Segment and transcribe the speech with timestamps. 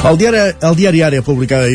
[0.00, 1.66] El diari, el diari Ara publicava,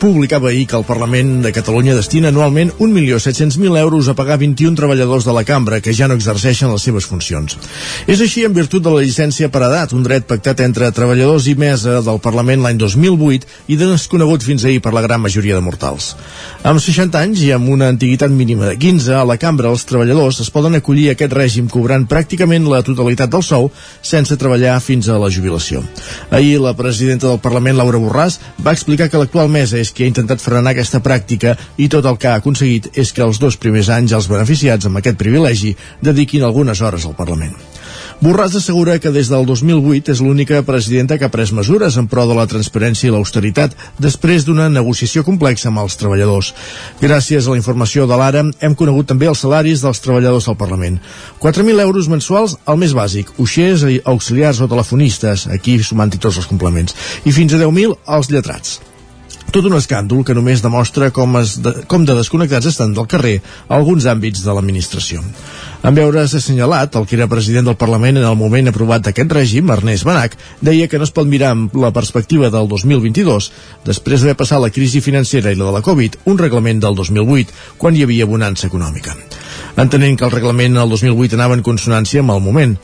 [0.00, 5.26] publicava ahir que el Parlament de Catalunya destina anualment 1.700.000 euros a pagar 21 treballadors
[5.28, 7.58] de la cambra que ja no exerceixen les seves funcions.
[8.08, 11.54] És així en virtut de la llicència per edat, un dret pactat entre treballadors i
[11.60, 16.14] mesa del Parlament l'any 2008 i desconegut fins ahir per la gran majoria de mortals.
[16.64, 20.40] Amb 60 anys i amb una antiguitat mínima de 15, a la cambra els treballadors
[20.40, 23.68] es poden acollir a aquest règim cobrant pràcticament la totalitat del sou
[24.00, 25.84] sense treballar fins a la jubilació.
[26.32, 30.04] Ahir la presidenta del Parlament Parlament, Laura Borràs, va explicar que l'actual mesa és qui
[30.04, 33.56] ha intentat frenar aquesta pràctica i tot el que ha aconseguit és que els dos
[33.56, 37.54] primers anys els beneficiats amb aquest privilegi dediquin algunes hores al Parlament.
[38.22, 42.26] Borràs assegura que des del 2008 és l'única presidenta que ha pres mesures en pro
[42.30, 46.52] de la transparència i l'austeritat després d'una negociació complexa amb els treballadors.
[47.02, 51.02] Gràcies a la informació de l'ARA hem conegut també els salaris dels treballadors del Parlament.
[51.42, 56.94] 4.000 euros mensuals al més bàsic, uixers, auxiliars o telefonistes, aquí sumant-hi tots els complements,
[57.26, 58.78] i fins a 10.000 als lletrats.
[59.54, 63.36] Tot un escàndol que només demostra com, es de, com de desconnectats estan del carrer
[63.76, 65.20] alguns àmbits de l'administració.
[65.86, 69.70] En veure's assenyalat, el que era president del Parlament en el moment aprovat d'aquest règim,
[69.70, 73.50] Ernest Benac, deia que no es pot mirar amb la perspectiva del 2022,
[73.86, 77.54] després d'haver passat la crisi financera i la de la Covid, un reglament del 2008,
[77.78, 79.14] quan hi havia bonança econòmica.
[79.78, 82.74] Entenent que el reglament el 2008 anava en consonància amb el moment,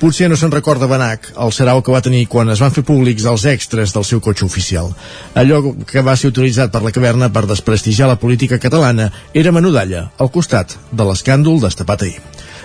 [0.00, 3.26] Potser no se'n recorda Benac el serau que va tenir quan es van fer públics
[3.28, 4.88] els extras del seu cotxe oficial.
[5.36, 10.06] Allò que va ser utilitzat per la caverna per desprestigiar la política catalana era menudalla,
[10.16, 12.22] al costat de l'escàndol destapat ahir.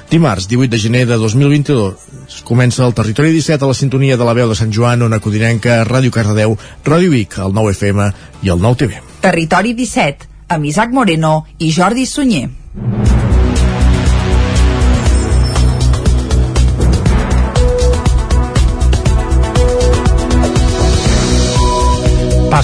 [0.09, 4.38] Dimarts, 18 de gener de 2022, comença el Territori 17 a la sintonia de la
[4.38, 8.11] veu de Sant Joan, on Codinenca, Ràdio Cardedeu, Ràdio Vic, el 9 FM
[8.45, 9.02] i el 9 TV.
[9.25, 12.47] Territori 17, amb Isaac Moreno i Jordi Sunyer.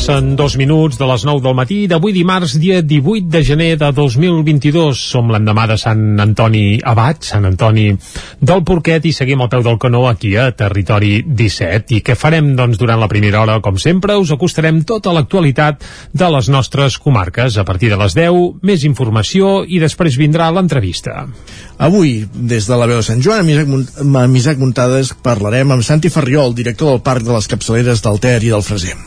[0.02, 3.92] Passen dos minuts de les 9 del matí d'avui dimarts, dia 18 de gener de
[3.94, 4.98] 2022.
[4.98, 7.84] Som l'endemà de Sant Antoni Abat, Sant Antoni
[8.42, 11.94] del Porquet, i seguim al peu del canó aquí a Territori 17.
[11.94, 13.60] I què farem, doncs, durant la primera hora?
[13.62, 15.86] Com sempre, us acostarem tota l'actualitat
[16.18, 17.62] de les nostres comarques.
[17.62, 21.28] A partir de les 10, més informació i després vindrà l'entrevista.
[21.78, 23.54] Avui, des de la veu de Sant Joan,
[24.02, 28.40] amb Isaac, Muntades, parlarem amb Santi Ferriol, director del Parc de les Capçaleres del Ter
[28.42, 28.98] i del Freser.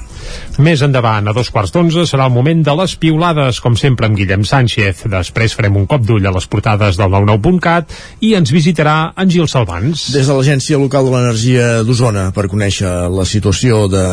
[0.65, 4.19] Més endavant, a dos quarts d'onze, serà el moment de les piulades, com sempre amb
[4.19, 5.05] Guillem Sánchez.
[5.11, 9.49] Després farem un cop d'ull a les portades del 99.cat i ens visitarà en Gil
[9.51, 10.09] Salvans.
[10.15, 14.05] Des de l'Agència Local de l'Energia d'Osona, per conèixer la situació de,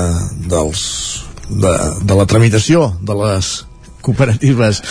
[0.49, 0.85] dels,
[1.49, 3.53] de, de la tramitació de les
[4.03, 4.81] cooperatives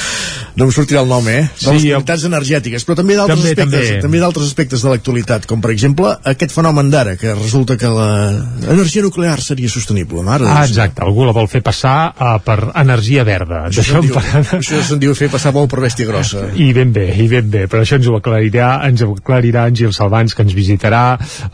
[0.56, 1.42] no em sortirà el nom, eh?
[1.46, 4.00] De sí, les comunitats energètiques, però també d'altres aspectes, també.
[4.04, 9.04] també d'altres aspectes de l'actualitat, com per exemple aquest fenomen d'ara, que resulta que l'energia
[9.06, 10.24] nuclear seria sostenible.
[10.26, 13.62] Mare ah, exacte, algú la vol fer passar uh, per energia verda.
[13.70, 14.24] Això se'n diu, per...
[14.58, 16.48] això se'n diu fer passar molt per bèstia grossa.
[16.54, 19.78] I ben bé, i ben bé, però això ens ho aclarirà, ens ho aclarirà en
[19.78, 21.04] Gil Salvans, que ens visitarà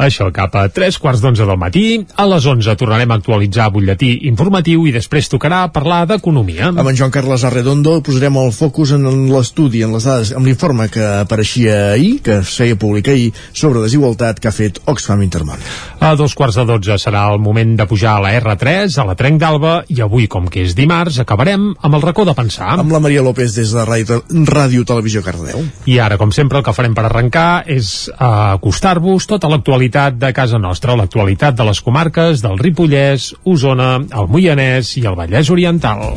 [0.03, 1.87] això cap a tres quarts d'onze del matí.
[2.17, 6.73] A les onze tornarem a actualitzar butlletí informatiu i després tocarà parlar d'economia.
[6.73, 10.89] Amb en Joan Carles Arredondo posarem el focus en l'estudi, en les dades, amb l'informe
[10.91, 15.63] que apareixia ahir, que es feia públic ahir, sobre desigualtat que ha fet Oxfam Intermón.
[16.03, 19.15] A dos quarts de dotze serà el moment de pujar a la R3, a la
[19.19, 22.75] Trenc d'Alba, i avui, com que és dimarts, acabarem amb el racó de pensar.
[22.81, 24.21] Amb la Maria López des de Ràdio,
[24.51, 25.63] Ràdio Televisió Cardeu.
[25.87, 30.59] I ara, com sempre, el que farem per arrencar és acostar-vos tota l'actualitat de casa
[30.59, 36.11] nostra, l'actualitat de les comarques del Ripollès, Osona, el Moianès i el Vallès Oriental.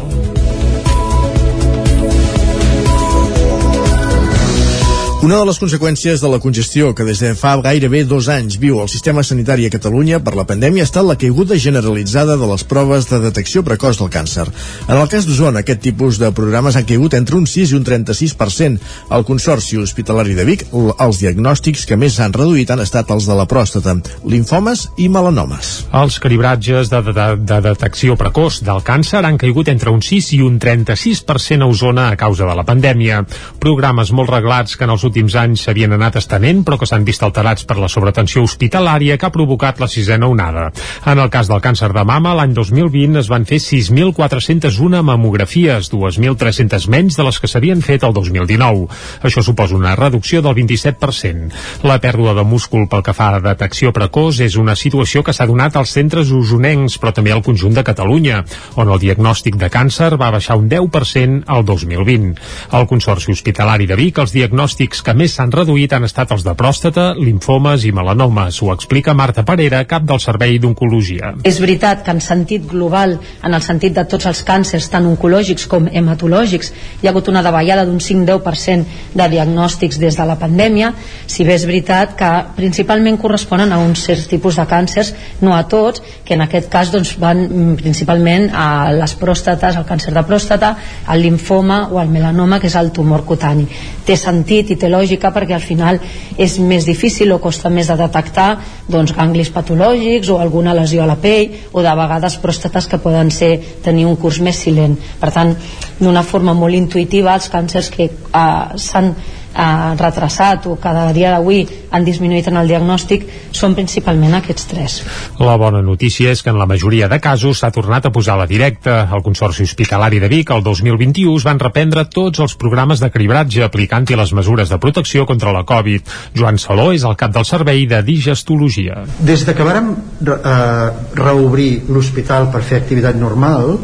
[5.20, 8.78] Una de les conseqüències de la congestió que des de fa gairebé dos anys viu
[8.80, 12.64] el sistema sanitari a Catalunya per la pandèmia ha estat la caiguda generalitzada de les
[12.64, 14.46] proves de detecció precoç del càncer.
[14.88, 17.84] En el cas d'Osona, aquest tipus de programes han caigut entre un 6 i un
[17.84, 18.80] 36%.
[19.10, 23.36] Al Consorci Hospitalari de Vic, els diagnòstics que més s'han reduït han estat els de
[23.36, 25.74] la pròstata, linfomes i melanomes.
[26.00, 30.42] Els calibratges de, de, de detecció precoç del càncer han caigut entre un 6 i
[30.48, 33.26] un 36% a Osona a causa de la pandèmia.
[33.60, 37.24] Programes molt reglats que en els últims anys s'havien anat estenent però que s'han vist
[37.26, 40.70] alterats per la sobretensió hospitalària que ha provocat la sisena onada.
[41.10, 46.88] En el cas del càncer de mama, l'any 2020 es van fer 6.401 mamografies, 2.300
[46.94, 48.88] menys de les que s'havien fet el 2019.
[49.26, 51.50] Això suposa una reducció del 27%.
[51.90, 55.48] La pèrdua de múscul pel que fa a detecció precoç és una situació que s'ha
[55.50, 58.44] donat als centres usonencs, però també al conjunt de Catalunya,
[58.78, 62.36] on el diagnòstic de càncer va baixar un 10% al 2020.
[62.78, 66.54] Al Consorci Hospitalari de Vic, els diagnòstics que més s'han reduït han estat els de
[66.58, 68.62] pròstata, linfomes i melanomes.
[68.64, 71.34] Ho explica Marta Parera, cap del Servei d'Oncologia.
[71.48, 75.68] És veritat que en sentit global, en el sentit de tots els càncers, tant oncològics
[75.72, 80.92] com hematològics, hi ha hagut una davallada d'un 5-10% de diagnòstics des de la pandèmia,
[81.28, 85.64] si bé és veritat que principalment corresponen a uns certs tipus de càncers, no a
[85.70, 90.26] tots, que en aquest cas doncs, van mm, principalment a les pròstates, al càncer de
[90.28, 90.76] pròstata,
[91.08, 93.68] al linfoma o al melanoma, que és el tumor cutani.
[94.06, 96.00] Té sentit i té lògica perquè al final
[96.38, 98.50] és més difícil o costa més de detectar
[98.90, 103.32] doncs, ganglis patològics o alguna lesió a la pell o de vegades pròstates que poden
[103.32, 103.54] ser
[103.84, 104.98] tenir un curs més silent.
[105.20, 105.56] Per tant,
[106.00, 109.14] d'una forma molt intuïtiva, els càncers que eh, s'han
[109.56, 113.26] eh, retrasat o cada dia d'avui han disminuït en el diagnòstic
[113.56, 114.98] són principalment aquests tres.
[115.42, 118.48] La bona notícia és que en la majoria de casos s'ha tornat a posar la
[118.50, 119.02] directa.
[119.14, 123.64] El Consorci Hospitalari de Vic el 2021 es van reprendre tots els programes de cribratge
[123.66, 126.14] aplicant-hi les mesures de protecció contra la Covid.
[126.38, 129.04] Joan Saló és el cap del servei de digestologia.
[129.20, 133.78] Des de que vàrem eh, reobrir l'hospital per fer activitat normal,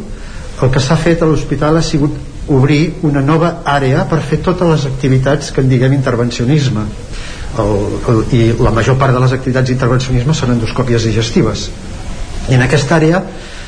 [0.62, 2.16] el que s'ha fet a l'hospital ha sigut
[2.48, 6.86] obrir una nova àrea per fer totes les activitats que en diguem intervencionisme.
[7.56, 7.76] El,
[8.12, 11.70] el, i la major part de les activitats d'intervencionisme són endoscòpies digestives.
[12.50, 13.20] I en aquesta àrea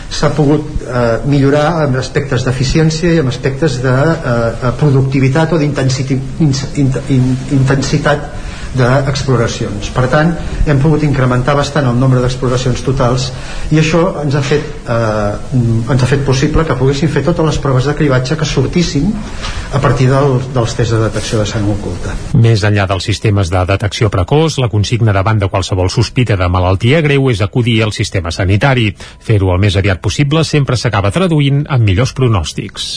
[0.09, 8.19] s'ha pogut eh, millorar amb aspectes d'eficiència i amb aspectes de eh, productivitat o d'intensitat
[8.75, 9.91] d'exploracions.
[9.95, 10.33] Per tant,
[10.67, 13.31] hem pogut incrementar bastant el nombre d'exploracions totals
[13.71, 17.59] i això ens ha fet eh, ens ha fet possible que poguéssim fer totes les
[17.63, 19.09] proves de cribatge que sortissin
[19.73, 22.15] a partir del, dels tests de detecció de sang oculta.
[22.39, 27.01] Més enllà dels sistemes de detecció precoç, la consigna davant de qualsevol sospita de malaltia
[27.05, 28.89] greu és acudir al sistema sanitari.
[28.97, 32.89] Fer-ho el més aviat possible sempre s'acaba traduint en millors pronòstics.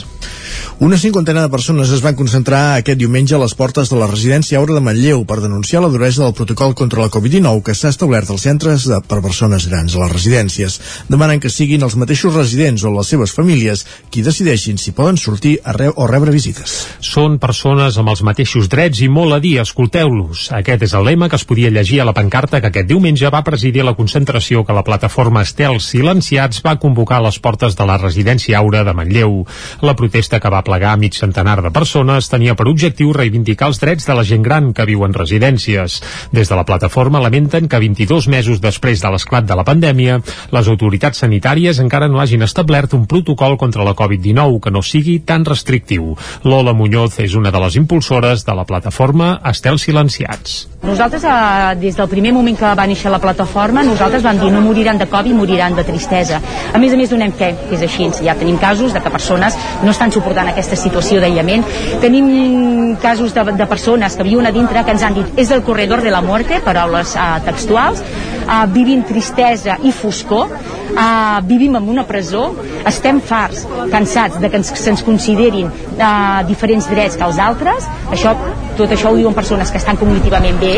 [0.81, 4.59] Una cinquantena de persones es van concentrar aquest diumenge a les portes de la residència
[4.59, 8.31] Aura de Manlleu per denunciar la duresa del protocol contra la Covid-19 que s'ha establert
[8.31, 10.79] als centres de, per persones grans a les residències.
[11.09, 15.59] Demanen que siguin els mateixos residents o les seves famílies qui decideixin si poden sortir
[15.65, 16.87] a re o rebre visites.
[17.01, 20.49] Són persones amb els mateixos drets i molt a dir, escolteu-los.
[20.57, 23.45] Aquest és el lema que es podia llegir a la pancarta que aquest diumenge va
[23.45, 27.99] presidir la concentració que la plataforma Estel Silenciats va convocar a les portes de la
[28.01, 29.45] residència Aura de Manlleu.
[29.83, 34.09] La protesta que va plegar mig centenar de persones tenia per objectiu reivindicar els drets
[34.09, 35.50] de la gent gran que viu en residències.
[35.51, 40.21] Des de la plataforma lamenten que 22 mesos després de l'esclat de la pandèmia,
[40.53, 45.21] les autoritats sanitàries encara no hagin establert un protocol contra la Covid-19 que no sigui
[45.21, 46.15] tan restrictiu.
[46.45, 50.69] Lola Muñoz és una de les impulsores de la plataforma Estel Silenciats.
[50.83, 54.63] Nosaltres, eh, des del primer moment que va néixer la plataforma, nosaltres vam dir no
[54.65, 56.41] moriran de Covid, moriran de tristesa.
[56.73, 58.09] A més a més, donem fe, que és així.
[58.25, 61.65] Ja tenim casos de que persones no estan suportant aquesta situació d'aïllament.
[62.01, 65.63] Tenim casos de, de persones que viuen a dintre que ens han dit és el
[65.65, 68.03] corredor de la muerte, paraules uh, textuals,
[68.45, 70.53] uh, vivim tristesa i foscor,
[70.93, 72.51] uh, vivim en una presó,
[72.87, 78.35] estem farts, cansats de que ens, se'ns considerin uh, diferents drets que els altres, això,
[78.77, 80.75] tot això ho diuen persones que estan cognitivament bé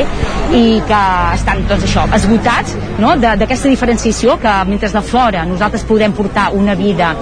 [0.54, 1.02] i que
[1.34, 3.14] estan, doncs això, esgotats no?
[3.18, 7.12] d'aquesta diferenciació que mentre de fora nosaltres podem portar una vida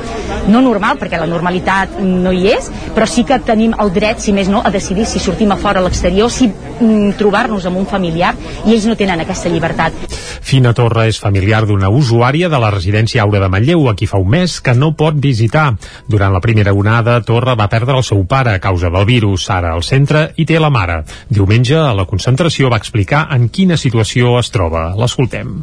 [0.51, 4.35] no normal, perquè la normalitat no hi és, però sí que tenim el dret, si
[4.37, 7.87] més no, a decidir si sortim a fora a l'exterior, si mm, trobar-nos amb un
[7.87, 8.35] familiar,
[8.67, 9.95] i ells no tenen aquesta llibertat.
[10.43, 14.19] Fina Torra és familiar d'una usuària de la residència Aura de Manlleu, a qui fa
[14.19, 15.77] un mes que no pot visitar.
[16.11, 19.47] Durant la primera onada, Torra va perdre el seu pare a causa del virus.
[19.51, 21.05] Ara al centre i té la mare.
[21.29, 24.91] Diumenge, a la concentració, va explicar en quina situació es troba.
[24.99, 25.61] L'escoltem.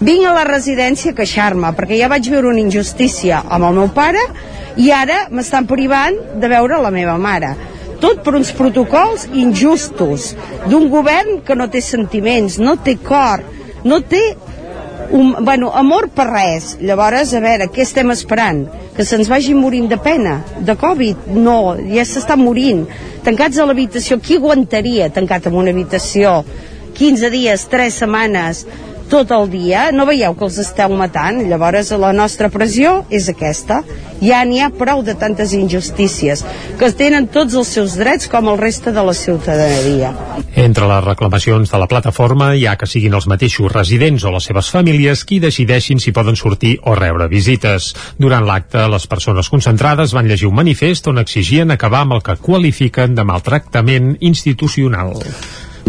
[0.00, 3.90] Vinc a la residència a queixar-me, perquè ja vaig veure una injustícia amb el meu
[3.92, 4.22] pare
[4.78, 7.56] i ara m'estan privant de veure la meva mare.
[8.00, 10.30] Tot per uns protocols injustos
[10.70, 13.44] d'un govern que no té sentiments, no té cor,
[13.84, 14.22] no té
[15.10, 16.76] un, bueno, amor per res.
[16.80, 18.64] Llavors, a veure, què estem esperant?
[18.96, 20.38] Que se'ns vagi morint de pena?
[20.64, 21.30] De Covid?
[21.34, 22.86] No, ja s'està morint.
[23.26, 26.40] Tancats a l'habitació, qui aguantaria tancat en una habitació
[26.96, 28.64] 15 dies, 3 setmanes,
[29.10, 31.42] tot el dia, no veieu que els esteu matant?
[31.50, 33.80] Llavors la nostra pressió és aquesta.
[34.20, 36.44] Ja n'hi ha prou de tantes injustícies,
[36.78, 40.12] que tenen tots els seus drets com el reste de la ciutadania.
[40.54, 44.46] Entre les reclamacions de la plataforma hi ha que siguin els mateixos residents o les
[44.50, 47.94] seves famílies qui decideixin si poden sortir o rebre visites.
[48.20, 52.36] Durant l'acte, les persones concentrades van llegir un manifest on exigien acabar amb el que
[52.36, 55.16] qualifiquen de maltractament institucional.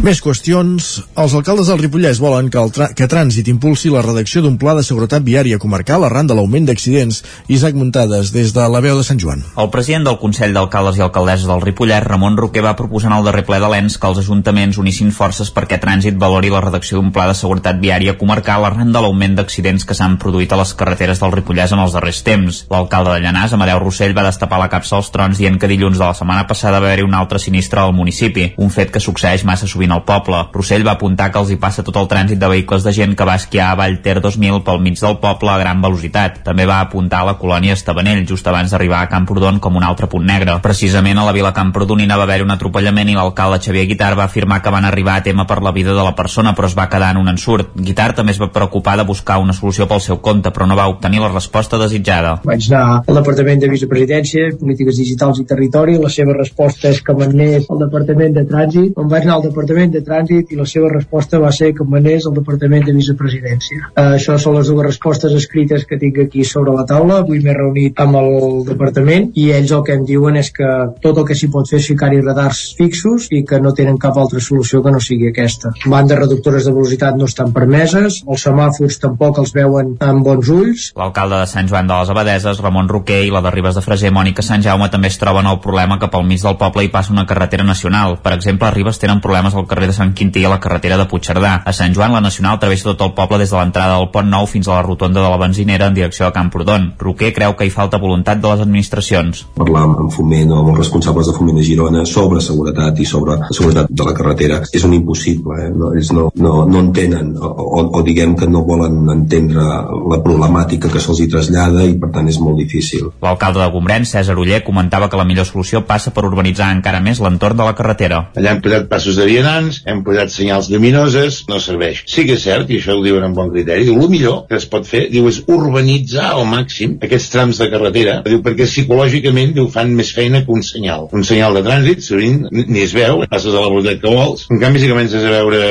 [0.01, 0.85] Més qüestions.
[1.19, 4.81] Els alcaldes del Ripollès volen que, el que Trànsit impulsi la redacció d'un pla de
[4.81, 7.19] seguretat viària comarcal arran de l'augment d'accidents.
[7.53, 9.43] Isaac Muntades, des de la veu de Sant Joan.
[9.61, 13.27] El president del Consell d'Alcaldes i Alcaldesses del Ripollès, Ramon Roquer, va proposar en el
[13.27, 17.13] darrer ple de l'ENS que els ajuntaments unissin forces perquè Trànsit valori la redacció d'un
[17.13, 21.21] pla de seguretat viària comarcal arran de l'augment d'accidents que s'han produït a les carreteres
[21.21, 22.63] del Ripollès en els darrers temps.
[22.73, 26.07] L'alcalde de Llanàs, Amadeu Rossell, va destapar la capsa als trons dient que dilluns de
[26.07, 29.69] la setmana passada va haver-hi un altre sinistre al municipi, un fet que succeeix massa
[29.69, 30.49] sovint sovint al poble.
[30.53, 33.25] Rossell va apuntar que els hi passa tot el trànsit de vehicles de gent que
[33.25, 36.43] va esquiar a Vallter 2000 pel mig del poble a gran velocitat.
[36.43, 40.25] També va apuntar la colònia Estabanell just abans d'arribar a Camprodon com un altre punt
[40.25, 40.59] negre.
[40.61, 44.61] Precisament a la vila camprodonina va haver un atropellament i l'alcalde Xavier Guitar va afirmar
[44.61, 47.11] que van arribar a tema per la vida de la persona però es va quedar
[47.11, 47.75] en un ensurt.
[47.75, 50.87] Guitar també es va preocupar de buscar una solució pel seu compte però no va
[50.87, 52.37] obtenir la resposta desitjada.
[52.45, 57.15] Vaig anar al Departament de Vicepresidència, Polítiques Digitals i Territori, la seva resposta és que
[57.17, 60.89] m'anés al Departament de Trànsit, on vaig anar al Departament de Trànsit i la seva
[60.91, 63.91] resposta va ser que manés al Departament de Vicepresidència.
[63.95, 67.21] Uh, això són les dues respostes escrites que tinc aquí sobre la taula.
[67.21, 68.31] Avui m'he reunit amb el
[68.67, 70.67] Departament i ells el que em diuen és que
[71.01, 74.17] tot el que s'hi pot fer és ficar-hi radars fixos i que no tenen cap
[74.17, 75.73] altra solució que no sigui aquesta.
[75.85, 80.89] Bandes reductores de velocitat no estan permeses, els semàfors tampoc els veuen amb bons ulls.
[80.99, 84.11] L'alcalde de Sant Joan de les Abadeses, Ramon Roquer, i la de Ribes de Freser,
[84.13, 87.13] Mònica Sant Jaume, també es troben el problema que pel mig del poble hi passa
[87.13, 88.17] una carretera nacional.
[88.23, 91.07] Per exemple, a Ribes tenen problemes al carrer de Sant Quintí a la carretera de
[91.09, 91.53] Puigcerdà.
[91.65, 94.47] A Sant Joan, la Nacional travessa tot el poble des de l'entrada del Pont Nou
[94.49, 96.91] fins a la rotonda de la benzinera en direcció a Camprodon.
[96.99, 99.45] Roquer creu que hi falta voluntat de les administracions.
[99.57, 103.37] Parlar amb Foment o amb els responsables de Foment de Girona sobre seguretat i sobre
[103.51, 105.57] seguretat de la carretera és un impossible.
[105.65, 105.69] Eh?
[105.75, 109.63] No, és, no, no, no entenen o, o, o diguem que no volen entendre
[110.11, 113.11] la problemàtica que se'ls hi trasllada i per tant és molt difícil.
[113.23, 117.21] L'alcalde de Gombrèn, César Uller, comentava que la millor solució passa per urbanitzar encara més
[117.23, 118.23] l'entorn de la carretera.
[118.37, 122.03] Allà hem posat passos de vianants, hem posat senyals lluminoses, no serveix.
[122.09, 124.57] Sí que és cert, i això ho diuen amb bon criteri, diu, el millor que
[124.57, 129.53] es pot fer, diu, és urbanitzar al màxim aquests trams de carretera, diu, perquè psicològicament,
[129.57, 131.07] diu, fan més feina que un senyal.
[131.15, 134.47] Un senyal de trànsit, sovint, ni es veu, passes a la velocitat que vols.
[134.51, 135.61] En canvi, si comences a veure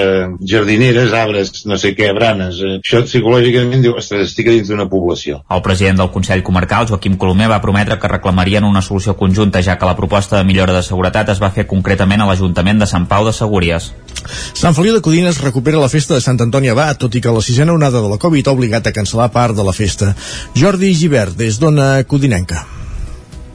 [0.52, 5.40] jardineres, arbres, no sé què, branes, eh, això psicològicament, diu, ostres, estic dins d'una població.
[5.50, 9.78] El president del Consell Comarcal, Joaquim Colomer, va prometre que reclamarien una solució conjunta, ja
[9.78, 13.06] que la proposta de millora de seguretat es va fer concretament a l'Ajuntament de Sant
[13.10, 13.34] Pau de
[13.70, 13.94] Segúries.
[14.54, 17.40] Sant Feliu de Codines recupera la festa de Sant Antoni Abat, tot i que la
[17.42, 20.12] sisena onada de la Covid ha obligat a cancel·lar part de la festa.
[20.54, 22.66] Jordi Givert, des d'Ona Codinenca.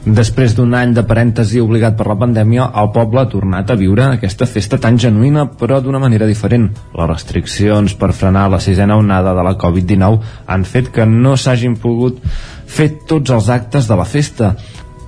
[0.05, 4.03] Després d'un any de parèntesi obligat per la pandèmia, el poble ha tornat a viure
[4.05, 6.67] aquesta festa tan genuïna, però d'una manera diferent.
[6.93, 11.77] Les restriccions per frenar la sisena onada de la Covid-19 han fet que no s'hagin
[11.81, 12.21] pogut
[12.65, 14.55] fer tots els actes de la festa.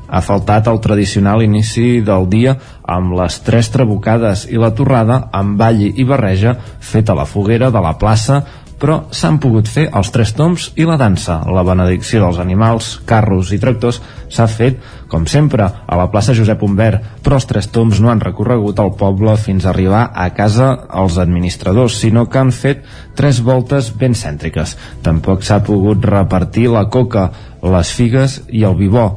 [0.08, 2.56] Ha faltat el tradicional inici del dia
[2.88, 7.72] amb les tres trabucades i la torrada amb ball i barreja feta a la foguera
[7.72, 8.44] de la plaça
[8.78, 11.40] però s'han pogut fer els tres toms i la dansa.
[11.50, 14.00] La benedicció dels animals, carros i tractors
[14.34, 18.22] s'ha fet, com sempre, a la plaça Josep Humbert, però els tres toms no han
[18.24, 20.70] recorregut el poble fins a arribar a casa
[21.02, 22.86] els administradors, sinó que han fet
[23.18, 24.78] tres voltes ben cèntriques.
[25.04, 27.32] Tampoc s'ha pogut repartir la coca,
[27.64, 29.10] les figues i el vivó.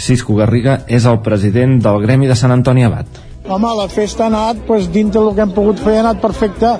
[0.00, 3.20] Cisco Garriga és el president del Gremi de Sant Antoni Abat.
[3.50, 6.76] Home, la festa ha anat, doncs, dintre del que hem pogut fer, ha anat perfecte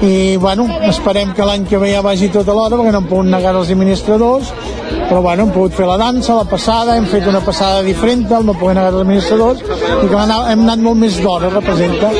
[0.00, 3.08] i bueno, esperem que l'any que ve ja vagi tot a l'hora perquè no hem
[3.10, 4.52] pogut negar els administradors
[5.10, 8.46] però bueno, hem pogut fer la dansa, la passada hem fet una passada diferent, el
[8.46, 12.14] no poder negar els administradors i que hem anat molt més d'hora representa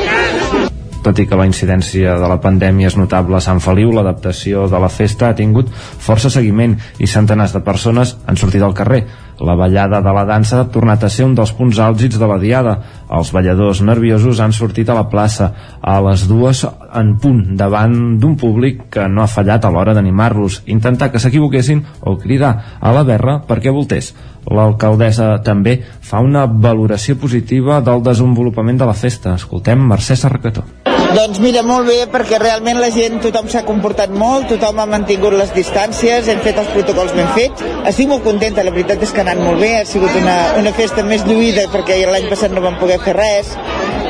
[1.00, 4.80] tot i que la incidència de la pandèmia és notable a Sant Feliu, l'adaptació de
[4.82, 9.06] la festa ha tingut força seguiment i centenars de persones han sortit al carrer.
[9.40, 12.37] La ballada de la dansa ha tornat a ser un dels punts àlgids de la
[12.42, 12.75] diada.
[13.18, 16.61] Els balladors nerviosos han sortit a la plaça a les dues
[17.00, 21.82] en punt davant d'un públic que no ha fallat a l'hora d'animar-los, intentar que s'equivoquessin
[22.04, 24.12] o cridar a la berra perquè voltés.
[24.44, 29.38] L'alcaldessa també fa una valoració positiva del desenvolupament de la festa.
[29.40, 30.68] Escoltem Mercè Sarracató.
[31.11, 35.35] Doncs mira, molt bé, perquè realment la gent, tothom s'ha comportat molt, tothom ha mantingut
[35.35, 37.64] les distàncies, hem fet els protocols ben fets.
[37.90, 40.73] Estic molt contenta, la veritat és que ha anat molt bé, ha sigut una, una
[40.76, 43.50] festa més lluïda perquè l'any passat no vam poder fer res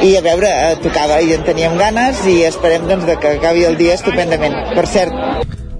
[0.05, 3.81] i a veure, eh, tocava i en teníem ganes i esperem doncs, que acabi el
[3.81, 4.59] dia estupendament.
[4.77, 5.17] Per cert,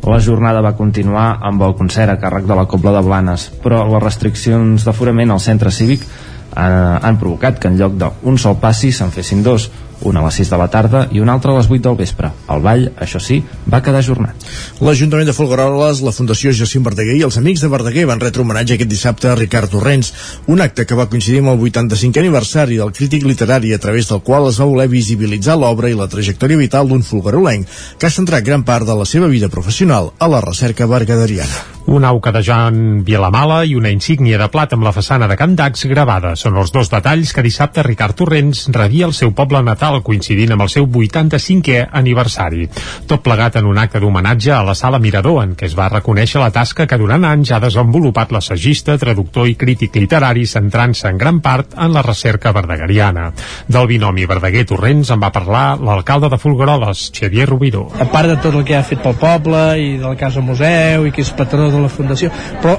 [0.09, 3.85] la jornada va continuar amb el concert a càrrec de la Cobla de Blanes, però
[3.93, 6.09] les restriccions d'aforament al centre cívic
[6.57, 6.73] han,
[7.05, 9.69] han provocat que en lloc d'un sol passi se'n fessin dos,
[10.03, 12.31] un a les 6 de la tarda i un altre a les 8 del vespre.
[12.51, 13.41] El ball, això sí,
[13.71, 14.47] va quedar ajornat.
[14.81, 18.77] L'Ajuntament de Folgueroles, la Fundació Jacint Verdaguer i els Amics de Verdaguer van retre homenatge
[18.77, 20.13] aquest dissabte a Ricard Torrents,
[20.47, 24.23] un acte que va coincidir amb el 85è aniversari del crític literari a través del
[24.27, 28.47] qual es va voler visibilitzar l'obra i la trajectòria vital d'un folguerolenc que ha centrat
[28.47, 31.80] gran part de la seva vida professional a la recerca bergaderiana.
[31.87, 35.55] Un auca de Joan Vilamala i una insígnia de plat amb la façana de Can
[35.57, 36.35] Dax gravada.
[36.37, 40.67] Són els dos detalls que dissabte Ricard Torrents rebia el seu poble natal coincidint amb
[40.67, 42.69] el seu 85è aniversari.
[43.09, 46.43] Tot plegat en un acte d'homenatge a la sala Mirador en què es va reconèixer
[46.43, 51.41] la tasca que durant anys ha desenvolupat l'assagista, traductor i crític literari centrant-se en gran
[51.41, 53.31] part en la recerca verdegariana.
[53.67, 57.89] Del binomi Verdaguer-Torrents en va parlar l'alcalde de Folgueroles, Xavier Rubiró.
[57.99, 61.09] A part de tot el que ha fet pel poble i del cas al museu
[61.09, 62.31] i que és patró la Fundació,
[62.63, 62.77] però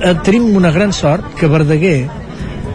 [0.00, 1.98] eh, tenim una gran sort que Verdaguer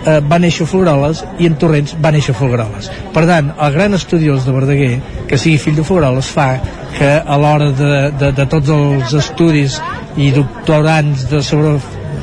[0.06, 2.92] eh, va néixer a Floreroles i en Torrents va néixer a Floreroles.
[3.13, 4.94] Per tant, el gran estudiós de Verdaguer,
[5.30, 6.51] que sigui fill de Floreroles, fa
[6.98, 9.80] que a l'hora de, de, de tots els estudis
[10.20, 11.78] i doctorants de sobre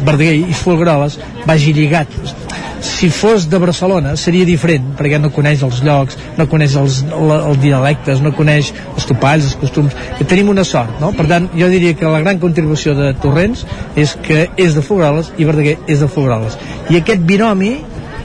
[0.05, 2.13] Verdaguer i Folgueroles vagi lligat.
[2.85, 7.59] Si fos de Barcelona seria diferent perquè no coneix els llocs no coneix els, els
[7.63, 9.97] dialectes no coneix els topalls, els costums.
[10.23, 11.11] I tenim una sort, no?
[11.17, 13.67] Per tant, jo diria que la gran contribució de Torrents
[13.99, 16.59] és que és de Folgueroles i Verdaguer és de Folgueroles.
[16.91, 17.75] I aquest binomi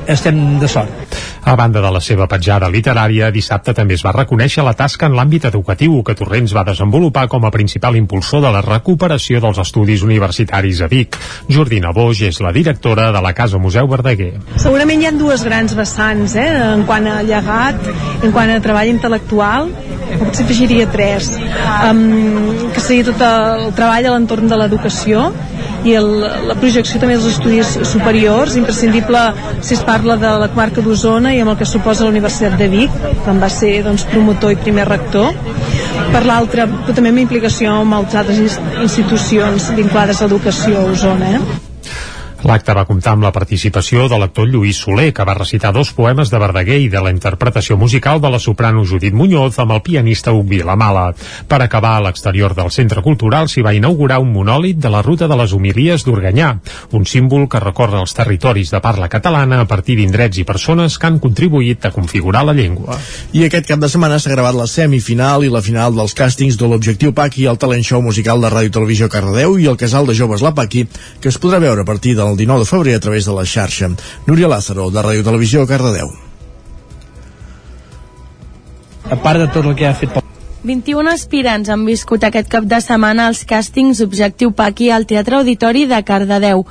[0.07, 4.63] estem de sort a banda de la seva petjada literària, dissabte també es va reconèixer
[4.63, 8.62] la tasca en l'àmbit educatiu que Torrents va desenvolupar com a principal impulsor de la
[8.63, 11.17] recuperació dels estudis universitaris a Vic.
[11.51, 14.31] Jordina Boix és la directora de la Casa Museu Verdaguer.
[14.55, 17.91] Segurament hi ha dues grans vessants, eh, en quant a llegat,
[18.24, 19.67] en quant a treball intel·lectual,
[20.24, 21.33] potser afegiria tres,
[21.89, 25.31] um, que seria tot el treball a l'entorn de l'educació,
[25.84, 26.10] i el,
[26.48, 29.24] la projecció també dels estudis superiors, imprescindible
[29.62, 32.70] si es parla de la comarca d'Osona i amb el que suposa la Universitat de
[32.72, 35.36] Vic, que en va ser doncs, promotor i primer rector.
[36.13, 38.40] Per l'altra, també amb implicació amb altres
[38.86, 41.36] institucions vinculades a l'educació a Osona.
[41.38, 41.62] Eh?
[42.43, 46.27] L'acte va comptar amb la participació de l'actor Lluís Soler, que va recitar dos poemes
[46.27, 50.33] de Verdaguer i de la interpretació musical de la soprano Judit Muñoz amb el pianista
[50.35, 51.05] Huc Vilamala.
[51.47, 55.29] Per acabar, a l'exterior del Centre Cultural s'hi va inaugurar un monòlit de la ruta
[55.31, 56.50] de les homilies d'Organyà,
[56.91, 61.07] un símbol que recorre els territoris de parla catalana a partir d'indrets i persones que
[61.07, 63.00] han contribuït a configurar la llengua.
[63.31, 66.67] I aquest cap de setmana s'ha gravat la semifinal i la final dels càstings de
[66.67, 70.43] l'Objectiu Paqui, el talent show musical de Ràdio Televisió Cardedeu i el Casal de Joves
[70.43, 70.89] La Paqui,
[71.23, 73.46] que es podrà veure a partir del el 19 de febrer a través de la
[73.46, 73.93] xarxa.
[74.28, 76.12] Núria Lázaro, de Ràdio Televisió, Cardedeu.
[79.10, 80.24] A part de tot el que ha fet
[80.63, 85.84] 21 aspirants han viscut aquest cap de setmana els càstings Objectiu Paqui al Teatre Auditori
[85.89, 86.63] de Cardedeu.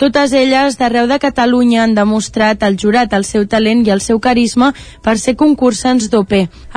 [0.00, 4.16] Totes elles d'arreu de Catalunya han demostrat al jurat el seu talent i el seu
[4.22, 4.70] carisma
[5.04, 6.32] per ser concursants d'OP.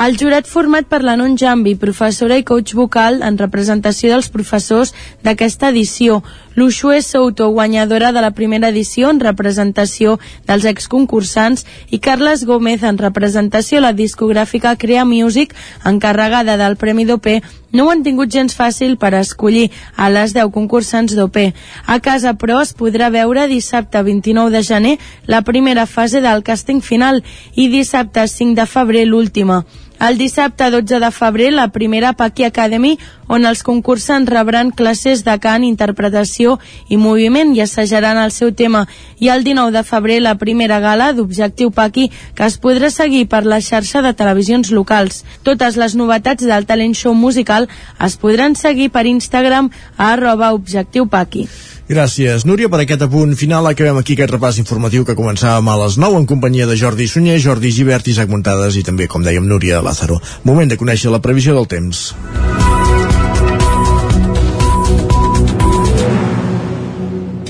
[0.05, 4.91] El jurat format per la Non Jambi, professora i coach vocal en representació dels professors
[5.23, 6.19] d'aquesta edició,
[6.55, 12.97] l'Uxue Souto, guanyadora de la primera edició en representació dels exconcursants, i Carles Gómez en
[12.97, 17.27] representació a la discogràfica Crea Music, encarregada del Premi d'OP,
[17.73, 21.39] no ho han tingut gens fàcil per escollir a les 10 concursants d'OP.
[21.85, 26.83] A casa, però, es podrà veure dissabte 29 de gener la primera fase del càsting
[26.85, 27.23] final
[27.55, 29.63] i dissabte 5 de febrer l'última.
[30.03, 32.97] El dissabte 12 de febrer, la primera Paqui Academy,
[33.31, 36.57] on els concursants rebran classes de cant, interpretació
[36.91, 38.81] i moviment i assajaran el seu tema.
[39.23, 43.45] I el 19 de febrer, la primera gala d'Objectiu Paqui, que es podrà seguir per
[43.47, 45.21] la xarxa de televisions locals.
[45.47, 47.69] Totes les novetats del talent show musical
[48.03, 51.47] es podran seguir per Instagram a arroba Objectiu Paqui.
[51.83, 53.67] Gràcies, Núria, per aquest apunt final.
[53.67, 57.41] Acabem aquí aquest repàs informatiu que començàvem a les 9 en companyia de Jordi Sunyer,
[57.43, 60.21] Jordi Givert, Isaac Muntades i també, com dèiem, Núria Lázaro.
[60.47, 62.13] Moment de conèixer la previsió del temps.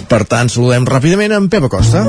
[0.09, 2.05] Per tant, saludem ràpidament en Pep Acosta.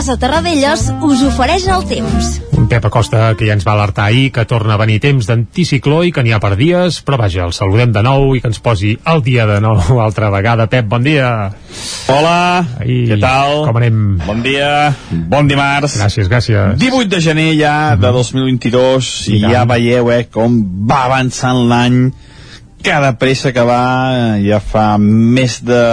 [0.00, 2.28] Casa Terradellos us ofereix el temps.
[2.56, 5.98] Un Pep Acosta que ja ens va alertar ahir que torna a venir temps d'anticicló
[6.08, 8.62] i que n'hi ha per dies, però vaja, el saludem de nou i que ens
[8.64, 10.70] posi el dia de nou altra vegada.
[10.72, 11.28] Pep, bon dia.
[12.08, 13.66] Hola, I què tal?
[13.68, 13.98] Com anem?
[14.24, 14.70] Bon dia,
[15.10, 15.98] bon dimarts.
[16.00, 16.80] Gràcies, gràcies.
[16.80, 19.52] 18 de gener ja de 2022 i, I tant.
[19.52, 22.06] ja veieu eh, com va avançant l'any
[22.80, 23.84] cada pressa que va
[24.40, 25.84] ja fa més de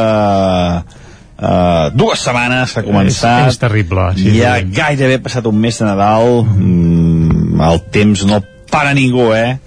[1.37, 3.45] Uh, dues setmanes que ha començat.
[3.45, 4.07] És, és terrible.
[4.17, 4.71] Sí, ja sí.
[4.73, 6.41] gairebé ha passat un mes de Nadal.
[6.49, 8.41] Mm, el temps no
[8.73, 9.59] para ningú eh?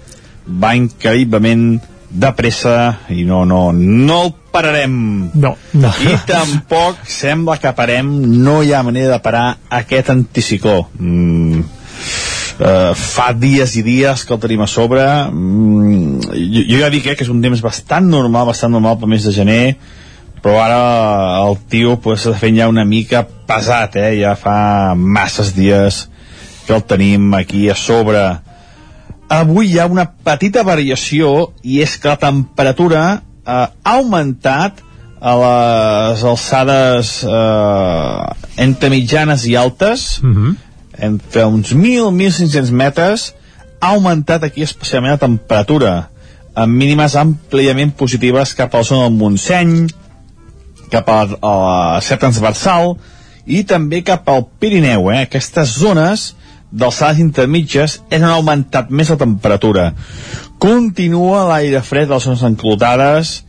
[0.51, 1.79] Va increïblement
[2.11, 2.75] de pressa
[3.15, 4.97] i no, no, no el pararem.
[5.31, 5.93] No, no.
[6.03, 8.11] i tampoc sembla que parem.
[8.43, 9.45] No hi ha manera de parar
[9.79, 10.89] aquest anticicló.
[10.99, 11.63] Mm,
[12.59, 15.07] uh, fa dies i dies que el tenim a sobre.
[15.31, 19.15] Mm, jo, jo ja dic eh, que és un temps bastant normal bastant normal pel
[19.15, 19.65] mes de gener
[20.43, 20.83] però ara
[21.45, 24.15] el tio pues, està fent ja una mica pesat, eh?
[24.21, 26.07] ja fa masses dies
[26.67, 28.23] que el tenim aquí a sobre.
[29.31, 34.81] Avui hi ha una petita variació i és que la temperatura eh, ha augmentat
[35.21, 40.57] a les alçades eh, entre mitjanes i altes, Mm -hmm.
[40.99, 43.35] entre uns 1.000-1.500 metres,
[43.81, 46.11] ha augmentat aquí especialment la temperatura,
[46.55, 49.89] amb mínimes àmpliament positives cap a la zona del Montseny,
[50.91, 52.97] cap a, la Ser Transversal
[53.47, 55.11] i també cap al Pirineu.
[55.13, 55.25] Eh?
[55.27, 56.31] Aquestes zones
[56.71, 59.91] d'alçades intermitges és on ha augmentat més la temperatura.
[60.63, 63.41] Continua l'aire fred a les zones enclotades,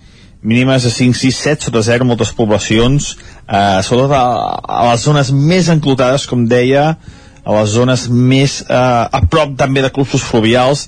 [0.42, 3.12] mínimes de 5, 6, 7 sota 0 moltes poblacions,
[3.46, 4.24] eh, sobretot a,
[4.66, 6.96] a les zones més enclotades, com deia,
[7.42, 10.88] a les zones més eh, a prop també de clubs fluvials,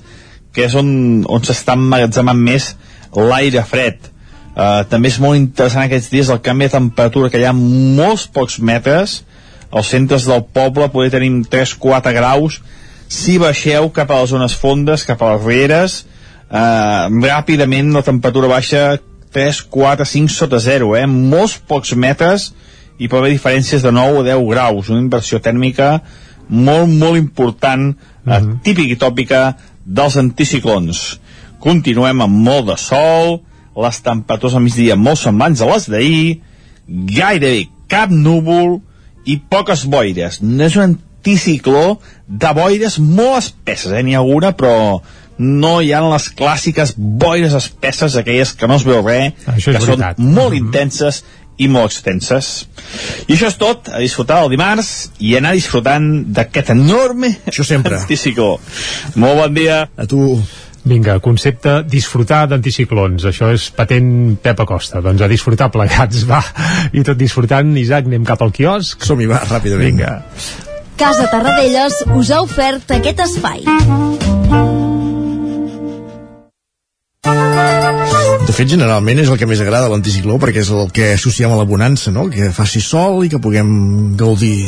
[0.54, 0.88] que és on,
[1.30, 2.74] on s'està emmagatzemant més
[3.14, 4.13] l'aire fred.
[4.54, 8.28] Uh, també és molt interessant aquests dies el canvi de temperatura que hi ha molts
[8.30, 9.24] pocs metres.
[9.74, 12.60] Als centres del poble poder tenim 3-4 graus.
[13.10, 16.04] Si baixeu cap a les zones fondes cap a les rieres
[16.54, 18.84] uh, ràpidament la temperatura baixa
[19.34, 21.08] 3, 4, 5 sota 0 eh?
[21.10, 22.52] molts pocs metres
[23.02, 24.92] i pot haver diferències de 9 o 10 graus.
[24.94, 25.98] Una inversió tèrmica
[26.48, 29.42] molt molt important uh, uh, típica i tòpica
[29.84, 31.02] dels anticiclons.
[31.64, 33.40] Continuem amb molt de sol
[33.76, 36.42] les temperatures al migdia molt semblants a les d'ahir,
[36.88, 38.80] gairebé cap núvol
[39.26, 40.42] i poques boires.
[40.42, 44.04] No és un anticicló de boires molt espesses, eh?
[44.04, 45.02] N'hi ha alguna, però
[45.40, 49.80] no hi ha les clàssiques boires espesses, aquelles que no es veu res, Això que
[49.80, 50.20] veritat.
[50.20, 51.24] són molt intenses
[51.58, 52.68] i molt extenses.
[53.28, 57.98] I això és tot, a disfrutar el dimarts i anar disfrutant d'aquest enorme Això sempre.
[58.02, 58.58] anticicló.
[59.16, 59.84] Molt bon dia.
[59.98, 60.42] A tu.
[60.84, 63.24] Vinga, concepte disfrutar d'anticiclons.
[63.30, 65.00] Això és patent Pep Acosta.
[65.04, 66.42] Doncs a disfrutar plegats, va.
[66.92, 69.08] I tot disfrutant, Isaac, anem cap al quiosc.
[69.08, 69.94] Som-hi, va, ràpidament.
[69.94, 70.18] Vinga.
[71.00, 73.64] Casa Tarradellas us ha ofert aquest espai.
[78.44, 81.58] De fet, generalment és el que més agrada l'anticicló perquè és el que associem a
[81.58, 82.26] la bonança, no?
[82.32, 83.70] Que faci sol i que puguem
[84.20, 84.66] gaudir.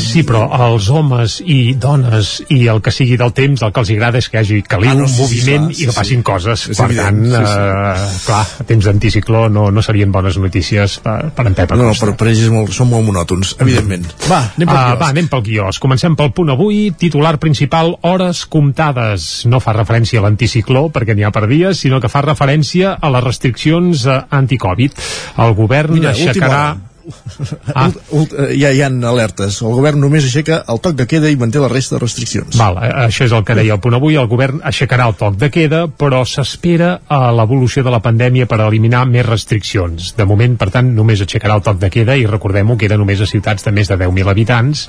[0.00, 3.90] Sí, però els homes i dones i el que sigui del temps, el que els
[3.96, 5.96] agrada és que hi hagi caliu, Ah, no, sí, sí, moviment clar, sí, i que
[5.96, 6.26] passin sí.
[6.28, 6.64] coses.
[6.72, 7.58] És per evident, tant, sí, sí.
[7.58, 11.82] eh, clar, a temps d'anticicló no, no serien bones notícies per, per en Pep No,
[11.82, 12.12] no, Acosta.
[12.16, 14.06] per, ells és molt, són molt monòtons, evidentment.
[14.30, 15.00] Va, anem pel Ah, quiosc.
[15.02, 15.80] va, anem pel quiosc.
[15.82, 16.80] Comencem pel punt avui.
[16.96, 19.44] Titular principal, hores comptades.
[19.50, 23.12] No fa referència a l'anticicló, perquè n'hi ha per dies, sinó que fa referència a
[23.14, 24.98] les restriccions eh, anticovid.
[25.42, 26.64] El govern Mira, aixecarà...
[27.74, 27.86] Ah.
[27.86, 29.60] Ult, ult, eh, ja hi ha alertes.
[29.62, 32.56] El govern només aixeca el toc de queda i manté la resta de restriccions.
[32.58, 34.16] Val, eh, això és el que deia el punt avui.
[34.20, 38.60] El govern aixecarà el toc de queda, però s'espera a l'evolució de la pandèmia per
[38.66, 40.12] eliminar més restriccions.
[40.16, 43.26] De moment, per tant, només aixecarà el toc de queda i recordem-ho, queda només a
[43.30, 44.86] ciutats de més de 10.000 habitants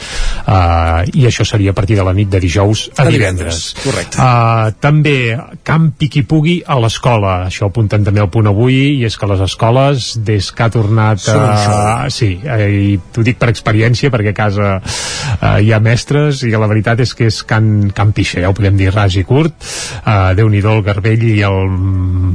[0.47, 3.73] eh, i això seria a partir de la nit de dijous a, A divendres.
[3.73, 4.17] divendres, correcte.
[4.19, 7.47] Uh, també campi qui pugui a l'escola.
[7.47, 11.27] Això apunten també al punt avui, i és que les escoles, des que ha tornat
[11.29, 12.02] a...
[12.09, 12.23] show.
[12.23, 16.51] Sí, eh, i t'ho dic per experiència, perquè a casa eh, hi ha mestres, i
[16.53, 19.55] la veritat és que és can, can pixa, ja ho podem dir ras i curt.
[20.03, 21.59] Uh, Déu-n'hi-do el garbell i el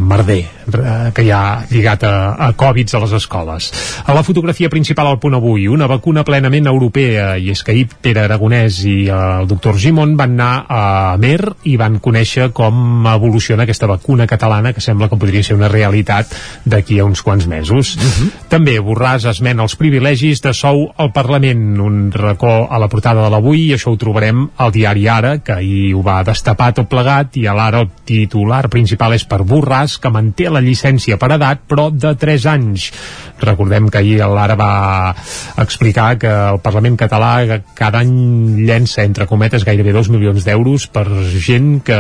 [0.09, 2.15] merder eh, que hi ha lligat a,
[2.49, 3.71] a Covid a les escoles.
[4.05, 7.87] A la fotografia principal al punt avui, una vacuna plenament europea, i és que ahir
[8.03, 10.83] Pere Aragonès i el doctor Gimon van anar a
[11.21, 15.71] Mer i van conèixer com evoluciona aquesta vacuna catalana que sembla que podria ser una
[15.73, 16.33] realitat
[16.65, 17.97] d'aquí a uns quants mesos.
[18.53, 23.31] També Borràs esmena els privilegis de sou al Parlament, un racó a la portada de
[23.33, 27.37] l'avui, i això ho trobarem al diari Ara, que ahir ho va destapar tot plegat,
[27.41, 31.65] i a l'Ara el titular principal és per Borràs, que manté la llicència per edat,
[31.69, 32.91] però de 3 anys.
[33.41, 35.15] Recordem que ahir l'Ara va
[35.63, 41.07] explicar que el Parlament català cada any llença, entre cometes, gairebé 2 milions d'euros per
[41.39, 41.99] gent que,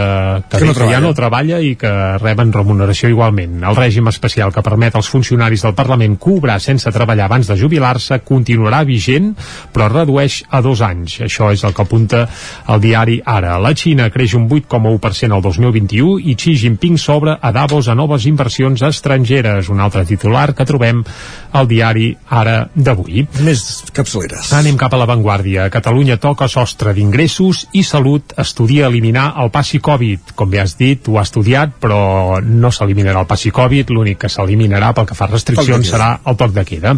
[0.48, 1.00] que, Que no que ja treballa.
[1.00, 3.62] no treballa i que reben remuneració igualment.
[3.64, 8.20] El règim especial que permet als funcionaris del Parlament cobrar sense treballar abans de jubilar-se
[8.26, 9.32] continuarà vigent,
[9.72, 11.20] però redueix a dos anys.
[11.26, 12.24] Això és el que apunta
[12.68, 13.56] el diari Ara.
[13.62, 18.26] La Xina creix un 8,1% el 2021 i Xi Jinping s'obre a Davos a noves
[18.30, 19.68] inversions estrangeres.
[19.68, 21.04] Un altre titular que trobem
[21.52, 23.24] al diari Ara d'avui.
[23.44, 24.52] Més capçaleres.
[24.56, 25.68] Anem cap a l'avantguàrdia.
[25.72, 30.34] Catalunya toca sostre d'ingressos i Salut estudia eliminar el passi Covid.
[30.38, 33.92] Com bé has dit, ho ha estudiat, però no s'eliminarà el passi Covid.
[33.94, 36.94] L'únic que s'eliminarà pel que fa a restriccions serà el toc de queda.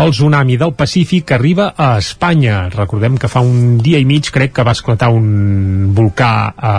[0.00, 2.68] El tsunami del Pacífic arriba a Espanya.
[2.72, 6.74] Recordem que fa un dia i mig crec que va esclatar un volcà a,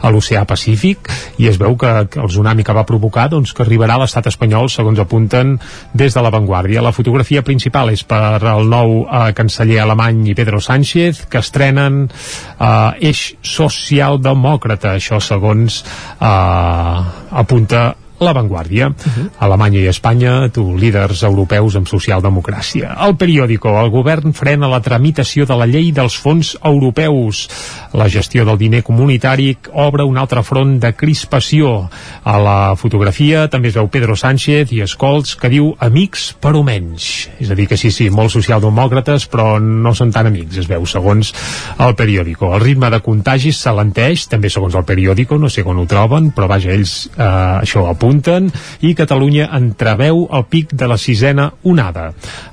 [0.00, 1.10] a l'oceà Pacífic
[1.42, 4.30] i es veu que, que el tsunami que va provocar doncs, que arribarà a l'estat
[4.30, 5.56] espanyol segons apunten
[5.92, 6.84] des de l'avantguàrdia.
[6.84, 12.04] La fotografia principal és per el nou eh, canceller alemany i Pedro Sánchez que estrenen
[12.08, 15.82] eh, eix socialdemòcrata, això segons
[16.20, 16.96] eh,
[17.42, 17.90] apunta
[18.22, 18.88] l'avantguàrdia.
[18.88, 19.28] Uh -huh.
[19.38, 22.96] Alemanya i Espanya, tu, líders europeus amb socialdemocràcia.
[23.06, 27.48] El periòdico, el govern frena la tramitació de la llei dels fons europeus.
[27.92, 31.90] La gestió del diner comunitari obre un altre front de crispació.
[32.24, 37.28] A la fotografia també es veu Pedro Sánchez i Escolts que diu amics però menys.
[37.40, 40.86] És a dir, que sí, sí, molts socialdemòcrates però no són tan amics, es veu,
[40.86, 41.34] segons
[41.78, 42.54] el periòdico.
[42.54, 46.48] El ritme de contagis s'alenteix, també segons el periòdico, no sé on ho troben, però
[46.48, 48.50] vaja, ells eh, això apunten apunten
[48.84, 52.10] i Catalunya entreveu el pic de la sisena onada.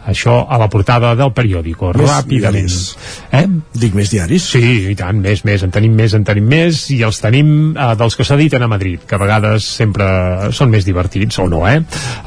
[0.09, 1.91] Això a la portada del periòdico.
[1.93, 2.69] Més Ràpidament.
[2.69, 2.97] diaris.
[3.31, 3.45] Eh?
[3.73, 4.43] Dic més diaris?
[4.53, 5.63] Sí, i tant, més, més.
[5.63, 9.03] En tenim més, en tenim més i els tenim eh, dels que s'editen a Madrid,
[9.07, 11.81] que a vegades sempre són més divertits, o no, eh?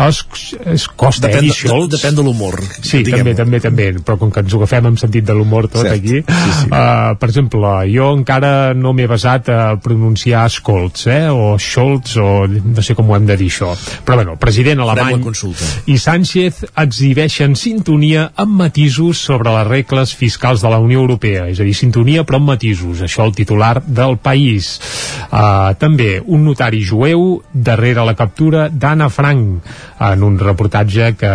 [0.07, 0.23] Es,
[0.67, 4.41] es costa, Depèn eh, de- depèn de l'humor, Sí, també, també, també, però com que
[4.45, 5.95] ens ho agafem amb sentit de l'humor tot Cert.
[5.97, 6.67] aquí, Sí, sí.
[6.73, 12.47] Uh, per exemple, jo encara no m'he basat a pronunciar Scholz, eh, o Scholz, o
[12.49, 13.73] no sé com ho hem de dir això.
[14.05, 15.23] Però bueno, el president alemany
[15.87, 21.61] i Sánchez exhibeixen sintonia amb matisos sobre les regles fiscals de la Unió Europea, és
[21.61, 24.75] a dir, sintonia però amb matisos, això el titular del país.
[25.31, 29.75] Uh, també un notari jueu darrere la captura d'Anna Frank
[30.13, 31.35] en un reportatge que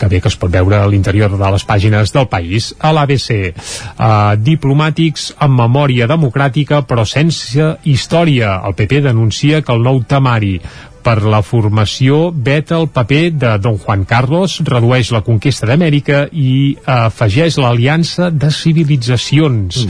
[0.00, 2.70] que bé que es pot veure a l'interior de les pàgines del país.
[2.80, 8.56] A l'ABC, uh, diplomàtics amb memòria democràtica però sense història.
[8.64, 10.56] El PP denuncia que el nou temari
[11.04, 16.76] per la formació veta el paper de Don Juan Carlos, redueix la conquesta d'Amèrica i
[16.76, 19.84] eh, afegeix l'aliança de civilitzacions.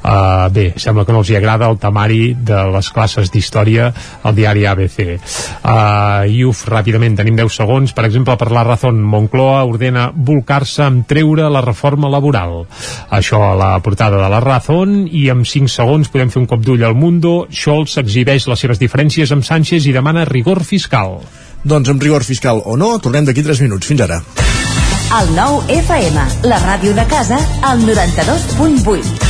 [0.00, 3.90] Uh, bé, sembla que no els hi agrada el temari de les classes d'història
[4.24, 5.00] al diari ABC.
[5.10, 7.94] Uh, I uf, ràpidament, tenim 10 segons.
[7.96, 12.64] Per exemple, per la Razón, Moncloa ordena volcar-se amb treure la reforma laboral.
[13.10, 16.64] Això a la portada de la Razón i en 5 segons podem fer un cop
[16.64, 17.46] d'ull al Mundo.
[17.50, 21.18] Scholz exhibeix les seves diferències amb Sánchez i demana rigor fiscal.
[21.62, 23.90] Doncs amb rigor fiscal o no, tornem d'aquí 3 minuts.
[23.90, 24.22] Fins ara.
[25.20, 29.29] El nou FM, la ràdio de casa, al 92.8.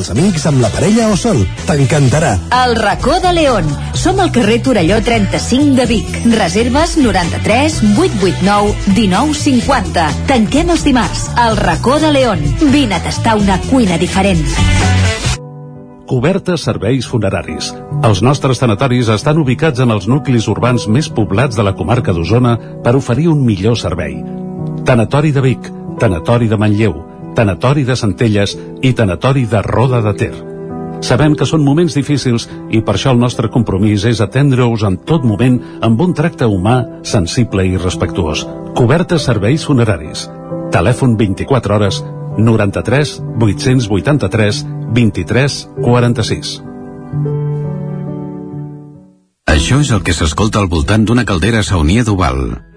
[0.01, 1.43] els amics, amb la parella o sol.
[1.67, 2.33] T'encantarà.
[2.63, 3.67] El racó de León.
[3.93, 6.07] Som al carrer Torelló 35 de Vic.
[6.33, 10.07] Reserves 93 889 1950.
[10.31, 11.27] Tanquem els dimarts.
[11.45, 12.41] El racó de León.
[12.73, 14.41] Vine a tastar una cuina diferent.
[16.09, 17.69] Cobertes serveis funeraris.
[18.03, 22.57] Els nostres tanatoris estan ubicats en els nuclis urbans més poblats de la comarca d'Osona
[22.83, 24.17] per oferir un millor servei.
[24.83, 26.97] Tanatori de Vic, Tanatori de Manlleu,
[27.35, 30.33] Tanatori de Centelles i Tanatori de Roda de Ter.
[31.01, 35.25] Sabem que són moments difícils i per això el nostre compromís és atendre-us en tot
[35.25, 38.45] moment amb un tracte humà, sensible i respectuós.
[38.77, 40.27] Cobertes serveis funeraris.
[40.71, 42.03] Telèfon 24 hores
[42.37, 46.57] 93 883 23 46.
[49.51, 52.70] Això és el que s'escolta al voltant d'una caldera saunia d'Oval.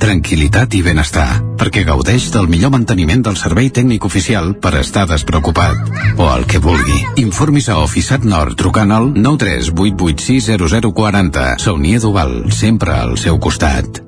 [0.00, 5.76] Tranquilitat i benestar, perquè gaudeix del millor manteniment del servei tècnic oficial per estar despreocupat.
[6.16, 7.20] O el que vulgui.
[7.20, 11.60] Informis a Oficiat Nord trucant al 938860040.
[11.60, 14.00] Saunia d'Oval, sempre al seu costat.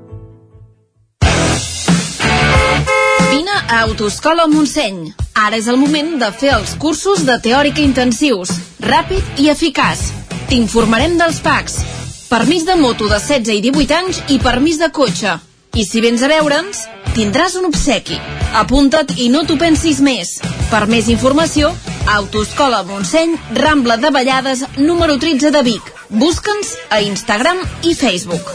[3.29, 5.13] Vine a Autoscola Montseny.
[5.45, 8.49] Ara és el moment de fer els cursos de teòrica intensius,
[8.81, 10.09] ràpid i eficaç.
[10.49, 11.85] T'informarem dels PACs,
[12.33, 15.52] permís de moto de 16 i 18 anys i permís de cotxe.
[15.75, 16.83] I si vens a veure'ns,
[17.15, 18.19] tindràs un obsequi.
[18.59, 20.35] Apunta't i no t'ho pensis més.
[20.69, 21.71] Per més informació,
[22.13, 25.89] Autoscola Montseny, Rambla de Vallades, número 13 de Vic.
[26.13, 28.53] Busca'ns a Instagram i Facebook.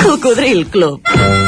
[0.00, 1.47] Cocodril Club.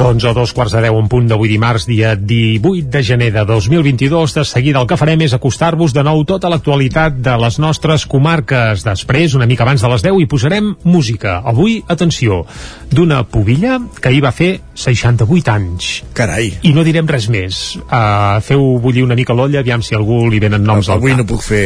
[0.00, 3.42] Doncs a dos quarts de deu en punt d'avui dimarts, dia 18 de gener de
[3.44, 4.32] 2022.
[4.32, 8.80] De seguida el que farem és acostar-vos de nou tota l'actualitat de les nostres comarques.
[8.86, 11.36] Després, una mica abans de les 10, hi posarem música.
[11.44, 12.46] Avui, atenció,
[12.88, 15.90] d'una pubilla que ahir va fer 68 anys.
[16.16, 16.52] Carai.
[16.66, 17.60] I no direm res més.
[17.84, 21.20] Uh, feu bullir una mica l'olla, aviam si algú li venen noms al Avui cap.
[21.22, 21.64] no puc fer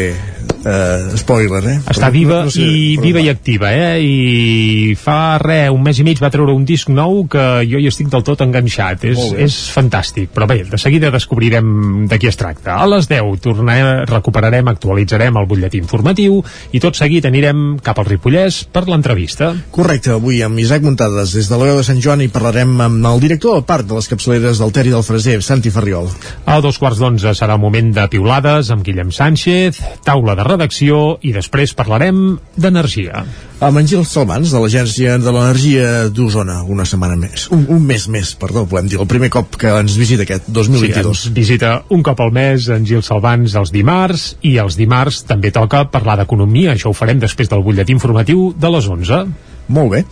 [0.64, 1.76] uh, spoiler, eh?
[1.84, 3.26] Està Però viva no sé, i viva va.
[3.26, 4.00] i activa, eh?
[4.02, 7.88] I fa res, un mes i mig va treure un disc nou que jo hi
[7.90, 9.04] estic del tot enganxat.
[9.12, 10.32] És, és fantàstic.
[10.34, 12.78] Però bé, de seguida descobrirem de qui es tracta.
[12.80, 16.40] A les 10 tornarem, recuperarem, actualitzarem el butlletí informatiu
[16.72, 19.52] i tot seguit anirem cap al Ripollès per l'entrevista.
[19.74, 23.03] Correcte, avui amb Isaac Muntades des de la veu de Sant Joan i parlarem amb
[23.10, 26.08] el director del parc de les capçaleres del Ter i del Freser, Santi Ferriol.
[26.48, 31.18] A dos quarts d'onze serà un moment de piulades amb Guillem Sánchez, taula de redacció
[31.22, 33.24] i després parlarem d'energia.
[33.64, 37.46] Amb en Gil Salvans, de l'Agència de l'Energia d'Osona, una setmana més.
[37.54, 41.24] Un, un mes més, perdó, podem dir, el primer cop que ens visita aquest 2022.
[41.26, 45.52] Sí, visita un cop al mes en Gil Salvans els dimarts i els dimarts també
[45.54, 46.74] toca parlar d'economia.
[46.74, 49.24] Això ho farem després del butlletí informatiu de les 11.
[49.72, 50.04] Molt bé.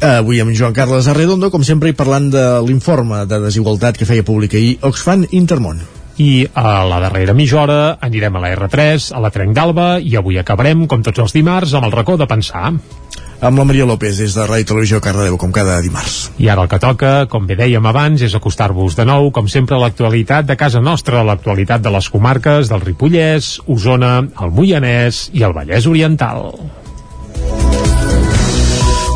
[0.00, 4.26] Avui amb Joan Carles Arredondo, com sempre, i parlant de l'informe de desigualtat que feia
[4.26, 5.80] públic ahir Oxfam Intermón.
[6.18, 10.14] I a la darrera mitja hora anirem a la R3, a la Trenc d'Alba i
[10.18, 12.74] avui acabarem, com tots els dimarts, amb el racó de pensar.
[13.44, 16.30] Amb la Maria López des de Ràdio Televisió Cardedeu, com cada dimarts.
[16.38, 19.76] I ara el que toca, com bé dèiem abans, és acostar-vos de nou, com sempre,
[19.76, 25.28] a l'actualitat de casa nostra, a l'actualitat de les comarques del Ripollès, Osona, el Moianès
[25.34, 26.54] i el Vallès Oriental.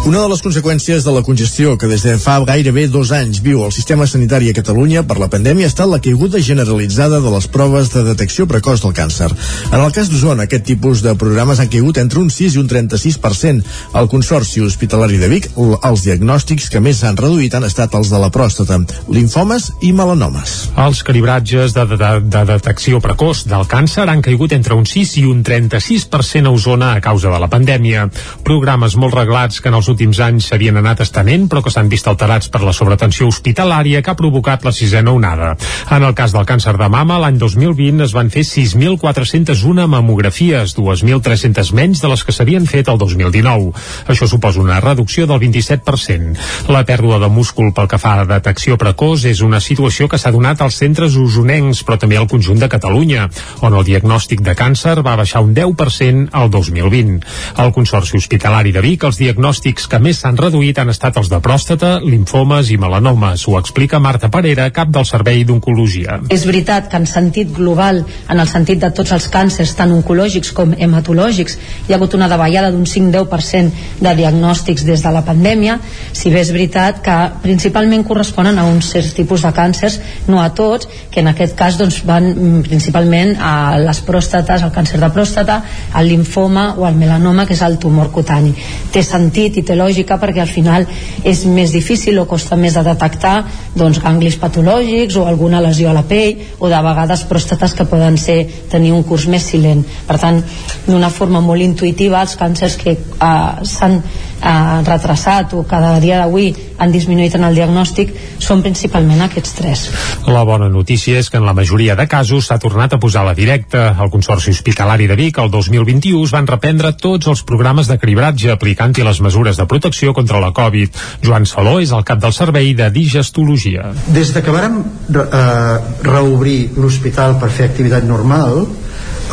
[0.08, 3.60] Una de les conseqüències de la congestió que des de fa gairebé dos anys viu
[3.66, 7.44] el sistema sanitari a Catalunya per la pandèmia ha estat la caiguda generalitzada de les
[7.52, 9.28] proves de detecció precoç del càncer.
[9.68, 12.70] En el cas d'Osona, aquest tipus de programes han caigut entre un 6 i un
[12.70, 13.74] 36%.
[14.00, 18.22] Al Consorci Hospitalari de Vic, els diagnòstics que més s'han reduït han estat els de
[18.22, 18.80] la pròstata,
[19.12, 20.56] linfomes i melanomes.
[20.86, 25.26] Els calibratges de, de, de detecció precoç del càncer han caigut entre un 6 i
[25.28, 28.08] un 36% a Osona a causa de la pandèmia.
[28.48, 32.06] Programes molt reglats que en els últims anys s'havien anat estenent però que s'han vist
[32.06, 35.56] alterats per la sobretensió hospitalària que ha provocat la sisena onada.
[35.90, 41.72] En el cas del càncer de mama, l'any 2020 es van fer 6.401 mamografies, 2.300
[41.74, 43.72] menys de les que s'havien fet el 2019.
[44.06, 46.38] Això suposa una reducció del 27%.
[46.70, 50.30] La pèrdua de múscul pel que fa a detecció precoç és una situació que s'ha
[50.30, 53.26] donat als centres usonencs, però també al conjunt de Catalunya,
[53.66, 57.18] on el diagnòstic de càncer va baixar un 10% al 2020.
[57.58, 61.40] Al Consorci Hospitalari de Vic, els diagnòstics que més s'han reduït han estat els de
[61.44, 63.44] pròstata, linfomes i melanomes.
[63.48, 66.18] Ho explica Marta Parera, cap del Servei d'Oncologia.
[66.34, 70.52] És veritat que en sentit global, en el sentit de tots els càncers, tant oncològics
[70.56, 75.78] com hematològics, hi ha hagut una davallada d'un 5-10% de diagnòstics des de la pandèmia,
[76.12, 80.50] si bé és veritat que principalment corresponen a uns certs tipus de càncers, no a
[80.54, 85.10] tots, que en aquest cas doncs, van mm, principalment a les pròstates, el càncer de
[85.14, 85.60] pròstata,
[85.98, 88.54] el linfoma o el melanoma, que és el tumor cutani.
[88.92, 90.86] Té sentit i té lògica perquè al final
[91.24, 93.36] és més difícil o costa més de detectar
[93.76, 98.16] doncs, ganglis patològics o alguna lesió a la pell o de vegades pròstates que poden
[98.18, 98.40] ser
[98.72, 99.84] tenir un curs més silent.
[100.08, 100.40] Per tant,
[100.86, 104.00] d'una forma molt intuïtiva, els càncers que eh, s'han
[104.42, 109.84] eh, retrasat o cada dia d'avui han disminuït en el diagnòstic són principalment aquests tres.
[110.30, 113.34] La bona notícia és que en la majoria de casos s'ha tornat a posar la
[113.34, 113.96] directa.
[113.98, 118.52] Al Consorci Hospitalari de Vic, el 2021, es van reprendre tots els programes de cribratge
[118.54, 120.94] aplicant-hi les mesures de protecció contra la Covid.
[121.24, 123.90] Joan Saló és el cap del servei de digestologia.
[124.14, 125.74] Des de que vàrem eh,
[126.06, 128.64] reobrir l'hospital per fer activitat normal,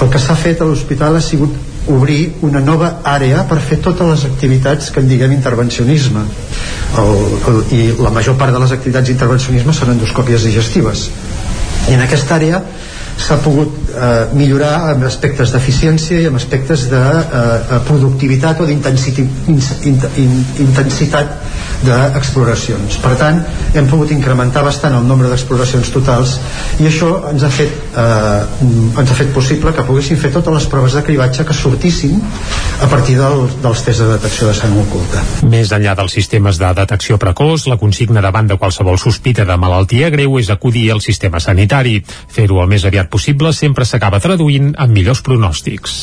[0.02, 1.56] el que s'ha fet a l'hospital ha sigut
[1.88, 6.24] obrir una nova àrea per fer totes les activitats que en diguem intervencionisme
[6.98, 7.12] el,
[7.52, 11.06] el, i la major part de les activitats d'intervencionisme són endoscòpies digestives
[11.92, 12.64] i en aquesta àrea
[13.22, 21.28] s'ha pogut eh, millorar en aspectes d'eficiència i en aspectes de eh, productivitat o d'intensitat
[21.86, 22.98] d'exploracions.
[23.04, 23.38] Per tant,
[23.76, 26.30] hem pogut incrementar bastant el nombre d'exploracions totals
[26.82, 28.42] i això ens ha fet eh,
[29.00, 32.16] ens ha fet possible que poguéssim fer totes les proves de cribatge que sortissin
[32.82, 35.24] a partir del, dels tests de detecció de sang oculta.
[35.52, 40.10] Més enllà dels sistemes de detecció precoç, la consigna davant de qualsevol sospita de malaltia
[40.14, 42.00] greu és acudir al sistema sanitari.
[42.06, 46.00] Fer-ho el més aviat possible sempre s'acaba traduint en millors pronòstics.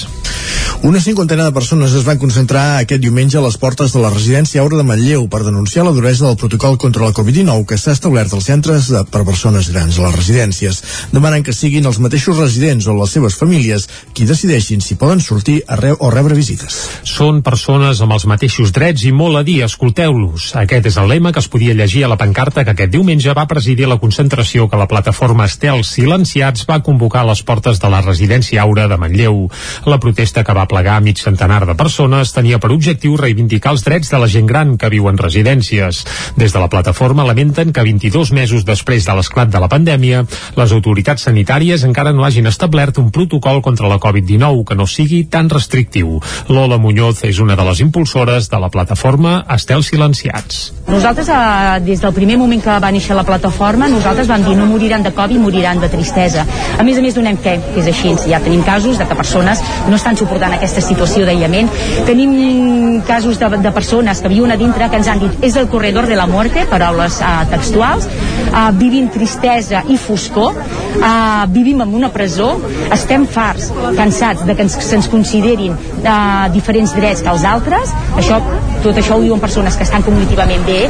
[0.82, 4.64] Una cinquantena de persones es van concentrar aquest diumenge a les portes de la residència
[4.64, 8.34] Aura de Manlleu per denunciar la duresa del protocol contra la Covid-19 que s'ha establert
[8.34, 10.80] als centres de, per persones grans a les residències.
[11.12, 15.60] Demanen que siguin els mateixos residents o les seves famílies qui decideixin si poden sortir
[15.68, 16.80] a re o rebre visites.
[17.06, 20.50] Són persones amb els mateixos drets i molt a dir, escolteu-los.
[20.64, 23.46] Aquest és el lema que es podia llegir a la pancarta que aquest diumenge va
[23.46, 28.00] presidir la concentració que la plataforma Estel Silenciats va convocar a les portes de la
[28.02, 29.48] residència Aura de Manlleu.
[29.86, 34.10] La protesta que va plegar mig centenar de persones tenia per objectiu reivindicar els drets
[34.12, 36.02] de la gent gran que viu en residències.
[36.36, 40.24] Des de la plataforma lamenten que 22 mesos després de l'esclat de la pandèmia,
[40.56, 45.24] les autoritats sanitàries encara no hagin establert un protocol contra la Covid-19 que no sigui
[45.24, 46.18] tan restrictiu.
[46.48, 50.72] Lola Muñoz és una de les impulsores de la plataforma Estel Silenciats.
[50.88, 54.66] Nosaltres, eh, des del primer moment que va néixer la plataforma, nosaltres vam dir no
[54.66, 56.46] moriran de Covid, moriran de tristesa.
[56.78, 58.14] A més a més, donem que és així.
[58.28, 61.70] Ja tenim casos de que persones no estan suportant aquesta situació d'aïllament.
[62.08, 65.68] Tenim casos de, de persones que viuen a dintre que ens han dit és el
[65.72, 68.08] corredor de la muerte, paraules uh, textuals,
[68.50, 70.58] uh, vivim tristesa i foscor,
[71.00, 72.52] uh, vivim en una presó,
[72.92, 78.40] estem farts, cansats de que ens, se'ns considerin uh, diferents drets que els altres, això,
[78.82, 80.80] tot això ho diuen persones que estan cognitivament bé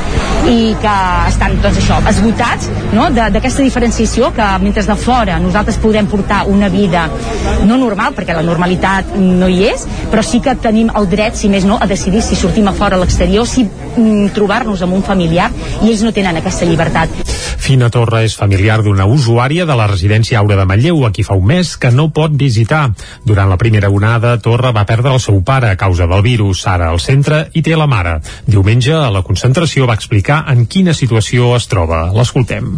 [0.51, 0.97] i que
[1.29, 3.09] estan, doncs això, esgotats no?
[3.13, 7.09] d'aquesta diferenciació que mentre de fora nosaltres podem portar una vida
[7.67, 11.51] no normal, perquè la normalitat no hi és, però sí que tenim el dret, si
[11.53, 15.03] més no, a decidir si sortim a fora a l'exterior, si mm, trobar-nos amb un
[15.07, 15.51] familiar
[15.83, 17.23] i ells no tenen aquesta llibertat.
[17.63, 21.37] Fina Torra és familiar d'una usuària de la residència Aura de Manlleu, a qui fa
[21.39, 22.89] un mes que no pot visitar.
[23.23, 26.65] Durant la primera onada, Torra va perdre el seu pare a causa del virus.
[26.67, 28.19] Ara al centre i té la mare.
[28.51, 32.09] Diumenge, a la concentració, va explicar en quina situació es troba.
[32.19, 32.75] L'escoltem.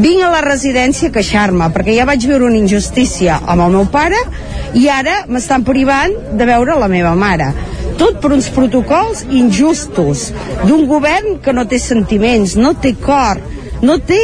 [0.00, 3.84] Vinc a la residència a queixar-me perquè ja vaig veure una injustícia amb el meu
[3.92, 4.18] pare
[4.78, 7.50] i ara m'estan privant de veure la meva mare.
[8.00, 10.30] Tot per uns protocols injustos
[10.64, 13.42] d'un govern que no té sentiments, no té cor,
[13.84, 14.20] no té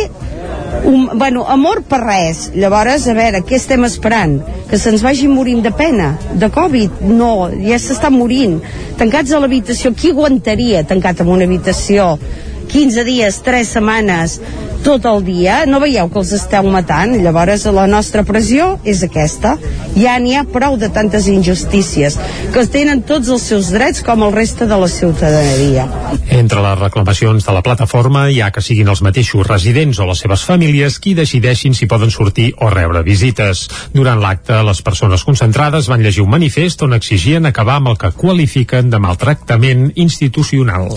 [0.89, 2.49] un, bueno, amor per res.
[2.57, 4.39] Llavors, a veure, què estem esperant?
[4.71, 6.15] Que se'ns vagi morint de pena?
[6.33, 7.03] De Covid?
[7.13, 8.59] No, ja s'està morint.
[8.99, 12.15] Tancats a l'habitació, qui aguantaria tancat en una habitació
[12.69, 14.39] 15 dies, 3 setmanes,
[14.85, 17.17] tot el dia, no veieu que els esteu matant?
[17.19, 19.57] Llavors la nostra pressió és aquesta.
[19.99, 22.19] Ja n'hi ha prou de tantes injustícies,
[22.55, 25.89] que tenen tots els seus drets com el reste de la ciutadania.
[26.31, 30.23] Entre les reclamacions de la plataforma hi ha que siguin els mateixos residents o les
[30.25, 33.67] seves famílies qui decideixin si poden sortir o rebre visites.
[33.93, 38.15] Durant l'acte, les persones concentrades van llegir un manifest on exigien acabar amb el que
[38.15, 40.95] qualifiquen de maltractament institucional.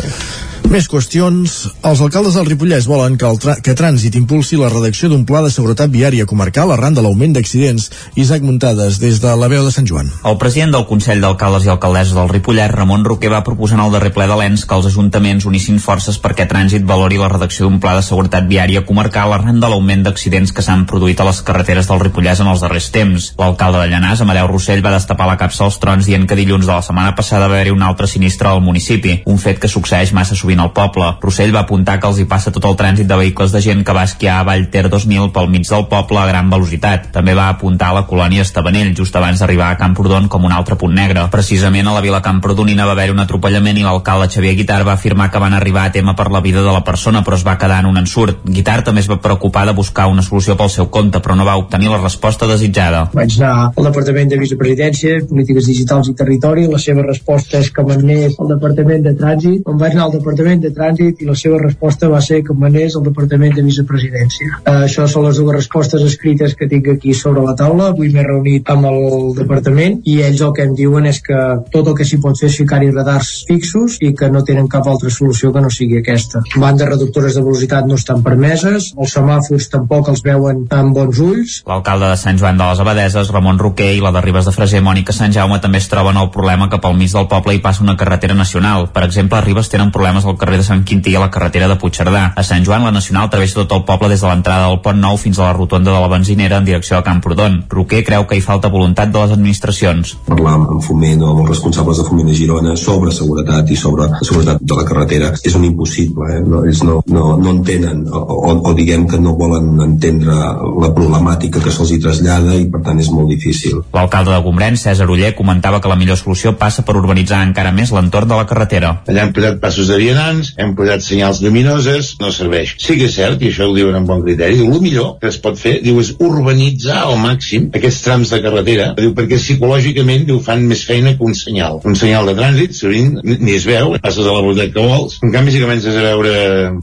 [0.72, 1.54] Més qüestions.
[1.84, 5.50] Els alcaldes del Ripollès volen que, el que Trànsit impulsi la redacció d'un pla de
[5.52, 7.90] seguretat viària comarcal arran de l'augment d'accidents.
[8.16, 10.08] Isaac Muntades, des de la veu de Sant Joan.
[10.24, 13.92] El president del Consell d'Alcaldes i Alcaldesses del Ripollès, Ramon Roquer, va proposar en el
[13.92, 17.82] darrer ple de l'ENS que els ajuntaments unissin forces perquè Trànsit valori la redacció d'un
[17.84, 21.92] pla de seguretat viària comarcal arran de l'augment d'accidents que s'han produït a les carreteres
[21.92, 23.28] del Ripollès en els darrers temps.
[23.44, 26.72] L'alcalde de Llanàs, Amadeu Rossell, va destapar la capsa als trons dient que dilluns de
[26.72, 30.40] la setmana passada va haver-hi un altre sinistre al municipi, un fet que succeeix massa
[30.40, 31.08] sovint al poble.
[31.22, 33.96] Rossell va apuntar que els hi passa tot el trànsit de vehicles de gent que
[33.98, 37.10] va esquiar a Vallter 2000 pel mig del poble a gran velocitat.
[37.16, 40.78] També va apuntar a la colònia Estavanell just abans d'arribar a Camprodon com un altre
[40.78, 41.28] punt negre.
[41.34, 45.30] Precisament a la vila Camprodonina va haver un atropellament i l'alcalde Xavier Guitar va afirmar
[45.32, 47.82] que van arribar a tema per la vida de la persona però es va quedar
[47.82, 48.44] en un ensurt.
[48.46, 51.58] Guitar també es va preocupar de buscar una solució pel seu compte però no va
[51.58, 53.08] obtenir la resposta desitjada.
[53.14, 57.86] Vaig anar al Departament de Vicepresidència, Polítiques Digitals i Territori, la seva resposta és que
[57.88, 61.36] m'anés al Departament de Trànsit, on vaig anar al Departament Departament de Trànsit i la
[61.38, 64.60] seva resposta va ser que manés el Departament de Vicepresidència.
[64.66, 67.92] Uh, això són les dues respostes escrites que tinc aquí sobre la taula.
[67.92, 71.38] Avui m'he reunit amb el Departament i ells el que em diuen és que
[71.72, 74.88] tot el que s'hi pot fer és ficar-hi radars fixos i que no tenen cap
[74.92, 76.44] altra solució que no sigui aquesta.
[76.58, 81.62] Bandes reductores de velocitat no estan permeses, els semàfors tampoc els veuen amb bons ulls.
[81.68, 84.84] L'alcalde de Sant Joan de les Abadeses, Ramon Roquer, i la de Ribes de Freser,
[84.84, 87.86] Mònica Sant Jaume, també es troben el problema que pel mig del poble hi passa
[87.86, 88.90] una carretera nacional.
[88.92, 91.78] Per exemple, a Ribes tenen problemes al carrer de Sant Quintí a la carretera de
[91.80, 92.24] Puigcerdà.
[92.36, 95.20] A Sant Joan, la nacional travessa tot el poble des de l'entrada del Pont Nou
[95.22, 97.62] fins a la rotonda de la benzinera en direcció a Camprodon.
[97.70, 100.16] Roquer creu que hi falta voluntat de les administracions.
[100.28, 104.08] Parlar amb Foment o amb els responsables de Foment de Girona sobre seguretat i sobre
[104.22, 106.42] seguretat de la carretera és un impossible, eh?
[106.46, 110.92] no, és, no, no, no entenen o, o, o diguem que no volen entendre la
[110.96, 113.82] problemàtica que se'ls hi trasllada i per tant és molt difícil.
[113.94, 117.94] L'alcalde de Gombrèn, César Uller, comentava que la millor solució passa per urbanitzar encara més
[117.96, 118.94] l'entorn de la carretera.
[119.10, 122.76] Allà hem posat passos de vianants, hem posat senyals lluminoses, no serveix.
[122.82, 125.30] Sí que és cert, i això ho diuen amb bon criteri, diu, el millor que
[125.32, 130.26] es pot fer, diu, és urbanitzar al màxim aquests trams de carretera, diu, perquè psicològicament,
[130.30, 131.80] diu, fan més feina que un senyal.
[131.88, 135.34] Un senyal de trànsit, sovint ni es veu, passes a la velocitat que vols, en
[135.34, 136.34] canvi si comences a veure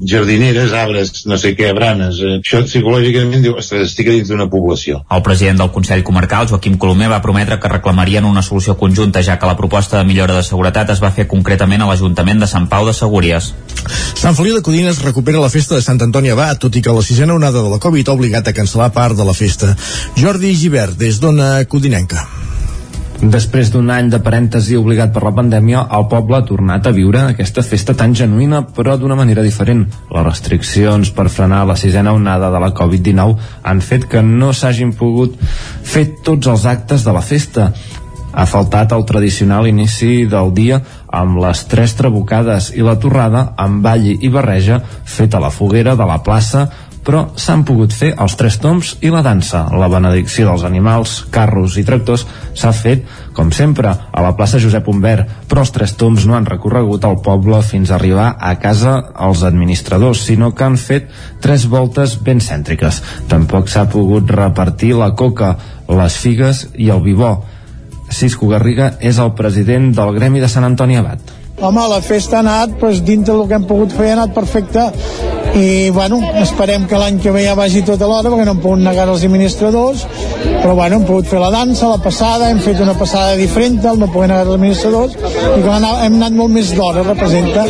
[0.02, 5.02] jardineres, arbres, no sé què, branes, eh, això psicològicament diu, ostres, estic dins d'una població.
[5.14, 9.38] El president del Consell Comarcal, Joaquim Colomer, va prometre que reclamarien una solució conjunta, ja
[9.38, 12.68] que la proposta de millora de seguretat es va fer concretament a l'Ajuntament de Sant
[12.70, 12.94] Pau de
[13.28, 13.54] Segúries.
[14.18, 17.04] Sant Feliu de Codines recupera la festa de Sant Antoni Abat, tot i que la
[17.04, 19.74] sisena onada de la Covid ha obligat a cancel·lar part de la festa.
[20.18, 22.26] Jordi Givert, des d'Ona Codinenca.
[23.18, 27.24] Després d'un any de parèntesi obligat per la pandèmia, el poble ha tornat a viure
[27.26, 29.82] aquesta festa tan genuïna, però d'una manera diferent.
[30.14, 33.34] Les restriccions per frenar la sisena onada de la Covid-19
[33.66, 35.34] han fet que no s'hagin pogut
[35.82, 37.72] fer tots els actes de la festa.
[38.38, 40.78] Ha faltat el tradicional inici del dia
[41.10, 45.96] amb les tres trabucades i la torrada amb ball i barreja feta a la foguera
[45.98, 46.68] de la plaça
[47.08, 49.62] però s'han pogut fer els tres toms i la dansa.
[49.80, 54.90] La benedicció dels animals, carros i tractors s'ha fet, com sempre, a la plaça Josep
[54.92, 58.98] Humbert, però els tres toms no han recorregut el poble fins a arribar a casa
[59.24, 61.08] els administradors, sinó que han fet
[61.40, 63.00] tres voltes ben cèntriques.
[63.32, 65.54] Tampoc s'ha pogut repartir la coca,
[65.88, 67.38] les figues i el vivó.
[68.10, 71.34] Cisco Garriga és el president del Gremi de Sant Antoni Abat.
[71.58, 74.84] Home, la festa ha anat, doncs, dintre del que hem pogut fer, ha anat perfecte
[75.58, 78.60] i, bueno, esperem que l'any que ve ja vagi tot a l'hora, perquè no hem
[78.62, 80.04] pogut negar els administradors,
[80.44, 83.98] però, bueno, hem pogut fer la dansa, la passada, hem fet una passada diferent, el
[83.98, 87.66] no poder negar els administradors, i que hem anat molt més d'hora, representa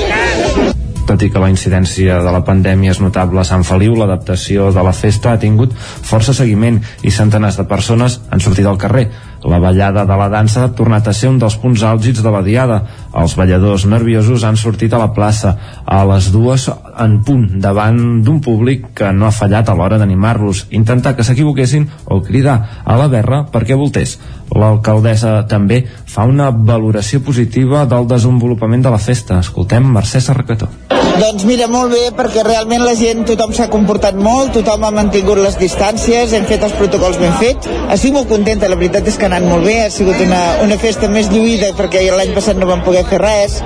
[1.09, 4.83] tot i que la incidència de la pandèmia és notable a Sant Feliu, l'adaptació de
[4.85, 9.07] la festa ha tingut força seguiment i centenars de persones han sortit al carrer.
[9.45, 12.43] La ballada de la dansa ha tornat a ser un dels punts àlgids de la
[12.43, 12.81] diada.
[13.19, 15.55] Els balladors nerviosos han sortit a la plaça
[15.87, 16.69] a les dues
[16.99, 21.87] en punt davant d'un públic que no ha fallat a l'hora d'animar-los, intentar que s'equivoquessin
[22.07, 24.19] o cridar a la berra perquè voltés.
[24.49, 29.39] L'alcaldessa també fa una valoració positiva del desenvolupament de la festa.
[29.45, 30.71] Escoltem Mercè Sarracató.
[31.19, 35.41] Doncs mira, molt bé, perquè realment la gent, tothom s'ha comportat molt, tothom ha mantingut
[35.43, 37.67] les distàncies, hem fet els protocols ben fets.
[37.91, 40.77] Estic molt contenta, la veritat és que ha anat molt bé, ha sigut una, una
[40.81, 43.59] festa més lluïda perquè l'any passat no vam poder fer res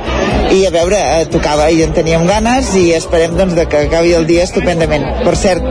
[0.50, 4.10] i a veure, eh, tocava i en teníem ganes i esperem doncs de que acabi
[4.18, 5.06] el dia estupendament.
[5.22, 5.62] Per cert,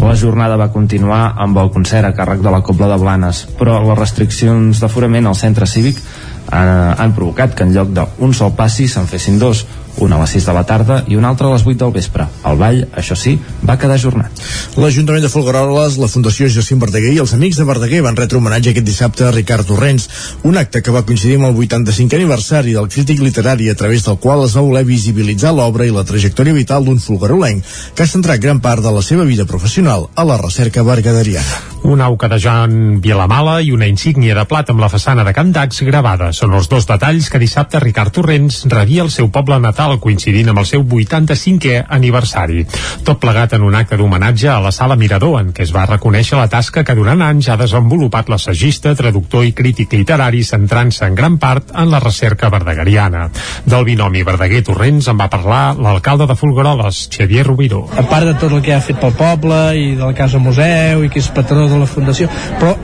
[0.00, 3.76] la jornada va continuar amb el concert a càrrec de la Cobla de Blanes, però
[3.84, 6.00] les restriccions d'aforament al centre cívic
[6.48, 9.66] han, han provocat que en lloc d'un sol passi se'n fessin dos
[10.04, 12.26] una a les 6 de la tarda i una altra a les 8 del vespre.
[12.48, 13.36] El ball, això sí,
[13.68, 14.42] va quedar ajornat.
[14.78, 18.72] L'Ajuntament de Folgueroles, la Fundació Jacint Verdaguer i els Amics de Verdaguer van retre homenatge
[18.72, 20.08] aquest dissabte a Ricard Torrents,
[20.48, 24.18] un acte que va coincidir amb el 85è aniversari del crític literari a través del
[24.22, 28.42] qual es va voler visibilitzar l'obra i la trajectòria vital d'un folguerolenc que ha centrat
[28.42, 31.64] gran part de la seva vida professional a la recerca bergaderiana.
[31.88, 35.52] Un auca de Joan Vilamala i una insígnia de plat amb la façana de Can
[35.54, 39.87] Dax gravada són els dos detalls que dissabte Ricard Torrents rebia el seu poble natal
[39.96, 42.66] coincidint amb el seu 85è aniversari.
[43.06, 46.36] Tot plegat en un acte d'homenatge a la Sala Mirador, en què es va reconèixer
[46.36, 51.38] la tasca que durant anys ha desenvolupat l'assagista, traductor i crític literari, centrant-se en gran
[51.40, 53.28] part en la recerca verdegariana.
[53.64, 57.86] Del binomi Verdaguer-Torrents en va parlar l'alcalde de Folgueroles, Xavier Rubiró.
[57.96, 61.04] A part de tot el que ha fet pel poble i de la Casa Museu
[61.04, 62.28] i que és patró de la Fundació,
[62.58, 62.74] però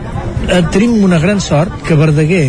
[0.48, 2.46] eh, tenim una gran sort que Verdaguer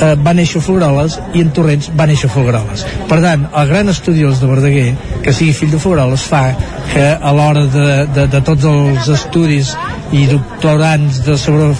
[0.00, 2.86] eh, va néixer Folgueroles i en Torrents va néixer Folgueroles.
[3.10, 4.88] Per tant, el gran estudiós de Verdaguer,
[5.24, 6.44] que sigui fill de Folgueroles, fa
[6.92, 9.74] que a l'hora de, de, de tots els estudis
[10.16, 11.72] i doctorants de sobre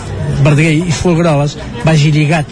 [0.42, 2.50] Verdaguer i Folgueroles vagi lligat.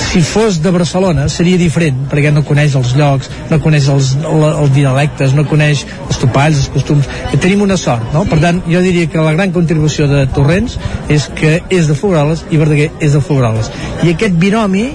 [0.00, 4.72] Si fos de Barcelona seria diferent perquè no coneix els llocs no coneix els, els
[4.74, 7.10] dialectes no coneix els topalls, els costums.
[7.30, 8.24] Que tenim una sort, no?
[8.30, 10.78] per tant jo diria que la gran contribució de Torrents
[11.08, 13.70] és que és de Fogroles i Verdaguer és de Fogroles
[14.04, 14.88] i aquest binomi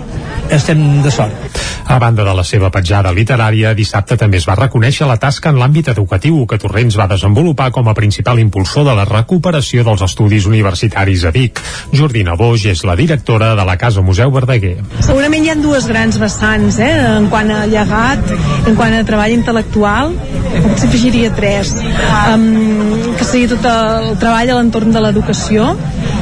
[0.50, 5.06] estem de sort a banda de la seva petjada literària, dissabte també es va reconèixer
[5.08, 9.06] la tasca en l'àmbit educatiu que Torrents va desenvolupar com a principal impulsor de la
[9.06, 11.62] recuperació dels estudis universitaris a Vic.
[11.94, 14.80] Jordina Boix és la directora de la Casa Museu Verdaguer.
[15.06, 16.92] Segurament hi ha dues grans vessants, eh?
[17.20, 18.34] en quant a llegat,
[18.66, 20.16] en quant a treball intel·lectual,
[20.56, 21.76] potser afegiria tres,
[22.34, 22.50] um,
[23.16, 25.76] que seria tot el treball a l'entorn de l'educació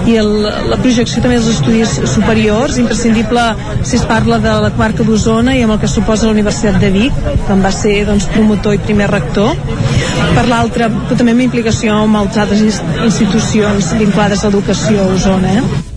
[0.10, 3.46] i el, la projecció també dels estudis superiors, imprescindible
[3.84, 6.92] si es parla de la quarta d'Osona i amb el que suposa la Universitat de
[6.94, 9.56] Vic, que en va ser doncs, promotor i primer rector.
[10.34, 15.58] Per l'altra, també amb implicació amb altres institucions vinculades a l'educació a Osona.
[15.62, 15.93] Eh?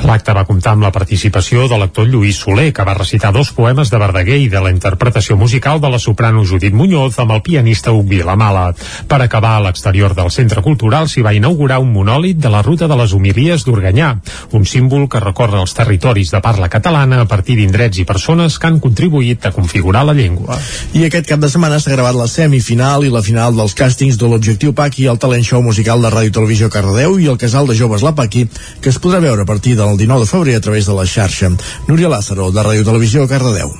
[0.00, 3.90] L'acte va comptar amb la participació de l'actor Lluís Soler, que va recitar dos poemes
[3.92, 7.92] de Verdaguer i de la interpretació musical de la soprano Judit Muñoz amb el pianista
[7.92, 8.70] Huc Vilamala.
[9.08, 12.88] Per acabar, a l'exterior del Centre Cultural s'hi va inaugurar un monòlit de la ruta
[12.88, 14.14] de les homilies d'Organyà,
[14.56, 18.70] un símbol que recorre els territoris de parla catalana a partir d'indrets i persones que
[18.70, 20.56] han contribuït a configurar la llengua.
[20.96, 24.32] I aquest cap de setmana s'ha gravat la semifinal i la final dels càstings de
[24.32, 28.06] l'Objectiu Paqui, el talent show musical de Ràdio Televisió Cardedeu i el Casal de Joves
[28.06, 28.46] La Paqui,
[28.80, 31.50] que es podrà veure a partir del 19 de febrer a través de la xarxa.
[31.88, 33.72] Núria Lázaro, de Ràdio Televisió, Cardedeu.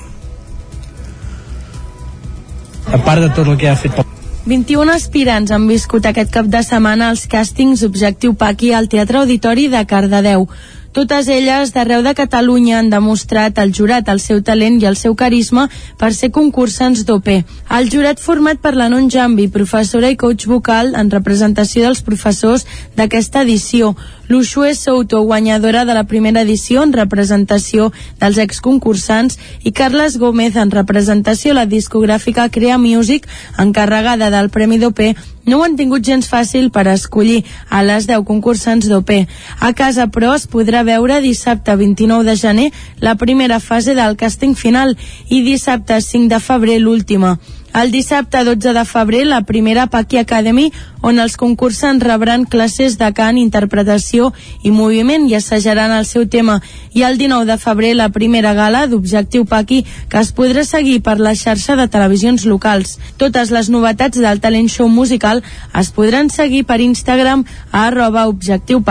[2.91, 4.01] A part de tot el que ha fet
[4.41, 9.67] 21 aspirants han viscut aquest cap de setmana els càstings Objectiu Paqui al Teatre Auditori
[9.69, 10.47] de Cardedeu.
[10.91, 15.13] Totes elles d'arreu de Catalunya han demostrat al jurat el seu talent i el seu
[15.15, 17.29] carisma per ser concursants d'OP.
[17.77, 22.67] El jurat format per la Non Jambi, professora i coach vocal en representació dels professors
[22.99, 23.95] d'aquesta edició,
[24.31, 27.89] L'Uxue Souto, guanyadora de la primera edició en representació
[28.19, 33.27] dels exconcursants, i Carles Gómez en representació la discogràfica Crea Music,
[33.59, 35.01] encarregada del Premi d'OP,
[35.45, 39.13] no ho han tingut gens fàcil per escollir a les 10 concursants d'OP.
[39.59, 42.69] A casa, però, es podrà veure dissabte 29 de gener
[42.99, 44.95] la primera fase del càsting final
[45.29, 47.37] i dissabte 5 de febrer l'última.
[47.73, 53.07] El dissabte 12 de febrer, la primera Paqui Academy, on els concursants rebran classes de
[53.15, 54.33] cant, interpretació
[54.67, 56.59] i moviment i assajaran el seu tema.
[56.91, 61.17] I el 19 de febrer, la primera gala d'Objectiu Paqui, que es podrà seguir per
[61.19, 62.97] la xarxa de televisions locals.
[63.15, 65.39] Totes les novetats del talent show musical
[65.71, 68.83] es podran seguir per Instagram a arroba Objectiu.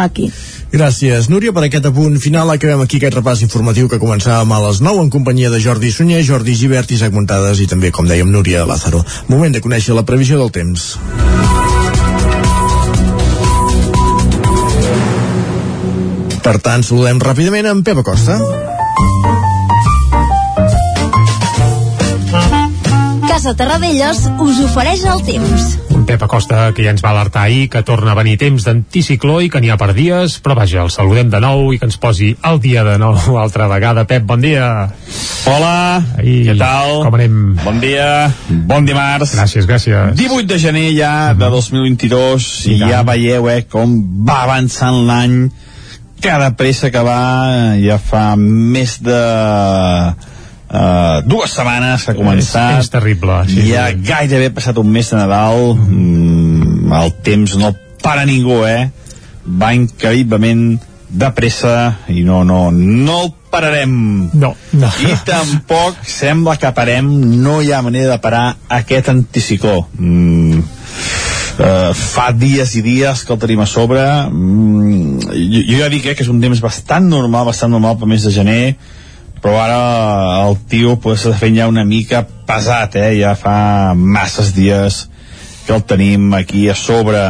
[0.70, 2.50] Gràcies, Núria, per aquest apunt final.
[2.52, 6.22] Acabem aquí aquest repàs informatiu que començàvem a les 9 en companyia de Jordi Sunyer,
[6.22, 9.02] Jordi Givert, Isaac Montades i també, com dèiem, Núria Lázaro.
[9.26, 10.94] Moment de conèixer la previsió del temps.
[16.40, 18.38] Per tant, saludem ràpidament amb Pep Acosta.
[23.30, 25.66] Casa Terradellos us ofereix el temps.
[25.94, 29.36] Un Pep Acosta que ja ens va alertar ahir que torna a venir temps d'anticicló
[29.44, 31.94] i que n'hi ha per dies, però vaja, el saludem de nou i que ens
[32.02, 33.14] posi el dia de nou
[33.44, 34.02] altra vegada.
[34.10, 34.66] Pep, bon dia.
[35.46, 37.04] Hola, I què tal?
[37.06, 37.36] Com anem?
[37.62, 38.08] Bon dia,
[38.50, 39.36] bon dimarts.
[39.38, 40.16] Gràcies, gràcies.
[40.18, 43.94] 18 de gener ja de 2022 i, I ja veieu eh, com
[44.26, 45.38] va avançant l'any
[46.20, 47.22] cada pressa que va
[47.78, 49.22] ja fa més de
[50.70, 52.78] uh, dues setmanes que ha començat.
[52.78, 53.40] És, és terrible.
[53.50, 54.00] Sí, ja sí.
[54.06, 55.74] gairebé ha passat un mes de Nadal.
[55.76, 58.88] Mm, el temps no para ningú eh?
[59.44, 61.74] Va increïblement de pressa
[62.08, 63.94] i no, no, no el pararem.
[64.38, 64.90] No, no.
[65.02, 67.10] i tampoc sembla que parem.
[67.42, 68.44] No hi ha manera de parar
[68.80, 69.82] aquest anticicló.
[69.98, 70.62] Mm,
[71.60, 74.00] Uh, fa dies i dies que el tenim a sobre.
[74.30, 78.08] Mm, jo, jo ja dic eh, que és un temps bastant normal bastant normal per
[78.08, 78.62] mes de gener
[79.40, 79.82] però ara
[80.46, 83.12] el tio pues, està fent ja una mica pesat eh?
[83.20, 85.06] ja fa masses dies
[85.66, 87.22] que el tenim aquí a sobre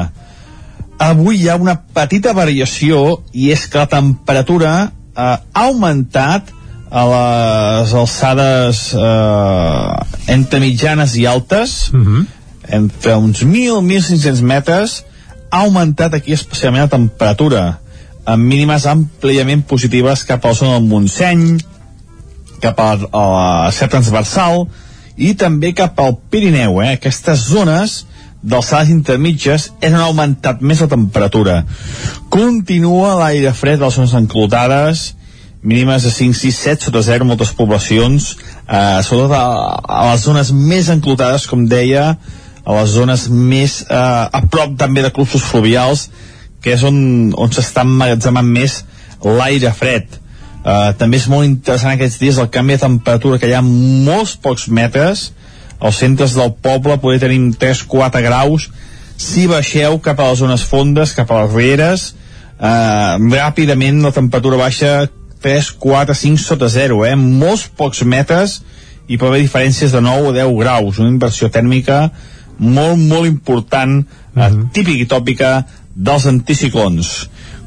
[1.01, 6.51] avui hi ha una petita variació i és que la temperatura eh, ha augmentat
[6.91, 12.27] a les alçades eh, entre mitjanes i altes Uh -huh.
[12.69, 15.05] entre uns 1.000-1.500 metres
[15.51, 17.81] ha augmentat aquí especialment la temperatura
[18.25, 21.59] amb mínimes àmpliament positives cap a la zona del Montseny
[22.63, 24.67] cap a, la Ser Transversal
[25.21, 26.95] i també cap al Pirineu eh?
[26.97, 28.01] aquestes zones
[28.41, 31.63] d'alçades intermitges és on ha augmentat més la temperatura
[32.33, 35.11] continua l'aire fred a les zones enclotades
[35.63, 38.31] mínimes de 5, 6, 7 sota 0 moltes poblacions
[38.65, 39.45] eh, sobretot a,
[39.85, 42.15] a les zones més enclotades com deia
[42.65, 43.97] a les zones més eh,
[44.41, 46.09] a prop també de clubs fluvials
[46.65, 46.97] que és on,
[47.37, 48.81] on s'està emmagatzemant més
[49.25, 50.17] l'aire fred
[50.61, 54.37] Uh, també és molt interessant aquests dies el canvi de temperatura que hi ha molts
[54.37, 55.31] pocs metres.
[55.81, 58.69] Als centres del poble poder tenir 3-4 graus.
[59.17, 62.11] Si baixeu cap a les zones fondes cap a les rieres
[62.61, 65.09] uh, ràpidament la temperatura baixa
[65.41, 67.17] 3, 4, 5 sota 0 eh?
[67.17, 68.61] molts pocs metres
[69.09, 71.01] i pot haver diferències de 9 o 10 graus.
[71.01, 72.11] Una inversió tèrmica
[72.61, 75.55] molt molt important uh, uh, típica i tòpica
[75.97, 77.15] dels anticiclons.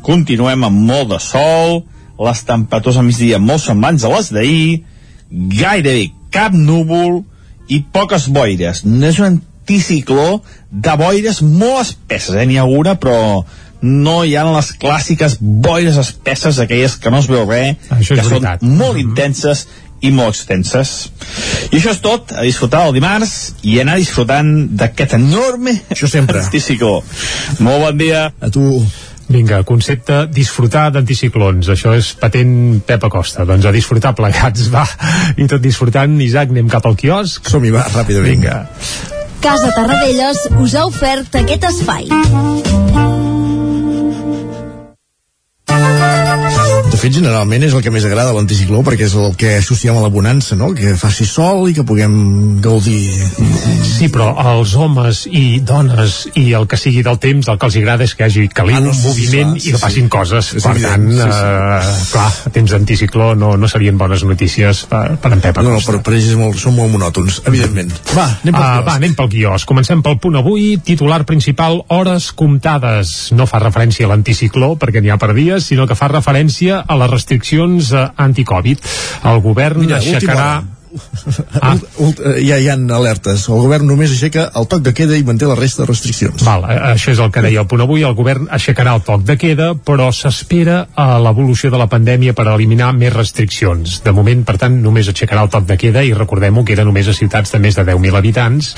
[0.05, 1.81] Continuem amb molt de sol
[2.23, 4.83] les temperatures al migdia molt semblants a les d'ahir,
[5.31, 7.23] gairebé cap núvol
[7.69, 8.83] i poques boires.
[8.85, 12.45] No és un anticicló de boires molt espesses, eh?
[12.49, 13.43] N'hi ha una, però
[13.83, 18.21] no hi ha les clàssiques boires espesses, aquelles que no es veu res, Això és
[18.21, 18.61] que veritat.
[18.63, 19.65] són molt intenses
[20.03, 20.89] i molt extenses.
[21.71, 24.49] I això és tot, a disfrutar el dimarts i anar disfrutant
[24.79, 26.41] d'aquest enorme Això sempre.
[26.43, 26.97] anticicló.
[27.59, 28.25] Molt bon dia.
[28.41, 28.83] A tu.
[29.33, 31.71] Vinga, concepte disfrutar d'anticiclons.
[31.73, 32.53] Això és patent
[32.85, 33.47] Pep Acosta.
[33.49, 34.85] Doncs a disfrutar plegats, va.
[35.37, 37.49] I tot disfrutant, Isaac, anem cap al quiosc.
[37.49, 38.29] Som-hi, va, ràpidament.
[38.33, 38.61] Vinga.
[39.43, 43.22] Casa Tarradellas us ha ofert aquest espai.
[47.03, 50.03] Fet, generalment és el que més agrada a l'anticicló perquè és el que associem a
[50.03, 50.71] la bonança, no?
[50.75, 52.13] Que faci sol i que puguem
[52.63, 53.11] gaudir.
[53.83, 57.77] Sí, però els homes i dones i el que sigui del temps, el que els
[57.81, 59.83] agrada és que hi hagi caliu, Ah, no, sí, moviment clar, sí, i que sí.
[59.83, 60.53] passin coses.
[60.57, 61.43] És per evident, tant, sí, sí.
[61.43, 65.77] eh, clar, temps d'anticicló no, no serien bones notícies per, per en Pep No, no,
[65.77, 65.99] Acosta.
[66.03, 67.91] per, ells molt, són molt monòtons, evidentment.
[68.15, 68.87] Va, anem pel quiosc.
[68.87, 69.67] va, anem pel quiosc.
[69.69, 70.77] Comencem pel punt avui.
[70.83, 73.13] Titular principal, hores comptades.
[73.37, 76.92] No fa referència a l'anticicló, perquè n'hi ha per dies, sinó que fa referència a
[76.99, 78.87] les restriccions eh, anti-Covid.
[79.31, 80.49] El govern Mira, aixecarà...
[81.61, 81.75] Ah.
[81.75, 83.47] Eh, ja hi ha alertes.
[83.49, 86.43] El govern només aixeca el toc de queda i manté la resta de restriccions.
[86.45, 88.03] Val, eh, això és el que deia el punt avui.
[88.03, 92.47] El govern aixecarà el toc de queda, però s'espera a l'evolució de la pandèmia per
[92.51, 94.01] eliminar més restriccions.
[94.03, 97.17] De moment, per tant, només aixecarà el toc de queda i recordem-ho, queda només a
[97.17, 98.73] ciutats de més de 10.000 habitants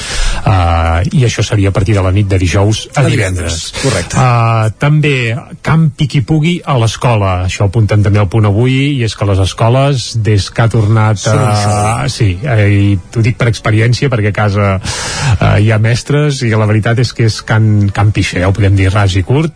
[0.46, 3.36] eh, i això seria a partir de la nit de dijous a A divendres.
[3.46, 4.18] divendres, correcte.
[4.18, 5.36] Uh, també
[5.66, 7.46] campi qui pugui a l'escola.
[7.46, 11.20] Això apunten també al punt avui i és que les escoles, des que ha tornat
[11.20, 11.40] Són
[12.06, 12.12] un a...
[12.16, 16.52] Sí, eh, i t'ho dic per experiència perquè a casa uh, hi ha mestres i
[16.54, 19.54] la veritat és que és can, can pixer, ja ho podem dir ras i curt.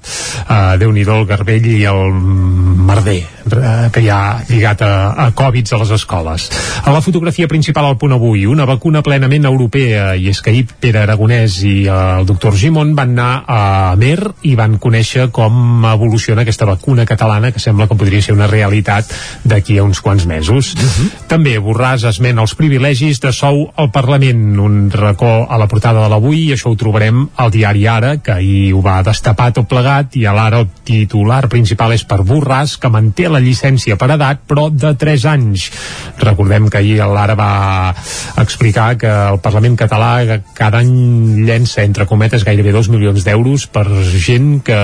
[0.48, 2.14] Uh, Déu-n'hi-do el garbell i el
[2.90, 4.94] merder eh, que hi ha lligat a,
[5.26, 6.50] a Covid a les escoles.
[6.84, 10.66] A la fotografia principal al punt avui, una vacuna plenament europea i és que ahir
[10.82, 15.86] Pere Aragonès i eh, el doctor Gimon van anar a Mer i van conèixer com
[15.90, 19.12] evoluciona aquesta vacuna catalana que sembla que podria ser una realitat
[19.44, 20.74] d'aquí a uns quants mesos.
[21.30, 26.10] També Borràs esmena els privilegis de sou al Parlament, un racó a la portada de
[26.12, 30.18] l'avui i això ho trobarem al diari Ara, que ahir ho va destapar tot plegat
[30.20, 34.42] i a l'Ara el titular principal és per Borràs, que manté la llicència per edat
[34.48, 35.70] però de 3 anys.
[36.20, 37.94] Recordem que ahir l'Ara va
[38.42, 43.86] explicar que el Parlament català cada any llença entre cometes gairebé 2 milions d'euros per
[44.16, 44.80] gent que,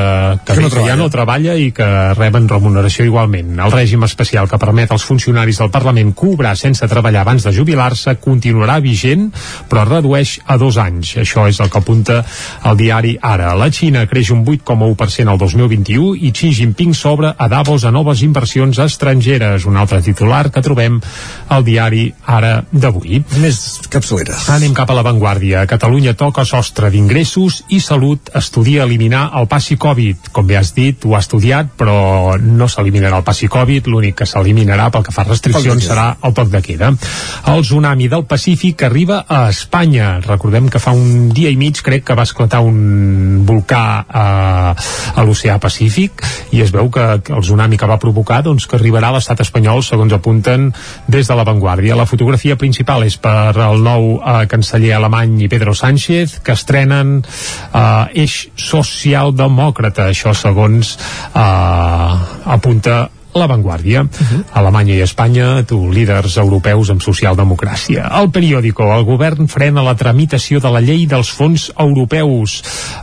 [0.45, 0.95] que, Que no treballa.
[0.99, 3.55] no treballa i que reben remuneració igualment.
[3.59, 8.15] El règim especial que permet als funcionaris del Parlament cobrar sense treballar abans de jubilar-se
[8.21, 9.31] continuarà vigent,
[9.69, 11.15] però es redueix a dos anys.
[11.23, 12.21] Això és el que apunta
[12.65, 13.53] el diari Ara.
[13.55, 18.21] La Xina creix un 8,1% al 2021 i Xi Jinping s'obre a Davos a noves
[18.25, 19.65] inversions estrangeres.
[19.65, 20.99] Un altre titular que trobem
[21.49, 23.21] al diari Ara d'avui.
[23.41, 23.59] Més
[23.91, 24.47] capçaleres.
[24.53, 25.65] Anem cap a l'avantguàrdia.
[25.69, 30.31] Catalunya toca sostre d'ingressos i Salut estudia eliminar el passi Covid.
[30.36, 33.89] Com bé has dit, ho ha estudiat, però no s'eliminarà el passi Covid.
[33.91, 36.91] L'únic que s'eliminarà pel que fa a restriccions serà el toc de queda.
[37.51, 40.19] El tsunami del Pacífic arriba a Espanya.
[40.25, 44.25] Recordem que fa un dia i mig crec que va esclatar un volcà a,
[45.15, 46.23] a l'oceà Pacífic
[46.55, 49.82] i es veu que el tsunami que va provocar doncs, que arribarà a l'estat espanyol
[49.84, 50.70] segons apunten
[51.09, 51.97] des de l'avantguàrdia.
[51.97, 57.18] La fotografia principal és per el nou eh, canceller alemany i Pedro Sánchez que estrenen
[57.26, 60.95] eh, eix socialdemòcrata, això segons
[61.34, 62.16] eh,
[62.59, 64.05] apunta l'avantguàrdia.
[64.55, 68.07] Alemanya i Espanya, tu, líders europeus amb socialdemocràcia.
[68.19, 72.61] El periòdico, el govern frena la tramitació de la llei dels fons europeus.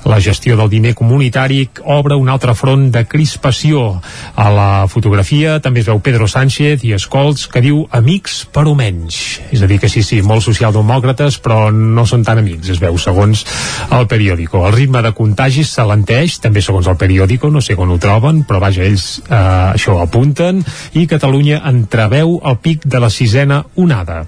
[0.08, 4.00] La gestió del diner comunitari obre un altre front de crispació.
[4.34, 9.20] A la fotografia també es veu Pedro Sánchez i Escolts que diu amics però menys.
[9.52, 12.96] És a dir, que sí, sí, molt socialdemòcrates però no són tan amics, es veu,
[12.98, 13.44] segons
[13.92, 14.64] el periòdico.
[14.66, 18.60] El ritme de contagis s'alenteix, també segons el periòdico, no sé on ho troben, però
[18.62, 19.36] vaja, ells eh,
[19.76, 20.62] això apunten apunten,
[20.94, 24.22] i Catalunya entreveu el pic de la sisena onada.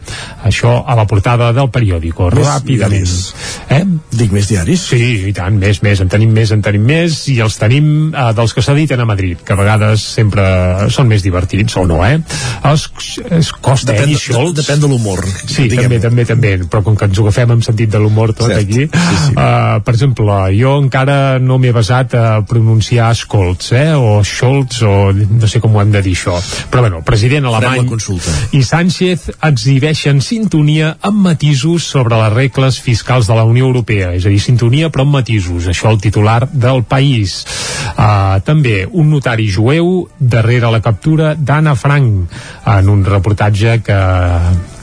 [0.44, 2.30] Això a la portada del periòdico.
[2.34, 3.04] Més Ràpidament.
[3.04, 3.34] diaris.
[3.70, 3.84] Eh?
[4.10, 4.80] Dic més diaris?
[4.90, 6.00] Sí, i tant, més, més.
[6.02, 9.38] En tenim més, en tenim més, i els tenim eh, dels que s'editen a Madrid,
[9.44, 10.44] que a vegades sempre
[10.90, 12.18] són més divertits, o no, eh?
[12.72, 12.88] Es,
[13.30, 14.54] es costa, Depèn, eh, Scholz?
[14.58, 15.22] depèn de l'humor.
[15.46, 15.84] Sí, diguem.
[15.86, 18.58] també, també, també, però com que ens ho agafem amb sentit de l'humor tot Cert.
[18.64, 19.34] aquí, Sí, sí.
[19.36, 25.12] Uh, per exemple, jo encara no m'he basat a pronunciar Scholz, eh, o Scholz, o
[25.12, 26.36] no sé com ho hem de dir això.
[26.72, 33.28] Però bueno, president Farem alemany i Sánchez exhibeixen sintonia amb matisos sobre les regles fiscals
[33.30, 36.84] de la Unió Europea, és a dir, sintonia però amb matisos, això el titular del
[36.88, 37.42] país.
[37.94, 42.40] Uh, també un notari jueu darrere la captura d'Anna Frank
[42.74, 43.98] en un reportatge que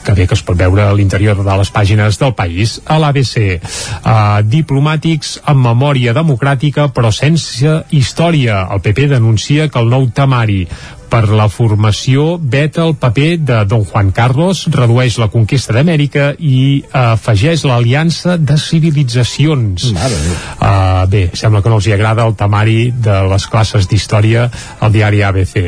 [0.04, 2.78] que bé que es pot veure a l'interior de les pàgines del país.
[2.86, 8.66] A l'ABC, uh, diplomàtics amb memòria democràtica però sense història.
[8.72, 10.66] El PP denuncia que el nou temari
[11.12, 16.80] per la formació veta el paper de Don Juan Carlos, redueix la conquesta d'Amèrica i
[16.88, 19.90] afegeix l'aliança de civilitzacions.
[19.92, 24.46] Uh, bé, sembla que no els hi agrada el temari de les classes d'història
[24.80, 25.58] al diari ABC.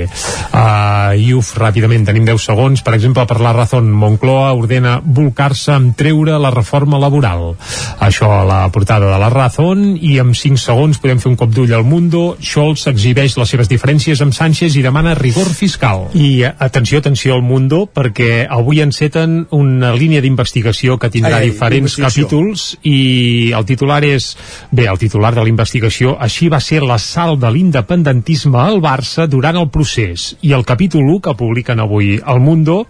[0.55, 2.81] Uh, I uf, ràpidament, tenim 10 segons.
[2.87, 7.53] Per exemple, per la Razón, Moncloa ordena volcar-se amb treure la reforma laboral.
[8.01, 11.53] Això a la portada de la Razón i en 5 segons podem fer un cop
[11.53, 12.25] d'ull al Mundo.
[12.41, 16.09] Scholz exhibeix les seves diferències amb Sánchez i demana rigor fiscal.
[16.15, 21.51] I atenció, atenció al Mundo, perquè avui enceten una línia d'investigació que tindrà Ai, ai,
[21.51, 24.35] diferents capítols i el titular és,
[24.71, 29.59] bé, el titular de la investigació, així va ser l'assalt de l'independentisme al Barça durant
[29.59, 30.35] el procés.
[30.43, 32.85] I el capítol 1 que publiquen avui al Mundo,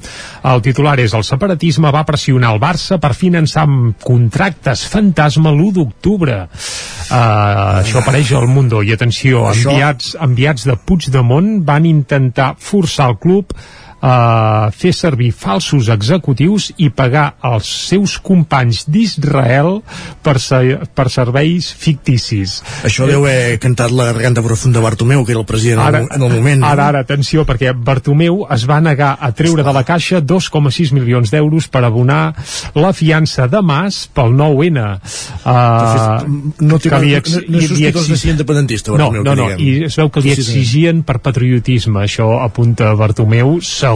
[0.45, 5.73] el titular és el separatisme va pressionar el Barça per finançar amb contractes fantasma l'1
[5.79, 6.45] d'octubre.
[7.05, 8.83] Uh, això apareix al Mundo.
[8.83, 13.55] I atenció, enviats, enviats de Puigdemont van intentar forçar el club
[14.05, 19.79] a fer servir falsos executius i pagar als seus companys d'Israel
[20.21, 20.59] per, se
[20.93, 22.59] per serveis ficticis.
[22.85, 26.35] Això deu haver cantat la garganta profunda Bartomeu, que era el president ara, en el
[26.35, 26.61] moment.
[26.61, 26.69] no?
[26.69, 31.33] Ara, ara, atenció, perquè Bartomeu es va negar a treure de la caixa 2,6 milions
[31.33, 32.35] d'euros per abonar
[32.77, 34.85] la fiança de Mas pel 9-N.
[35.49, 38.99] Uh, no, té, que no, li no, ex- no és li- de ser independentista, no,
[38.99, 39.65] Bartomeu, no, que no, diguem.
[39.81, 43.94] i es veu que li exigien per patriotisme, això apunta Bartomeu, segons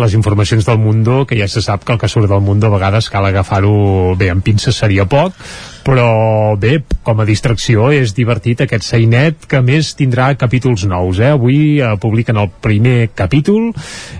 [0.00, 2.74] les informacions del Mundo, que ja se sap que el que surt del Mundo a
[2.76, 5.36] vegades cal agafar-ho bé, amb pinces seria poc,
[5.84, 11.34] però bé, com a distracció és divertit aquest seinet que més tindrà capítols nous eh?
[11.36, 13.68] avui eh, publiquen el primer capítol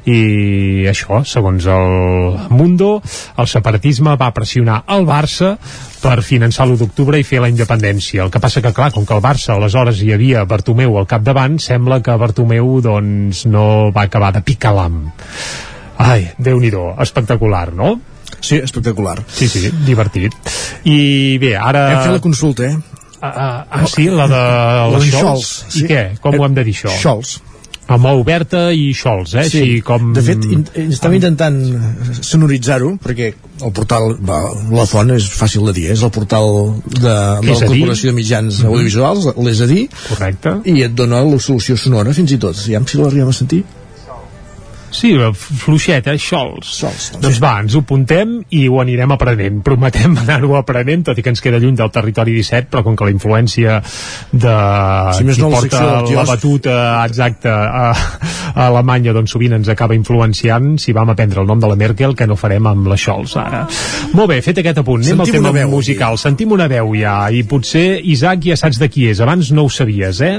[0.04, 2.98] i això, segons el Mundo
[3.40, 5.54] el separatisme va pressionar el Barça
[6.04, 8.26] per finançar l'1 d'octubre i fer la independència.
[8.26, 11.56] El que passa que, clar, com que el Barça aleshores hi havia Bartomeu al capdavant,
[11.56, 15.06] sembla que Bartomeu doncs no va acabar de picar l'am.
[16.04, 17.94] Ai, déu nhi espectacular, no?
[18.44, 19.16] Sí, espectacular.
[19.32, 20.34] Sí, sí, divertit.
[20.84, 21.86] I bé, ara...
[21.94, 23.00] Hem fet la consulta, eh?
[23.24, 25.50] Ah, ah, ah, sí, la de La la de Scholz.
[25.70, 25.86] I sí.
[25.88, 26.04] què?
[26.20, 26.92] Com ho hem de dir, això?
[27.00, 27.38] Scholz.
[27.94, 29.42] Amb O oberta i Scholz, eh?
[29.48, 29.60] Sí.
[29.60, 30.12] Així com...
[30.16, 31.56] De fet, in, estem intentant
[32.24, 33.30] sonoritzar-ho, perquè
[33.64, 34.38] el portal, va,
[34.72, 36.48] la font és fàcil de dir, és el portal
[36.84, 37.68] de, de la a?
[37.68, 38.70] Corporació de Mitjans Mhm.
[38.72, 40.56] Audiovisuals, l'és a dir, Correcte.
[40.72, 42.56] i et dona la solució sonora fins i tot.
[42.68, 43.64] Ja si l'arribem a sentir.
[44.94, 46.16] Sí, fluixet, eh?
[46.20, 46.68] Scholz.
[46.78, 47.06] Scholz.
[47.22, 49.60] Doncs va, ens ho apuntem i ho anirem aprenent.
[49.66, 53.08] Prometem anar-ho aprenent, tot i que ens queda lluny del territori 17, però com que
[53.08, 53.80] la influència
[54.30, 54.54] de
[55.18, 56.30] Si més qui no, la porta la quiosc.
[56.30, 57.84] batuta exacta a,
[58.54, 62.14] a Alemanya, doncs sovint ens acaba influenciant si vam aprendre el nom de la Merkel,
[62.14, 63.64] que no farem amb la Scholz ara.
[64.14, 66.18] Molt bé, fet aquest apunt, anem Sentim al tema veu, musical.
[66.22, 69.20] Sentim una veu ja, i potser, Isaac, ja saps de qui és.
[69.24, 70.38] Abans no ho sabies, eh?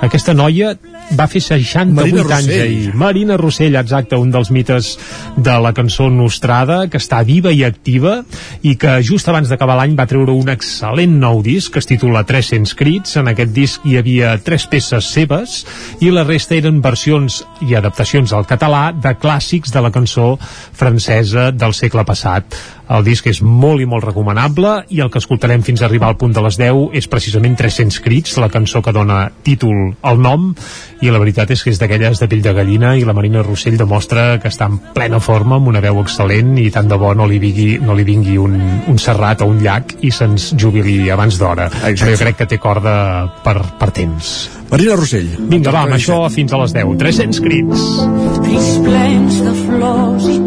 [0.00, 0.72] Aquesta noia
[1.12, 2.60] va fer 68 Marina anys Rossell.
[2.62, 2.94] ahir.
[2.94, 4.94] Marina Rossell, exacte, un dels mites
[5.36, 8.22] de la cançó Nostrada, que està viva i activa
[8.62, 12.24] i que just abans d'acabar l'any va treure un excel·lent nou disc que es titula
[12.24, 13.18] 300 crits.
[13.20, 15.66] En aquest disc hi havia tres peces seves
[16.00, 21.50] i la resta eren versions i adaptacions al català de clàssics de la cançó francesa
[21.52, 22.56] del segle passat.
[22.90, 26.16] El disc és molt i molt recomanable i el que escoltarem fins a arribar al
[26.18, 30.48] punt de les 10 és precisament 300 crits, la cançó que dona títol al nom
[31.00, 33.78] i la veritat és que és d'aquelles de pell de gallina i la Marina Rossell
[33.78, 37.28] demostra que està en plena forma amb una veu excel·lent i tant de bo no
[37.30, 38.58] li vingui, no li vingui un,
[38.90, 41.70] un serrat o un llac i se'ns jubili abans d'hora.
[41.70, 42.94] Però jo crec que té corda
[43.44, 44.34] per, per temps.
[44.70, 45.30] Marina Rossell.
[45.50, 47.86] Vinga, va, amb això fins a les 10 300 crits.
[48.44, 50.38] Crits plens de flors i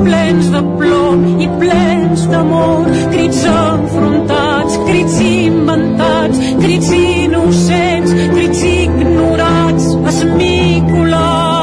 [0.00, 11.56] plens de plom i plens d'amor, crits enfrontats, crits inventats, crits innocents, crits ignorats, esmicolats.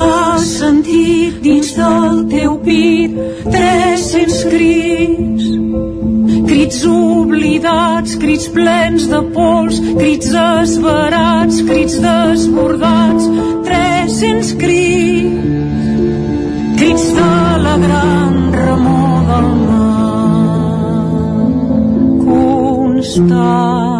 [0.00, 3.16] Has sentit dins del teu pit
[3.48, 5.44] 300 crits,
[6.50, 13.30] crits oblidats, crits plens de pols, crits esverats, crits desbordats,
[13.68, 15.89] 300 crits
[16.80, 17.30] crits de
[17.64, 20.20] la gran remor del mar,
[22.24, 23.99] constant,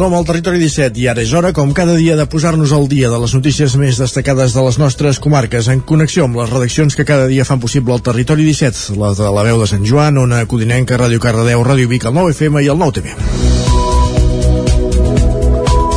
[0.00, 3.10] Som al Territori 17 i ara és hora, com cada dia, de posar-nos al dia
[3.12, 7.04] de les notícies més destacades de les nostres comarques, en connexió amb les redaccions que
[7.04, 10.46] cada dia fan possible el Territori 17, la de la veu de Sant Joan, Ona
[10.48, 13.49] Codinenca, Ràdio Cardedeu, Ràdio Vic, el 9 FM i el 9 TV.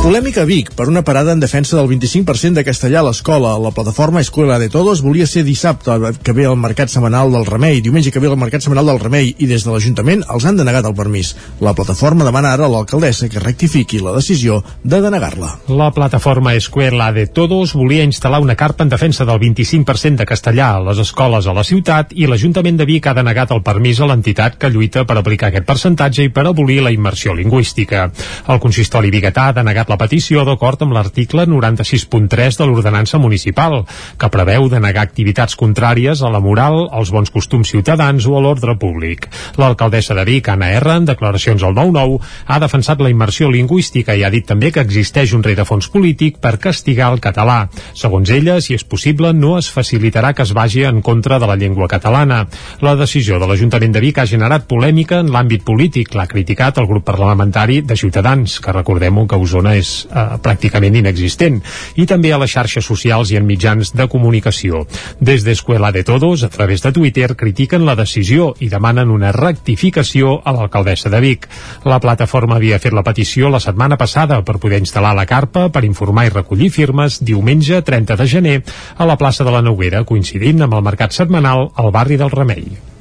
[0.04, 3.54] Polèmica a Vic per una parada en defensa del 25% de castellà a l'escola.
[3.56, 7.80] La plataforma Escuela de Todos volia ser dissabte que ve el mercat setmanal del Remei,
[7.80, 10.84] diumenge que ve el mercat setmanal del Remei i des de l'Ajuntament els han denegat
[10.84, 11.30] el permís.
[11.64, 15.54] La plataforma demana ara a l'alcaldessa que rectifiqui la decisió de denegar-la.
[15.72, 20.68] La plataforma Escuela de Todos volia instal·lar una carpa en defensa del 25% de castellà
[20.74, 24.12] a les escoles a la ciutat i l'Ajuntament de Vic ha denegat el permís a
[24.12, 28.10] l'entitat que lluita per aplicar aquest percentatge i per abolir la immersió lingüística.
[28.52, 33.84] El consistori biguetà ha denegat la petició d'acord amb l'article 96.3 de l'ordenança municipal,
[34.18, 38.76] que preveu denegar activitats contràries a la moral, als bons costums ciutadans o a l'ordre
[38.80, 39.28] públic.
[39.60, 44.24] L'alcaldessa de Vic, Anna R, en declaracions al 9-9, ha defensat la immersió lingüística i
[44.24, 47.68] ha dit també que existeix un rerefons polític per castigar el català.
[47.94, 51.56] Segons ella, si és possible, no es facilitarà que es vagi en contra de la
[51.56, 52.44] llengua catalana.
[52.80, 56.14] La decisió de l'Ajuntament de Vic ha generat polèmica en l'àmbit polític.
[56.14, 61.60] L'ha criticat el grup parlamentari de Ciutadans, que recordem que Osona és eh, pràcticament inexistent,
[61.96, 64.84] i també a les xarxes socials i en mitjans de comunicació.
[65.20, 70.38] Des d'Escuela de Todos, a través de Twitter, critiquen la decisió i demanen una rectificació
[70.44, 71.48] a l'alcaldessa de Vic.
[71.84, 75.84] La plataforma havia fet la petició la setmana passada per poder instal·lar la carpa per
[75.84, 78.56] informar i recollir firmes diumenge 30 de gener
[78.96, 82.93] a la plaça de la Noguera, coincidint amb el mercat setmanal al barri del Remei.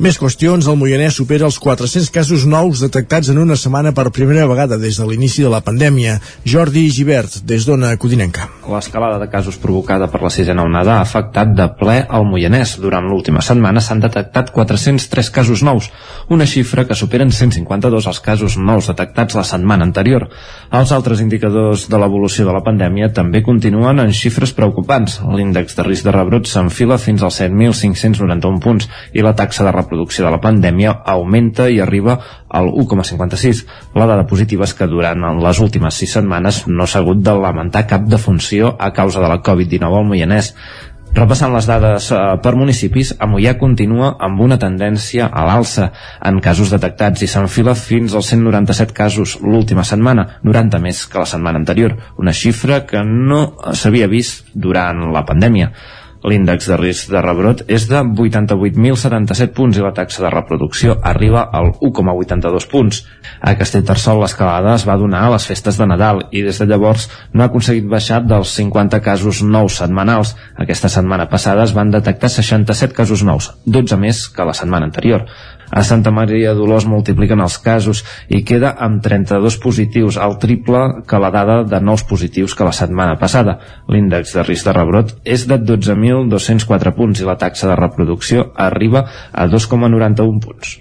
[0.00, 4.46] Més qüestions, el Moianès supera els 400 casos nous detectats en una setmana per primera
[4.48, 6.14] vegada des de l'inici de la pandèmia.
[6.48, 8.48] Jordi Givert, des d'Ona Codinenca.
[8.72, 12.78] L'escalada de casos provocada per la sisena onada ha afectat de ple al Moianès.
[12.80, 15.90] Durant l'última setmana s'han detectat 403 casos nous,
[16.32, 20.30] una xifra que superen 152 els casos nous detectats la setmana anterior.
[20.72, 25.20] Els altres indicadors de l'evolució de la pandèmia també continuen en xifres preocupants.
[25.28, 30.24] L'índex de risc de rebrot s'enfila fins als 7.591 punts i la taxa de reproducció
[30.24, 32.18] de la pandèmia augmenta i arriba
[32.48, 33.64] al 1,56.
[33.98, 37.86] La dada positiva és que durant les últimes sis setmanes no s'ha hagut de lamentar
[37.90, 40.54] cap defunció a causa de la Covid-19 al Moianès.
[41.12, 45.90] Repassant les dades eh, per municipis, a Mollà continua amb una tendència a l'alça
[46.24, 51.28] en casos detectats i s'enfila fins als 197 casos l'última setmana, 90 més que la
[51.28, 53.42] setmana anterior, una xifra que no
[53.76, 55.68] s'havia vist durant la pandèmia.
[56.22, 61.42] L'índex de risc de rebrot és de 88.077 punts i la taxa de reproducció arriba
[61.58, 63.00] al 1,82 punts.
[63.40, 67.08] A Castellterçol l'escalada es va donar a les festes de Nadal i des de llavors
[67.32, 70.36] no ha aconseguit baixar dels 50 casos nous setmanals.
[70.54, 75.26] Aquesta setmana passada es van detectar 67 casos nous, 12 més que la setmana anterior.
[75.72, 81.20] A Santa Maria d'Olors multipliquen els casos i queda amb 32 positius, el triple que
[81.22, 83.56] la dada de nous positius que la setmana passada.
[83.88, 89.06] L'índex de risc de rebrot és de 12.204 punts i la taxa de reproducció arriba
[89.32, 90.78] a 2,91 punts.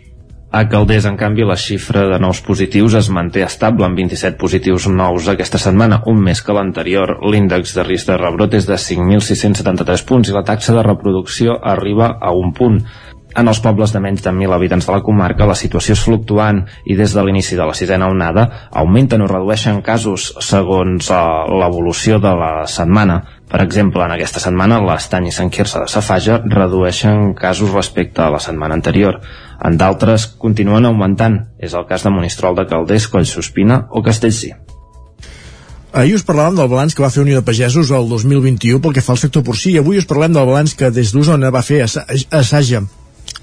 [0.52, 4.90] A Calders, en canvi, la xifra de nous positius es manté estable amb 27 positius
[4.92, 7.14] nous aquesta setmana, un més que l'anterior.
[7.24, 12.18] L'índex de risc de rebrot és de 5.673 punts i la taxa de reproducció arriba
[12.20, 12.82] a un punt.
[13.38, 16.64] En els pobles de menys de 1.000 habitants de la comarca la situació és fluctuant
[16.84, 18.48] i des de l'inici de la sisena onada
[18.82, 23.22] augmenten o redueixen casos segons uh, l'evolució de la setmana.
[23.52, 28.32] Per exemple, en aquesta setmana l'Estany i Sant Quirze de Safaja redueixen casos respecte a
[28.32, 29.22] la setmana anterior.
[29.64, 31.40] En d'altres continuen augmentant.
[31.60, 34.52] És el cas de Monistrol de Calders, Collsospina o Castellcí.
[35.92, 39.04] Ahir us parlàvem del balanç que va fer Unió de Pagesos el 2021 pel que
[39.04, 41.82] fa al sector porcí i avui us parlem del balanç que des d'Osona va fer
[41.84, 42.80] Assaja,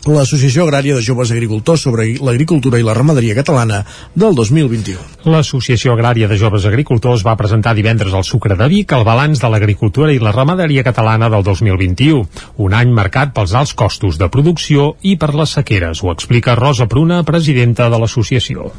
[0.07, 3.81] l'Associació Agrària de Joves Agricultors sobre l'Agricultura i la Ramaderia Catalana
[4.15, 5.27] del 2021.
[5.33, 9.51] L'Associació Agrària de Joves Agricultors va presentar divendres al Sucre de Vic el balanç de
[9.51, 12.23] l'agricultura i la ramaderia catalana del 2021,
[12.63, 16.87] un any marcat pels alts costos de producció i per les sequeres, ho explica Rosa
[16.87, 18.71] Pruna, presidenta de l'associació.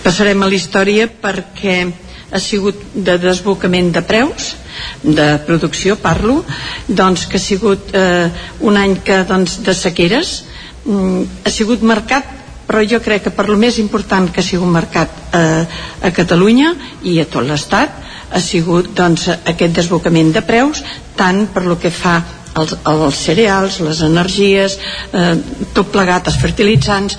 [0.00, 4.54] Passarem a la història perquè ha sigut de desbocament de preus
[5.02, 6.40] de producció parlo
[6.86, 10.44] doncs que ha sigut eh, un any que doncs, de sequeres.
[10.84, 12.36] Mm, ha sigut marcat
[12.70, 15.64] però jo crec que per lo més important que ha sigut marcat eh,
[16.06, 17.96] a Catalunya i a tot l'Estat
[18.30, 20.84] ha sigut doncs, aquest desbocament de preus
[21.18, 22.20] tant per lo que fa
[22.54, 24.78] als, als cereals, les energies,
[25.12, 25.34] eh,
[25.74, 27.18] tot plegat, els fertilitzants,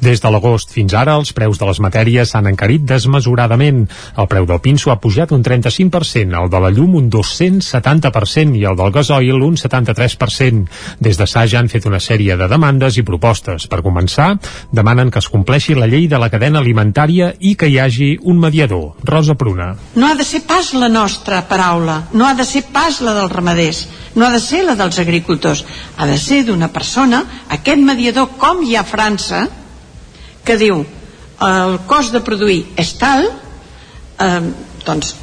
[0.00, 3.86] des de l'agost fins ara, els preus de les matèries s'han encarit desmesuradament.
[4.16, 8.64] El preu del pinso ha pujat un 35%, el de la llum un 270% i
[8.68, 10.66] el del gasoil un 73%.
[11.00, 13.66] Des de Saja han fet una sèrie de demandes i propostes.
[13.70, 14.34] Per començar,
[14.72, 18.40] demanen que es compleixi la llei de la cadena alimentària i que hi hagi un
[18.40, 18.94] mediador.
[19.04, 19.74] Rosa Pruna.
[19.94, 23.32] No ha de ser pas la nostra paraula, no ha de ser pas la dels
[23.32, 25.64] ramaders, no ha de ser la dels agricultors,
[25.96, 29.46] ha de ser d'una persona, aquest mediador, com hi ha a França,
[30.50, 30.82] que diu
[31.46, 34.40] el cost de produir és tal eh,
[34.82, 35.14] doncs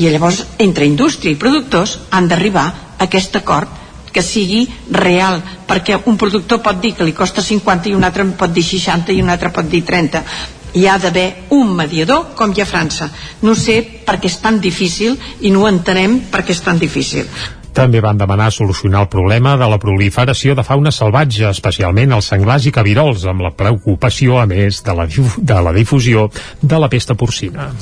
[0.00, 3.70] i llavors entre indústria i productors han d'arribar a aquest acord
[4.14, 8.26] que sigui real perquè un productor pot dir que li costa 50 i un altre
[8.42, 10.22] pot dir 60 i un altre pot dir 30
[10.74, 13.06] hi ha d'haver un mediador com hi ha a França.
[13.46, 16.80] No sé per què és tan difícil i no ho entenem per què és tan
[16.82, 17.30] difícil
[17.74, 22.70] també van demanar solucionar el problema de la proliferació de fauna salvatge, especialment els senglars
[22.70, 26.28] i cabirols, amb la preocupació, a més, de la, de la difusió
[26.62, 27.72] de la pesta porcina.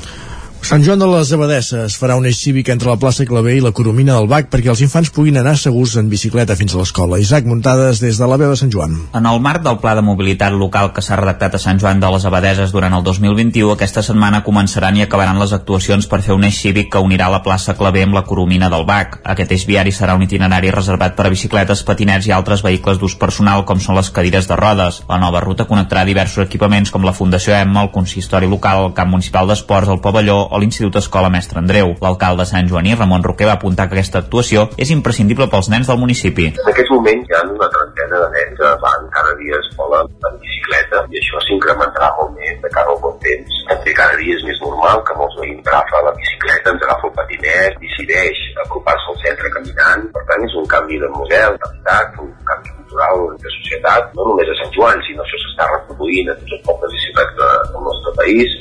[0.63, 3.73] Sant Joan de les Abadesses farà un eix cívic entre la plaça Clavé i la
[3.75, 7.19] Coromina del Bac perquè els infants puguin anar segurs en bicicleta fins a l'escola.
[7.19, 8.95] Isaac Muntades des de la veu de Sant Joan.
[9.19, 12.13] En el marc del Pla de Mobilitat Local que s'ha redactat a Sant Joan de
[12.15, 16.47] les Abadeses durant el 2021, aquesta setmana començaran i acabaran les actuacions per fer un
[16.47, 19.19] eix cívic que unirà la plaça Clavé amb la Coromina del Bac.
[19.35, 23.19] Aquest eix viari serà un itinerari reservat per a bicicletes, patinets i altres vehicles d'ús
[23.19, 25.03] personal com són les cadires de rodes.
[25.11, 29.11] La nova ruta connectarà diversos equipaments com la Fundació Emma, el Consistori Local, el Camp
[29.11, 31.95] Municipal d'Esports, el Pavelló o l'Institut Escola Mestre Andreu.
[32.05, 36.01] L'alcalde Sant Joaní, Ramon Roquer, va apuntar que aquesta actuació és imprescindible pels nens del
[36.03, 36.51] municipi.
[36.53, 40.03] En aquest moment hi ha una trentena de nens que van cada dia a escola
[40.05, 43.63] en bicicleta i això s'incrementarà molt més de cara al bon temps.
[43.73, 47.17] També cada dia és més normal que molts veïns agafa la bicicleta, ens agafa el
[47.23, 50.07] patinet, decideix apropar-se al centre caminant.
[50.15, 54.49] Per tant, és un canvi de model, d'habitat, un canvi cultural de societat, no només
[54.53, 57.87] a Sant Joan, sinó això s'està reproduint a tots els pobles i ciutats de, del
[57.89, 58.59] nostre país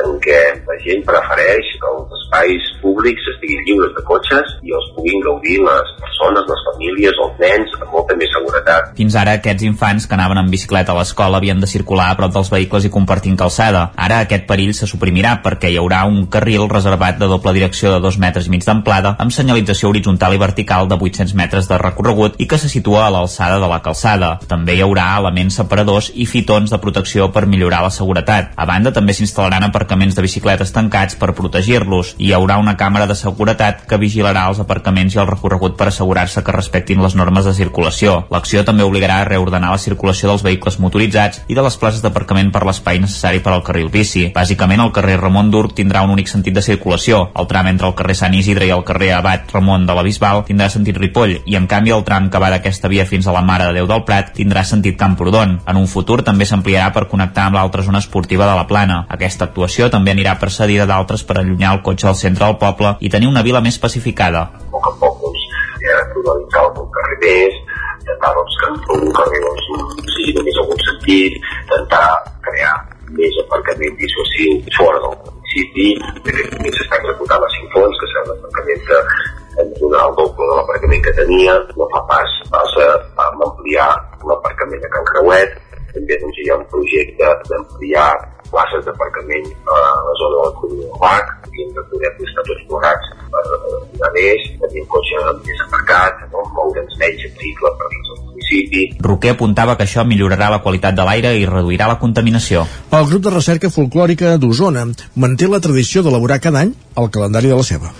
[0.00, 4.88] en què la gent prefereix que els espais públics estiguin lliures de cotxes i els
[4.96, 8.92] puguin gaudir les persones, les famílies, els nens, amb molta més seguretat.
[8.98, 12.32] Fins ara aquests infants que anaven en bicicleta a l'escola havien de circular a prop
[12.34, 13.84] dels vehicles i compartint calçada.
[13.96, 18.00] Ara aquest perill se suprimirà perquè hi haurà un carril reservat de doble direcció de
[18.00, 22.40] 2 metres i mig d'amplada amb senyalització horitzontal i vertical de 800 metres de recorregut
[22.40, 24.34] i que se situa a l'alçada de la calçada.
[24.48, 28.52] També hi haurà elements separadors i fitons de protecció per millorar la seguretat.
[28.56, 33.16] A banda, també s'instal·laran aparcaments de bicicletes tancats per protegir-los hi haurà una càmera de
[33.18, 37.54] seguretat que vigilarà els aparcaments i el recorregut per assegurar-se que respectin les normes de
[37.56, 38.22] circulació.
[38.30, 42.52] L'acció també obligarà a reordenar la circulació dels vehicles motoritzats i de les places d'aparcament
[42.52, 44.28] per l'espai necessari per al carril bici.
[44.34, 47.24] Bàsicament, el carrer Ramon Durc tindrà un únic sentit de circulació.
[47.38, 50.44] El tram entre el carrer Sant Isidre i el carrer Abat Ramon de la Bisbal
[50.48, 53.44] tindrà sentit Ripoll i, en canvi, el tram que va d'aquesta via fins a la
[53.46, 55.58] Mare de Déu del Prat tindrà sentit Camprodon.
[55.68, 59.02] En un futur també s'ampliarà per connectar amb l'altra zona esportiva de la Plana.
[59.16, 63.10] Aquesta actuació també anirà precedida d'altres per allunyar el cotxe del centre del poble i
[63.12, 64.46] tenir una vila més pacificada.
[64.72, 65.44] Poc a poc doncs,
[65.84, 67.60] ja actualitzar algun carrer més,
[68.00, 69.68] intentar doncs, que un carrer doncs,
[70.14, 72.06] sigui només en un sentit, intentar
[72.48, 72.74] crear
[73.18, 75.88] més aparcament dissuasiu fora del municipi,
[76.24, 81.02] també s'està executant les cinc fonts, que seran l'aparcament de hem el doble de l'aparcament
[81.04, 83.90] que tenia, no fa pas, passa a ampliar
[84.28, 85.58] l'aparcament a Can Creuet,
[85.92, 88.08] també doncs, hi ha un projecte d'ampliar
[88.52, 92.64] places d'aparcament a la zona de l'economia del BAC, i hem de poder estar tots
[92.70, 96.44] plegats per més, tenir un cotxe més aparcat, no?
[96.56, 98.82] moure'ns menys en cicle per dins del municipi.
[99.06, 102.66] Roquer apuntava que això millorarà la qualitat de l'aire i reduirà la contaminació.
[102.92, 104.84] El grup de recerca folclòrica d'Osona
[105.22, 107.92] manté la tradició d'elaborar cada any el calendari de la ceba.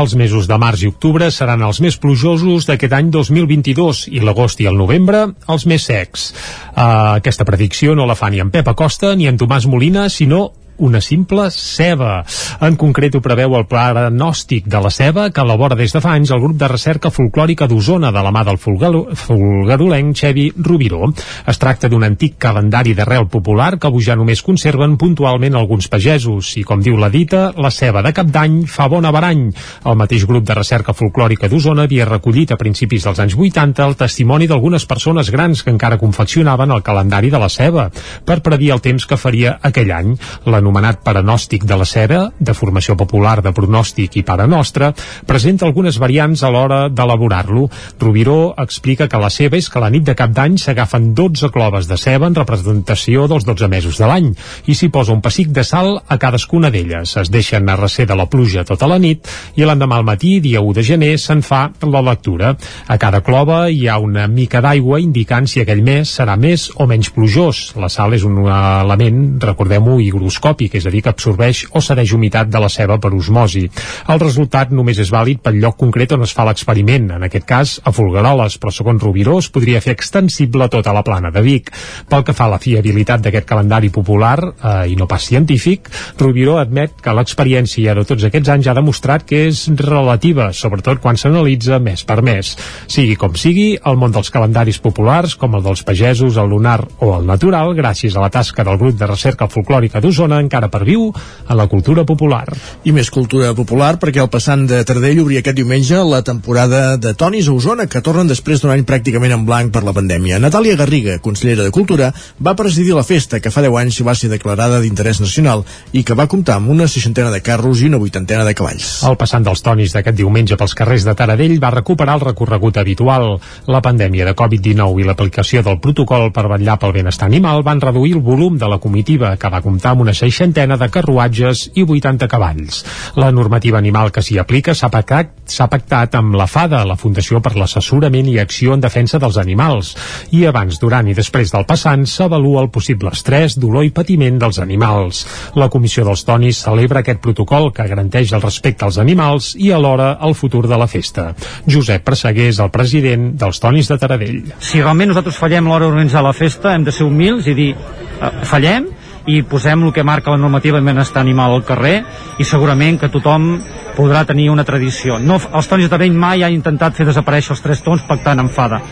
[0.00, 4.62] Els mesos de març i octubre seran els més plujosos d'aquest any 2022 i l'agost
[4.64, 6.32] i el novembre els més secs.
[6.72, 10.48] Uh, aquesta predicció no la fa ni en Pep Acosta ni en Tomàs Molina, sinó
[10.78, 12.24] una simple ceba.
[12.60, 16.14] En concret ho preveu el pla diagnòstic de la ceba que elabora des de fa
[16.16, 21.12] anys el grup de recerca folclòrica d'Osona de la mà del folgarolenc Xevi Rubiró.
[21.46, 26.54] Es tracta d'un antic calendari d'arrel popular que avui ja només conserven puntualment alguns pagesos
[26.56, 29.48] i, com diu la dita, la ceba de cap d'any fa bon averany.
[29.86, 33.96] El mateix grup de recerca folclòrica d'Osona havia recollit a principis dels anys 80 el
[34.00, 37.88] testimoni d'algunes persones grans que encara confeccionaven el calendari de la ceba
[38.24, 40.14] per predir el temps que faria aquell any.
[40.62, 44.92] L'anomenat paranòstic de la ceba, de formació popular de pronòstic i pare nostre,
[45.26, 47.64] presenta algunes variants a l'hora d'elaborar-lo.
[47.98, 51.88] Rubiró explica que la ceba és que la nit de cap d'any s'agafen 12 cloves
[51.90, 54.28] de ceba en representació dels 12 mesos de l'any
[54.70, 57.16] i s'hi posa un pessic de sal a cadascuna d'elles.
[57.18, 59.26] Es deixen a recer de la pluja tota la nit
[59.58, 62.54] i l'endemà al matí, dia 1 de gener, se'n fa la lectura.
[62.86, 66.86] A cada clova hi ha una mica d'aigua indicant si aquell mes serà més o
[66.86, 67.72] menys plujós.
[67.82, 72.50] La sal és un element, recordem-ho, higroscòpic, és a dir, que absorbeix o cedeix humitat
[72.52, 73.64] de la ceba per osmosi.
[74.12, 77.74] El resultat només és vàlid pel lloc concret on es fa l'experiment, en aquest cas
[77.84, 81.72] a Folgueroles, però segons Rubiró es podria fer extensible tota la plana de Vic.
[82.08, 85.88] Pel que fa a la fiabilitat d'aquest calendari popular eh, i no pas científic,
[86.20, 91.18] Rubiró admet que l'experiència de tots aquests anys ha demostrat que és relativa, sobretot quan
[91.18, 92.54] s'analitza mes per mes.
[92.90, 97.12] Sigui com sigui, el món dels calendaris populars, com el dels pagesos, el lunar o
[97.16, 101.56] el natural, gràcies a la tasca del grup de recerca folclòrica d'Osona, encara perviu en
[101.56, 102.44] la cultura popular.
[102.84, 107.14] I més cultura popular perquè el passant de Tardell obria aquest diumenge la temporada de
[107.18, 110.40] Tonis a Osona, que tornen després d'un any pràcticament en blanc per la pandèmia.
[110.42, 112.12] Natàlia Garriga, consellera de Cultura,
[112.42, 116.16] va presidir la festa que fa 10 anys va ser declarada d'interès nacional i que
[116.18, 119.02] va comptar amb una seixantena de carros i una vuitantena de cavalls.
[119.08, 123.38] El passant dels Tonis d'aquest diumenge pels carrers de Taradell va recuperar el recorregut habitual.
[123.66, 128.16] La pandèmia de Covid-19 i l'aplicació del protocol per vetllar pel benestar animal van reduir
[128.16, 132.26] el volum de la comitiva, que va comptar amb una seixantena de carruatges i 80
[132.28, 132.80] cavalls.
[133.20, 135.34] La normativa animal que s'hi aplica s'ha pactat,
[135.70, 139.92] pactat amb la FADA, la Fundació per l'Assessorament i Acció en Defensa dels Animals,
[140.32, 144.60] i abans, durant i després del passant s'avalua el possible estrès, dolor i patiment dels
[144.62, 145.26] animals.
[145.60, 150.14] La Comissió dels Tonis celebra aquest protocol que garanteix el respecte als animals i alhora
[150.24, 151.32] el futur de la festa.
[151.68, 154.40] Josep Presseguer és el president dels Tonis de Taradell.
[154.64, 158.32] Si realment nosaltres fallem l'hora d'organitzar la festa, hem de ser humils i dir eh,
[158.48, 158.88] fallem,
[159.26, 161.94] i posem el que marca la normativa de benestar animal al carrer
[162.38, 163.52] i segurament que tothom
[163.96, 165.18] podrà tenir una tradició.
[165.18, 168.52] No, els tonis de Taradell mai han intentat fer desaparèixer els tres tons pactant amb
[168.52, 168.82] fada.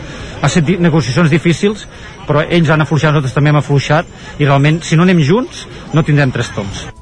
[0.41, 1.87] Ha estat negociacions difícils,
[2.27, 4.09] però ells han afluixat, nosaltres també hem afluixat,
[4.39, 7.00] i realment, si no anem junts, no tindrem tres tons.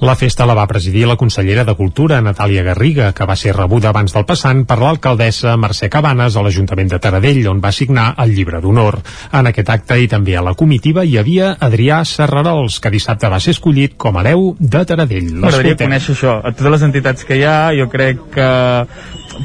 [0.00, 3.90] La festa la va presidir la consellera de Cultura, Natàlia Garriga, que va ser rebuda
[3.90, 8.34] abans del passant per l'alcaldessa Mercè Cabanes a l'Ajuntament de Taradell, on va signar el
[8.36, 9.00] llibre d'honor.
[9.34, 13.42] En aquest acte i també a la comitiva hi havia Adrià Serrarols, que dissabte va
[13.42, 15.32] ser escollit com a hereu de Taradell.
[15.34, 18.50] M'agradaria conèixer això, a totes les entitats que hi ha, jo crec que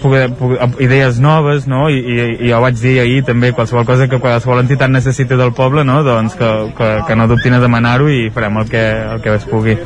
[0.02, 1.90] poder, poder, idees noves, no?
[1.90, 5.53] I, i, i jo vaig dir ahir també qualsevol cosa que qualsevol entitat necessita del
[5.57, 6.02] poble, no?
[6.06, 8.84] Doncs que, que, que no dubtin a demanar-ho i farem el que,
[9.15, 9.78] el que es pugui.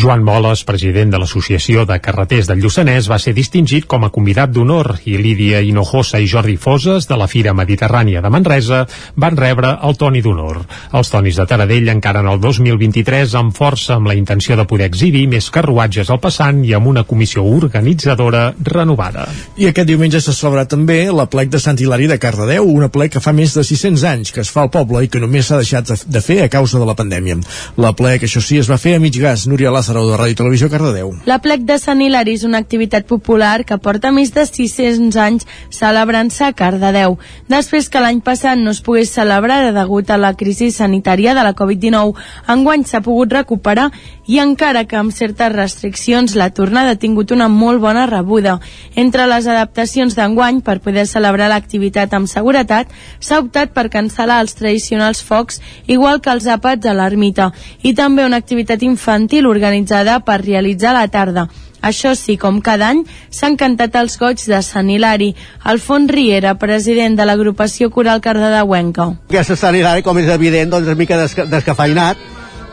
[0.00, 4.52] Joan Moles, president de l'Associació de Carreters del Lluçanès, va ser distingit com a convidat
[4.54, 8.84] d'honor i Lídia Hinojosa i Jordi Foses, de la Fira Mediterrània de Manresa,
[9.16, 10.62] van rebre el Toni d'honor.
[10.94, 14.88] Els Tonis de Taradell encara en el 2023 amb força amb la intenció de poder
[14.90, 19.28] exhibir més carruatges al passant i amb una comissió organitzadora renovada.
[19.54, 23.12] I aquest diumenge s'ha celebrat també la plec de Sant Hilari de Cardedeu, una plec
[23.14, 25.60] que fa més de 600 anys que es fa al poble i que només s'ha
[25.60, 27.36] deixat de fer a causa de la pandèmia.
[27.78, 29.44] La plec, això sí, es va fer a mig gas.
[29.46, 31.12] Núria Lázaro, de Ràdio Televisió Cardedeu.
[31.30, 35.46] La plec de Sant Hilari és una activitat popular que porta més de 600 anys
[35.70, 37.14] celebrant-se a Cardedeu.
[37.46, 41.54] Després que l'any passat no es pogués celebrar degut a la crisi sanitària de la
[41.54, 42.18] Covid-19,
[42.56, 43.92] enguany s'ha pogut recuperar
[44.26, 48.58] i encara que amb certes restriccions la tornada ha tingut una molt bona rebuda.
[48.94, 52.88] Entre les adaptacions d'enguany per poder celebrar l'activitat amb seguretat,
[53.20, 57.52] s'ha optat per cancel·lar els tradicionals focs, igual que els àpats a l'ermita,
[57.82, 61.48] i també una activitat infantil organitzada per realitzar la tarda.
[61.84, 65.34] Això sí, com cada any, s'han cantat els goig de Sant Hilari.
[65.68, 69.10] Alfons Riera, president de l'agrupació coral cardedeuenca.
[69.28, 72.16] Aquesta Sant Hilari, com és evident, doncs una mica desca descafeinat,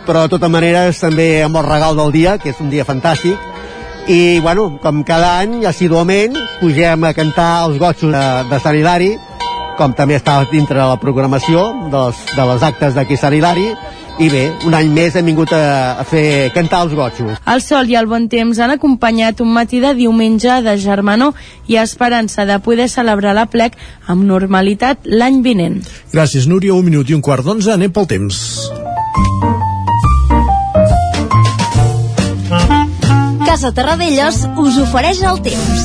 [0.06, 3.38] però de totes maneres també amb el regal del dia, que és un dia fantàstic,
[4.10, 9.12] i bueno, com cada any, assiduament, pugem a cantar els gotxos de, de Sant Hilari,
[9.78, 11.64] com també està dintre de la programació
[11.94, 13.70] dels, de les actes d'aquí Sant Hilari,
[14.22, 17.40] i bé, un any més hem vingut a, a fer cantar els gotxos.
[17.50, 21.38] El sol i el bon temps han acompanyat un matí de diumenge de germanor
[21.72, 23.80] i esperança de poder celebrar la plec
[24.12, 25.82] amb normalitat l'any vinent.
[26.14, 26.76] Gràcies, Núria.
[26.76, 27.74] Un minut i un quart d'onze.
[27.74, 28.44] Anem pel temps.
[33.52, 35.82] Casa Terradellos us ofereix el temps.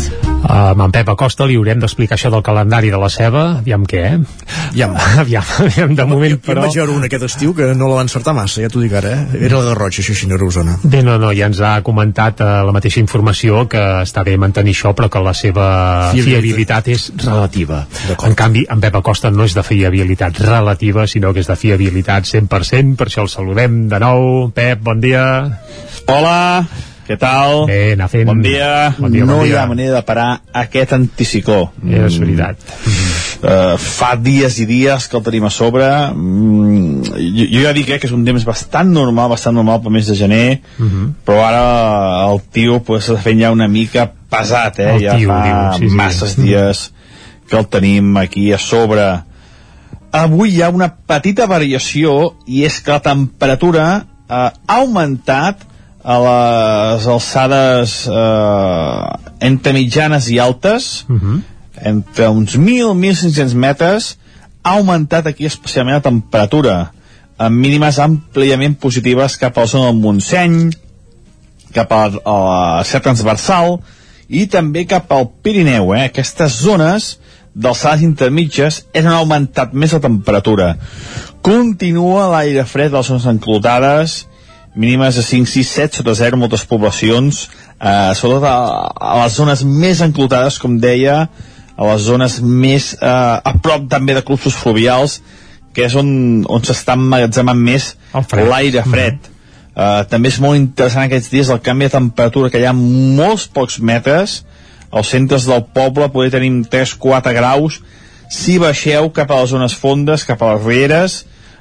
[0.47, 3.83] Uh, amb en Pep Acosta li haurem d'explicar això del calendari de la ceba, aviam
[3.91, 4.61] què, eh?
[4.69, 4.95] Aviam.
[5.25, 6.63] aviam, aviam de moment, jo, però...
[6.63, 8.95] Jo vaig veure un aquest estiu que no la va encertar massa, ja t'ho dic
[8.95, 9.43] ara, eh?
[9.49, 10.79] Era la Garrotxa, això així no era Osona.
[10.85, 14.79] Bé, no, no, ja ens ha comentat uh, la mateixa informació que està bé mantenir
[14.79, 15.69] això, però que la seva
[16.15, 17.83] fiabilitat, fiabilitat és relativa.
[18.15, 22.31] En canvi, en Pep Acosta no és de fiabilitat relativa, sinó que és de fiabilitat
[22.31, 24.53] 100%, per això el saludem de nou.
[24.55, 25.25] Pep, bon dia.
[26.07, 26.37] Hola,
[27.07, 27.65] què tal?
[27.71, 28.27] Bé, anar fent...
[28.27, 28.91] Bon dia.
[28.99, 29.53] Bon dia, no bon dia.
[29.53, 30.27] hi ha manera de parar
[30.65, 31.69] aquest anticicló.
[31.87, 32.63] És veritat.
[33.37, 35.87] Uh, fa dies i dies que el tenim a sobre.
[36.17, 39.95] Mm, jo, jo ja dic eh, que és un temps bastant normal, bastant normal pel
[39.99, 40.45] mes de gener,
[40.77, 41.13] Uh -huh.
[41.25, 44.95] però ara el tio pues, està fent ja una mica pesat, eh?
[44.95, 45.97] El ja tio, fa diu, sí, sí.
[45.97, 46.93] masses dies
[47.49, 49.23] que el tenim aquí a sobre.
[50.13, 55.66] Avui hi ha una petita variació i és que la temperatura eh, ha augmentat
[56.07, 59.07] a les alçades eh,
[59.49, 61.41] entre mitjanes i altes, Uh -huh.
[61.83, 64.19] entre uns 1.000-1.500 metres,
[64.63, 66.93] ha augmentat aquí especialment la temperatura,
[67.37, 70.71] amb mínimes àmpliament positives cap a la zona del Montseny,
[71.73, 73.81] cap a, la Serra Transversal
[74.29, 75.95] i també cap al Pirineu.
[75.95, 76.07] Eh?
[76.07, 77.19] Aquestes zones
[77.55, 80.77] d'alçades intermitges és on ha augmentat més la temperatura.
[81.43, 84.27] Continua l'aire fred de les zones enclotades,
[84.77, 87.47] mínimes de 5, 6, 7 sota 0 moltes poblacions,
[87.81, 88.57] eh, sobretot a,
[88.95, 91.23] a les zones més enclotades, com deia,
[91.77, 95.21] a les zones més eh, a prop també de clubs fluvials,
[95.77, 96.09] que és on,
[96.49, 99.17] on s'està emmagatzemant més l'aire fred.
[99.17, 99.33] Mm -hmm.
[99.77, 103.43] Uh, també és molt interessant aquests dies el canvi de temperatura que hi ha molts
[103.53, 104.39] pocs metres
[104.89, 107.83] als centres del poble poder tenir 3-4 graus
[108.33, 111.19] si baixeu cap a les zones fondes cap a les rieres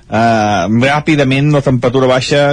[0.07, 2.45] uh, ràpidament la temperatura baixa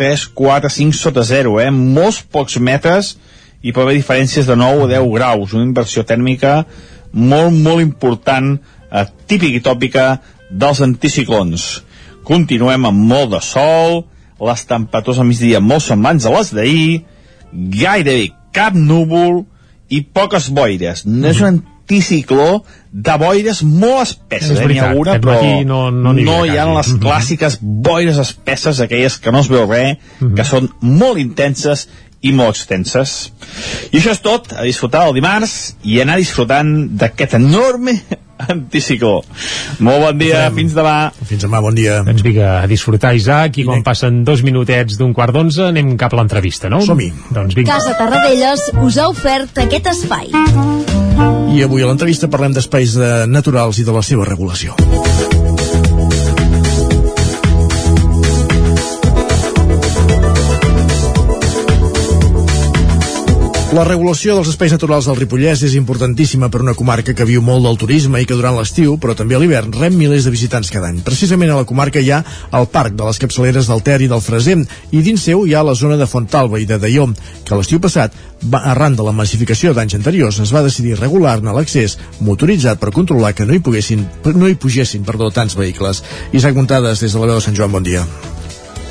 [0.00, 1.70] 3, 4, 5 sota 0 eh?
[1.70, 3.14] molts pocs metres
[3.60, 6.62] i pot haver diferències de 9 o 10 graus una inversió tèrmica
[7.12, 10.06] molt molt important uh, típica i tòpica
[10.50, 11.68] dels anticiclons
[12.24, 14.00] continuem amb molt de sol
[14.40, 17.02] les temperatures al migdia molt semblants a les d'ahir,
[17.52, 19.44] gairebé cap núvol
[19.90, 21.04] i poques boires.
[21.06, 21.60] No és un
[21.90, 22.62] anticicló
[22.92, 24.66] de boires molt espesses, És eh?
[24.66, 28.18] N'hi ha veritat, alguna, però matí no- no n'hi havia hi ha les clàssiques boires
[28.18, 29.96] espesses, aquelles que no es veu res,
[30.36, 31.88] que són molt intenses
[32.22, 33.32] i molt extenses.
[33.92, 37.94] I això és tot, a disfrutar el dimarts i anar disfrutant d'aquest enorme
[38.50, 39.22] anticicló.
[39.80, 41.10] Molt bon dia, fins demà.
[41.24, 42.02] Fins demà, bon dia.
[42.04, 46.12] Doncs vinga, a disfrutar, Isaac, i quan passen dos minutets d'un quart d'onze anem cap
[46.12, 46.80] a l'entrevista, no?
[46.84, 47.12] Som-hi.
[47.30, 47.72] Doncs vinga.
[47.78, 50.28] Casa Tarradellas us ha ofert aquest espai.
[51.50, 52.96] I avui a l'entrevista parlem d'espais
[53.28, 54.76] naturals i de la seva regulació.
[63.70, 67.62] La regulació dels espais naturals del Ripollès és importantíssima per una comarca que viu molt
[67.62, 70.88] del turisme i que durant l'estiu, però també a l'hivern, rep milers de visitants cada
[70.90, 70.98] any.
[71.06, 72.18] Precisament a la comarca hi ha
[72.58, 74.56] el Parc de les Capçaleres del Ter i del Freser
[74.90, 77.06] i dins seu hi ha la zona de Fontalba i de Deió,
[77.46, 78.18] que l'estiu passat,
[78.58, 81.94] arran de la massificació d'anys anteriors, es va decidir regular-ne l'accés
[82.26, 84.02] motoritzat per controlar que no hi, poguessin,
[84.34, 86.02] no hi pugessin perdó, tants vehicles.
[86.34, 88.02] Isaac Muntades, des de la veu de Sant Joan, bon dia.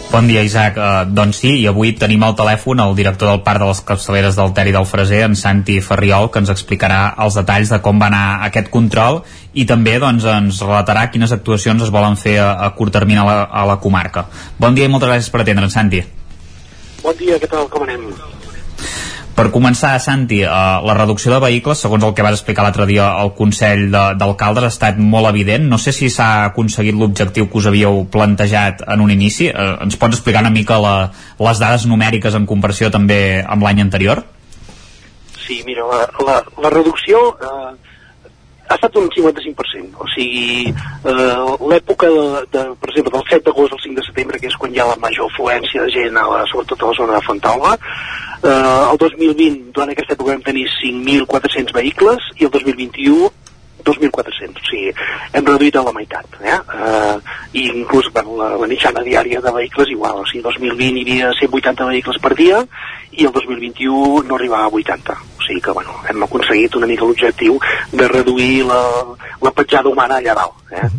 [0.09, 0.73] Bon dia, Isaac.
[0.73, 4.39] Uh, doncs sí, i avui tenim al telèfon el director del Parc de les Capçaleres
[4.39, 8.01] del Ter i del Freser, en Santi Ferriol, que ens explicarà els detalls de com
[8.01, 9.21] va anar aquest control
[9.53, 13.27] i també doncs, ens relatarà quines actuacions es volen fer a, a curt termini a
[13.29, 14.25] la, a la comarca.
[14.57, 16.01] Bon dia i moltes gràcies per atendre'ns, Santi.
[17.05, 18.09] Bon dia, què tal, com anem?
[19.39, 20.47] Per començar, Santi, eh,
[20.83, 24.65] la reducció de vehicles, segons el que vas explicar l'altre dia al Consell de- d'Alcaldes,
[24.65, 25.63] ha estat molt evident.
[25.63, 29.47] No sé si s'ha aconseguit l'objectiu que us havíeu plantejat en un inici.
[29.47, 33.79] Eh, ens pots explicar una mica la, les dades numèriques en comparació també amb l'any
[33.79, 34.25] anterior?
[35.47, 37.75] Sí, mira, la, la, la reducció eh,
[38.69, 39.99] ha estat un 55%.
[39.99, 41.43] O sigui, eh,
[41.73, 44.73] l'època, de, de, per exemple, del 7 d'agost al 5 de setembre, que és quan
[44.73, 47.75] hi ha la major afluència de gent, a la, sobretot a la zona de Fontalba,
[48.41, 53.27] Eh, el 2020, durant aquesta època vam tenir 5.400 vehicles i el 2021
[53.85, 54.93] 2.400, o sigui,
[55.33, 56.57] hem reduït a la meitat, eh?
[56.59, 61.05] Uh, i inclús bueno, la, la mitjana diària de vehicles igual, o sigui, 2020 hi
[61.05, 62.63] havia 180 vehicles per dia
[63.17, 67.07] i el 2021 no arribava a 80, o sigui que, bueno, hem aconseguit una mica
[67.07, 67.59] l'objectiu
[67.91, 68.81] de reduir la,
[69.41, 70.89] la petjada humana allà dalt, eh?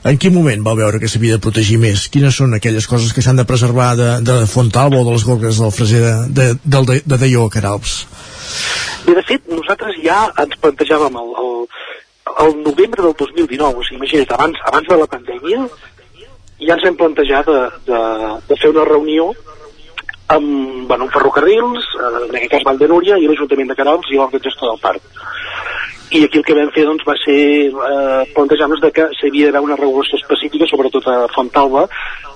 [0.00, 2.06] En quin moment vau veure que s'havia de protegir més?
[2.12, 5.60] Quines són aquelles coses que s'han de preservar de, de Fontalba o de les gorgues
[5.60, 7.98] del freser de, de, de, de, de Deió, Caralps?
[9.04, 11.52] Bé, de fet, nosaltres ja ens plantejàvem el, el,
[12.44, 15.64] el novembre del 2019, o sigui, imagina't, abans, abans de la pandèmia,
[16.60, 18.00] ja ens hem plantejat de, de,
[18.48, 19.30] de fer una reunió
[20.30, 24.10] amb, bueno, amb ferrocarrils, eh, en aquest cas Vall de Núria, i l'Ajuntament de Carals
[24.10, 25.22] i l'òrgan gestor del parc.
[26.10, 27.40] I aquí el que vam fer doncs, va ser
[27.70, 31.86] eh, plantejar-nos que s'havia d'haver una regulació específica, sobretot a Fontalba,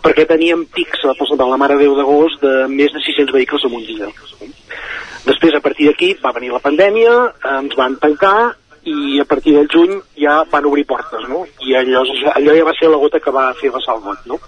[0.02, 3.78] perquè teníem pics, per exemple, la Mare Déu d'agost, de més de 600 vehicles en
[3.78, 4.10] un dia.
[5.24, 7.14] Després, a partir d'aquí, va venir la pandèmia,
[7.56, 8.54] ens van tancar
[8.84, 11.44] i a partir del juny ja van obrir portes, no?
[11.64, 12.04] I allò,
[12.34, 14.38] allò ja va ser la gota que va fer vessar el no?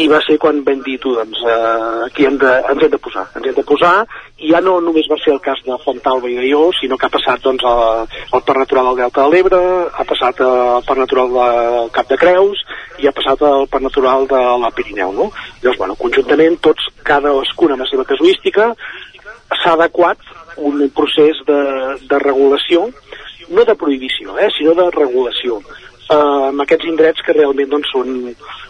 [0.00, 2.98] I va ser quan vam dir tu, doncs, eh, aquí hem de, ens hem de
[2.98, 4.06] posar, ens hem de posar,
[4.38, 7.12] i ja no només va ser el cas de Fontalba i d'Ió, sinó que ha
[7.12, 11.34] passat, doncs, al, al Parc Natural del Delta de l'Ebre, ha passat al Parc Natural
[11.34, 12.62] del Cap de Creus,
[13.02, 15.30] i ha passat al Parc Natural de la Pirineu, no?
[15.60, 18.70] Llavors, bueno, conjuntament, tots, cadascuna amb la seva casuística,
[19.58, 20.22] s'ha adequat
[20.56, 21.60] un procés de,
[22.06, 22.86] de regulació
[23.50, 25.60] no de prohibició, eh, sinó de regulació
[26.10, 28.14] eh, amb aquests indrets que realment doncs, són,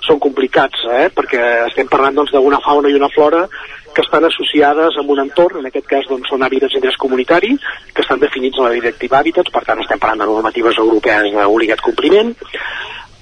[0.07, 3.47] són complicats, eh, perquè estem parlant doncs, d'una doncs, fauna i una flora
[3.95, 7.57] que estan associades amb un entorn, en aquest cas doncs, són hàbitats d'interès comunitari,
[7.95, 11.83] que estan definits a la directiva Hàbitats, per tant estem parlant de normatives europees d'obligat
[11.85, 12.33] compliment,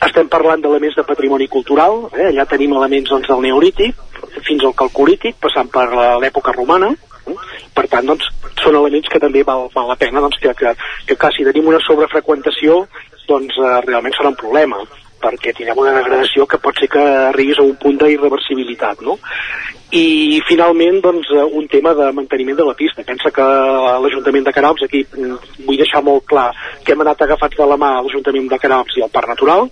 [0.04, 3.96] estem parlant d'elements de patrimoni cultural, eh, allà tenim elements doncs, del neolític
[4.46, 5.88] fins al calcolític, passant per
[6.22, 6.92] l'època romana,
[7.74, 8.28] per tant, doncs,
[8.62, 10.74] són elements que també val, val la pena doncs, que, que,
[11.08, 12.84] que clar, si tenim una sobrefreqüentació
[13.28, 14.80] doncs eh, realment serà un problema
[15.18, 19.16] perquè tindrem una degradació que pot ser que arribis a un punt d'irreversibilitat, no?
[19.98, 23.02] I finalment, doncs, eh, un tema de manteniment de la pista.
[23.08, 23.46] Pensa que
[24.04, 26.52] l'Ajuntament de Caralps, aquí mm, vull deixar molt clar
[26.84, 29.66] que hem anat agafats de la mà l'Ajuntament de Caralps i el Parc Natural,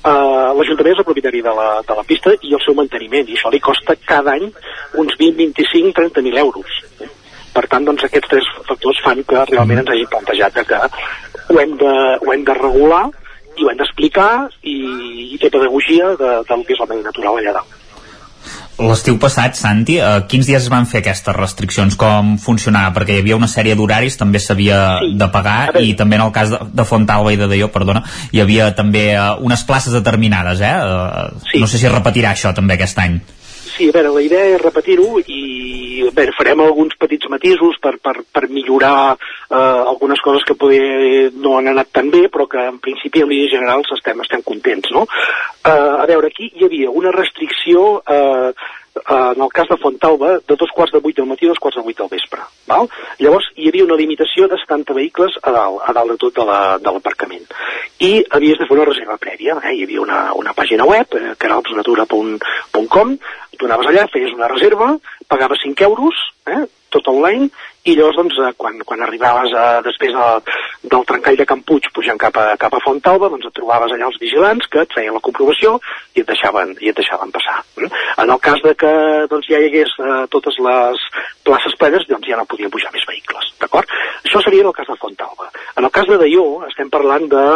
[0.00, 3.36] Uh, l'Ajuntament és el propietari de la, de la pista i el seu manteniment, i
[3.36, 4.46] això li costa cada any
[4.96, 6.78] uns 20, 25, 30.000 euros.
[7.52, 10.80] Per tant, doncs, aquests tres factors fan que realment ens hagi plantejat que
[11.50, 13.02] ho hem de, ho hem de regular
[13.58, 14.30] i ho hem d'explicar
[14.62, 14.78] i,
[15.34, 17.79] i fer pedagogia de, del que és el medi natural allà dalt.
[18.80, 21.96] L'estiu passat, Santi, eh, quins dies es van fer aquestes restriccions?
[22.00, 22.94] Com funcionava?
[22.96, 25.10] Perquè hi havia una sèrie d'horaris, també s'havia sí.
[25.20, 28.02] de pagar, i també en el cas de, de Fontalba i de Deió, perdona,
[28.32, 30.72] hi havia també eh, unes places determinades, eh?
[30.80, 31.60] eh sí.
[31.60, 33.20] No sé si repetirà això també aquest any.
[33.80, 37.94] Sí, a veure, la idea és repetir-ho i a veure, farem alguns petits matisos per,
[38.04, 42.60] per, per millorar eh, algunes coses que poder no han anat tan bé, però que
[42.60, 45.06] en principi en línies generals estem, estem contents, no?
[45.64, 48.52] Eh, a veure, aquí hi havia una restricció eh,
[48.94, 51.78] en el cas de Fontalba, de dos quarts de vuit del matí a dos quarts
[51.78, 52.40] de vuit del vespre.
[52.66, 52.88] Val?
[53.18, 56.94] Llavors, hi havia una limitació de 70 vehicles a dalt, a dalt de tot de
[56.94, 57.46] l'aparcament.
[58.00, 59.58] I havies de fer una reserva prèvia.
[59.62, 59.74] Eh?
[59.76, 63.16] Hi havia una, una pàgina web, eh, que era alpsnatura.com,
[63.58, 64.94] tu anaves allà, feies una reserva,
[65.28, 66.64] pagaves 5 euros, eh?
[66.90, 67.50] tot online,
[67.88, 70.56] i llavors doncs, eh, quan, quan arribaves a, després de,
[70.92, 74.10] del trencall de Can Puig pujant cap a, cap a Fontalba doncs et trobaves allà
[74.10, 75.78] els vigilants que et feien la comprovació
[76.14, 77.88] i et deixaven, i et deixaven passar mm?
[78.24, 78.92] en el cas de que
[79.32, 81.06] doncs, ja hi hagués eh, totes les
[81.48, 83.88] places plenes doncs ja no podien pujar més vehicles d'acord?
[84.24, 87.46] Això seria en el cas de Fontalba en el cas de Daió estem parlant de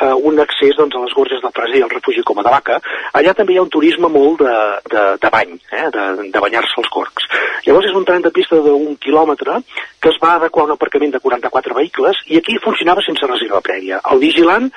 [0.00, 2.80] eh, un accés doncs, a les gorges del Freser i al refugi Coma de Vaca
[3.20, 4.56] allà també hi ha un turisme molt de,
[4.92, 5.88] de, de bany eh?
[5.96, 7.28] de, de banyar-se als corcs
[7.66, 9.60] llavors és un tren de pista d'un quilòmetre
[10.00, 14.00] que es va adequar un aparcament de 44 vehicles i aquí funcionava sense reserva prèvia.
[14.12, 14.70] El vigilant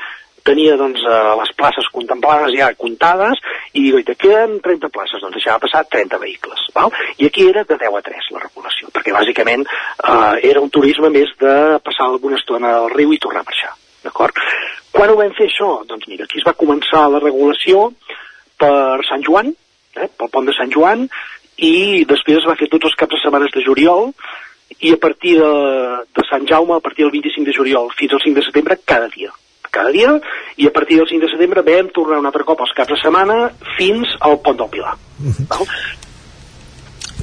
[0.44, 3.40] tenia doncs, eh, les places contemplades ja comptades
[3.80, 6.66] i te queden 30 places, doncs deixava passar 30 vehicles.
[6.76, 6.92] Val?
[7.18, 11.10] I aquí era de 10 a 3 la regulació, perquè bàsicament eh, era un turisme
[11.10, 13.74] més de passar alguna estona al riu i tornar a marxar.
[14.04, 14.40] D'acord?
[14.94, 15.70] Quan ho vam fer això?
[15.90, 17.90] Doncs mira, aquí es va començar la regulació
[18.60, 19.54] per Sant Joan,
[19.96, 21.08] eh, pel pont de Sant Joan,
[21.58, 24.12] i després es va fer tots els caps de setmanes de juliol
[24.82, 25.54] i a partir de,
[26.16, 29.10] de Sant Jaume, a partir del 25 de juliol fins al 5 de setembre, cada
[29.14, 29.34] dia
[29.74, 30.14] cada dia,
[30.62, 33.00] i a partir del 5 de setembre vam tornar un altre cop als caps de
[33.02, 34.94] setmana fins al Pont del Pilar.
[35.18, 35.48] Uh mhm.
[35.50, 36.03] -huh.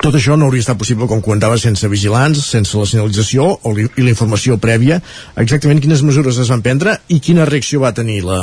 [0.01, 3.89] Tot això no hauria estat possible, com comentava, sense vigilants, sense la senyalització o i
[4.01, 4.97] la informació prèvia.
[5.43, 8.41] Exactament quines mesures es van prendre i quina reacció va tenir la,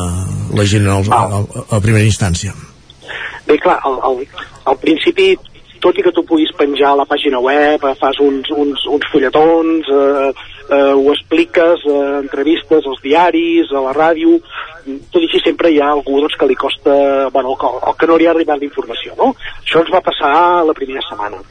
[0.53, 2.53] la gent al, al, a primera instància?
[3.47, 4.21] Bé, clar, al, al,
[4.69, 5.31] al principi
[5.83, 9.09] tot i que tu puguis penjar a la pàgina web, eh, fas uns, uns, uns
[9.11, 10.31] fulletons, eh,
[10.69, 14.39] eh, ho expliques, eh, entrevistes als diaris, a la ràdio,
[15.11, 18.07] tot i així sempre hi ha algú doncs, que li costa, bueno, o, o que
[18.07, 19.33] no li ha arribat l'informació, no?
[19.63, 20.33] Això ens va passar
[20.65, 21.43] la primera setmana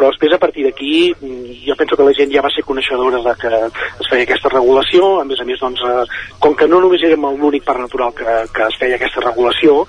[0.00, 3.20] però després a partir d'aquí mm, jo penso que la gent ja va ser coneixedora
[3.20, 6.04] de que es feia aquesta regulació, a més a més doncs, eh,
[6.40, 9.82] com que no només érem l'únic parc natural que, que es feia aquesta regulació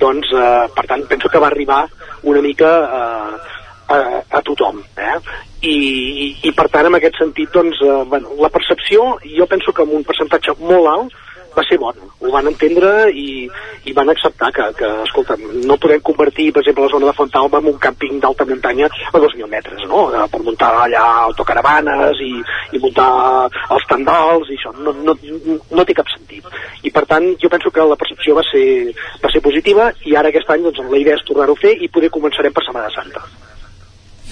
[0.00, 1.84] doncs eh, per tant penso que va arribar
[2.22, 3.56] una mica eh,
[3.88, 3.98] a,
[4.28, 5.16] a tothom eh?
[5.60, 9.72] I, i, i per tant en aquest sentit doncs, eh, bueno, la percepció jo penso
[9.72, 11.16] que amb un percentatge molt alt
[11.58, 13.48] va ser bona, ho van entendre i,
[13.90, 17.60] i van acceptar que, que, escolta, no podem convertir, per exemple, la zona de Fontalba
[17.62, 20.06] en un càmping d'alta muntanya a 2.000 metres, no?
[20.14, 22.32] Eh, per muntar allà autocaravanes i,
[22.76, 23.10] i muntar
[23.74, 26.46] els tendals i això, no, no, no té cap sentit.
[26.86, 28.66] I per tant, jo penso que la percepció va ser,
[29.22, 31.92] va ser positiva i ara aquest any doncs, la idea és tornar-ho a fer i
[31.92, 33.47] poder començarem per Setmana Santa.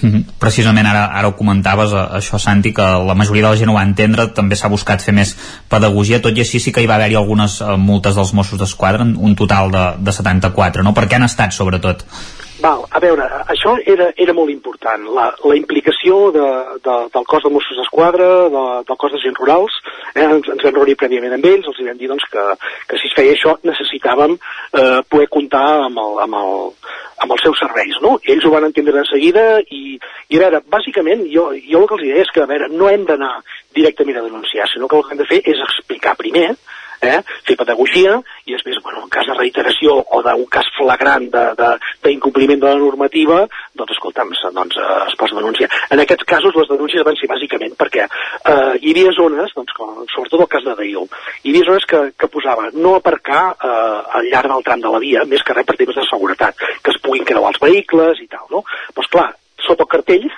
[0.00, 0.24] Mm -hmm.
[0.38, 3.74] Precisament ara, ara ho comentaves, eh, això Santi, que la majoria de la gent ho
[3.74, 5.36] va entendre, també s'ha buscat fer més
[5.68, 9.02] pedagogia, tot i així sí que hi va haver-hi algunes eh, multes dels Mossos d'Esquadra,
[9.02, 10.92] un total de, de 74, no?
[10.92, 12.04] Per què han estat, sobretot?
[12.66, 16.46] Val, a veure, això era, era molt important, la, la implicació de,
[16.82, 19.76] de, del cos de Mossos d'Esquadra, de, del cos de gent rurals,
[20.14, 22.46] eh, ens, ens vam reunir prèviament amb ells, els vam dir doncs, que,
[22.90, 26.64] que si es feia això necessitàvem eh, poder comptar amb, el, amb, el,
[27.22, 28.16] amb els seus serveis, no?
[28.34, 29.84] Ells ho van entendre de seguida i,
[30.32, 32.90] i a veure, bàsicament jo, jo el que els diré és que, a veure, no
[32.90, 33.36] hem d'anar
[33.76, 37.56] directament a denunciar, sinó que el que hem de fer és explicar primer eh, fer
[37.58, 38.16] pedagogia
[38.46, 42.74] i després, bueno, en cas de reiteració o d'un cas flagrant d'incompliment de, de, de
[42.74, 43.40] la normativa,
[43.76, 45.68] doncs escolta'm, doncs, eh, es posa denúncia.
[45.90, 50.02] En aquests casos les denúncies van ser bàsicament perquè eh, hi havia zones, doncs, com,
[50.14, 51.06] sobretot el cas de Dail,
[51.42, 55.02] hi havia zones que, que posava no aparcar eh, al llarg del tram de la
[55.02, 58.28] via, més que res per temes de seguretat, que es puguin creuar els vehicles i
[58.30, 58.64] tal, no?
[58.66, 59.30] Però, doncs, clar,
[59.66, 60.28] sota el cartell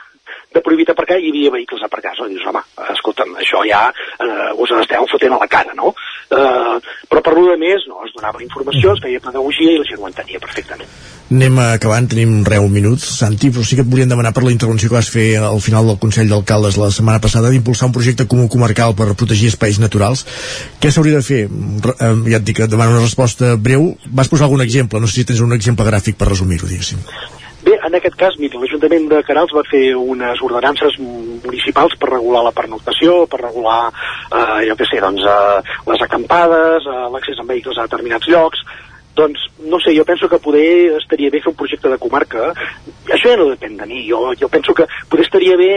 [0.55, 2.20] de prohibit aparcar hi havia vehicles aparcats.
[2.23, 2.29] No?
[2.31, 2.62] dius, home,
[2.95, 5.93] escolta'm, això ja eh, us esteu fotent a la cara, no?
[6.29, 6.77] Eh,
[7.09, 10.11] però per de més, no, es donava informació, es feia pedagogia i la gent ho
[10.11, 10.91] entenia perfectament.
[11.29, 14.53] Anem acabant, tenim re un minut, Santi, però sí que et volíem demanar per la
[14.55, 18.25] intervenció que vas fer al final del Consell d'Alcaldes la setmana passada d'impulsar un projecte
[18.25, 20.25] comú comarcal per protegir espais naturals.
[20.81, 21.43] Què s'hauria de fer?
[21.49, 23.91] Eh, ja et dic demano una resposta breu.
[24.09, 27.05] Vas posar algun exemple, no sé si tens un exemple gràfic per resumir-ho, diguéssim.
[27.62, 32.44] Bé, en aquest cas, mira, l'Ajuntament de Canals va fer unes ordenances municipals per regular
[32.47, 33.80] la pernoctació, per regular,
[34.30, 38.62] eh, jo què sé, doncs, eh, les acampades, eh, l'accés amb vehicles a determinats llocs,
[39.18, 42.52] doncs, no sé, jo penso que poder estaria bé fer un projecte de comarca.
[43.10, 44.05] Això ja no depèn de mi.
[44.06, 45.70] Jo, jo penso que poder estaria bé...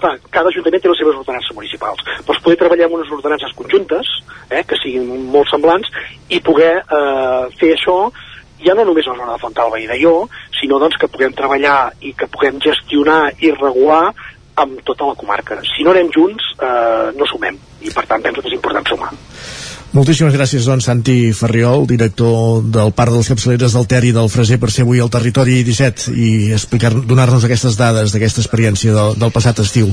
[0.00, 2.00] Clar, cada ajuntament té les seves ordenances municipals.
[2.24, 4.08] Doncs poder treballar amb unes ordenances conjuntes,
[4.48, 5.92] eh, que siguin molt semblants,
[6.32, 7.98] i poder eh, fer això
[8.64, 10.14] ja no només a la zona de Fontalba i d'Aió,
[10.60, 14.10] sinó doncs, que puguem treballar i que puguem gestionar i regular
[14.56, 15.60] amb tota la comarca.
[15.68, 19.12] Si no anem junts, eh, no sumem, i per tant penso que és important sumar.
[19.96, 24.28] Moltíssimes gràcies, doncs, Santi Ferriol, director del Parc de les Capçaleres del Ter i del
[24.28, 29.16] Freser, per ser avui al Territori 17 i explicar donar-nos aquestes dades d'aquesta experiència del,
[29.16, 29.92] del passat estiu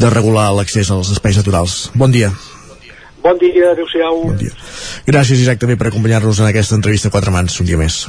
[0.00, 1.82] de regular l'accés als espais naturals.
[1.94, 2.32] Bon dia.
[3.22, 4.22] Bon dia, adeu-siau.
[4.30, 4.52] Bon dia.
[5.06, 8.06] Gràcies, Isaac, també per acompanyar-nos en aquesta entrevista a quatre mans, un dia més.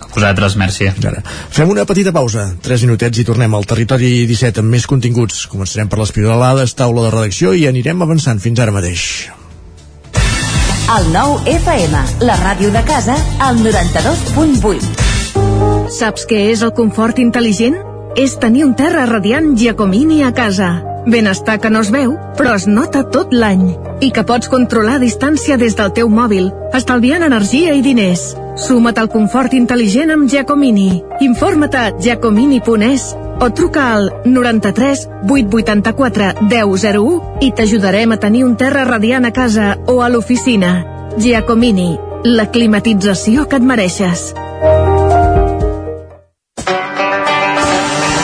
[0.00, 0.88] A vosaltres, merci.
[0.88, 1.20] Ara.
[1.52, 5.44] Fem una petita pausa, tres minutets i tornem al territori 17 amb més continguts.
[5.52, 9.04] Començarem per les piolades, taula de redacció i anirem avançant fins ara mateix.
[10.90, 11.94] El nou FM,
[12.26, 14.82] la ràdio de casa, al 92.8.
[15.94, 17.78] Saps què és el confort intel·ligent?
[18.18, 20.89] És tenir un terra radiant Giacomini a casa.
[21.06, 23.64] Benestar que no es veu, però es nota tot l'any.
[24.04, 28.34] I que pots controlar a distància des del teu mòbil, estalviant energia i diners.
[28.60, 31.02] Suma't al confort intel·ligent amb Giacomini.
[31.24, 38.84] Informa't a giacomini.es o truca al 93 884 1001 i t'ajudarem a tenir un terra
[38.84, 40.84] radiant a casa o a l'oficina.
[41.16, 44.30] Giacomini, la climatització que et mereixes.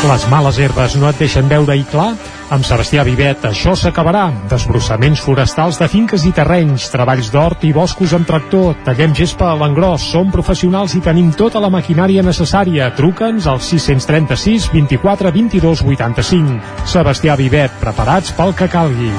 [0.07, 2.12] Les males herbes no et deixen veure-hi clar?
[2.47, 4.28] Amb Sebastià Vivet això s'acabarà.
[4.51, 9.56] Desbrossaments forestals de finques i terrenys, treballs d'hort i boscos amb tractor, tallem gespa a
[9.59, 12.93] l'engròs, som professionals i tenim tota la maquinària necessària.
[12.94, 16.86] Truca'ns al 636 24 22 85.
[16.86, 19.10] Sebastià Vivet, preparats pel que calgui.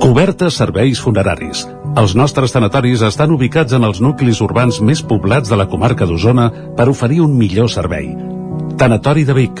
[0.00, 1.66] Cobertes serveis funeraris.
[2.00, 6.48] Els nostres tanatoris estan ubicats en els nuclis urbans més poblats de la comarca d'Osona
[6.78, 8.14] per oferir un millor servei.
[8.78, 9.60] Tanatori de Vic,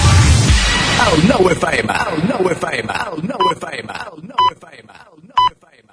[1.11, 1.91] El nou FM.
[1.91, 2.93] El nou FM.
[3.11, 3.95] El nou FM.
[4.05, 4.93] El nou FM.
[4.95, 5.89] El nou FM.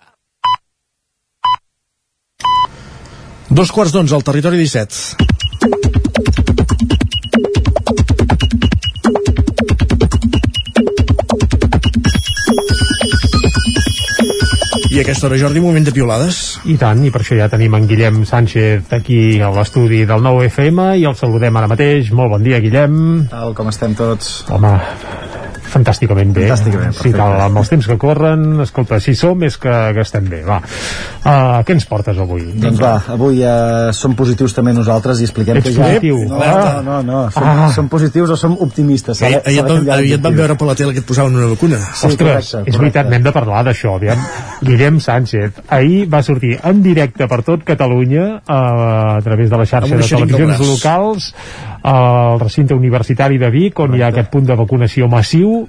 [3.50, 5.97] Dos quarts d'onze al territori 17.
[14.98, 16.58] I a aquesta hora, Jordi, moment de piolades.
[16.66, 20.40] I tant, i per això ja tenim en Guillem Sánchez aquí a l'estudi del nou
[20.42, 22.10] FM i el saludem ara mateix.
[22.10, 22.98] Molt bon dia, Guillem.
[23.30, 24.40] Tal, com estem tots?
[24.50, 24.74] Home,
[25.78, 26.48] fantàsticament bé.
[26.48, 30.26] Fantàsticament, Sí, tal, amb els temps que corren, escolta, si som és que, que estem
[30.28, 30.58] bé, va.
[31.22, 32.44] Uh, què ens portes avui?
[32.58, 35.86] Doncs va, avui eh, som positius també nosaltres i expliquem Ets que ja...
[35.88, 36.18] positiu?
[36.28, 36.80] No, Ah.
[36.82, 37.70] no, no, no, som, Ah.
[37.74, 39.18] som positius o som optimistes.
[39.20, 40.42] de- Ahir, ahir, s'ha et van, canviar ahir et van l'objectiu.
[40.42, 41.78] veure per la tele que et posaven una vacuna.
[41.78, 42.78] Sí, Ostres, correcte, és correcte.
[42.78, 44.18] veritat, n'hem de parlar d'això, aviam.
[44.62, 49.66] Guillem Sánchez, ahir va sortir en directe per tot Catalunya eh, a través de la
[49.66, 51.34] xarxa de televisions locals
[51.82, 55.68] al recinte universitari de Vic, on hi ha aquest punt de vacunació massiu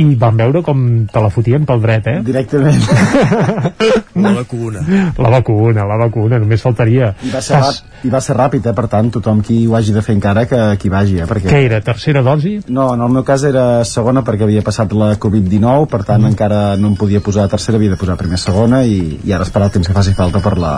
[0.00, 0.82] i van veure com
[1.12, 2.18] te la fotien pel dret, eh?
[2.24, 2.80] Directament.
[4.20, 4.80] La vacuna.
[5.16, 7.12] La vacuna, la vacuna, només faltaria.
[7.24, 8.74] I va, ser Fas- ràpid, I va ser ràpid, eh?
[8.76, 11.18] per tant, tothom qui ho hagi de fer encara que, hi vagi.
[11.22, 11.26] Eh?
[11.30, 11.48] Perquè...
[11.48, 12.56] Què era, tercera dosi?
[12.68, 16.32] No, en el meu cas era segona perquè havia passat la Covid-19, per tant Mm.
[16.34, 19.70] encara no em podia posar tercera, havia de posar primer segona i, i ara esperar
[19.70, 20.74] el temps que faci falta per la,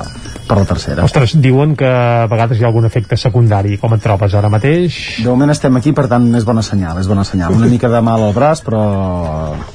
[0.46, 1.02] per la tercera.
[1.08, 3.74] Ostres, diuen que a vegades hi ha algun efecte secundari.
[3.82, 5.00] Com et trobes ara mateix?
[5.24, 7.56] De moment estem aquí, per tant, és bona senyal, és bona senyal.
[7.58, 8.82] Una mica de mal al braç, però...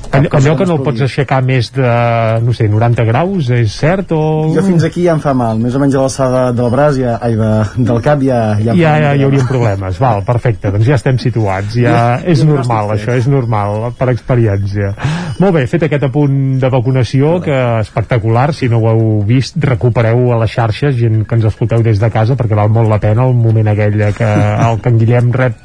[0.08, 1.90] Allò, allò que no el pots aixecar més de,
[2.46, 4.22] no sé, 90 graus, és cert o...
[4.56, 7.18] Jo fins aquí ja em fa mal, més o menys a l'alçada del braç, ja,
[7.22, 7.52] ai, de,
[7.90, 8.40] del cap ja...
[8.64, 10.00] Ja, ja, ja hi haurien problemes.
[10.02, 11.76] Val, perfecte, doncs ja estem situats.
[11.78, 14.94] Ja Ja, és ja normal, això és normal, per experiència.
[15.42, 20.32] Molt bé, fet aquest apunt de vacunació, que espectacular, si no ho heu vist, recupereu
[20.34, 23.28] a les xarxes, gent que ens escolteu des de casa, perquè val molt la pena
[23.28, 25.60] el moment aquell que el que en Guillem rep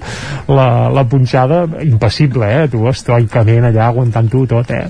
[0.53, 2.69] la, la punxada, impassible, eh?
[2.73, 4.86] Tu estoicament allà aguantant-ho tot, eh?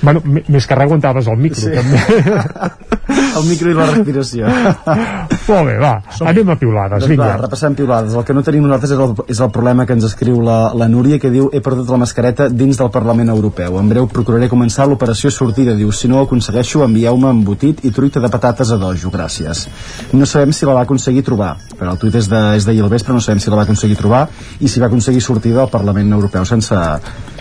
[0.00, 1.74] Bueno, més que res aguantaves el micro, Sí.
[1.76, 1.98] també.
[3.10, 4.46] El micro i la respiració.
[5.50, 5.90] Molt bé, va,
[6.30, 7.36] anem a piulades, Doncs va, vinga.
[7.42, 8.14] repassem piulades.
[8.14, 10.86] El que no tenim nosaltres és el, és el problema que ens escriu la, la
[10.90, 13.78] Núria, que diu he perdut la mascareta dins del Parlament Europeu.
[13.80, 15.74] En breu procuraré començar l'operació sortida.
[15.78, 19.10] Diu, si no ho aconsegueixo, envieu-me embotit i truita de patates a dojo.
[19.14, 19.66] Gràcies.
[20.14, 23.20] No sabem si la va aconseguir trobar, però el tuit és d'ahir al vespre, no
[23.22, 24.26] sabem si la va aconseguir trobar
[24.60, 26.78] i si va aconseguir sortir del Parlament Europeu sense,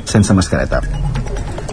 [0.10, 0.81] sense mascareta.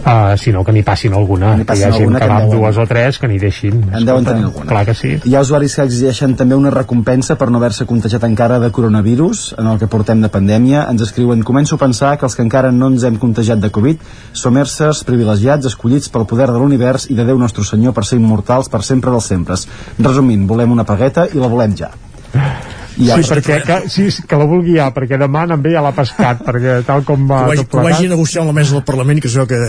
[0.07, 1.49] Uh, si no, que n'hi passin alguna.
[1.67, 3.81] Que hi ha gent alguna, que que va amb dues o tres que n'hi deixin.
[3.91, 4.69] En deuen tenir alguna.
[4.69, 5.09] Clar que sí.
[5.19, 9.43] Hi ha usuaris que exigeixen també una recompensa per no haver-se contagiat encara de coronavirus
[9.59, 10.85] en el que portem de pandèmia.
[10.93, 14.07] Ens escriuen, començo a pensar que els que encara no ens hem contagiat de Covid
[14.31, 18.21] som éssers privilegiats, escollits pel poder de l'univers i de Déu nostre Senyor per ser
[18.21, 19.67] immortals per sempre dels sempres.
[19.99, 21.91] Resumint, volem una pagueta i la volem ja.
[22.97, 25.93] I Sí, perquè que, sí, sí, que la vulgui ja, perquè demà també ja l'ha
[25.95, 28.73] pescat, perquè tal com va Que ho tot que ho hagi negociat amb la mesa
[28.77, 29.59] del Parlament, que això que...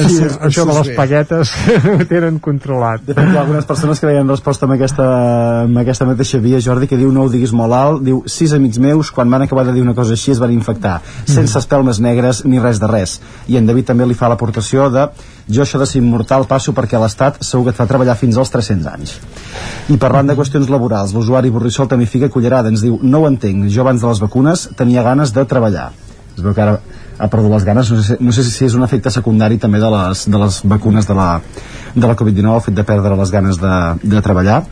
[0.00, 0.18] Sí,
[0.48, 1.52] això de les paguetes
[1.92, 3.04] ho tenen controlat.
[3.06, 5.06] De fet, hi ha algunes persones que veien resposta amb aquesta,
[5.66, 8.82] amb aquesta mateixa via, Jordi, que diu no ho diguis molt alt, diu sis amics
[8.82, 12.42] meus, quan van acabar de dir una cosa així, es van infectar, sense espelmes negres
[12.44, 13.18] ni res de res.
[13.46, 15.06] I en David també li fa l'aportació de
[15.48, 18.52] Jo això de ser immortal passo perquè l'Estat segur que et fa treballar fins als
[18.54, 19.16] 300 anys.
[19.90, 23.66] I parlant de qüestions laborals, l'usuari Borrissol també fica cullerada, ens diu, no ho entenc,
[23.72, 25.90] jo abans de les vacunes tenia ganes de treballar.
[26.36, 26.78] Es veu que ara
[27.18, 29.90] ha perdut les ganes, no sé, no sé si és un efecte secundari també de
[29.92, 31.32] les, de les vacunes de la,
[31.94, 34.62] de la Covid-19, el fet de perdre les ganes de, de treballar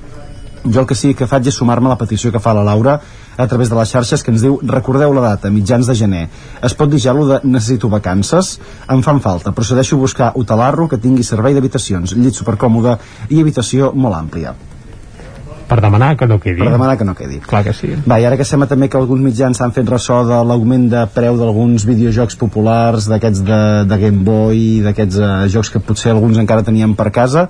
[0.64, 2.98] jo el que sí que faig és sumar-me a la petició que fa la Laura
[3.36, 6.24] a través de les xarxes que ens diu recordeu la data, mitjans de gener
[6.62, 8.58] es pot dir ja de necessito vacances
[8.88, 12.98] em fan falta, procedeixo a buscar hotelarro que tingui servei d'habitacions, llit supercòmode
[13.30, 14.54] i habitació molt àmplia
[15.70, 16.58] per demanar que no quedi.
[16.58, 17.38] Per demanar que no quedi.
[17.46, 17.92] Clar que sí.
[18.10, 21.04] Va, i ara que sembla també que alguns mitjans s'han fet ressò de l'augment de
[21.14, 26.40] preu d'alguns videojocs populars, d'aquests de, de Game Boy, d'aquests uh, jocs que potser alguns
[26.42, 27.46] encara teníem per casa,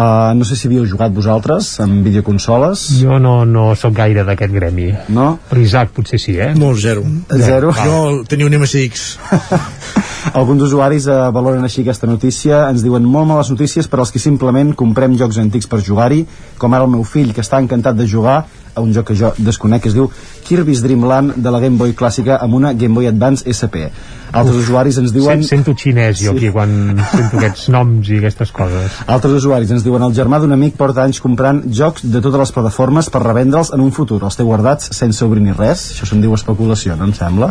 [0.00, 2.86] Uh, no sé si havíeu jugat vosaltres amb videoconsoles.
[3.02, 4.88] Jo no, no sóc gaire d'aquest gremi.
[5.12, 5.34] No?
[5.50, 6.54] Però Isaac potser sí, eh?
[6.56, 7.04] No, zero.
[7.28, 7.74] Zero?
[7.76, 9.10] Jo tenia un MSX.
[10.40, 14.22] Alguns usuaris eh, valoren així aquesta notícia, ens diuen molt males notícies per als que
[14.22, 16.24] simplement comprem jocs antics per jugar-hi,
[16.60, 18.42] com ara el meu fill, que està encantat de jugar
[18.74, 20.10] a un joc que jo desconec, que es diu
[20.46, 23.88] Kirby's Dream Land de la Game Boy clàssica amb una Game Boy Advance SP.
[24.30, 25.42] Altres Uf, usuaris ens diuen...
[25.42, 26.36] Sento xinès jo Sí.
[26.36, 26.70] aquí quan
[27.10, 28.98] sento aquests noms i aquestes coses.
[29.10, 32.52] Altres usuaris ens diuen el germà d'un amic porta anys comprant jocs de totes les
[32.54, 34.20] plataformes per revendre'ls en un futur.
[34.22, 35.82] Els té guardats sense obrir ni res.
[35.96, 37.50] Això se'n diu especulació, no em sembla?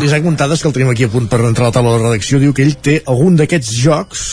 [0.00, 2.38] L'Isaac Montades, que el tenim aquí a punt per entrar a la taula de redacció,
[2.42, 4.26] diu que ell té algun d'aquests jocs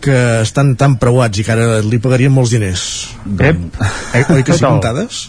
[0.00, 0.14] que
[0.44, 2.84] estan tan preuats i que ara li pagarien molts diners.
[3.26, 3.58] Ep.
[4.14, 4.62] Eh, oi que sí.
[4.64, 5.24] Montades?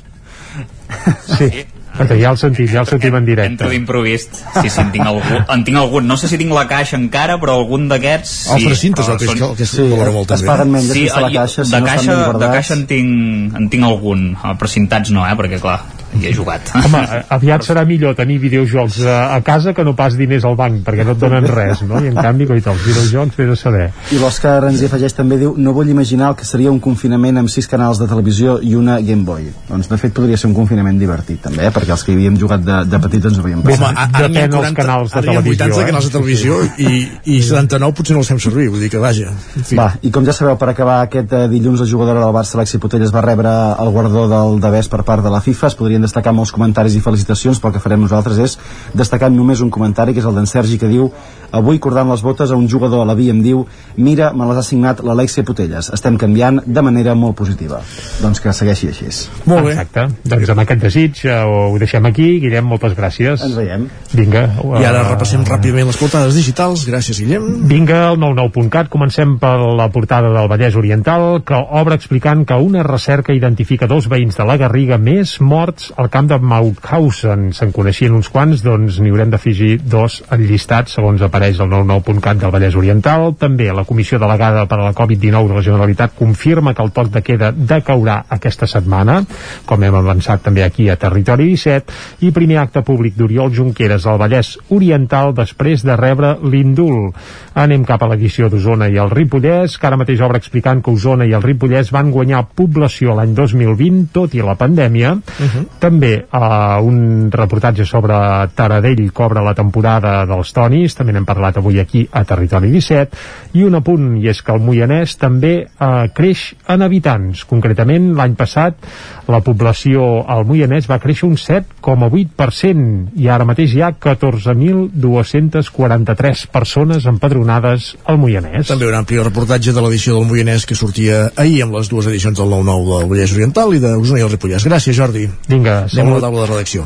[1.26, 1.66] Sí.
[2.00, 3.52] Perquè ja el sentim, ja el sentim en directe.
[3.52, 4.34] Entro d'improvist.
[4.62, 6.08] Sí, sí, en tinc, algun, en tinc algun.
[6.08, 8.30] No sé si tinc la caixa encara, però algun d'aquests...
[8.56, 10.48] Sí, Els però el que és- són- que és- Sí, valora molt, es també.
[10.54, 13.56] paguen menys sí, de la caixa, si de no estan caixa, de caixa en tinc,
[13.60, 14.26] en tinc algun.
[14.44, 15.82] Eh, Precintats no, eh, perquè clar,
[16.18, 16.72] hi he jugat.
[16.76, 17.02] Home,
[17.36, 21.06] aviat serà millor tenir videojocs a, a casa que no pas diners al banc, perquè
[21.06, 22.00] no et donen res, no?
[22.04, 23.90] I en canvi, coita, els videojocs vés a saber.
[24.16, 27.38] I l'Òscar ens hi afegeix també, diu, no vull imaginar el que seria un confinament
[27.44, 29.50] amb sis canals de televisió i una Game Boy.
[29.70, 31.72] Doncs, de fet, podria ser un confinament divertit, també, eh?
[31.76, 33.98] perquè els que hi havíem jugat de, de petits ens ho havíem Home, passat.
[33.98, 35.90] a- ara ha 40, canals de ara n'hi ha televisió, 80 eh?
[35.92, 37.00] canals de televisió i,
[37.38, 39.32] i 79 potser no els fem servir, vull dir que vaja.
[39.60, 39.76] Fi.
[39.80, 42.80] Va, i com ja sabeu, per acabar aquest eh, dilluns la jugadora del Barça, Alexi
[42.82, 43.50] Putelles, va rebre
[43.80, 45.68] el guardó del Devès per part de la FIFA.
[45.68, 48.58] Es podrien destacar molts comentaris i felicitacions, però el que farem nosaltres és
[48.96, 51.12] destacar només un comentari, que és el d'en Sergi, que diu
[51.52, 53.66] avui cordant les botes a un jugador a la via em diu
[53.98, 55.90] mira, me les ha signat l'Alexia Putelles.
[55.94, 57.82] Estem canviant de manera molt positiva.
[58.22, 59.10] Doncs que segueixi així.
[59.50, 59.74] Molt bé.
[59.74, 60.06] Exacte.
[60.30, 62.28] Doncs amb aquest desig eh, ho deixem aquí.
[62.44, 63.42] Guillem, moltes gràcies.
[63.46, 63.88] Ens veiem.
[64.14, 64.46] Vinga.
[64.80, 66.86] I ara repassem ràpidament les portades digitals.
[66.90, 67.66] Gràcies, Guillem.
[67.70, 68.92] Vinga, el 99.cat.
[68.94, 74.10] Comencem per la portada del Vallès Oriental, que obre explicant que una recerca identifica dos
[74.12, 77.50] veïns de la Garriga més morts al camp de Mauthausen.
[77.56, 82.40] Se'n coneixien uns quants, doncs n'hi haurem d'afegir dos al llistat, segons apareix el 99.cat
[82.42, 83.34] del Vallès Oriental.
[83.40, 87.12] També la Comissió Delegada per a la Covid-19 de la Generalitat confirma que el toc
[87.14, 89.22] de queda decaurà aquesta setmana,
[89.66, 94.20] com hem avançat també aquí a Territori 17, i primer acte públic d'Oriol Junqueras al
[94.22, 97.16] Vallès Oriental després de rebre l'indult.
[97.60, 101.28] Anem cap a l'edició d'Osona i el Ripollès, que ara mateix obre explicant que Osona
[101.28, 105.16] i el Ripollès van guanyar població l'any 2020, tot i la pandèmia.
[105.16, 105.66] Mhm.
[105.80, 106.40] També eh,
[106.84, 108.18] un reportatge sobre
[108.56, 113.22] Taradell cobra la temporada dels tonis, també n'hem parlat avui aquí a Territori 17,
[113.56, 117.46] i un apunt, i és que el Moianès també eh, creix en habitants.
[117.48, 118.92] Concretament, l'any passat
[119.30, 127.06] la població al Moianès va créixer un 7,8% i ara mateix hi ha 14.243 persones
[127.10, 128.68] empadronades al Moianès.
[128.72, 132.38] També un ampli reportatge de l'edició del Moianès que sortia ahir amb les dues edicions
[132.40, 134.64] del 9-9 del Vallès Oriental i d'Osona i el Ripollès.
[134.70, 135.24] Gràcies, Jordi.
[135.50, 136.82] Vinga, Anem a la taula de redacció.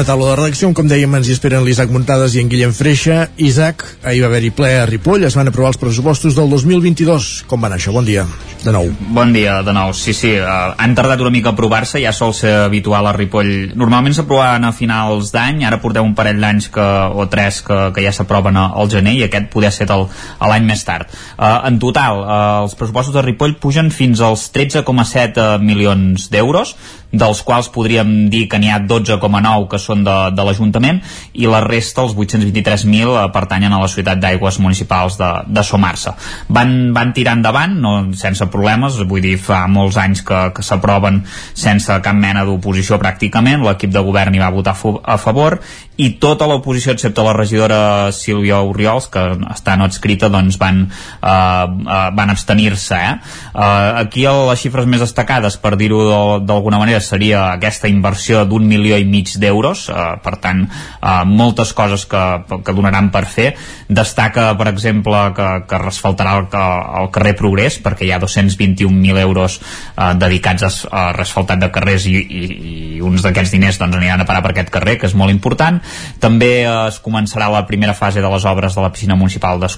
[0.00, 2.70] Una taula de redacció, on, com dèiem, ens hi esperen l'Isaac Muntades i en Guillem
[2.72, 3.26] Freixa.
[3.36, 7.26] Isaac, ahir va haver-hi ple a Ripoll, es van aprovar els pressupostos del 2022.
[7.50, 7.92] Com va anar això?
[7.92, 8.22] Bon dia,
[8.64, 8.88] de nou.
[9.12, 9.92] Bon dia, de nou.
[9.92, 13.74] Sí, sí, uh, han tardat una mica a aprovar-se, ja sol ser habitual a Ripoll.
[13.76, 16.88] Normalment s'aprovaven a finals d'any, ara portem un parell d'anys que,
[17.20, 21.12] o tres que, que ja s'aproven al gener i aquest poder ser l'any més tard.
[21.36, 26.72] Uh, en total, uh, els pressupostos de Ripoll pugen fins als 13,7 milions d'euros,
[27.12, 31.00] dels quals podríem dir que n'hi ha 12,9 que són de, de l'Ajuntament
[31.34, 36.14] i la resta, els 823.000, eh, pertanyen a la Societat d'Aigües Municipals de, de Somarsa.
[36.48, 41.22] Van, van tirar endavant, no, sense problemes, vull dir, fa molts anys que, que s'aproven
[41.54, 45.58] sense cap mena d'oposició pràcticament, l'equip de govern hi va votar a favor
[46.00, 47.80] i tota l'oposició, excepte la regidora
[48.16, 49.20] Sílvia Oriols, que
[49.50, 52.96] està no adscrita, doncs van, eh, eh, van abstenir-se.
[52.96, 53.12] Eh?
[53.54, 58.98] Eh, aquí les xifres més destacades, per dir-ho d'alguna manera, seria aquesta inversió d'un milió
[58.98, 62.22] i mig d'euros, eh, per tant, eh, moltes coses que,
[62.64, 63.54] que donaran per fer.
[63.88, 66.48] Destaca, per exemple, que, que resfaltarà el,
[67.02, 72.06] el carrer Progrés, perquè hi ha 221.000 euros eh, dedicats a, a resfaltat de carrers
[72.10, 72.44] i, i,
[72.96, 75.80] i uns d'aquests diners doncs, aniran a parar per aquest carrer, que és molt important.
[76.22, 79.70] També eh, es començarà la primera fase de les obres de la piscina municipal de,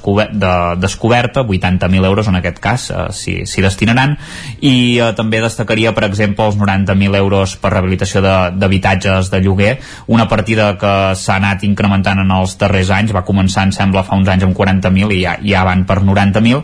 [0.83, 4.17] descoberta, 80.000 euros en aquest cas eh, s'hi si destinaran,
[4.61, 9.73] i eh, també destacaria, per exemple, els 90.000 euros per rehabilitació d'habitatges de, de lloguer,
[10.13, 14.19] una partida que s'ha anat incrementant en els darrers anys, va començar, em sembla, fa
[14.19, 16.63] uns anys amb 40.000 i ja, ja van per 90.000,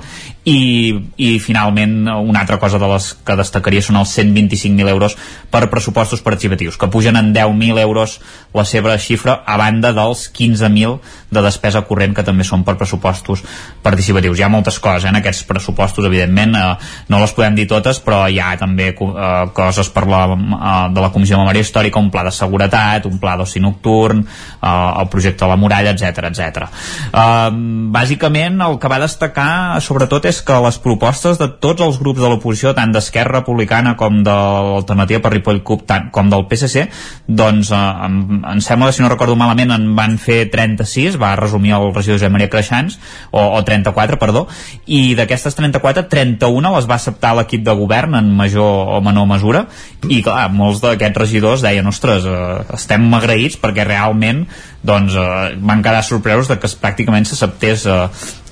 [0.48, 5.16] i, i finalment una altra cosa de les que destacaria són els 125.000 euros
[5.52, 8.18] per pressupostos participatius, que pugen en 10.000 euros
[8.56, 10.98] la seva xifra a banda dels 15.000
[11.30, 13.42] de despesa corrent que també són per pressupostos
[13.84, 14.38] participatius.
[14.38, 18.00] Hi ha moltes coses eh, en aquests pressupostos, evidentment, eh, no les podem dir totes,
[18.04, 22.00] però hi ha també eh, coses per la, eh, de la Comissió de Memòria Històrica,
[22.00, 26.30] un pla de seguretat, un pla d'oci nocturn, eh, el projecte de la muralla, etc
[26.30, 26.68] etc.
[27.12, 27.50] Eh,
[27.98, 29.50] bàsicament, el que va destacar,
[29.84, 34.22] sobretot, és que les propostes de tots els grups de l'oposició, tant d'Esquerra Republicana com
[34.26, 36.86] de l'Alternativa per Ripoll CUP, tant, com del PSC,
[37.28, 38.18] doncs eh, em,
[38.54, 42.32] em sembla si no recordo malament en van fer 36, va resumir el regidor Josep
[42.32, 42.98] Maria Creixans,
[43.30, 44.46] o, o 34, perdó,
[44.86, 49.66] i d'aquestes 34, 31 les va acceptar l'equip de govern en major o menor mesura,
[50.08, 54.46] i clar, molts d'aquests regidors deien, ostres, eh, estem agraïts perquè realment
[54.82, 57.96] doncs eh, van quedar sorpresos de que pràcticament s'acceptés eh,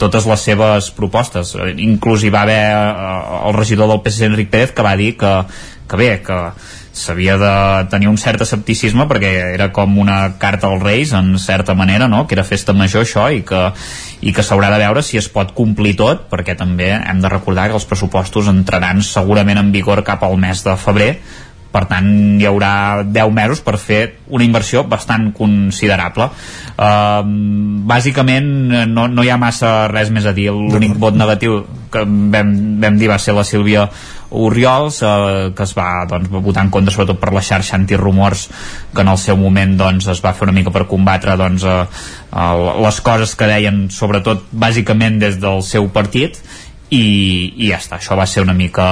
[0.00, 1.54] totes les seves propostes.
[1.54, 5.14] Eh, inclús hi va haver eh, el regidor del PSC, Enric Pérez, que va dir
[5.20, 5.36] que,
[5.86, 6.40] que bé, que
[6.96, 7.52] s'havia de
[7.92, 12.24] tenir un cert escepticisme perquè era com una carta als Reis en certa manera, no?
[12.26, 13.62] que era festa major això i que,
[14.24, 17.68] i que s'haurà de veure si es pot complir tot perquè també hem de recordar
[17.68, 21.10] que els pressupostos entraran segurament en vigor cap al mes de febrer
[21.76, 22.08] per tant
[22.40, 26.30] hi haurà 10 mesos per fer una inversió bastant considerable.
[26.76, 27.20] Uh,
[27.88, 28.48] bàsicament
[28.88, 30.48] no, no hi ha massa res més a dir.
[30.52, 31.62] L'únic vot negatiu
[31.92, 33.86] que vam, vam dir va ser la Sílvia
[34.36, 38.48] Oriols eh, que es va doncs, votar en contra sobretot per la xarxa antirumors
[38.94, 41.84] que en el seu moment doncs, es va fer una mica per combatre doncs, eh,
[42.82, 46.40] les coses que deien sobretot bàsicament des del seu partit
[46.90, 48.84] i, i ja està, això va ser una mica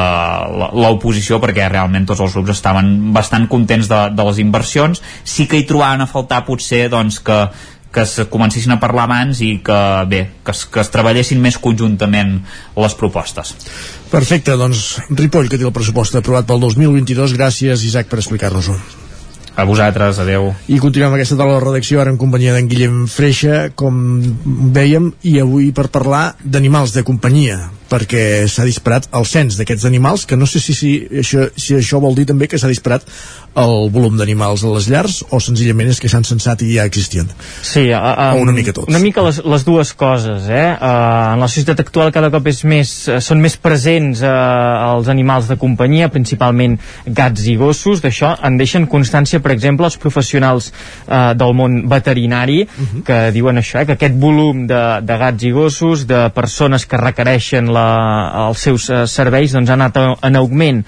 [0.74, 5.02] l'oposició perquè realment tots els grups estaven bastant contents de, de les inversions.
[5.22, 7.38] Sí que hi trobaven a faltar potser doncs, que,
[7.94, 9.78] que es comencessin a parlar abans i que
[10.10, 12.40] bé, que es, que es treballessin més conjuntament
[12.74, 13.54] les propostes.
[14.10, 18.76] Perfecte, doncs Ripoll que té el pressupost aprovat pel 2022 gràcies Isaac per explicar-nos-ho.
[19.54, 20.48] A vosaltres, adeu.
[20.66, 23.94] I continuem aquesta taula de redacció ara en companyia d'en Guillem Freixa, com
[24.74, 30.26] dèiem, i avui per parlar d'animals de companyia perquè s'ha disparat el cens d'aquests animals,
[30.26, 30.92] que no sé si, si,
[31.22, 33.06] això, si això vol dir també que s'ha disparat
[33.54, 37.28] el volum d'animals a les llars o senzillament és que s'han censat i ja existien.
[37.62, 38.90] Sí, uh, um, o una mica tots.
[38.90, 40.66] Una mica les, les dues coses, eh?
[40.74, 44.32] Uh, en la societat actual cada cop és més, uh, són més presents uh,
[44.94, 49.98] els animals de companyia, principalment gats i gossos, d'això en deixen constància, per exemple, els
[50.02, 52.90] professionals uh, del món veterinari, uh mhm.
[52.90, 53.04] -huh.
[53.06, 53.86] que diuen això, eh?
[53.86, 57.88] que aquest volum de, de gats i gossos, de persones que requereixen la
[58.46, 60.82] els seus uh, serveis doncs, ha anat en augment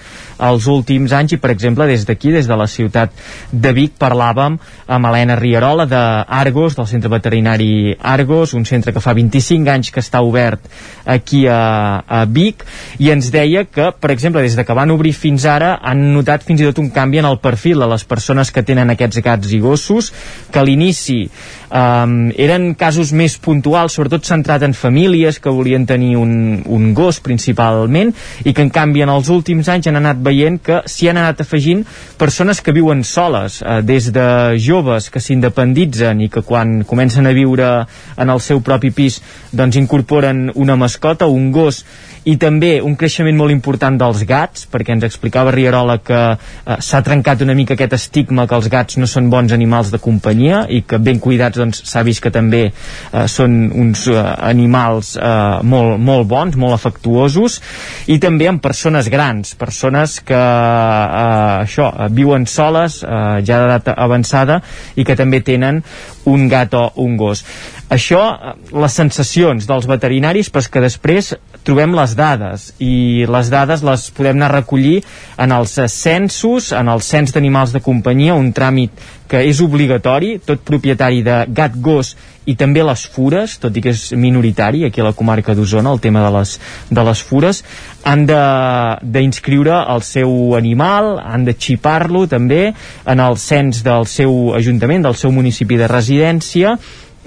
[0.47, 3.13] els últims anys i per exemple des d'aquí, des de la ciutat
[3.51, 4.57] de Vic parlàvem
[4.87, 10.03] amb Helena Rierola d'Argos, del centre veterinari Argos, un centre que fa 25 anys que
[10.03, 10.69] està obert
[11.05, 12.65] aquí a, a Vic
[13.01, 16.45] i ens deia que, per exemple, des de que van obrir fins ara han notat
[16.45, 19.53] fins i tot un canvi en el perfil de les persones que tenen aquests gats
[19.53, 20.11] i gossos,
[20.51, 21.25] que a l'inici
[21.69, 27.19] um, eren casos més puntuals, sobretot centrat en famílies que volien tenir un, un gos
[27.23, 28.13] principalment
[28.45, 31.43] i que en canvi en els últims anys han anat veient que s'hi han anat
[31.43, 31.83] afegint
[32.17, 34.27] persones que viuen soles, eh, des de
[34.61, 37.71] joves que s'independitzen i que quan comencen a viure
[38.17, 39.21] en el seu propi pis
[39.51, 41.83] doncs incorporen una mascota, un gos
[42.27, 47.03] i també un creixement molt important dels gats, perquè ens explicava Rierola que eh, s'ha
[47.05, 50.83] trencat una mica aquest estigma que els gats no són bons animals de companyia i
[50.87, 55.63] que ben cuidats aquests doncs, s'ha vist que també eh, són uns eh, animals eh,
[55.63, 57.59] molt, molt bons, molt afectuosos
[58.07, 64.61] i també amb persones grans persones que eh, això, viuen soles eh, ja d'edat avançada
[64.95, 65.83] i que també tenen
[66.27, 67.43] un gat o un gos.
[67.89, 71.33] Això, eh, les sensacions dels veterinaris, però que després
[71.67, 75.01] trobem les dades, i les dades les podem anar a recollir
[75.43, 78.95] en els censos, en el cens d'animals de companyia, un tràmit
[79.27, 82.13] que és obligatori, tot propietari de gat, gos
[82.47, 85.99] i també les fures, tot i que és minoritari aquí a la comarca d'Osona, el
[85.99, 86.53] tema de les,
[86.87, 87.59] de les fures,
[88.07, 95.03] han d'inscriure el seu animal, han de xipar-lo també en el cens del seu ajuntament,
[95.03, 96.77] del seu municipi de residència,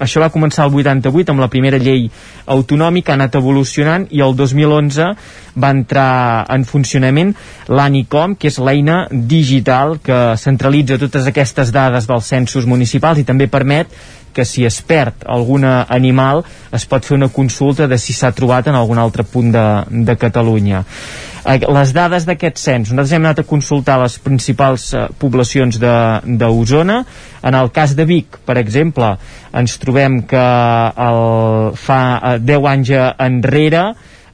[0.01, 2.09] això va començar el 88 amb la primera llei
[2.51, 5.11] autonòmica, ha anat evolucionant i el 2011
[5.61, 7.35] va entrar en funcionament
[7.69, 13.51] l'ANICOM, que és l'eina digital que centralitza totes aquestes dades dels censos municipals i també
[13.51, 13.93] permet
[14.33, 18.71] que si es perd algun animal es pot fer una consulta de si s'ha trobat
[18.71, 20.85] en algun altre punt de, de Catalunya.
[21.41, 22.91] Eh, les dades d'aquest cens.
[22.91, 27.01] Nosaltres hem anat a consultar les principals eh, poblacions d'Osona.
[27.43, 29.15] En el cas de Vic, per exemple
[29.57, 30.47] ens trobem que
[31.09, 32.01] el, fa
[32.35, 32.93] eh, 10 anys
[33.31, 33.85] enrere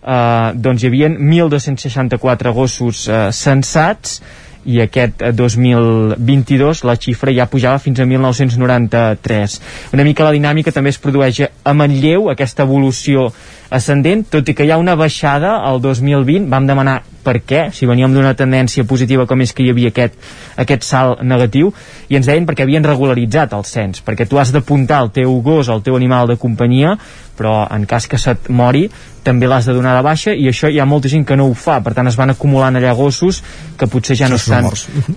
[0.07, 4.21] eh, doncs hi havia 1.264 gossos eh, censats
[4.67, 9.61] i aquest 2022 la xifra ja pujava fins a 1993.
[9.95, 13.27] Una mica la dinàmica també es produeix a Manlleu, aquesta evolució
[13.75, 17.89] ascendent, tot i que hi ha una baixada al 2020, vam demanar per què, si
[17.91, 20.15] veníem d'una tendència positiva com és que hi havia aquest,
[20.63, 21.73] aquest salt negatiu,
[22.07, 25.73] i ens deien perquè havien regularitzat el cens, perquè tu has d'apuntar el teu gos,
[25.73, 26.95] el teu animal de companyia,
[27.37, 28.87] però en cas que se't mori
[29.27, 31.55] també l'has de donar de baixa i això hi ha molta gent que no ho
[31.59, 33.43] fa, per tant es van acumulant allà gossos
[33.77, 34.69] que potser ja no estan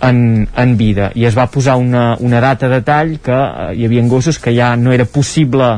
[0.02, 1.12] en, en vida.
[1.16, 4.56] I es va posar una, una data de tall que eh, hi havia gossos que
[4.56, 5.76] ja no era possible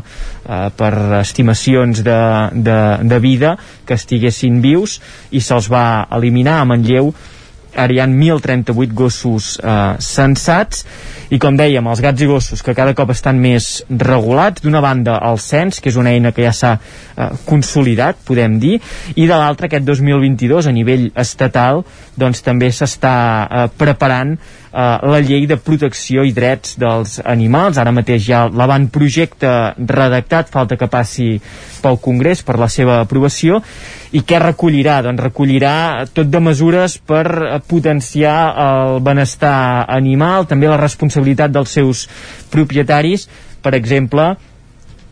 [0.52, 2.22] eh, per estimacions de,
[2.52, 3.56] de, de vida
[3.88, 5.00] que estiguessin vius
[5.32, 5.86] i se'ls va
[6.20, 7.14] eliminar a Manlleu
[7.76, 10.84] ara hi ha 1.038 gossos eh, sensats
[11.32, 15.16] i com dèiem, els gats i gossos que cada cop estan més regulats d'una banda
[15.30, 18.76] el cens, que és una eina que ja s'ha eh, consolidat, podem dir
[19.16, 21.86] i de l'altra aquest 2022 a nivell estatal
[22.20, 24.40] doncs també s'està eh, preparant eh,
[24.74, 27.80] la llei de protecció i drets dels animals.
[27.80, 29.52] Ara mateix ja l'avantprojecte
[29.88, 31.30] redactat, falta que passi
[31.82, 33.62] pel Congrés per la seva aprovació.
[34.12, 35.00] I què recollirà?
[35.06, 35.74] Doncs recollirà
[36.14, 42.08] tot de mesures per potenciar el benestar animal, també la responsabilitat dels seus
[42.52, 43.28] propietaris,
[43.62, 44.34] per exemple,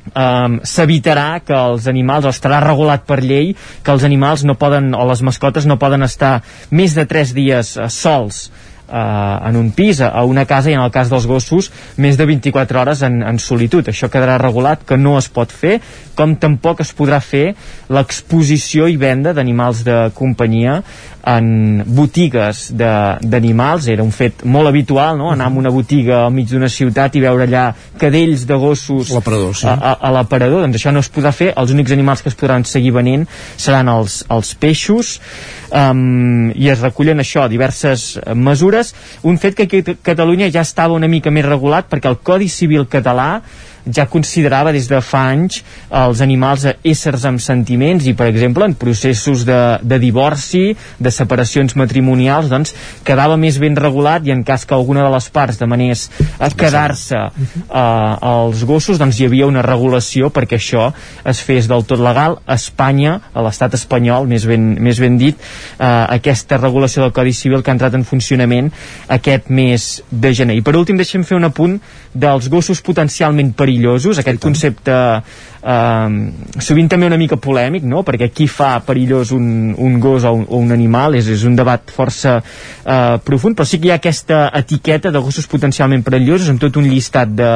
[0.10, 3.54] Um, s'evitarà que els animals, o estarà regulat per llei
[3.84, 6.40] que els animals no poden, o les mascotes no poden estar
[6.72, 8.48] més de 3 dies uh, sols
[8.92, 12.26] eh, en un pis, a una casa i en el cas dels gossos més de
[12.26, 13.88] 24 hores en, en solitud.
[13.88, 15.80] Això quedarà regulat que no es pot fer,
[16.18, 17.54] com tampoc es podrà fer
[17.94, 20.80] l'exposició i venda d'animals de companyia
[21.28, 25.32] en botigues d'animals, era un fet molt habitual, no?
[25.34, 27.66] anar a una botiga al mig d'una ciutat i veure allà
[28.00, 29.68] cadells de gossos sí.
[29.68, 32.66] a, a l'aparador, doncs això no es podrà fer, els únics animals que es podran
[32.66, 33.28] seguir venent
[33.58, 35.18] seran els, els peixos.
[35.70, 40.98] Um, i es recullen això, diverses mesures, un fet que aquí a Catalunya ja estava
[40.98, 43.44] una mica més regulat perquè el Codi Civil català
[43.86, 48.76] ja considerava des de fa anys els animals éssers amb sentiments i, per exemple, en
[48.80, 52.76] processos de, de divorci, de separacions matrimonials, doncs
[53.08, 56.08] quedava més ben regulat i en cas que alguna de les parts demanés
[56.40, 60.90] a quedar-se eh, als gossos, doncs hi havia una regulació perquè això
[61.28, 62.40] es fes del tot legal.
[62.46, 65.38] A Espanya, a l'estat espanyol, més ben, més ben dit,
[65.80, 65.86] eh,
[66.20, 68.72] aquesta regulació del Codi Civil que ha entrat en funcionament
[69.08, 70.60] aquest mes de gener.
[70.60, 71.80] I per últim deixem fer un apunt
[72.14, 73.69] dels gossos potencialment perillosos,
[74.22, 74.96] aquest concepte
[75.62, 78.04] eh, sovint també una mica polèmic, no?
[78.08, 81.56] perquè qui fa perillós un, un gos o un, o un animal és, és un
[81.58, 86.52] debat força eh, profund, però sí que hi ha aquesta etiqueta de gossos potencialment perillosos
[86.52, 87.52] amb tot un llistat de,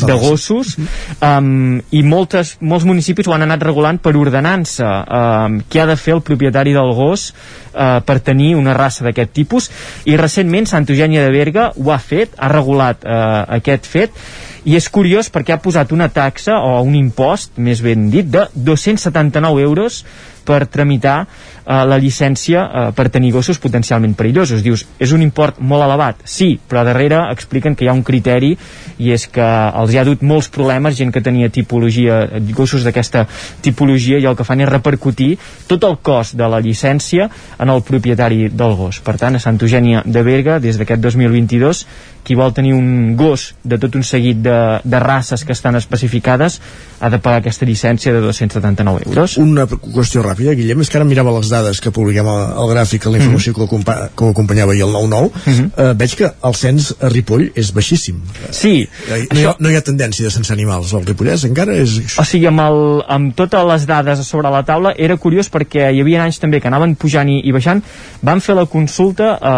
[0.00, 0.76] de gossos.
[1.20, 4.90] um, i moltes, molts municipis ho han anat regulant per ordenança.
[5.04, 9.34] Um, què ha de fer el propietari del gos uh, per tenir una raça d'aquest
[9.36, 9.70] tipus?
[10.10, 14.24] I recentment Santa Eugènia de Berga ho ha fet, ha regulat uh, aquest fet.
[14.64, 18.46] I és curiós perquè ha posat una taxa o un impost, més ben dit, de
[18.54, 20.02] 279 euros
[20.44, 21.24] per tramitar
[21.64, 24.62] eh, la llicència eh, per tenir gossos potencialment perillosos.
[24.64, 26.22] Dius, és un import molt elevat?
[26.28, 28.54] Sí, però darrere expliquen que hi ha un criteri
[28.98, 32.24] i és que els hi ha dut molts problemes gent que tenia tipologia,
[32.54, 33.26] gossos d'aquesta
[33.64, 35.34] tipologia i el que fan és repercutir
[35.68, 37.28] tot el cost de la llicència
[37.58, 39.00] en el propietari del gos.
[39.04, 41.84] Per tant, a Santa Eugènia de Berga, des d'aquest 2022,
[42.24, 46.60] qui vol tenir un gos de tot un seguit de, de races que estan especificades
[47.00, 49.36] ha de pagar aquesta llicència de 279 euros.
[49.38, 53.06] Una qüestió ràpida, Guillem, és que ara mirava les dades que publiquem al, al gràfic,
[53.08, 54.10] la informació mm -hmm.
[54.14, 55.70] que, ho acompanyava ahir el 9-9, mm -hmm.
[55.76, 58.20] eh, veig que el cens a Ripoll és baixíssim.
[58.50, 58.88] Sí.
[59.08, 62.18] Eh, no, hi ha, no hi ha tendència de sense animals al Ripollès, encara és...
[62.18, 66.00] O sigui, amb, el, amb totes les dades sobre la taula era curiós perquè hi
[66.00, 67.82] havia anys també que anaven pujant i, i baixant,
[68.22, 69.54] van fer la consulta a,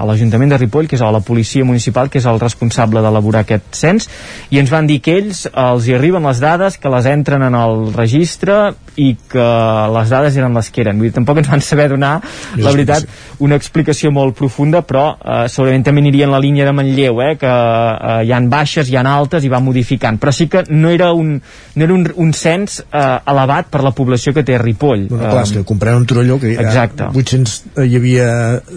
[0.00, 3.44] a l'Ajuntament de Ripoll, que és a la policia municipal, que és el responsable d'elaborar
[3.44, 4.08] aquest cens,
[4.50, 7.54] i ens van dir que ells els hi arriben les dades, que les entren en
[7.58, 9.48] el registre i que
[9.94, 11.00] les dades eren les que eren.
[11.00, 12.20] Vull dir, tampoc ens van saber donar,
[12.56, 13.06] la veritat,
[13.44, 17.34] una explicació molt profunda, però eh, segurament també aniria en la línia de Manlleu, eh,
[17.40, 20.18] que eh, hi han baixes, hi han altes i va modificant.
[20.20, 21.36] Però sí que no era un,
[21.74, 25.08] no era un, un cens eh, elevat per la població que té Ripoll.
[25.10, 27.08] Bueno, clar, és que comprem un Torelló que Exacte.
[27.10, 28.28] 800, eh, hi havia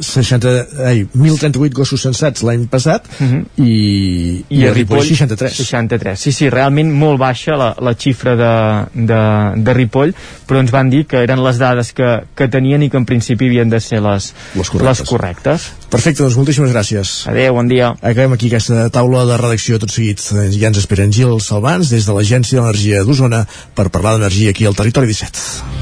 [0.01, 0.55] 60,
[0.87, 3.43] ai, 1.038 gossos censats l'any passat uh -huh.
[3.63, 5.53] i, i, i a Ripoll 63.
[5.53, 6.19] 63.
[6.19, 8.53] Sí, sí, realment molt baixa la, la xifra de,
[8.93, 9.21] de,
[9.63, 10.13] de Ripoll,
[10.47, 13.49] però ens van dir que eren les dades que, que tenien i que en principi
[13.49, 15.01] havien de ser les, les correctes.
[15.01, 15.67] Les correctes.
[15.93, 17.13] Perfecte, doncs moltíssimes gràcies.
[17.31, 17.93] Adéu, bon dia.
[18.01, 20.23] Acabem aquí aquesta taula de redacció tot seguit.
[20.57, 23.45] Ja ens esperen Gil Salvans des de l'Agència d'Energia d'Osona
[23.77, 25.77] per parlar d'energia aquí al Territori 17.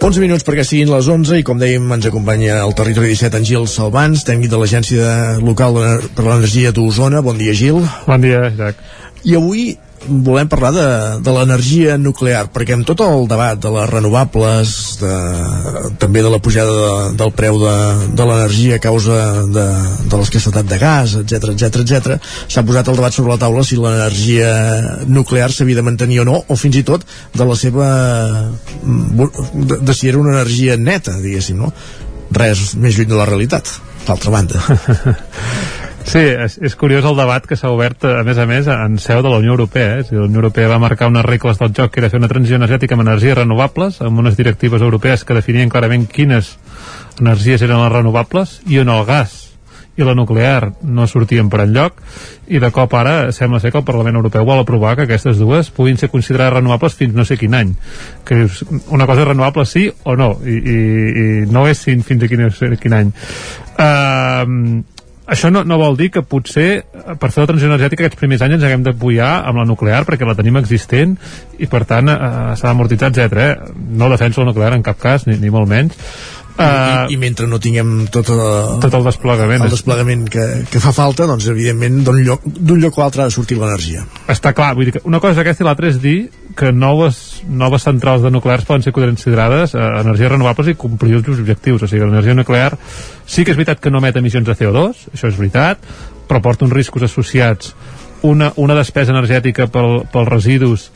[0.00, 3.44] Uns minuts perquè siguin les 11 i com dèiem ens acompanya al territori 17 en
[3.44, 5.10] Gil Salvans, tècnic de l'Agència
[5.44, 5.76] Local
[6.16, 7.20] per l'Energia d'Osona.
[7.20, 7.82] Bon dia, Gil.
[8.06, 8.80] Bon dia, Isaac.
[9.28, 9.66] I avui
[10.08, 10.86] volem parlar de,
[11.20, 15.14] de l'energia nuclear, perquè amb tot el debat de les renovables, de,
[16.00, 17.74] també de la pujada de, del preu de,
[18.16, 19.66] de l'energia a causa de,
[20.06, 23.78] de l'escassetat de gas, etc etc etc, s'ha posat el debat sobre la taula si
[23.80, 24.52] l'energia
[25.08, 27.04] nuclear s'havia de mantenir o no, o fins i tot
[27.36, 27.90] de la seva...
[28.80, 31.74] de, de si era una energia neta, diguéssim, no?
[32.32, 33.68] Res més lluny de la realitat,
[34.06, 34.64] d'altra banda.
[36.04, 39.20] Sí, és, és curiós el debat que s'ha obert, a més a més, en seu
[39.22, 40.00] de la Unió Europea.
[40.00, 40.06] Eh?
[40.16, 42.96] la Unió Europea va marcar unes regles del joc que era fer una transició energètica
[42.96, 46.56] amb energies renovables, amb unes directives europees que definien clarament quines
[47.20, 49.50] energies eren les renovables i on el gas
[50.00, 51.98] i la nuclear no sortien per enlloc
[52.48, 55.70] i de cop ara sembla ser que el Parlament Europeu vol aprovar que aquestes dues
[55.74, 57.74] puguin ser considerades renovables fins no sé quin any
[58.24, 60.78] que dius, una cosa renovable sí o no i, i,
[61.24, 62.46] i no és fins a quin,
[62.80, 63.12] quin any
[63.76, 64.46] uh,
[65.30, 68.58] això no, no vol dir que potser per fer la transició energètica aquests primers anys
[68.58, 71.14] ens haguem d'apoyar amb la nuclear perquè la tenim existent
[71.58, 72.18] i per tant eh,
[72.58, 73.46] s'ha d'amortitzar, etc.
[73.46, 73.72] Eh?
[74.00, 75.96] No defenso la nuclear en cap cas, ni, ni molt menys
[76.60, 78.42] uh, i, i mentre no tinguem tot, el,
[78.82, 82.44] tot el desplegament, el desplegament que, que fa falta, doncs evidentment d'un lloc,
[82.74, 84.04] lloc o altre ha de sortir l'energia.
[84.30, 86.18] Està clar, vull dir que una cosa és aquesta i l'altra és dir
[86.56, 91.26] que noves, noves centrals de nuclears poden ser considerades eh, energies renovables i complir els
[91.28, 91.84] seus objectius.
[91.84, 92.74] O sigui, l'energia nuclear
[93.26, 95.82] sí que és veritat que no emet emissions de CO2, això és veritat,
[96.28, 97.74] però porta uns riscos associats
[98.22, 100.90] una, una despesa energètica pel, residus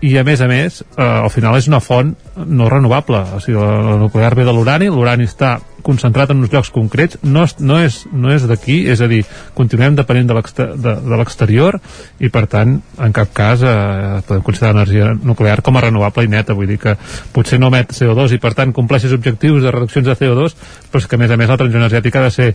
[0.00, 2.14] i a més a més eh, al final és una font
[2.46, 6.52] no renovable o sigui, la, la nuclear ve de l'urani l'urani està concentrat en uns
[6.52, 9.22] llocs concrets no, és, no és, no és d'aquí és a dir,
[9.56, 11.80] continuem depenent de l'exterior
[12.20, 16.32] i per tant en cap cas eh, podem considerar l'energia nuclear com a renovable i
[16.32, 16.96] neta vull dir que
[17.34, 20.56] potser no emet CO2 i per tant compleixes objectius de reduccions de CO2
[20.90, 22.50] però és que a més a més la transició energètica ha de ser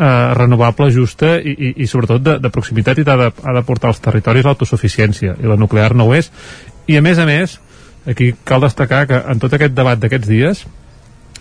[0.00, 3.64] eh, renovable, justa i, i, i sobretot de, de proximitat i ha de, ha de
[3.66, 6.30] portar als territoris l'autosuficiència i la nuclear no ho és.
[6.90, 7.58] I a més a més
[8.08, 10.64] aquí cal destacar que en tot aquest debat d'aquests dies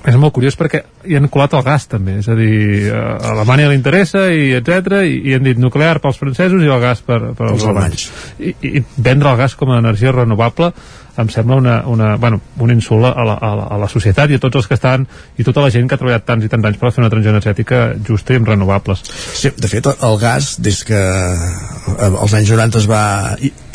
[0.07, 2.53] és molt curiós perquè hi han colat el gas també, és a dir,
[2.95, 6.79] a Alemanya li interessa i etc i, i han dit nuclear pels francesos i el
[6.83, 8.07] gas per, per els alemanys.
[8.39, 10.71] I, i vendre el gas com a energia renovable
[11.19, 14.37] em sembla una, una, bueno, un insult a la, a, la, a la societat i
[14.37, 15.05] a tots els que estan
[15.37, 17.33] i tota la gent que ha treballat tants i tants anys per fer una transició
[17.35, 19.03] energètica justa i amb renovables.
[19.39, 23.03] Sí, de fet, el gas, des que als anys 90 es va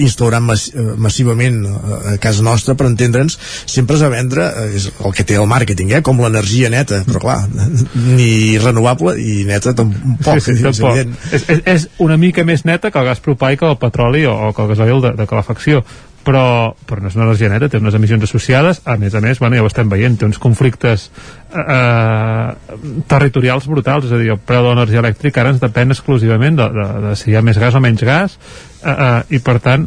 [0.03, 3.37] instaurar mass massivament a casa nostra, per entendre'ns,
[3.71, 7.23] sempre es va vendre, és el que té el màrqueting, eh, com l'energia neta, però
[7.27, 7.39] clar,
[8.19, 11.15] ni renovable i neta tampoc, sí, sí, tampoc.
[11.31, 14.25] És, és, és una mica més neta que el gas propà i que el petroli
[14.31, 15.85] o, o que el gasoil de, de calefacció
[16.25, 19.41] però, però no és una energia neta, té unes emissions associades, a més a més,
[19.43, 21.09] bueno, ja ho estem veient, té uns conflictes
[21.53, 22.79] eh, eh,
[23.11, 26.71] territorials brutals, és a dir, el preu de l'energia elèctrica ara ens depèn exclusivament de,
[26.75, 28.39] de, de si hi ha més gas o menys gas,
[28.83, 29.87] eh, eh, i per tant,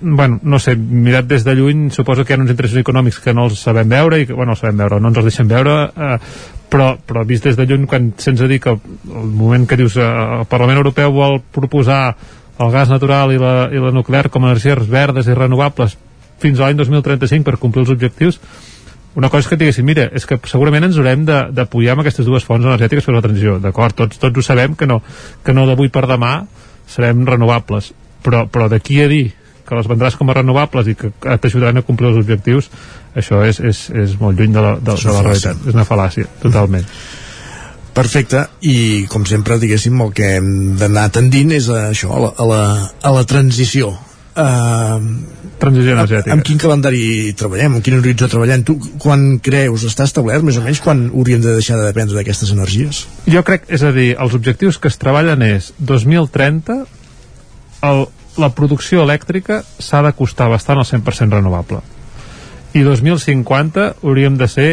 [0.00, 3.34] bueno, no sé, mirat des de lluny suposo que hi ha uns interessos econòmics que
[3.34, 5.78] no els sabem veure i que, bueno, els sabem veure, no ens els deixem veure
[5.90, 6.18] eh,
[6.72, 10.06] però, però vist des de lluny quan se'ns dir que el moment que dius eh,
[10.38, 12.14] el Parlament Europeu vol proposar
[12.62, 15.96] el gas natural i la, i la nuclear com a energies verdes i renovables
[16.42, 18.40] fins a l'any 2035 per complir els objectius
[19.14, 22.46] una cosa és que diguéssim, mira, és que segurament ens haurem d'apoyar amb aquestes dues
[22.48, 25.02] fonts energètiques per la transició, d'acord, tots, tots ho sabem que no,
[25.44, 26.38] que no d'avui per demà
[26.88, 27.90] serem renovables,
[28.24, 29.26] però, però d'aquí a dir
[29.68, 32.70] que les vendràs com a renovables i que t'ajudaran a complir els objectius
[33.14, 35.60] això és, és, és molt lluny de la, de, de la realitat.
[35.68, 36.88] és una fal·làcia, totalment
[37.92, 40.48] Perfecte, i com sempre, diguéssim, el que hem
[40.80, 42.62] d'anar tendint és a això, a la, a la,
[43.04, 43.92] a la transició.
[44.32, 44.96] Uh,
[45.60, 46.32] transició energètica.
[46.32, 47.02] Amb quin calendari
[47.36, 48.64] treballem, amb quin horitzó treballem?
[48.64, 52.54] Tu, quan creus, està establert més o menys quan hauríem de deixar de dependre d'aquestes
[52.56, 53.04] energies?
[53.28, 56.80] Jo crec, és a dir, els objectius que es treballen és 2030
[57.90, 58.06] el,
[58.40, 61.82] la producció elèctrica s'ha de costar bastant al 100% renovable
[62.72, 64.70] i 2050 hauríem de ser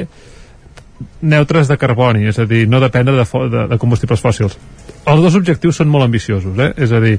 [1.22, 4.58] neutres de carboni, és a dir, no dependre de, de, de combustibles fòssils.
[5.06, 6.74] Els dos objectius són molt ambiciosos, eh?
[6.78, 7.18] és a dir,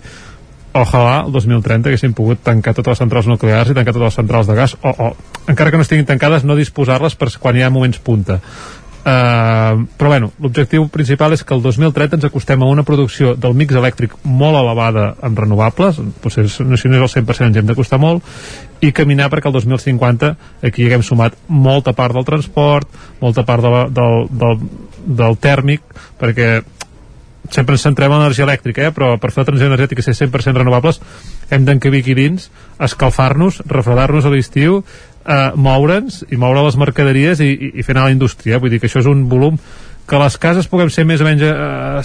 [0.77, 4.51] ojalà el 2030 haguéssim pogut tancar totes les centrals nuclears i tancar totes les centrals
[4.51, 7.73] de gas, o, o encara que no estiguin tancades, no disposar-les per quan hi ha
[7.74, 8.40] moments punta.
[9.01, 13.55] Uh, però bueno, l'objectiu principal és que el 2030 ens acostem a una producció del
[13.57, 17.97] mix elèctric molt elevada en renovables, potser si no és el 100% ens hem d'acostar
[18.02, 18.20] molt,
[18.81, 20.35] i caminar perquè el 2050
[20.66, 22.89] aquí haguem sumat molta part del transport,
[23.20, 24.61] molta part de la, del, del,
[25.20, 25.85] del tèrmic,
[26.20, 26.61] perquè
[27.51, 28.94] sempre ens centrem en l'energia elèctrica, eh?
[28.94, 31.01] però per fer la transició energètica ser 100% renovables
[31.51, 32.48] hem d'encabir aquí dins,
[32.78, 38.09] escalfar-nos, refredar-nos a l'estiu eh, moure'ns i moure les mercaderies i, i, i fer anar
[38.09, 38.61] la indústria.
[38.62, 39.59] Vull dir que això és un volum
[40.11, 41.55] que les cases puguem ser més o menys eh,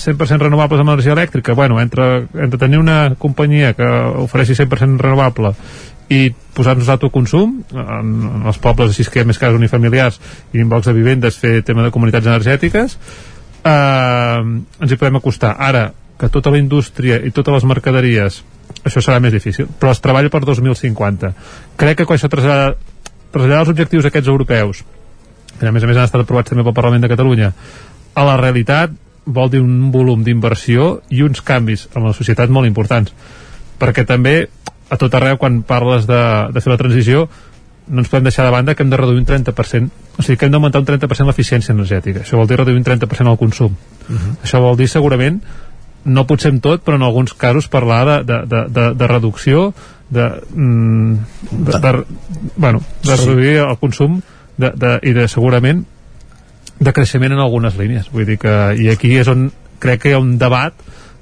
[0.01, 3.87] 100% renovables amb energia elèctrica, bueno, entre, entre tenir una companyia que
[4.25, 5.55] ofereixi 100% renovable
[6.09, 10.19] i posar-nos autoconsum en, en els pobles així que hi ha més cases unifamiliars
[10.53, 12.97] i en blocs de vivendes fer tema de comunitats energètiques
[13.65, 15.55] eh, ens hi podem acostar.
[15.57, 15.87] Ara
[16.19, 18.43] que tota la indústria i totes les mercaderies
[18.85, 21.33] això serà més difícil, però es treballa per 2050
[21.79, 22.75] crec que quan això trasllada
[23.33, 24.85] traslladar els objectius aquests europeus
[25.59, 27.51] que a més a més han estat aprovats també pel Parlament de Catalunya
[28.15, 28.93] a la realitat
[29.25, 33.11] vol dir un volum d'inversió i uns canvis en la societat molt importants.
[33.81, 34.45] Perquè també
[34.89, 36.21] a tot arreu quan parles de,
[36.53, 37.27] de fer la transició
[37.87, 40.47] no ens podem deixar de banda que hem de reduir un 30% o sigui que
[40.47, 42.23] hem d'augmentar un 30% l'eficiència energètica.
[42.23, 43.75] Això vol dir reduir un 30% el consum.
[44.09, 44.35] Uh -huh.
[44.43, 45.41] això vol dir segurament
[46.05, 49.73] no potser en tot, però en alguns casos parlar de, de, de, de, de reducció
[50.09, 51.13] de, mm,
[51.51, 52.03] de, de,
[52.55, 54.21] bueno, de reduir el consum
[54.57, 55.85] de, de, i de segurament
[56.79, 58.11] de creixement en algunes línies.
[58.11, 59.49] Vull dir que, i aquí és on
[59.79, 60.73] crec que hi ha un debat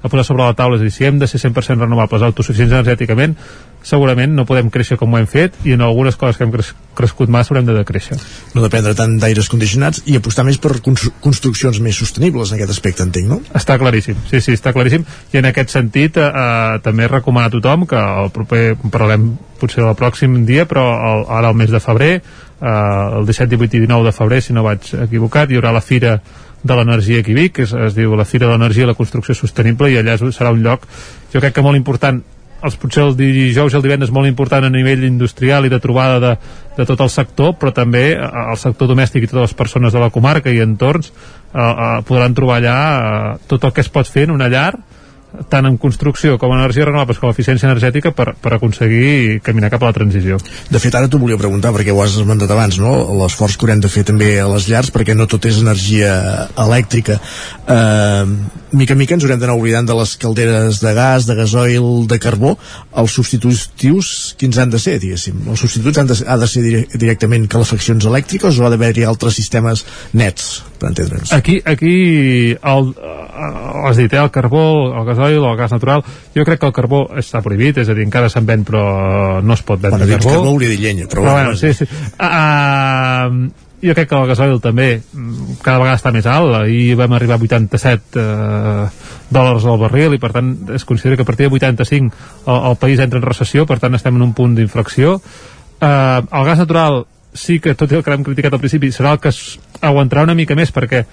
[0.04, 2.76] a posar sobre la taula és a dir, si hem de ser 100% renovables autosuficients
[2.76, 3.38] energèticament
[3.84, 6.72] segurament no podem créixer com ho hem fet i en algunes coses que hem cres
[6.96, 8.18] crescut massa haurem de decréixer.
[8.56, 13.04] No dependre tant d'aires condicionats i apostar més per construccions més sostenibles en aquest aspecte,
[13.06, 13.40] entenc, no?
[13.56, 15.04] Està claríssim, sí, sí, està claríssim
[15.34, 19.84] i en aquest sentit eh, eh també recomanar a tothom que el proper, parlem potser
[19.84, 23.84] el pròxim dia, però el, ara el mes de febrer eh, el 17, 18 i
[23.86, 26.18] 19 de febrer, si no vaig equivocat, hi haurà la Fira
[26.64, 29.36] de l'Energia aquí Vic, que es, es diu la Fira de l'Energia i la Construcció
[29.36, 30.88] Sostenible, i allà serà un lloc,
[31.34, 32.24] jo crec que molt important
[32.64, 36.20] els, potser el dijous i el divendres molt important a nivell industrial i de trobada
[36.24, 36.32] de,
[36.78, 40.02] de tot el sector, però també eh, el sector domèstic i totes les persones de
[40.02, 44.08] la comarca i entorns eh, eh, podran trobar allà eh, tot el que es pot
[44.08, 44.72] fer en una llar
[45.50, 49.72] tant en construcció com en energies renovables com en eficiència energètica per, per aconseguir caminar
[49.74, 50.38] cap a la transició.
[50.70, 52.94] De fet, ara t'ho volia preguntar, perquè ho has esmentat abans, no?
[53.24, 56.14] l'esforç que haurem de fer també a les llars, perquè no tot és energia
[56.62, 57.18] elèctrica.
[57.66, 58.26] Eh,
[58.78, 62.20] mica en mica ens haurem d'anar oblidant de les calderes de gas, de gasoil, de
[62.22, 62.54] carbó.
[63.02, 65.42] Els substitutius, quins han de ser, diguéssim?
[65.50, 69.86] Els substituts han de, ha de ser directament calefaccions elèctriques o ha d'haver-hi altres sistemes
[70.14, 71.34] nets, per entendre'ns?
[71.34, 71.96] Aquí, aquí
[72.54, 72.94] el,
[73.90, 76.04] has dit, eh, el carbó, el gasoil gasoil o el gas natural
[76.36, 79.54] jo crec que el carbó està prohibit és a dir, encara se'n ven però no
[79.54, 80.32] es pot vendre bueno, carbó.
[80.32, 81.88] carbó hauria de llenya però, però bueno, sí, sí.
[82.20, 83.50] Uh,
[83.84, 87.38] jo crec que el gasoil també mm, cada vegada està més alt i vam arribar
[87.40, 91.56] a 87 uh, dòlars al barril i per tant es considera que a partir de
[91.56, 92.16] 85
[92.48, 96.48] el, el país entra en recessió per tant estem en un punt d'inflexió uh, el
[96.48, 99.34] gas natural sí que tot i el que hem criticat al principi serà el que
[99.82, 101.04] aguantarà una mica més perquè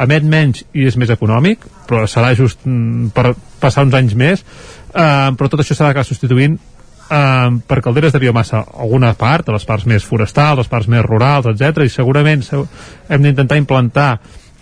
[0.00, 4.44] emet menys i és més econòmic però serà just mm, per passar uns anys més
[4.94, 9.52] eh, però tot això s'ha d'acabar substituint eh, per calderes de biomassa alguna part, a
[9.56, 11.84] les parts més forestals, les parts més rurals, etc.
[11.84, 12.62] i segurament se-
[13.08, 14.12] hem d'intentar implantar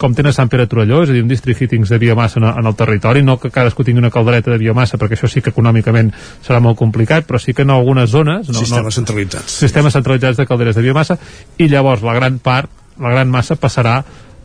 [0.01, 2.67] com tenen Sant Pere Torelló, és a dir, un district heatings de biomassa en, en
[2.71, 6.09] el territori, no que cadascú tingui una caldereta de biomassa, perquè això sí que econòmicament
[6.41, 8.49] serà molt complicat, però sí que en algunes zones...
[8.49, 9.59] No, Sistemes no, centralitzats.
[9.61, 11.19] Sistemes centralitzats de calderes de biomassa,
[11.61, 13.99] i llavors la gran part, la gran massa passarà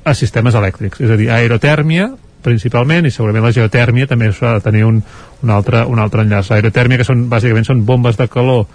[0.05, 2.11] a sistemes elèctrics, és a dir, aerotèrmia,
[2.45, 4.99] principalment, i segurament la geotèrmia també s'ha de tenir un,
[5.41, 6.51] un, altre, un altre enllaç.
[6.53, 8.67] Aerotèrmia, que són, bàsicament són bombes de calor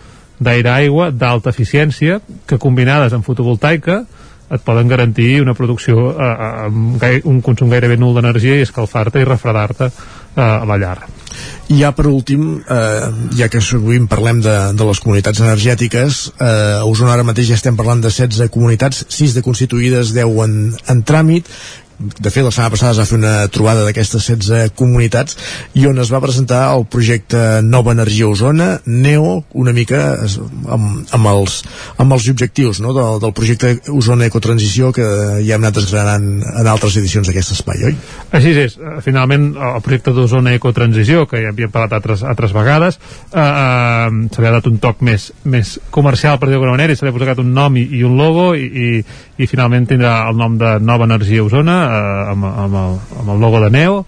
[0.42, 4.02] d'aire-aigua d'alta eficiència, que combinades amb fotovoltaica
[4.50, 9.22] et poden garantir una producció eh, eh, amb un consum gairebé nul d'energia i escalfar-te
[9.22, 9.92] i refredar-te
[10.36, 10.98] eh, a la llar.
[11.70, 16.80] I ja per últim, eh, ja que sovint parlem de, de les comunitats energètiques, eh,
[16.80, 20.56] a Osona ara mateix ja estem parlant de 16 comunitats, 6 de constituïdes, 10 en,
[20.90, 21.46] en tràmit,
[22.00, 25.36] de fet la setmana passada es va fer una trobada d'aquestes 16 comunitats
[25.76, 31.30] i on es va presentar el projecte Nova Energia Osona, NEO una mica amb, amb,
[31.34, 31.60] els,
[32.00, 32.94] amb els objectius no?
[32.96, 35.06] del, del projecte Osona Ecotransició que
[35.44, 37.96] ja hem anat desgranant en altres edicions d'aquest espai, oi?
[38.36, 43.00] Així és, eh, finalment el projecte d'Osona Ecotransició, que ja havíem parlat altres, altres vegades,
[43.32, 47.06] eh, eh, ha dat un toc més, més comercial, per dir-ho d'alguna manera, i se
[47.06, 48.88] li ha posat un nom i, i un logo, i, i,
[49.40, 53.44] i finalment tindrà el nom de Nova Energia Osona, eh, amb, amb, el, amb el
[53.46, 54.04] logo de Neo,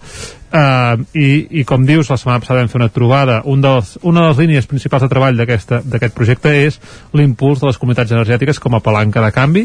[0.53, 3.39] Uh, i, i com dius, la setmana passada vam fer una trobada.
[3.49, 6.77] Un dels, una de les línies principals de treball d'aquest projecte és
[7.17, 9.63] l'impuls de les comunitats energètiques com a palanca de canvi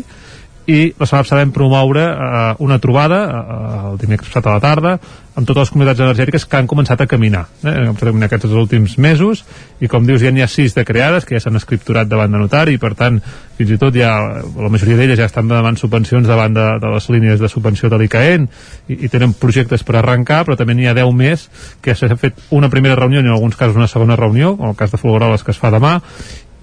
[0.68, 4.60] i la setmana passada vam promoure uh, una trobada uh, el dimecres passat a la
[4.60, 4.90] tarda
[5.38, 7.72] amb totes les comunitats energètiques que han començat a caminar eh?
[7.72, 9.44] han començat a caminar aquests últims mesos
[9.80, 12.42] i com dius ja n'hi ha sis de creades que ja s'han escripturat davant de
[12.42, 13.16] notari i per tant
[13.56, 14.10] fins i tot ja
[14.44, 18.02] la majoria d'elles ja estan demanant subvencions davant de, de les línies de subvenció de
[18.02, 18.44] l'ICAEN
[18.88, 21.46] i, i tenen projectes per arrencar però també n'hi ha 10 més
[21.80, 24.76] que s'ha fet una primera reunió i en alguns casos una segona reunió com el
[24.76, 25.96] cas de Folgueroles que es fa demà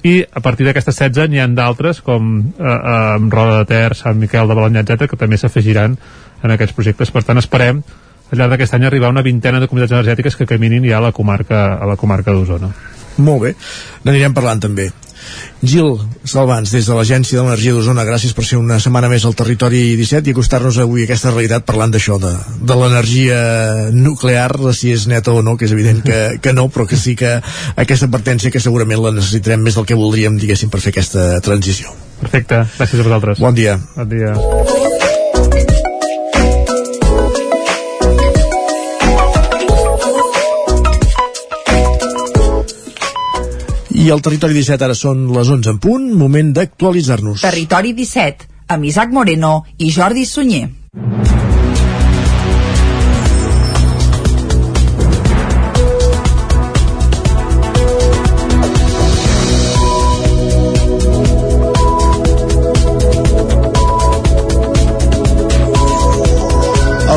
[0.05, 4.19] i a partir d'aquestes 16 n'hi han d'altres com eh, eh, Roda de Ter, Sant
[4.21, 5.97] Miquel de Balanyà, etc que també s'afegiran
[6.43, 7.11] en aquests projectes.
[7.11, 7.81] Per tant esperem
[8.31, 11.07] al llarg d'aquest any arribar a una vintena de comunitats energètiques que caminin ja a
[11.07, 12.69] la comarca, a la comarca d'Osona.
[13.17, 13.55] Molt bé,
[14.03, 14.89] n'anirem parlant també.
[15.65, 15.95] Gil
[16.25, 19.95] Salvans, des de l'Agència de l'Energia d'Osona, gràcies per ser una setmana més al Territori
[19.97, 23.39] 17 i acostar-nos avui a aquesta realitat parlant d'això, de, de l'energia
[23.95, 27.15] nuclear, si és neta o no, que és evident que, que no, però que sí
[27.19, 27.37] que
[27.75, 31.95] aquesta advertència que segurament la necessitarem més del que voldríem, diguéssim, per fer aquesta transició.
[32.21, 33.43] Perfecte, gràcies a vosaltres.
[33.43, 33.79] Bon dia.
[33.97, 35.04] Bon dia.
[44.05, 47.41] I al Territori 17 ara són les 11 en punt, moment d'actualitzar-nos.
[47.41, 48.45] Territori 17,
[48.77, 50.67] amb Isaac Moreno i Jordi Sunyer.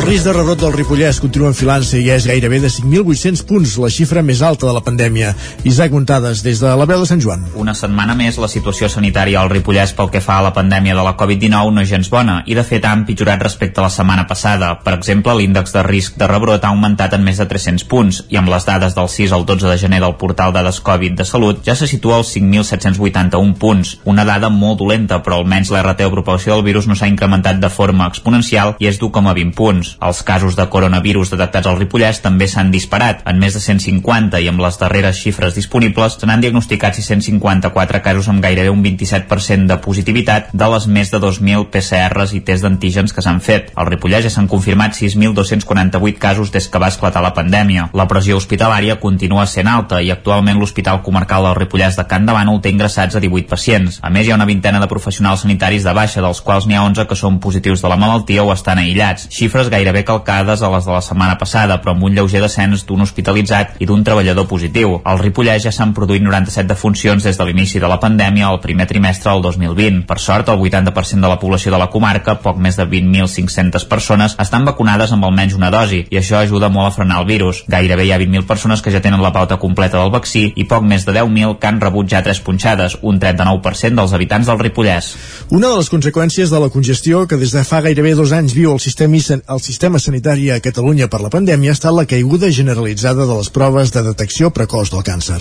[0.09, 4.23] Risc de rebrot del Ripollès continua enfilant-se i és gairebé de 5.800 punts, la xifra
[4.25, 5.35] més alta de la pandèmia.
[5.69, 7.43] Isaac Montades, des de la veu de Sant Joan.
[7.61, 11.03] Una setmana més, la situació sanitària al Ripollès pel que fa a la pandèmia de
[11.05, 14.25] la Covid-19 no és gens bona i, de fet, ha empitjorat respecte a la setmana
[14.25, 14.71] passada.
[14.81, 18.41] Per exemple, l'índex de risc de rebrot ha augmentat en més de 300 punts i
[18.41, 21.61] amb les dades del 6 al 12 de gener del portal Dades Covid de Salut
[21.69, 23.93] ja se situa als 5.781 punts.
[24.09, 27.69] Una dada molt dolenta, però almenys l'RT o propagació del virus no s'ha incrementat de
[27.69, 29.98] forma exponencial i és d'1,20 punts.
[29.99, 34.47] Els casos de coronavirus detectats al Ripollès també s'han disparat, en més de 150 i
[34.47, 39.77] amb les darreres xifres disponibles se n'han diagnosticat 654 casos amb gairebé un 27% de
[39.83, 43.73] positivitat de les més de 2.000 PCRs i tests d'antígens que s'han fet.
[43.75, 47.89] Al Ripollès ja s'han confirmat 6.248 casos des que va esclatar la pandèmia.
[47.93, 52.55] La pressió hospitalària continua sent alta i actualment l'Hospital Comarcal del Ripollès de Can Davant
[52.63, 53.99] té ingressats a 18 pacients.
[54.01, 56.85] A més, hi ha una vintena de professionals sanitaris de baixa, dels quals n'hi ha
[56.87, 59.27] 11 que són positius de la malaltia o estan aïllats.
[59.29, 63.01] Xifres gairebé calcades a les de la setmana passada, però amb un lleuger descens d'un
[63.05, 64.99] hospitalitzat i d'un treballador positiu.
[65.03, 68.87] Al Ripollès ja s'han produït 97 defuncions des de l'inici de la pandèmia al primer
[68.87, 70.05] trimestre del 2020.
[70.09, 74.35] Per sort, el 80% de la població de la comarca, poc més de 20.500 persones,
[74.39, 77.63] estan vacunades amb almenys una dosi, i això ajuda molt a frenar el virus.
[77.67, 80.85] Gairebé hi ha 20.000 persones que ja tenen la pauta completa del vaccí i poc
[80.85, 85.13] més de 10.000 que han rebut ja tres punxades, un 39% dels habitants del Ripollès.
[85.49, 88.73] Una de les conseqüències de la congestió que des de fa gairebé dos anys viu
[88.73, 92.49] el sistema, el sistema sistema sanitari a Catalunya per la pandèmia ha estat la caiguda
[92.51, 95.39] generalitzada de les proves de detecció precoç del càncer.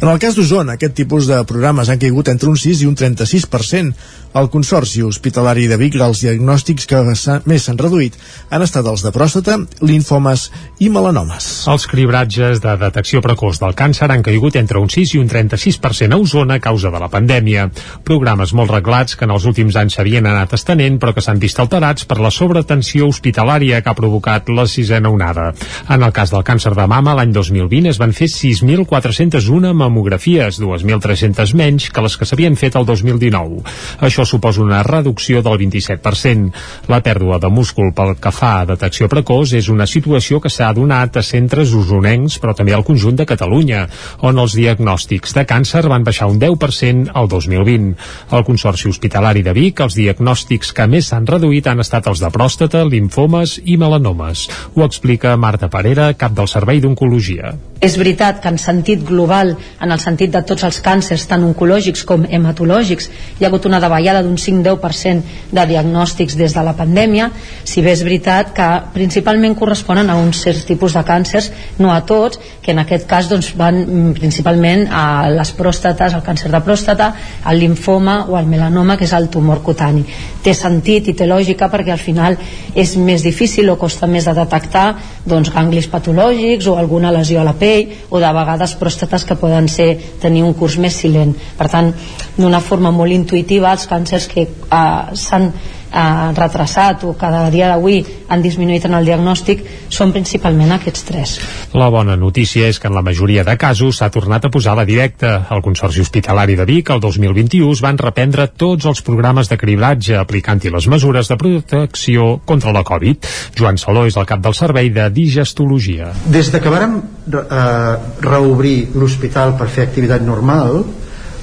[0.00, 2.96] En el cas d'Osona, aquest tipus de programes han caigut entre un 6 i un
[2.96, 3.92] 36%.
[4.34, 8.16] Al Consorci Hospitalari de Vic, els diagnòstics que més s'han reduït
[8.50, 10.48] han estat els de pròstata, linfomes
[10.82, 11.46] i melanomes.
[11.70, 16.16] Els cribratges de detecció precoç del càncer han caigut entre un 6 i un 36%
[16.16, 17.68] a Osona a causa de la pandèmia.
[18.02, 21.62] Programes molt reglats que en els últims anys s'havien anat estenent però que s'han vist
[21.62, 25.52] alterats per la sobretensió hospitalària que ha provocat la sisena onada.
[25.88, 31.54] En el cas del càncer de mama, l'any 2020 es van fer 6.401 mamografies, 2.300
[31.58, 33.62] menys que les que s'havien fet el 2019.
[34.06, 36.52] Això suposa una reducció del 27%.
[36.92, 40.72] La pèrdua de múscul pel que fa a detecció precoç és una situació que s'ha
[40.76, 43.86] donat a centres usonencs, però també al conjunt de Catalunya,
[44.22, 47.94] on els diagnòstics de càncer van baixar un 10% al 2020.
[48.30, 52.30] Al Consorci Hospitalari de Vic, els diagnòstics que més s'han reduït han estat els de
[52.34, 54.48] pròstata, linfomes i melanomes.
[54.74, 57.54] Ho explica Marta Parera, cap del Servei d'Oncologia.
[57.84, 59.50] És veritat que en sentit global,
[59.82, 63.80] en el sentit de tots els càncers, tant oncològics com hematològics, hi ha hagut una
[63.82, 67.28] davallada d'un 5-10% de diagnòstics des de la pandèmia,
[67.64, 72.00] si bé és veritat que principalment corresponen a uns certs tipus de càncers, no a
[72.08, 76.62] tots, que en aquest cas doncs, van mm, principalment a les pròstates, al càncer de
[76.64, 77.10] pròstata,
[77.44, 80.06] al linfoma o al melanoma, que és el tumor cutani.
[80.44, 82.38] Té sentit i té lògica perquè al final
[82.74, 84.86] és més difícil o costa més de detectar
[85.26, 89.68] doncs, ganglis patològics o alguna lesió a la pell o de vegades pròstates que poden
[89.68, 91.34] ser tenir un curs més silent.
[91.58, 91.92] Per tant,
[92.36, 95.52] d'una forma molt intuïtiva, els càncers que eh, s'han
[95.94, 99.62] eh, retrasat o cada dia d'avui han disminuït en el diagnòstic
[99.94, 101.34] són principalment aquests tres.
[101.74, 104.86] La bona notícia és que en la majoria de casos s'ha tornat a posar la
[104.88, 105.46] directa.
[105.54, 110.18] El Consorci Hospitalari de Vic el 2021 es van reprendre tots els programes de cribratge
[110.18, 113.30] aplicant-hi les mesures de protecció contra la Covid.
[113.58, 116.12] Joan Saló és el cap del servei de digestologia.
[116.26, 120.82] Des de que vàrem eh, reobrir l'hospital per fer activitat normal,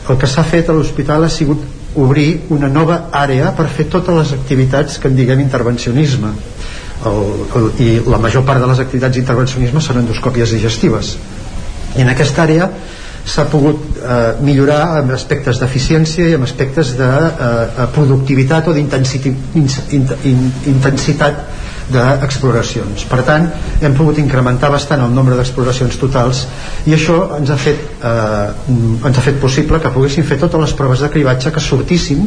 [0.10, 1.62] el que s'ha fet a l'hospital ha sigut
[1.96, 6.32] obrir una nova àrea per fer totes les activitats que en diguem intervencionisme.
[7.02, 7.22] El,
[7.58, 11.16] el, i la major part de les activitats d'intervencionisme són endoscòpies digestives.
[11.98, 12.70] I en aquesta àrea
[13.26, 21.36] s'ha pogut eh, millorar amb aspectes d'eficiència i amb aspectes de eh, productivitat o d'intensitat
[21.94, 23.06] d'exploracions.
[23.12, 23.48] Per tant,
[23.82, 26.46] hem pogut incrementar bastant el nombre d'exploracions totals
[26.88, 30.74] i això ens ha fet eh, ens ha fet possible que poguéssim fer totes les
[30.78, 32.24] proves de cribatge que sortissin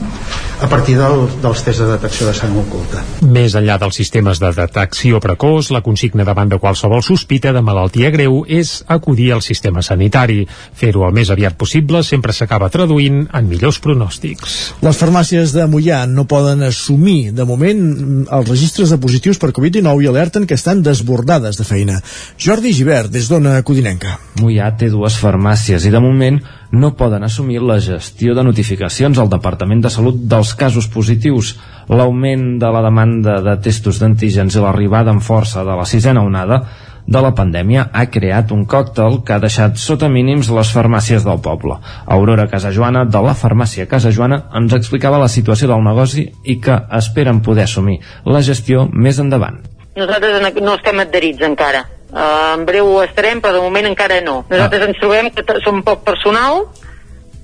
[0.62, 3.02] a partir del, dels tests de detecció de sang oculta.
[3.26, 8.12] Més enllà dels sistemes de detecció precoç, la consigna davant de qualsevol sospita de malaltia
[8.14, 10.44] greu és acudir al sistema sanitari.
[10.74, 14.58] Fer-ho el més aviat possible sempre s'acaba traduint en millors pronòstics.
[14.84, 17.82] Les farmàcies de Mollà no poden assumir, de moment,
[18.24, 22.00] els registres de positius per Covid-19 i alerten que estan desbordades de feina.
[22.36, 24.18] Jordi Givert, des d'Ona Codinenca.
[24.42, 26.40] Mollà té dues farmàcies i de moment
[26.74, 31.54] no poden assumir la gestió de notificacions al Departament de Salut dels casos positius.
[31.88, 36.64] L'augment de la demanda de testos d'antígens i l'arribada en força de la sisena onada
[37.06, 41.40] de la pandèmia ha creat un còctel que ha deixat sota mínims les farmàcies del
[41.44, 41.76] poble.
[42.06, 47.42] Aurora Casajoana, de la farmàcia Casajoana, ens explicava la situació del negoci i que esperen
[47.44, 49.60] poder assumir la gestió més endavant.
[49.96, 51.84] Nosaltres no estem adherits encara.
[52.14, 54.44] Uh, en breu ho estarem, però de moment encara no.
[54.50, 54.88] Nosaltres ah.
[54.90, 56.64] ens trobem que som poc personal,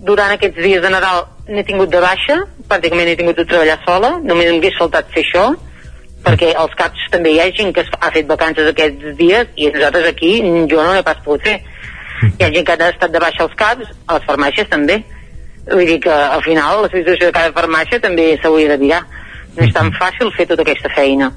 [0.01, 2.39] durant aquests dies de Nadal n'he tingut de baixa,
[2.70, 5.51] pràcticament he tingut de treballar sola, només em hagués faltat fer això,
[6.24, 10.10] perquè als CAPs també hi ha gent que ha fet vacances aquests dies i nosaltres
[10.12, 10.32] aquí
[10.70, 11.60] jo no n'he pas pogut fer.
[12.38, 15.01] Hi ha gent que ha estat de baixa als CAPs a les farmàcies també.
[15.70, 19.05] Vull dir que al final la situació de cada farmàcia també s'hauria de mirar.
[19.56, 21.30] No és tan fàcil fer tota aquesta feina.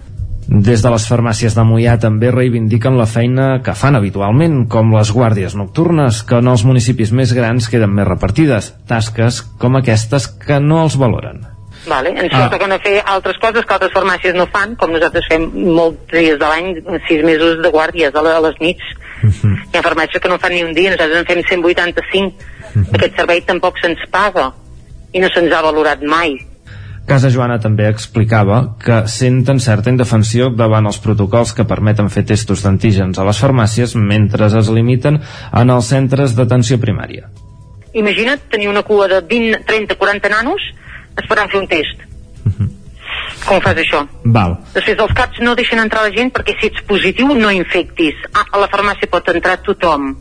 [0.47, 5.13] Des de les farmàcies de Mollà també reivindiquen la feina que fan habitualment, com les
[5.15, 10.59] guàrdies nocturnes, que en els municipis més grans queden més repartides, tasques com aquestes que
[10.59, 11.52] no els valoren.
[11.87, 12.13] Vale.
[12.15, 12.47] Ens ah.
[12.51, 16.39] toquen a fer altres coses que altres farmàcies no fan, com nosaltres fem molts dies
[16.39, 16.71] de l'any,
[17.09, 18.95] sis mesos de guàrdies a, les nits.
[19.23, 19.33] Uh mhm.
[19.41, 19.57] -huh.
[19.73, 22.33] Hi ha farmàcies que no fan ni un dia, nosaltres en fem 185.
[22.75, 22.95] Uh -huh.
[22.95, 24.53] Aquest servei tampoc se'ns paga
[25.11, 26.53] i no se'ns ha valorat mai.
[27.05, 32.63] Casa Joana també explicava que senten certa indefensió davant els protocols que permeten fer testos
[32.63, 35.19] d'antígens a les farmàcies mentre es limiten
[35.51, 37.27] en els centres d'atenció primària.
[37.93, 40.61] Imagina't tenir una cua de 20, 30, 40 nanos
[41.21, 41.97] esperant fer un test.
[42.45, 42.69] Uh -huh.
[43.45, 44.07] Com fas això?
[44.23, 44.57] Val.
[44.73, 48.15] Després els CAPs no deixen entrar la gent perquè si ets positiu no infectis.
[48.33, 50.15] Ah, a la farmàcia pot entrar tothom.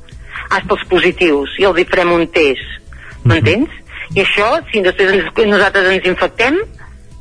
[0.51, 2.66] Hasta els positius i els hi farem un test.
[3.24, 3.69] M'entens?
[3.69, 3.82] Uh -huh.
[4.14, 6.59] I això, si després ens, nosaltres ens infectem,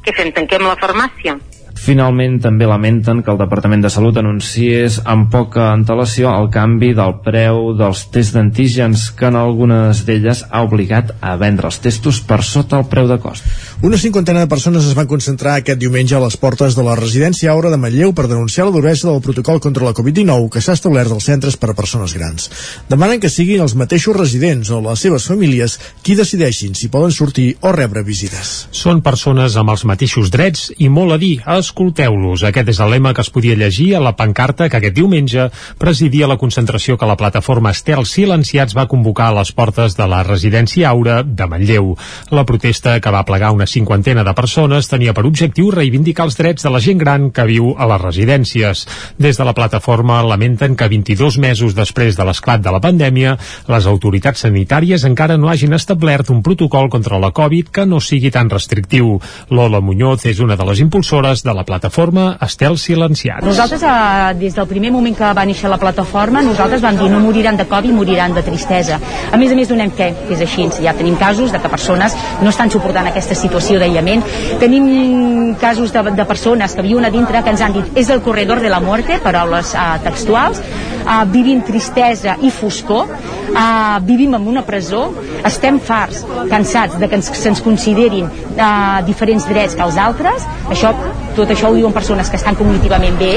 [0.03, 0.31] què fem?
[0.31, 1.37] Tanquem la farmàcia?
[1.81, 7.15] Finalment, també lamenten que el Departament de Salut anunciés amb poca antelació el canvi del
[7.25, 12.43] preu dels tests d'antígens que en algunes d'elles ha obligat a vendre els testos per
[12.45, 13.47] sota el preu de cost.
[13.81, 17.49] Una cinquantena de persones es van concentrar aquest diumenge a les portes de la residència
[17.49, 21.09] Aura de Manlleu per denunciar la duresa del protocol contra la Covid-19 que s'ha establert
[21.09, 22.51] als centres per a persones grans.
[22.93, 27.55] Demanen que siguin els mateixos residents o les seves famílies qui decideixin si poden sortir
[27.65, 28.53] o rebre visites.
[28.69, 31.39] Són persones amb els mateixos drets i molt a dir.
[31.71, 32.43] Escolteu-los.
[32.43, 35.45] Aquest és el lema que es podia llegir a la pancarta que aquest diumenge
[35.79, 40.19] presidia la concentració que la plataforma Estel Silenciats va convocar a les portes de la
[40.27, 41.93] residència Aura de Manlleu.
[42.35, 46.67] La protesta que va plegar una cinquantena de persones tenia per objectiu reivindicar els drets
[46.67, 48.83] de la gent gran que viu a les residències.
[49.15, 53.37] Des de la plataforma lamenten que 22 mesos després de l'esclat de la pandèmia,
[53.71, 58.33] les autoritats sanitàries encara no hagin establert un protocol contra la Covid que no sigui
[58.35, 59.21] tan restrictiu.
[59.49, 63.45] Lola Muñoz és una de les impulsores de la plataforma Estel Silenciats.
[63.45, 67.19] Nosaltres, eh, des del primer moment que va néixer la plataforma, nosaltres vam dir no
[67.19, 68.99] moriran de Covid, moriran de tristesa.
[69.31, 70.69] A més a més, donem fe, que és així.
[70.83, 74.23] Ja tenim casos de que persones no estan suportant aquesta situació d'aïllament.
[74.59, 78.21] Tenim casos de, de persones que viuen a dintre que ens han dit és el
[78.21, 80.61] corredor de la muerte, paraules uh, textuals,
[81.05, 83.09] uh, vivim tristesa i foscor,
[83.51, 85.07] uh, vivim en una presó,
[85.47, 90.93] estem farts, cansats de que ens, se'ns considerin uh, diferents drets que els altres, això
[91.35, 93.33] tot això ho diuen persones que estan cognitivament bé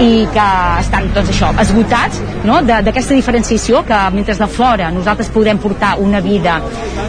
[0.00, 0.48] i que
[0.80, 2.60] estan doncs això, esgotats no?
[2.66, 6.60] d'aquesta diferenciació que mentre de fora nosaltres podem portar una vida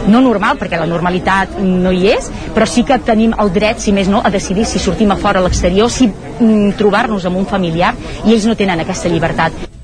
[0.06, 3.94] no normal, perquè la normalitat no hi és, però sí que tenim el dret, si
[3.94, 7.46] més no, a decidir si sortim a fora a l'exterior, si mm, trobar-nos amb un
[7.46, 9.81] familiar i ells no tenen aquesta llibertat.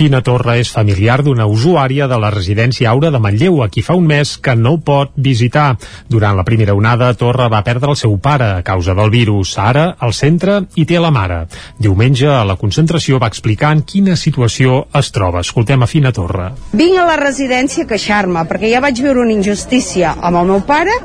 [0.00, 3.92] Fina Torra és familiar d'una usuària de la residència Aura de Manlleu, a qui fa
[3.98, 5.74] un mes que no pot visitar.
[6.08, 9.52] Durant la primera onada, Torra va perdre el seu pare a causa del virus.
[9.60, 11.42] Ara, al centre, hi té la mare.
[11.76, 15.44] Diumenge, a la concentració, va explicar en quina situació es troba.
[15.44, 16.48] Escoltem a Fina Torra.
[16.72, 20.64] Vinc a la residència a queixar-me, perquè ja vaig veure una injustícia amb el meu
[20.64, 20.96] pare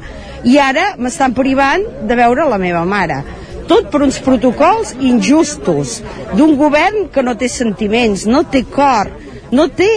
[0.48, 3.26] i ara m'estan privant de veure la meva mare
[3.70, 6.00] tot per uns protocols injustos
[6.36, 9.10] d'un govern que no té sentiments, no té cor,
[9.52, 9.90] no té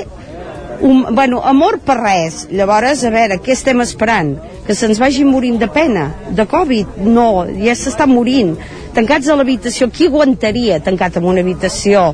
[0.80, 2.44] un, bueno, amor per res.
[2.54, 4.36] Llavors, a veure, què estem esperant?
[4.66, 6.08] Que se'ns vagi morint de pena?
[6.30, 7.00] De Covid?
[7.06, 8.54] No, ja s'està morint.
[8.94, 12.12] Tancats a l'habitació, qui aguantaria tancat en una habitació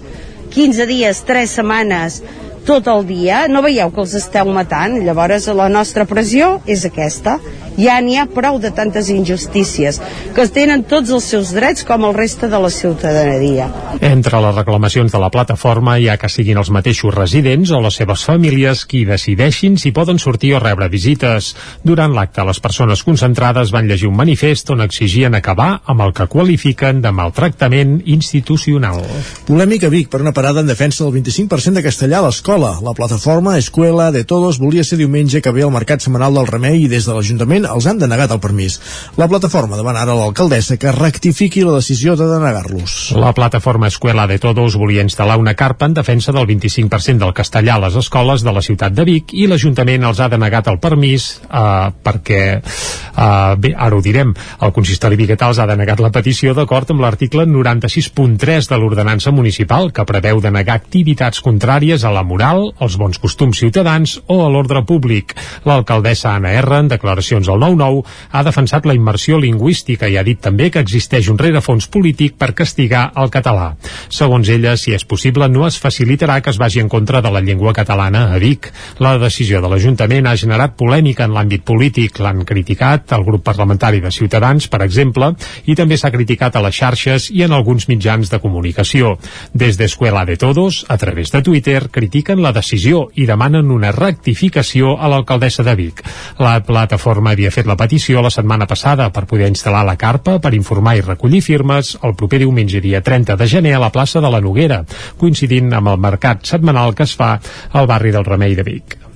[0.55, 2.21] 15 dies, 3 setmanes,
[2.65, 3.45] tot el dia?
[3.51, 4.97] No veieu que els esteu matant?
[5.05, 7.39] Llavors, la nostra pressió és aquesta
[7.77, 10.01] ja n'hi ha prou de tantes injustícies,
[10.35, 13.69] que tenen tots els seus drets com el reste de la ciutadania.
[14.01, 17.99] Entre les reclamacions de la plataforma hi ha que siguin els mateixos residents o les
[18.01, 21.55] seves famílies qui decideixin si poden sortir o rebre visites.
[21.85, 26.29] Durant l'acte, les persones concentrades van llegir un manifest on exigien acabar amb el que
[26.31, 29.03] qualifiquen de maltractament institucional.
[29.49, 32.75] Polèmica Vic per una parada en defensa del 25% de castellà a l'escola.
[32.85, 36.85] La plataforma Escuela de Todos volia ser diumenge que ve al Mercat Semanal del Remei
[36.85, 38.79] i des de l'Ajuntament els han denegat el permís.
[39.21, 43.15] La plataforma demana ara a l'alcaldessa que rectifiqui la decisió de denegar-los.
[43.21, 47.77] La plataforma Escuela de Todos volia instal·lar una carpa en defensa del 25% del castellà
[47.77, 51.29] a les escoles de la ciutat de Vic i l'Ajuntament els ha denegat el permís
[51.45, 56.55] eh, perquè, eh, bé, ara ho direm, el consistori biguetà els ha denegat la petició
[56.55, 62.71] d'acord amb l'article 96.3 de l'ordenança municipal que preveu denegar activitats contràries a la moral,
[62.81, 65.35] als bons costums ciutadans o a l'ordre públic.
[65.69, 70.41] L'alcaldessa Anna R, en declaracions al 9-9, ha defensat la immersió lingüística i ha dit
[70.41, 73.75] també que existeix un rerefons polític per castigar el català.
[74.09, 77.41] Segons ella, si és possible, no es facilitarà que es vagi en contra de la
[77.41, 78.71] llengua catalana a Vic.
[78.99, 82.21] La decisió de l'Ajuntament ha generat polèmica en l'àmbit polític.
[82.25, 85.33] L'han criticat el grup parlamentari de Ciutadans, per exemple,
[85.67, 89.17] i també s'ha criticat a les xarxes i en alguns mitjans de comunicació.
[89.53, 94.97] Des d'Escuela de Todos, a través de Twitter, critiquen la decisió i demanen una rectificació
[94.99, 96.03] a l'alcaldessa de Vic.
[96.39, 100.55] La plataforma havia fet la petició la setmana passada per poder instal·lar la carpa per
[100.57, 104.33] informar i recollir firmes el proper diumenge dia 30 de gener a la plaça de
[104.33, 104.81] la Noguera,
[105.21, 107.35] coincidint amb el mercat setmanal que es fa
[107.73, 109.14] al barri del Remei de Vic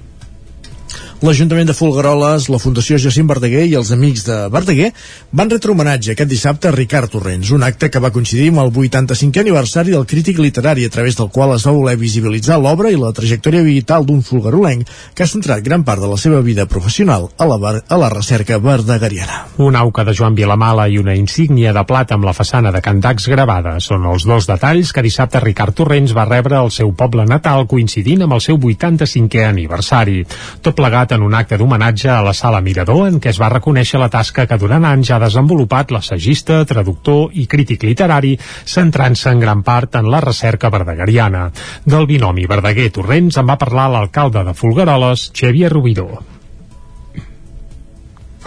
[1.18, 4.92] l'Ajuntament de Folgueroles, la Fundació Jacint Verdaguer i els Amics de Verdaguer
[5.34, 8.70] van retre homenatge aquest dissabte a Ricard Torrents, un acte que va coincidir amb el
[8.70, 13.00] 85è aniversari del crític literari a través del qual es va voler visibilitzar l'obra i
[13.00, 17.26] la trajectòria vital d'un folguerolenc que ha centrat gran part de la seva vida professional
[17.36, 19.40] a la, a la recerca verdagueriana.
[19.58, 23.26] Un auca de Joan Vilamala i una insígnia de plata amb la façana de Candacs
[23.26, 27.66] gravada són els dos detalls que dissabte Ricard Torrents va rebre al seu poble natal
[27.66, 30.22] coincidint amb el seu 85è aniversari.
[30.62, 33.48] Tot plegat celebrat en un acte d'homenatge a la Sala Mirador en què es va
[33.48, 39.40] reconèixer la tasca que durant anys ha desenvolupat l'assagista, traductor i crític literari, centrant-se en
[39.40, 41.50] gran part en la recerca verdegariana.
[41.84, 46.08] Del binomi Verdaguer-Torrents en va parlar l'alcalde de Folgueroles, Xavier Rubidó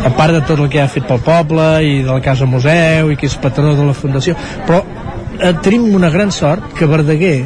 [0.01, 3.11] a part de tot el que ha fet pel poble i de la Casa Museu
[3.11, 4.33] i que és patró de la Fundació
[4.65, 7.43] però eh, tenim una gran sort que Verdaguer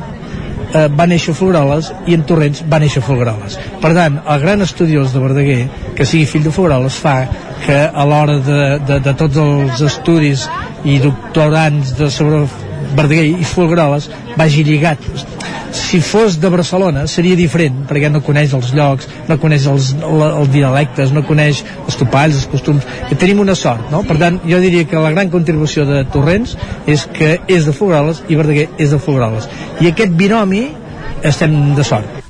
[0.74, 3.58] eh, va néixer Folgueroles i en Torrents va néixer Folgueroles.
[3.82, 5.60] Per tant, el gran estudiós de Verdaguer
[5.96, 7.18] que sigui fill de Folgueroles fa
[7.66, 10.48] que a l'hora de, de, de tots els estudis
[10.86, 12.46] i doctorants de sobre
[12.94, 15.02] Verdaguer i Folgueroles vagi lligat.
[15.76, 20.52] Si fos de Barcelona seria diferent perquè no coneix els llocs no coneix els, els
[20.53, 22.88] dialectes no coneix els topalls, els costums.
[23.20, 24.03] Tenim una sort, no?
[24.07, 26.56] Per tant, jo diria que la gran contribució de Torrents
[26.88, 29.49] és que és de Folgueroles i Verdaguer és de Folgueroles.
[29.82, 30.70] I aquest binomi
[31.26, 32.24] estem de sort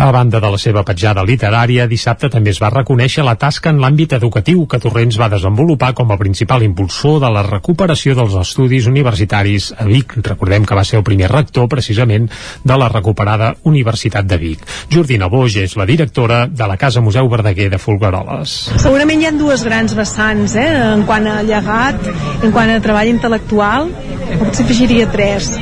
[0.00, 3.80] a banda de la seva petjada literària, dissabte també es va reconèixer la tasca en
[3.82, 8.88] l'àmbit educatiu que Torrents va desenvolupar com a principal impulsor de la recuperació dels estudis
[8.88, 10.14] universitaris a Vic.
[10.24, 12.30] Recordem que va ser el primer rector, precisament,
[12.64, 14.64] de la recuperada Universitat de Vic.
[14.94, 18.56] Jordina Boix és la directora de la Casa Museu Verdaguer de Folgueroles.
[18.80, 20.70] Segurament hi ha dues grans vessants, eh?
[20.94, 22.08] en quant a llegat,
[22.40, 23.92] en quant a treball intel·lectual,
[24.40, 25.52] potser afegiria tres,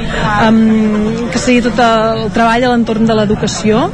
[0.46, 3.88] um, que seria tot el treball a l'entorn de l'educació,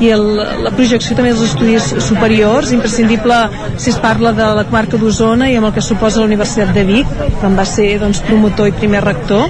[0.00, 0.24] i el,
[0.64, 3.38] la projecció també dels estudis superiors, imprescindible
[3.76, 6.84] si es parla de la comarca d'Osona i amb el que suposa la Universitat de
[6.88, 9.48] Vic, que en va ser doncs, promotor i primer rector.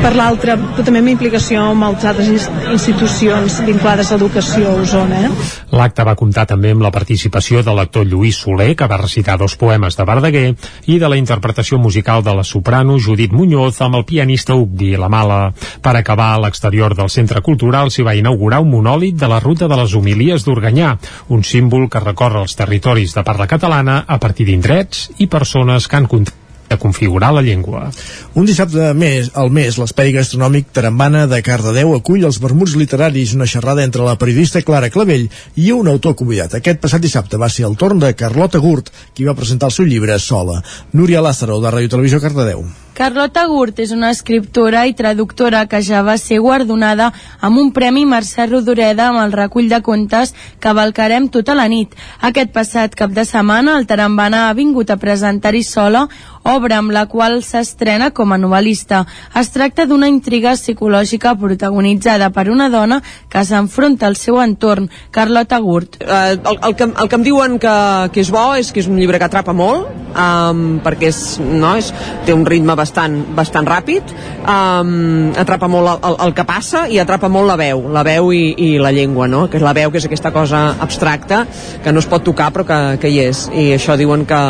[0.00, 2.30] Per l'altra, també amb implicació amb altres
[2.72, 5.18] institucions vinculades a l'educació a Osona.
[5.26, 5.48] Eh?
[5.76, 9.58] L'acte va comptar també amb la participació de l'actor Lluís Soler, que va recitar dos
[9.60, 10.46] poemes de Verdaguer,
[10.88, 15.12] i de la interpretació musical de la soprano Judit Muñoz amb el pianista Ugdi La
[15.12, 15.52] Mala.
[15.84, 19.68] Per acabar, a l'exterior del Centre Cultural s'hi va inaugurar un monòlit de la ruta
[19.68, 20.96] de les homilies d'Organyà,
[21.28, 26.00] un símbol que recorre els territoris de parla catalana a partir d'indrets i persones que
[26.00, 26.39] han contribuït
[26.70, 27.90] a configurar la llengua.
[28.38, 33.48] Un dissabte més, al mes, l'Espai Gastronòmic Tarambana de Cardedeu acull els vermuts literaris, una
[33.50, 35.26] xerrada entre la periodista Clara Clavell
[35.58, 36.54] i un autor convidat.
[36.54, 39.90] Aquest passat dissabte va ser el torn de Carlota Gurt, qui va presentar el seu
[39.90, 40.60] llibre Sola.
[40.94, 42.62] Núria Lázaro, de Ràdio Televisió Cardedeu.
[43.00, 47.06] Carlota Gurt és una escriptora i traductora que ja va ser guardonada
[47.40, 51.94] amb un Premi Mercè Rodoreda amb el recull de contes Cavalcarem tota la nit.
[52.20, 56.04] Aquest passat cap de setmana el Tarambana ha vingut a presentar-hi sola
[56.42, 59.06] obra amb la qual s'estrena com a novel·lista.
[59.36, 65.58] Es tracta d'una intriga psicològica protagonitzada per una dona que s'enfronta al seu entorn, Carlota
[65.60, 66.00] Gurt.
[66.00, 67.74] Eh, el, el, que, el que em diuen que,
[68.12, 71.74] que és bo és que és un llibre que atrapa molt, um, perquè és, no,
[71.80, 71.92] és,
[72.26, 74.12] té un ritme bastant, bastant ràpid,
[74.42, 78.32] um, atrapa molt el, el, el que passa i atrapa molt la veu, la veu
[78.36, 79.46] i, i la llengua, no?
[79.50, 81.44] que és la veu que és aquesta cosa abstracta
[81.84, 84.42] que no es pot tocar però que, que hi és, i això diuen que,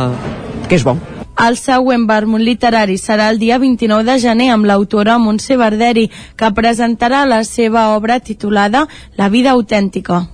[0.69, 0.97] que és bo.
[1.41, 6.51] El següent vermut literari serà el dia 29 de gener amb l'autora Montse Barderi, que
[6.53, 8.85] presentarà la seva obra titulada
[9.17, 10.27] La vida autèntica.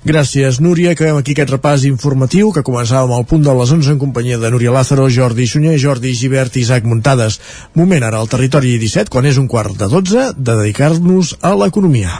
[0.00, 0.94] Gràcies, Núria.
[0.94, 4.50] Acabem aquí aquest repàs informatiu que començàvem al punt de les 11 en companyia de
[4.50, 7.36] Núria Lázaro, Jordi Sunyer, Jordi Givert i Isaac Muntades.
[7.76, 12.16] Moment ara al territori 17, quan és un quart de 12, de dedicar-nos a l'economia.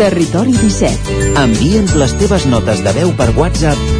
[0.00, 1.16] Territori 17.
[1.40, 3.99] Envia'ns les teves notes de veu per WhatsApp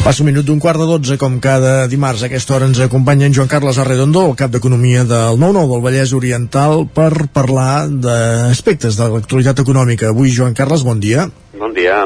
[0.00, 3.26] Passa un minut d'un quart de dotze, com cada dimarts a aquesta hora ens acompanya
[3.28, 8.96] en Joan Carles Arredondo, el cap d'Economia del 9-9 del Vallès Oriental, per parlar d'aspectes
[8.96, 10.08] de l'actualitat econòmica.
[10.08, 11.26] Avui, Joan Carles, bon dia.
[11.60, 11.98] Bon dia.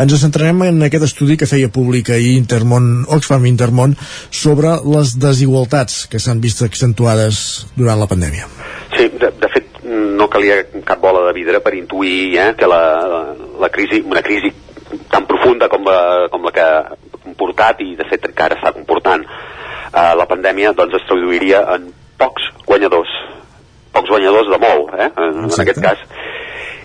[0.00, 3.92] Ens centrarem en aquest estudi que feia públic ahir Intermont, Oxfam Intermont
[4.32, 8.48] sobre les desigualtats que s'han vist accentuades durant la pandèmia.
[8.96, 12.82] Sí, de, de fet, no calia cap bola de vidre per intuir eh, que la,
[13.12, 13.22] la,
[13.60, 14.54] la crisi, una crisi
[15.12, 16.00] tan profunda com la,
[16.32, 16.68] com la que
[17.32, 21.88] comportat i de fet encara està comportant eh, la pandèmia doncs es traduiria en
[22.20, 23.14] pocs guanyadors.
[23.92, 26.04] Pocs guanyadors de molt eh, en, en aquest cas.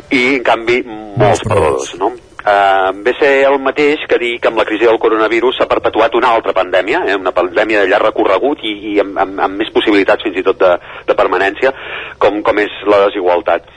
[0.07, 1.93] I en canvi molts perdedors.
[1.99, 2.15] no?
[2.47, 6.15] eh, ve ser el mateix que dir que amb la crisi del coronavirus s'ha perpetuat
[6.15, 9.73] una altra pandèmia, eh, una pandèmia de llarg recorregut i, i amb, amb, amb més
[9.75, 10.73] possibilitats fins i tot de,
[11.07, 11.73] de permanència,
[12.23, 13.67] com, com és la desigualtat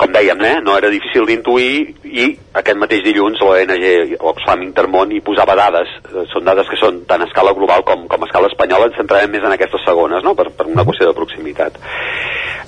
[0.00, 1.72] com dèiem, eh, no era difícil d'intuir
[2.08, 7.02] i aquest mateix dilluns l'ONG Oxfam Intermón hi posava dades, eh, són dades que són
[7.10, 10.24] tant a escala global com, com a escala espanyola, ens centrarem més en aquestes segones,
[10.24, 10.32] no?
[10.38, 11.76] per, per una qüestió de proximitat.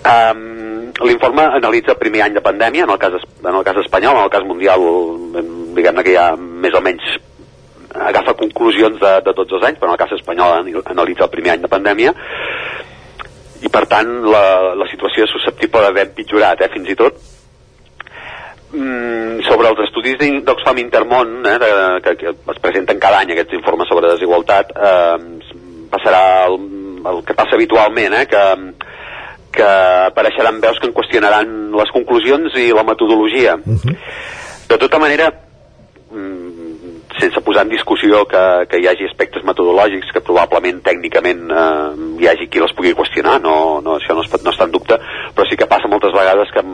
[0.03, 0.51] Um,
[1.01, 4.27] L'informe analitza el primer any de pandèmia, en el cas, en el cas espanyol, en
[4.27, 4.83] el cas mundial,
[5.73, 7.15] diguem-ne que ja més o menys
[7.93, 11.55] agafa conclusions de, de tots els anys, però en el cas espanyol analitza el primer
[11.55, 12.13] any de pandèmia,
[13.63, 17.19] i per tant la, la situació és susceptible d'haver empitjorat, eh, fins i tot
[18.75, 21.71] mm, sobre els estudis d'Oxfam Intermón eh, de,
[22.05, 25.19] que, que es presenten cada any aquests informes sobre desigualtat eh,
[25.93, 26.59] passarà el,
[27.13, 28.45] el que passa habitualment eh, que,
[29.53, 29.71] que
[30.09, 33.97] apareixeran veus que en qüestionaran les conclusions i la metodologia uh -huh.
[34.69, 35.31] de tota manera
[37.21, 41.91] sense posar en discussió que, que hi hagi aspectes metodològics que probablement tècnicament eh,
[42.23, 44.99] hi hagi qui les pugui qüestionar, no, no, això no, es, no està en dubte,
[45.37, 46.65] però sí que passa moltes vegades que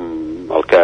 [0.48, 0.80] el que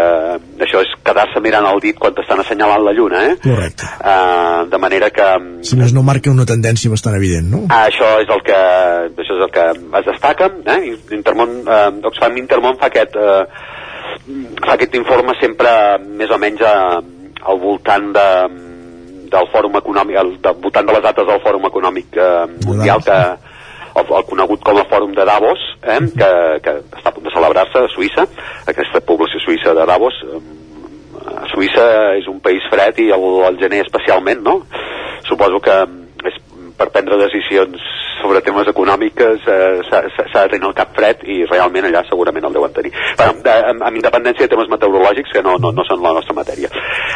[0.64, 3.36] això és quedar-se mirant el dit quan t'estan assenyalant la lluna, eh?
[3.40, 3.88] Correcte.
[3.96, 5.28] Uh, de manera que...
[5.64, 7.62] Si més no marca una tendència bastant evident, no?
[7.70, 8.58] Uh, això és el que
[9.24, 10.92] això és el que es destaca, eh?
[11.16, 13.48] Intermón, uh, Oxfam Intermón fa aquest, uh,
[14.60, 15.72] fa aquest informe sempre
[16.04, 17.00] més o menys uh,
[17.44, 18.28] al voltant de,
[19.34, 22.30] del Fòrum Econòmic, el, de, votant de les dates del Fòrum Econòmic eh,
[22.66, 23.18] Mundial, que,
[23.94, 26.30] el, el conegut com a Fòrum de Davos, eh, que,
[26.64, 28.26] que està a punt de celebrar-se a Suïssa,
[28.70, 30.20] aquesta població suïssa de Davos.
[30.26, 30.42] Eh,
[31.52, 31.86] Suïssa
[32.18, 34.58] és un país fred i el, el gener especialment, no?
[35.28, 35.76] Suposo que
[36.78, 37.82] per prendre decisions
[38.20, 40.02] sobre temes econòmiques eh, s'ha
[40.46, 42.92] de tenir el cap fred i realment allà segurament el deuen tenir.
[43.18, 46.36] Bueno, de, amb, amb independència de temes meteorològics que no, no, no són la nostra
[46.36, 46.72] matèria.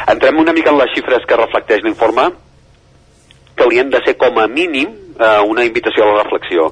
[0.07, 2.29] Entrem una mica en les xifres que reflecteix l'informe
[3.57, 6.71] que haurien de ser com a mínim eh, una invitació a la reflexió.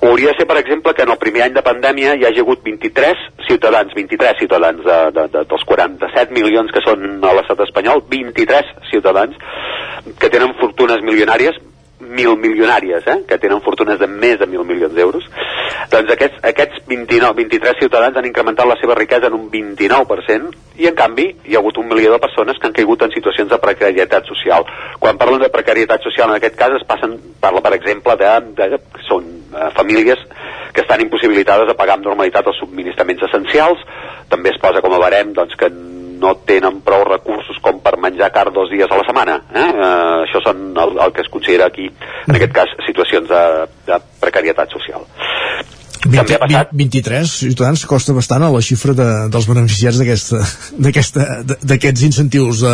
[0.00, 2.62] Hauria de ser, per exemple, que en el primer any de pandèmia hi hagi hagut
[2.64, 8.00] 23 ciutadans, 23 ciutadans de, de, de, dels 47 milions que són a l'estat espanyol,
[8.08, 9.36] 23 ciutadans
[10.20, 11.60] que tenen fortunes milionàries,
[12.00, 15.26] mil milionàries, eh, que tenen fortunes de més de mil milions d'euros,
[15.92, 20.88] doncs aquests, aquests 29, 23 ciutadans han incrementat la seva riquesa en un 29% i
[20.88, 23.58] en canvi hi ha hagut un milió de persones que han caigut en situacions de
[23.60, 24.64] precarietat social.
[24.98, 28.80] Quan parlen de precarietat social en aquest cas es passen, parla per exemple de, de,
[29.08, 30.24] són eh, famílies
[30.72, 33.82] que estan impossibilitades a pagar amb normalitat els subministraments essencials,
[34.30, 35.68] també es posa com a barem doncs, que
[36.20, 39.40] no tenen prou recursos com per menjar car dos dies a la setmana.
[39.50, 39.66] Eh?
[39.66, 39.90] Eh,
[40.26, 41.90] això són el, el que es considera aquí,
[42.26, 43.44] en aquest cas, situacions de,
[43.88, 45.06] de precarietat social.
[46.10, 52.72] 20, 20, 23 ciutadans costa bastant a la xifra de, dels beneficiats d'aquests incentius de,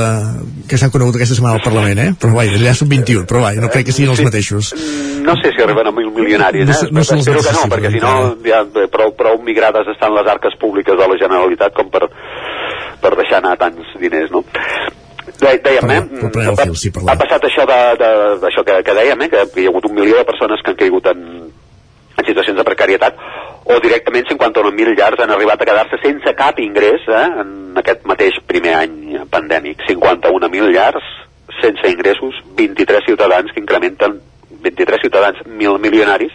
[0.71, 2.13] que s'han conegut aquesta setmana al Parlament, eh?
[2.23, 4.71] Però vai, allà són 21, però vai, no crec que siguin els mateixos.
[5.27, 6.93] No sé si arriben a mil milionaris, eh?
[6.93, 8.15] No, no Espero que no, perquè si no
[8.47, 8.63] ja
[8.95, 12.07] prou, prou migrades estan les arques públiques de la Generalitat com per,
[13.07, 14.43] per deixar anar tants diners, no?
[15.37, 16.03] De, dèiem, eh?
[16.35, 18.11] Perdó, fil, sí, ha passat això, de, de,
[18.51, 19.33] això que, que dèiem, eh?
[19.33, 21.27] Que hi ha hagut un milió de persones que han caigut en,
[22.17, 23.19] en situacions de precarietat
[23.67, 28.39] o directament 51.000 llars han arribat a quedar-se sense cap ingrés eh, en aquest mateix
[28.47, 29.83] primer any pandèmic.
[29.89, 31.09] 51.000 llars
[31.59, 34.21] sense ingressos, 23 ciutadans que incrementen
[34.63, 36.33] 23 ciutadans mil milionaris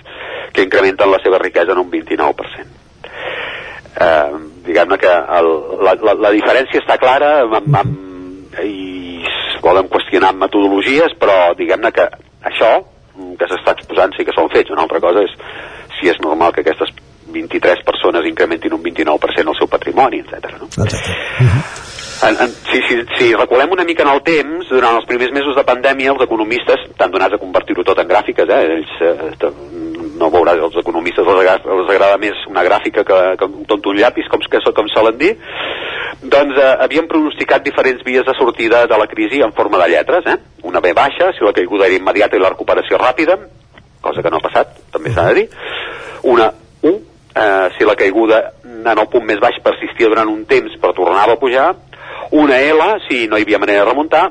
[0.51, 2.82] que incrementen la seva riquesa en un 29%.
[4.00, 5.48] Eh, Diguem-ne que el,
[5.82, 11.92] la, la, la diferència està clara amb, amb, i es poden qüestionar metodologies, però diguem-ne
[11.95, 12.06] que
[12.52, 12.76] això
[13.40, 14.72] que s'està exposant sí que són fets.
[14.74, 15.34] Una altra cosa és
[15.98, 16.94] si és normal que aquestes
[17.32, 20.58] 23 persones incrementin un 29% el seu patrimoni, etc.
[20.60, 20.70] No?
[20.70, 21.18] Exacte.
[21.40, 21.64] Uh -huh.
[22.22, 25.56] En, en, si, si, si reculem una mica en el temps, durant els primers mesos
[25.56, 29.52] de pandèmia, els economistes, tant donats a convertir-ho tot en gràfiques, eh, ells eh,
[30.22, 33.91] no veuràs, els economistes els agrada, els agrada més una gràfica que, que un tonto
[33.91, 35.33] un llapis, com, que, com solen dir,
[36.22, 40.27] doncs eh, havien pronosticat diferents vies de sortida de la crisi en forma de lletres,
[40.30, 40.38] eh?
[40.69, 43.38] Una B baixa, si la caiguda era immediata i la recuperació ràpida,
[44.01, 45.48] cosa que no ha passat, també s'ha de dir.
[46.30, 46.51] Una
[46.83, 46.91] U,
[47.35, 51.38] eh, si la caiguda en el punt més baix persistia durant un temps però tornava
[51.38, 51.69] a pujar.
[52.32, 54.25] Una L, si no hi havia manera de remuntar.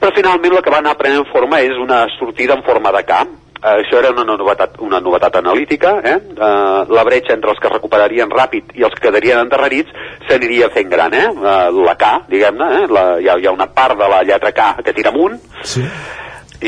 [0.00, 3.49] Però finalment la que va anar prenent forma és una sortida en forma de Uh,
[3.60, 6.16] això era una novetat, una novetat analítica, eh?
[6.32, 9.92] Uh, la bretxa entre els que recuperarien ràpid i els que quedarien endarrerits
[10.28, 11.26] s'aniria fent gran, eh?
[11.28, 12.86] Uh, la K, diguem-ne, eh?
[12.88, 15.84] La, hi, ha, hi ha una part de la lletra K que tira amunt sí.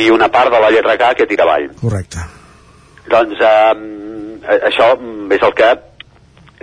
[0.05, 1.71] i una part de la lletra K que tira avall.
[1.81, 2.27] Correcte.
[3.09, 3.73] Doncs uh,
[4.61, 4.93] això
[5.33, 5.73] és el que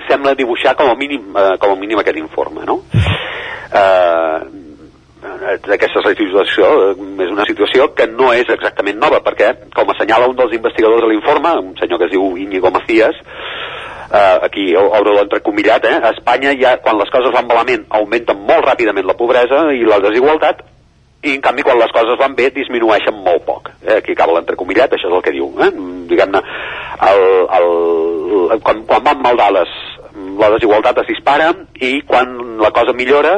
[0.08, 2.84] sembla dibuixar com a mínim, uh, com a mínim aquest informe, no?
[3.70, 4.59] Uh,
[5.40, 10.38] d'aquesta situació eh, és una situació que no és exactament nova, perquè, com assenyala un
[10.40, 13.16] dels investigadors de l'informe, un senyor que es diu Íñigo Macías,
[14.12, 18.68] eh, aquí obro l'entrecomillat, eh, a Espanya ja, quan les coses van malament augmenten molt
[18.68, 20.66] ràpidament la pobresa i la desigualtat
[21.22, 23.98] i en canvi quan les coses van bé disminueixen molt poc eh?
[23.98, 25.68] aquí acaba l'entrecomillat, això és el que diu eh?
[26.08, 26.40] diguem-ne
[28.64, 29.74] quan, quan van mal dades
[30.40, 32.32] la desigualtat es dispara i quan
[32.64, 33.36] la cosa millora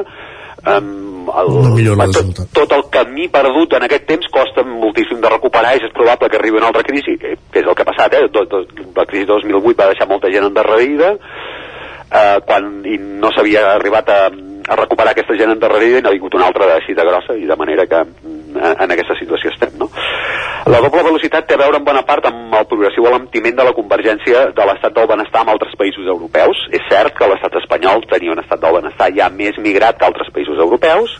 [0.62, 1.11] um,
[1.42, 1.52] el,
[1.98, 5.94] no tot, tot el camí perdut en aquest temps costa moltíssim de recuperar i és
[5.96, 8.26] probable que arribi una altra crisi que, que és el que ha passat eh?
[8.34, 8.64] Do, do,
[8.96, 14.12] la crisi de 2008 va deixar molta gent endarrerida eh, quan i no s'havia arribat
[14.12, 17.58] a, a recuperar aquesta gent endarrerida i n'ha vingut una altra de grossa i de
[17.58, 19.88] manera que mm, en, aquesta situació estem no?
[20.72, 23.76] la doble velocitat té a veure en bona part amb el progressiu alentiment de la
[23.78, 28.36] convergència de l'estat del benestar amb altres països europeus és cert que l'estat espanyol tenia
[28.36, 31.18] un estat del benestar ja més migrat que altres països europeus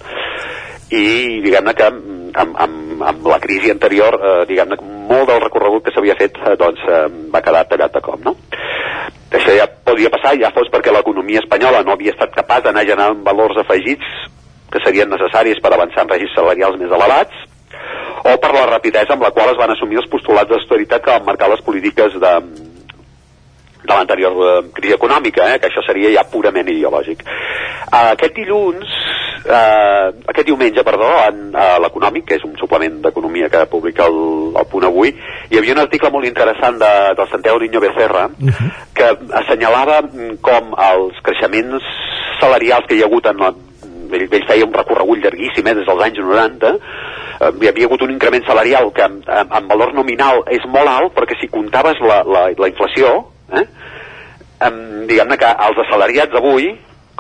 [0.92, 5.96] i diguem-ne que amb, amb, amb la crisi anterior eh, diguem-ne molt del recorregut que
[5.96, 8.36] s'havia fet eh, doncs eh, va quedar tallat de cop no?
[9.32, 13.24] això ja podia passar ja fos perquè l'economia espanyola no havia estat capaç d'anar generant
[13.26, 14.08] valors afegits
[14.72, 17.48] que serien necessaris per avançar en regis salarials més elevats
[18.24, 21.26] o per la rapidesa amb la qual es van assumir els postulats d'austeritat que van
[21.26, 22.34] marcar les polítiques de,
[23.82, 27.24] de l'anterior eh, crisi econòmica, eh, que això seria ja purament ideològic.
[27.92, 28.92] Uh, aquest dilluns,
[29.50, 34.54] uh, aquest diumenge, perdó, en uh, l'Econòmic, que és un suplement d'economia que publica el,
[34.62, 35.12] el Punt Avui,
[35.50, 38.70] hi havia un article molt interessant de, del Santiago Niño Becerra uh -huh.
[38.96, 39.10] que
[39.42, 40.02] assenyalava
[40.42, 41.84] com els creixements
[42.40, 43.52] salarials que hi ha hagut en la
[44.18, 48.06] ell, ell feia un recorregut llarguíssim eh, des dels anys 90 eh, hi havia hagut
[48.06, 52.02] un increment salarial que en, en, en valor nominal és molt alt perquè si comptaves
[52.06, 53.14] la, la, la inflació
[53.52, 54.74] eh, eh,
[55.10, 56.72] diguem-ne que els assalariats avui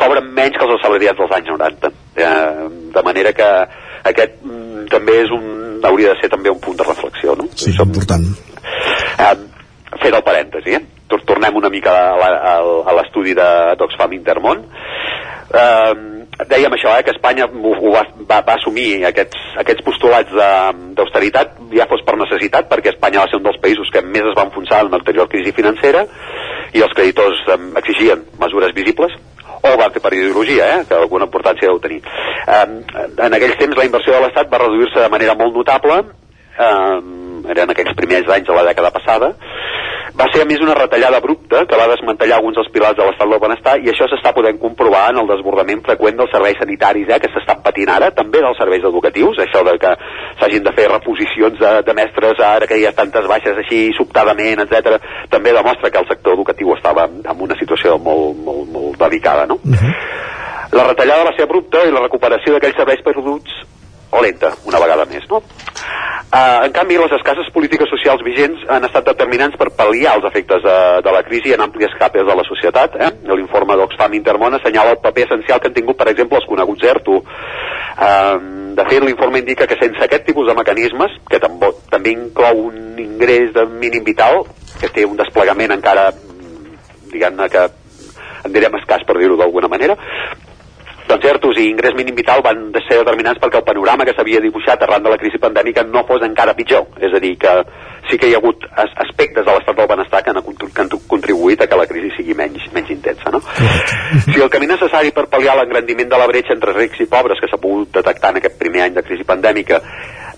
[0.02, 3.50] cobren menys que els assalariats dels anys 90 eh, de manera que
[4.11, 7.50] aquest mm, també és un hauria de ser també un punt de reflexió no?
[7.58, 8.26] Sí, Som, important
[9.18, 9.36] eh,
[10.02, 10.84] fet el parèntesi eh?
[11.28, 17.92] tornem una mica a, l'estudi d'Oxfam Intermón eh, dèiem això, eh, que Espanya ho, ho
[17.94, 20.32] va, va, va assumir aquests, aquests postulats
[20.98, 24.38] d'austeritat ja fos per necessitat, perquè Espanya va ser un dels països que més es
[24.38, 26.06] va enfonsar en l'anterior crisi financera
[26.74, 29.18] i els creditors eh, exigien mesures visibles
[29.61, 32.02] o va fer per ideologia, eh, que alguna importància deu tenir.
[32.02, 32.66] Eh,
[33.28, 36.00] en aquells temps la inversió de l'Estat va reduir-se de manera molt notable,
[36.58, 36.98] eh,
[37.53, 39.36] eren aquells primers anys de la dècada passada,
[40.18, 43.30] va ser a més una retallada abrupta que va desmantellar alguns dels pilars de l'estat
[43.32, 47.20] del benestar i això s'està podent comprovar en el desbordament freqüent dels serveis sanitaris eh,
[47.24, 49.94] que s'estan patint ara, també dels serveis educatius, això de que
[50.42, 54.66] s'hagin de fer reposicions de, de mestres ara que hi ha tantes baixes així sobtadament,
[54.66, 55.00] etc.
[55.32, 59.60] també demostra que el sector educatiu estava en una situació molt, molt, molt delicada, no?
[59.64, 59.94] Uh -huh.
[60.72, 63.52] La retallada va ser abrupta i la recuperació d'aquells serveis perduts
[64.20, 65.40] lenta, una vegada més, no?
[66.32, 70.62] Uh, en canvi, les escasses polítiques socials vigents han estat determinants per pal·liar els efectes
[70.64, 72.96] de, de la crisi en àmplies capes de la societat.
[72.96, 73.10] Eh?
[73.36, 77.18] L'informe d'Oxfam Intermón assenyala el paper essencial que han tingut, per exemple, els coneguts ERTO.
[77.20, 78.38] Uh,
[78.80, 82.96] de fet, l'informe indica que sense aquest tipus de mecanismes, que també, també inclou un
[83.04, 84.46] ingrés de mínim vital,
[84.80, 86.14] que té un desplegament encara,
[87.12, 87.68] diguem-ne que
[88.46, 90.00] en direm escàs per dir-ho d'alguna manera,
[91.12, 94.84] doncs ERTOs i ingrés mínim vital van ser determinants perquè el panorama que s'havia dibuixat
[94.86, 96.88] arran de la crisi pandèmica no fos encara pitjor.
[97.04, 97.56] És a dir, que
[98.10, 101.62] sí que hi ha hagut aspectes de l'estat del benestar que han, que han contribuït
[101.62, 103.34] a que la crisi sigui menys, menys intensa.
[103.34, 103.44] No?
[104.24, 107.52] Si el camí necessari per pal·liar l'engrandiment de la bretxa entre rics i pobres que
[107.52, 109.82] s'ha pogut detectar en aquest primer any de crisi pandèmica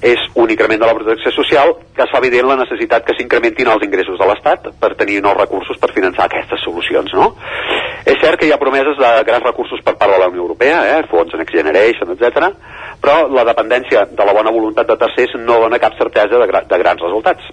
[0.03, 3.69] és un increment de la protecció social que es fa evident la necessitat que s'incrementin
[3.72, 7.30] els ingressos de l'Estat per tenir nous recursos per finançar aquestes solucions, no?
[8.03, 10.82] És cert que hi ha promeses de grans recursos per part de la Unió Europea,
[10.98, 12.51] eh, fons Next Generation, etc,
[12.99, 16.65] però la dependència de la bona voluntat de tercers no dona cap certesa de, gra
[16.67, 17.48] de grans resultats.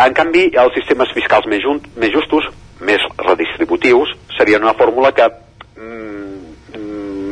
[0.00, 2.48] En canvi, els sistemes fiscals més, junt, més justos,
[2.80, 5.28] més redistributius, serien una fórmula que
[5.76, 6.84] mm,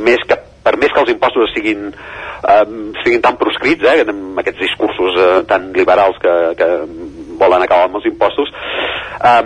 [0.04, 2.64] més que per més que els impostos siguin, eh,
[3.02, 6.68] siguin tan proscrits, eh, amb aquests discursos eh, tan liberals que, que
[7.40, 8.52] volen acabar amb els impostos,
[9.18, 9.42] eh,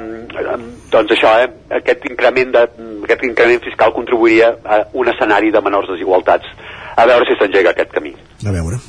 [0.92, 2.66] doncs això, eh, aquest, increment de,
[3.08, 6.52] aquest increment fiscal contribuiria a un escenari de menors desigualtats.
[6.96, 8.14] A veure si s'engega aquest camí.
[8.46, 8.80] A veure.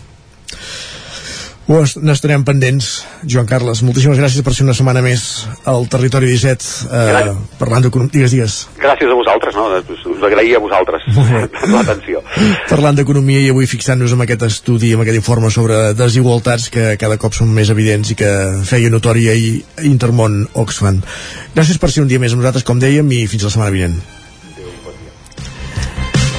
[1.68, 3.82] Ho n'estarem pendents, Joan Carles.
[3.84, 5.24] Moltíssimes gràcies per ser una setmana més
[5.68, 8.14] al Territori 17 eh, parlant d'economia.
[8.14, 8.56] Digues, digues.
[8.80, 9.66] Gràcies a vosaltres, no?
[10.14, 11.04] Us agraïa a vosaltres
[11.74, 12.24] l'atenció.
[12.72, 17.20] Parlant d'economia i avui fixant-nos en aquest estudi, en aquest informe sobre desigualtats que cada
[17.20, 18.32] cop són més evidents i que
[18.64, 19.58] feia notòria i
[19.92, 21.04] Intermón Oxfam.
[21.52, 24.00] Gràcies per ser un dia més amb nosaltres, com dèiem, i fins la setmana vinent.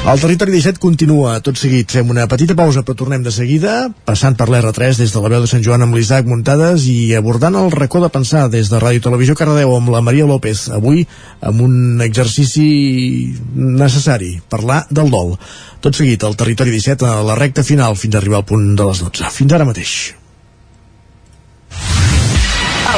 [0.07, 1.91] El territori 17 continua tot seguit.
[1.93, 5.43] Fem una petita pausa, però tornem de seguida, passant per l'R3 des de la veu
[5.43, 9.05] de Sant Joan amb l'Isaac Muntades i abordant el racó de pensar des de Ràdio
[9.05, 11.05] Televisió Cardedeu amb la Maria López, avui
[11.43, 15.37] amb un exercici necessari, parlar del dol.
[15.85, 18.89] Tot seguit, el territori 17 a la recta final fins a arribar al punt de
[18.89, 19.29] les 12.
[19.35, 19.99] Fins ara mateix.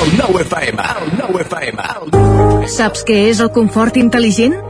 [0.00, 2.66] El nou FM, el nou FM.
[2.70, 4.69] Saps què és el confort intel·ligent?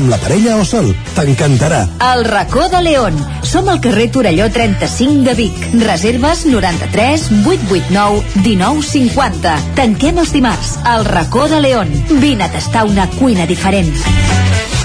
[0.09, 0.91] la parella o sol.
[1.15, 1.81] T'encantarà.
[2.11, 3.17] El racó de León.
[3.43, 5.57] Som al carrer Torelló 35 de Vic.
[5.83, 9.57] Reserves 93 889 1950.
[9.75, 10.77] Tanquem els dimarts.
[10.95, 11.91] El racó de León.
[12.21, 13.91] Vine a tastar una cuina diferent.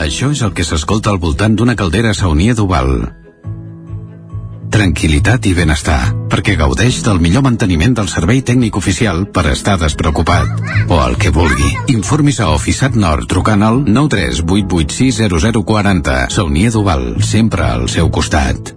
[0.01, 3.25] Això és el que s'escolta al voltant d'una caldera saunia d'Oval.
[4.76, 10.44] Tranquilitat i benestar, perquè gaudeix del millor manteniment del servei tècnic oficial per estar despreocupat.
[10.92, 11.72] O el que vulgui.
[11.94, 16.28] Informis a Oficiat Nord trucant al 938860040.
[16.34, 18.76] Saunia Duval, sempre al seu costat.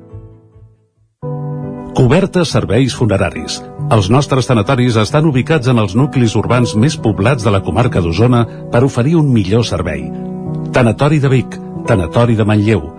[1.99, 3.59] Cobertes serveis funeraris.
[3.91, 8.47] Els nostres tanatoris estan ubicats en els nuclis urbans més poblats de la comarca d'Osona
[8.71, 10.07] per oferir un millor servei.
[10.71, 11.59] Tanatori de Vic,
[11.91, 12.98] Tanatori de Manlleu,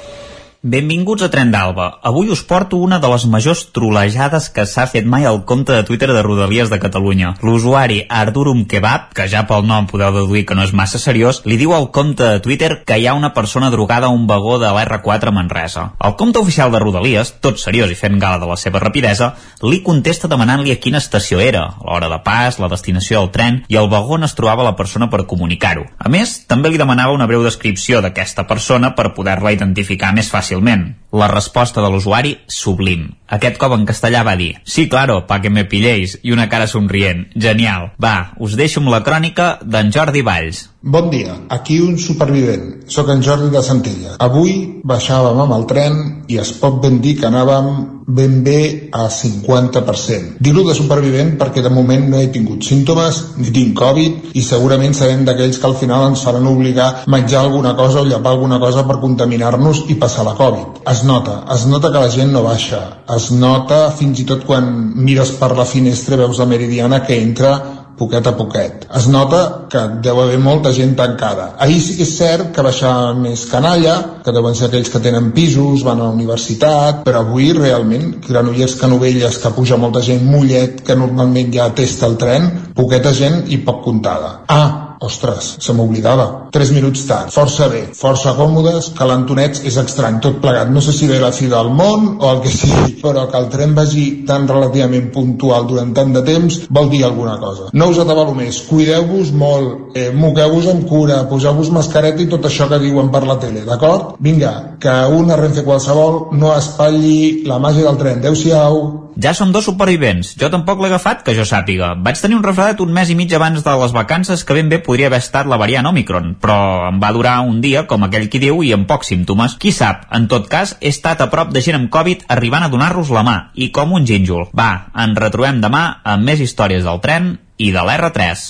[0.61, 1.87] Benvinguts a Tren d'Alba.
[2.05, 5.81] Avui us porto una de les majors trolejades que s'ha fet mai al compte de
[5.81, 7.31] Twitter de Rodalies de Catalunya.
[7.41, 11.57] L'usuari Ardurum Kebab, que ja pel nom podeu deduir que no és massa seriós, li
[11.57, 14.69] diu al compte de Twitter que hi ha una persona drogada a un vagó de
[14.69, 15.87] l'R4 a Manresa.
[15.97, 19.31] El compte oficial de Rodalies, tot seriós i fent gala de la seva rapidesa,
[19.65, 23.81] li contesta demanant-li a quina estació era, l'hora de pas, la destinació del tren i
[23.81, 25.89] el vagó on es trobava la persona per comunicar-ho.
[25.97, 30.95] A més, també li demanava una breu descripció d'aquesta persona per poder-la identificar més fàcilment.
[31.11, 33.09] La resposta de l'usuari, sublim.
[33.27, 36.67] Aquest cop en castellà va dir Sí, claro, pa que me pilléis, i una cara
[36.67, 37.27] somrient.
[37.35, 37.91] Genial.
[37.99, 40.70] Va, us deixo amb la crònica d'en Jordi Valls.
[40.83, 42.89] Bon dia, aquí un supervivent.
[42.89, 44.15] Soc en Jordi de Centella.
[44.17, 47.67] Avui baixàvem amb el tren i es pot ben dir que anàvem
[48.07, 50.39] ben bé a 50%.
[50.41, 54.97] Dir-ho de supervivent perquè de moment no he tingut símptomes ni tinc Covid i segurament
[54.97, 58.57] serem d'aquells que al final ens faran obligar a menjar alguna cosa o llepar alguna
[58.59, 60.81] cosa per contaminar-nos i passar la Covid.
[60.89, 62.81] Es nota, es nota que la gent no baixa.
[63.15, 67.53] Es nota fins i tot quan mires per la finestra veus la meridiana que entra
[67.97, 68.85] poquet a poquet.
[68.97, 71.51] Es nota que deu haver molta gent tancada.
[71.59, 73.95] Ahir sí que és cert que baixava més canalla,
[74.25, 78.77] que deuen ser aquells que tenen pisos, van a la universitat, però avui realment Granollers,
[78.81, 83.61] Canovelles, que puja molta gent, Mollet, que normalment ja testa el tren, poqueta gent i
[83.65, 84.39] poc comptada.
[84.47, 86.27] Ah, Ostres, se m'oblidava.
[86.53, 87.31] 3 minuts tard.
[87.33, 90.69] Força bé, força còmodes, calentonets és estrany, tot plegat.
[90.69, 93.49] No sé si ve la fi del món o el que sigui, però que el
[93.49, 97.71] tren vagi tan relativament puntual durant tant de temps vol dir alguna cosa.
[97.73, 102.69] No us atabalo més, cuideu-vos molt, eh, moqueu-vos amb cura, poseu-vos mascareta i tot això
[102.69, 104.19] que diuen per la tele, d'acord?
[104.19, 108.19] Vinga, que una Renfe qualsevol no espatlli la màgia del tren.
[108.21, 108.83] Adéu-siau.
[109.19, 110.35] Ja som dos supervivents.
[110.39, 111.93] Jo tampoc l'he agafat, que jo sàpiga.
[111.99, 114.79] Vaig tenir un refredat un mes i mig abans de les vacances que ben bé
[114.79, 118.39] podria haver estat la variant Omicron, però em va durar un dia, com aquell qui
[118.39, 119.57] diu, i amb pocs símptomes.
[119.59, 120.07] Qui sap?
[120.15, 123.25] En tot cas, he estat a prop de gent amb Covid arribant a donar-los la
[123.27, 124.47] mà, i com un gínjol.
[124.55, 128.47] Va, ens retrobem demà amb més històries del tren i de l'R3.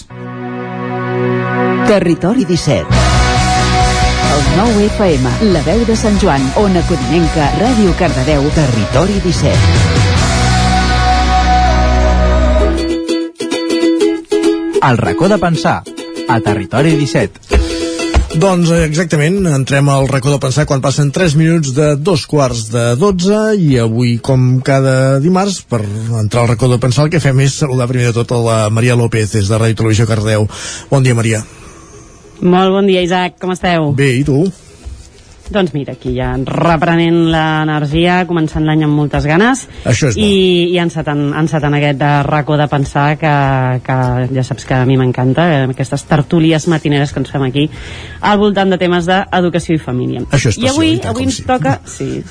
[1.89, 3.19] Territori 17
[4.31, 10.00] el 9 FM, la veu de Sant Joan, Ona Codinenca, Ràdio Cardedeu, Territori 17.
[14.81, 15.83] El racó de pensar,
[16.27, 17.59] a Territori 17.
[18.41, 22.71] Doncs eh, exactament, entrem al racó de pensar quan passen 3 minuts de dos quarts
[22.73, 27.21] de 12 i avui, com cada dimarts, per entrar al racó de pensar, el que
[27.21, 30.49] fem és saludar primer de tot a la Maria López des de Ràdio Televisió Cardeu.
[30.89, 31.43] Bon dia, Maria.
[32.41, 33.37] Molt bon dia, Isaac.
[33.37, 33.91] Com esteu?
[33.93, 34.47] Bé, i tu?
[35.51, 39.65] Doncs mira, aquí ja reprenent l'energia, començant l'any amb moltes ganes.
[39.83, 40.23] Això és bo.
[40.23, 43.33] i, i encetant, encetant aquest de racó de pensar que,
[43.83, 43.97] que
[44.31, 47.67] ja saps que a mi m'encanta eh, aquestes tertúlies matineres que ens fem aquí
[48.21, 50.23] al voltant de temes d'educació i família.
[50.31, 52.23] Això és i avui, avui ens toca sí,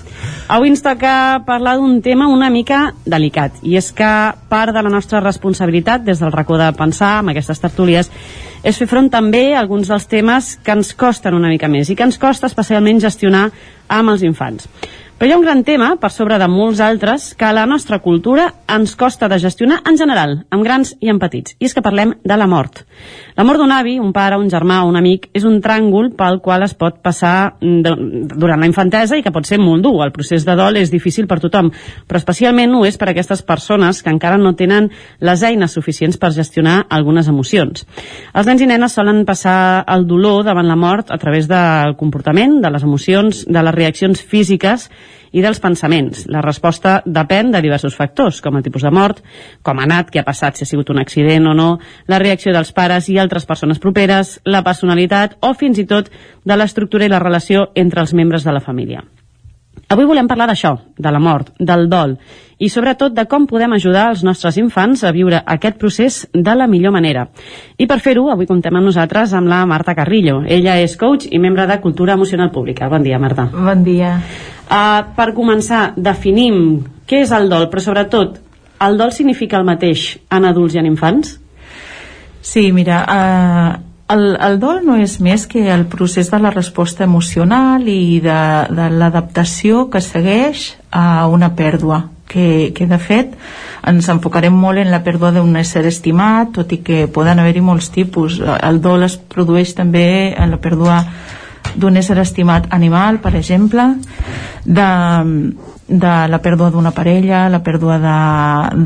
[0.48, 1.12] avui ens toca
[1.46, 4.12] parlar d'un tema una mica delicat i és que
[4.48, 8.08] part de la nostra responsabilitat des del racó de pensar amb aquestes tertúlies
[8.62, 11.96] és fer front també a alguns dels temes que ens costen una mica més i
[11.96, 13.46] que ens costa especialment gestionar
[13.88, 14.68] amb els infants.
[15.20, 17.98] Però hi ha un gran tema, per sobre de molts altres, que a la nostra
[18.00, 21.84] cultura ens costa de gestionar en general, amb grans i amb petits, i és que
[21.84, 22.86] parlem de la mort.
[23.40, 26.42] La mort d'un avi, un pare, un germà o un amic és un tràngol pel
[26.44, 27.92] qual es pot passar de,
[28.36, 29.94] durant la infantesa i que pot ser molt dur.
[30.04, 31.70] El procés de dol és difícil per tothom,
[32.04, 34.90] però especialment ho és per a aquestes persones que encara no tenen
[35.24, 37.86] les eines suficients per gestionar algunes emocions.
[38.34, 42.58] Els nens i nenes solen passar el dolor davant la mort a través del comportament,
[42.60, 44.90] de les emocions, de les reaccions físiques
[45.32, 46.24] i dels pensaments.
[46.30, 49.22] La resposta depèn de diversos factors, com el tipus de mort,
[49.62, 51.70] com ha anat, què ha passat, si ha sigut un accident o no,
[52.10, 56.10] la reacció dels pares i altres persones properes, la personalitat o fins i tot
[56.44, 59.04] de l'estructura i la relació entre els membres de la família.
[59.90, 62.14] Avui volem parlar d'això, de la mort, del dol
[62.60, 66.68] i sobretot de com podem ajudar els nostres infants a viure aquest procés de la
[66.70, 67.26] millor manera.
[67.80, 70.42] I per fer-ho, avui comptem amb nosaltres amb la Marta Carrillo.
[70.46, 72.92] Ella és coach i membre de Cultura Emocional Pública.
[72.92, 73.48] Bon dia, Marta.
[73.50, 74.18] Bon dia.
[74.70, 78.36] Uh, per començar, definim què és el dol, però sobretot,
[78.86, 81.32] el dol significa el mateix en adults i en infants?
[82.40, 87.04] Sí, mira, uh, el, el dol no és més que el procés de la resposta
[87.04, 88.38] emocional i de,
[88.70, 93.34] de l'adaptació que segueix a una pèrdua que, que de fet
[93.90, 97.90] ens enfocarem molt en la pèrdua d'un ésser estimat tot i que poden haver-hi molts
[97.94, 101.02] tipus el dol es produeix també en la pèrdua
[101.76, 103.86] d'un ésser estimat animal per exemple
[104.64, 104.88] de,
[105.86, 108.16] de la pèrdua d'una parella la pèrdua de,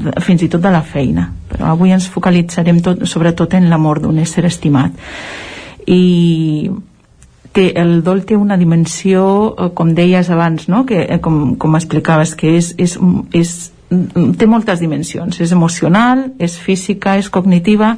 [0.04, 4.02] de, fins i tot de la feina però avui ens focalitzarem tot, sobretot en l'amor
[4.04, 4.92] d'un ésser estimat
[5.86, 6.70] i
[7.54, 10.84] té, el dol té una dimensió eh, com deies abans no?
[10.88, 12.98] que, eh, com, com explicaves que és, és,
[13.32, 13.54] és,
[14.38, 15.40] té moltes dimensions.
[15.40, 17.94] És emocional, és física, és cognitiva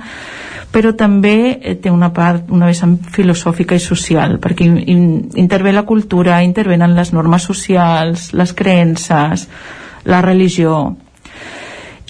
[0.77, 5.07] però també eh, té una part, una vessant filosòfica i social, perquè in,
[5.41, 9.47] intervé la cultura, intervenen les normes socials, les creences,
[10.05, 10.97] la religió,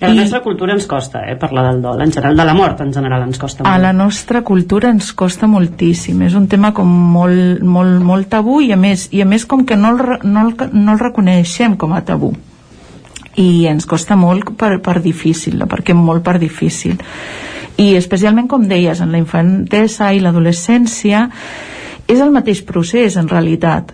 [0.00, 0.18] a la I...
[0.18, 3.22] nostra cultura ens costa eh, parlar del dol, en general, de la mort en general
[3.24, 3.72] ens costa molt.
[3.72, 8.60] A la nostra cultura ens costa moltíssim, és un tema com molt, molt, molt tabú
[8.60, 11.78] i a més, i a més com que no el, no, el, no el reconeixem
[11.80, 12.34] com a tabú
[13.36, 16.96] i ens costa molt per, per difícil, perquè molt per difícil.
[17.76, 21.26] I especialment com deies en la infantesa i l'adolescència
[22.08, 23.92] és el mateix procés en realitat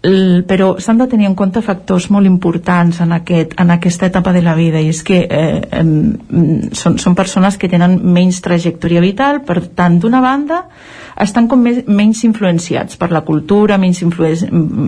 [0.00, 4.40] però s'han de tenir en compte factors molt importants en, aquest, en aquesta etapa de
[4.40, 9.42] la vida i és que eh, eh, són, són persones que tenen menys trajectòria vital
[9.44, 10.62] per tant d'una banda
[11.20, 14.30] estan com més, menys influenciats per la cultura menys influ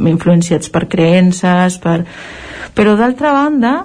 [0.08, 2.02] influenciats per creences per...
[2.74, 3.80] però d'altra banda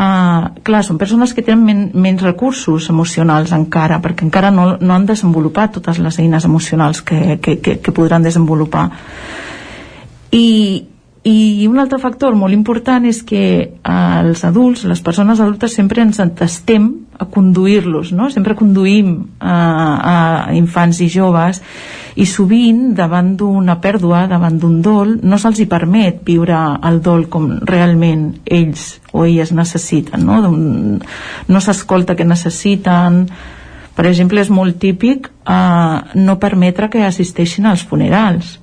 [0.00, 4.94] Uh, clar, són persones que tenen men menys recursos emocionals encara, perquè encara no, no
[4.94, 8.86] han desenvolupat totes les eines emocionals que, que, que, que podran desenvolupar.
[10.30, 10.86] I,
[11.26, 16.04] i un altre factor molt important és que eh, els adults, les persones adultes sempre
[16.06, 16.88] ens entestem
[17.20, 18.30] a conduir-los, no?
[18.32, 19.56] sempre conduïm a,
[20.00, 20.14] a
[20.56, 21.60] infants i joves
[22.16, 26.56] i sovint davant d'una pèrdua, davant d'un dol, no se'ls hi permet viure
[26.88, 33.26] el dol com realment ells o elles necessiten, no, no s'escolta què necessiten,
[33.92, 38.56] per exemple és molt típic eh, no permetre que assisteixin als funerals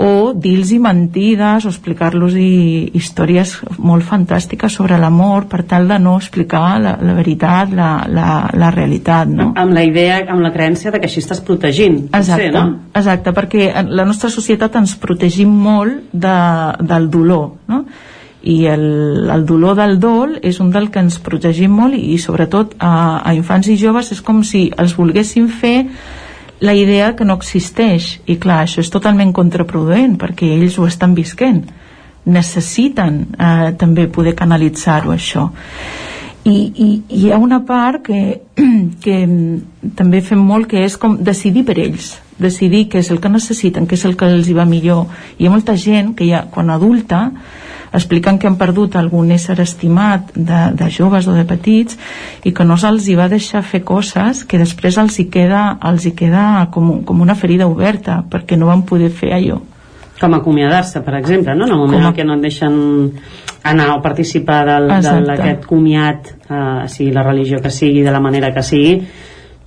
[0.00, 6.78] o dir-los mentides o explicar-los històries molt fantàstiques sobre l'amor per tal de no explicar
[6.80, 9.50] la, la veritat, la, la, la realitat no?
[9.60, 12.78] amb la idea, amb la creença de que així estàs protegint exacte, potser, no?
[12.96, 16.38] exacte perquè la nostra societat ens protegim molt de,
[16.80, 17.82] del dolor no?
[18.40, 22.18] i el, el dolor del dol és un del que ens protegim molt i, i
[22.18, 25.76] sobretot a, a infants i joves és com si els volguéssim fer
[26.60, 28.20] la idea que no existeix.
[28.26, 31.64] I clar, això és totalment contraproduent perquè ells ho estan visquent.
[32.30, 35.48] Necessiten eh, també poder canalitzar-ho això.
[36.44, 38.20] I, i, i hi ha una part que,
[39.04, 39.16] que
[39.96, 42.14] també fem molt que és com decidir per ells.
[42.40, 45.08] Decidir què és el que necessiten, què és el que els hi va millor.
[45.36, 47.26] Hi ha molta gent que ja quan adulta
[47.92, 51.98] explicant que han perdut algun ésser estimat de, de joves o de petits
[52.46, 56.06] i que no se'ls hi va deixar fer coses que després els hi queda, els
[56.06, 59.60] hi queda com, com una ferida oberta perquè no van poder fer allò
[60.20, 61.64] com acomiadar-se, per exemple, no?
[61.64, 62.08] en el moment a...
[62.10, 62.74] en què no et deixen
[63.64, 64.60] anar o participar
[64.92, 68.98] d'aquest comiat, eh, sigui la religió que sigui, de la manera que sigui,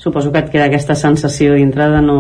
[0.04, 2.18] suposo que et queda aquesta sensació dintre de no,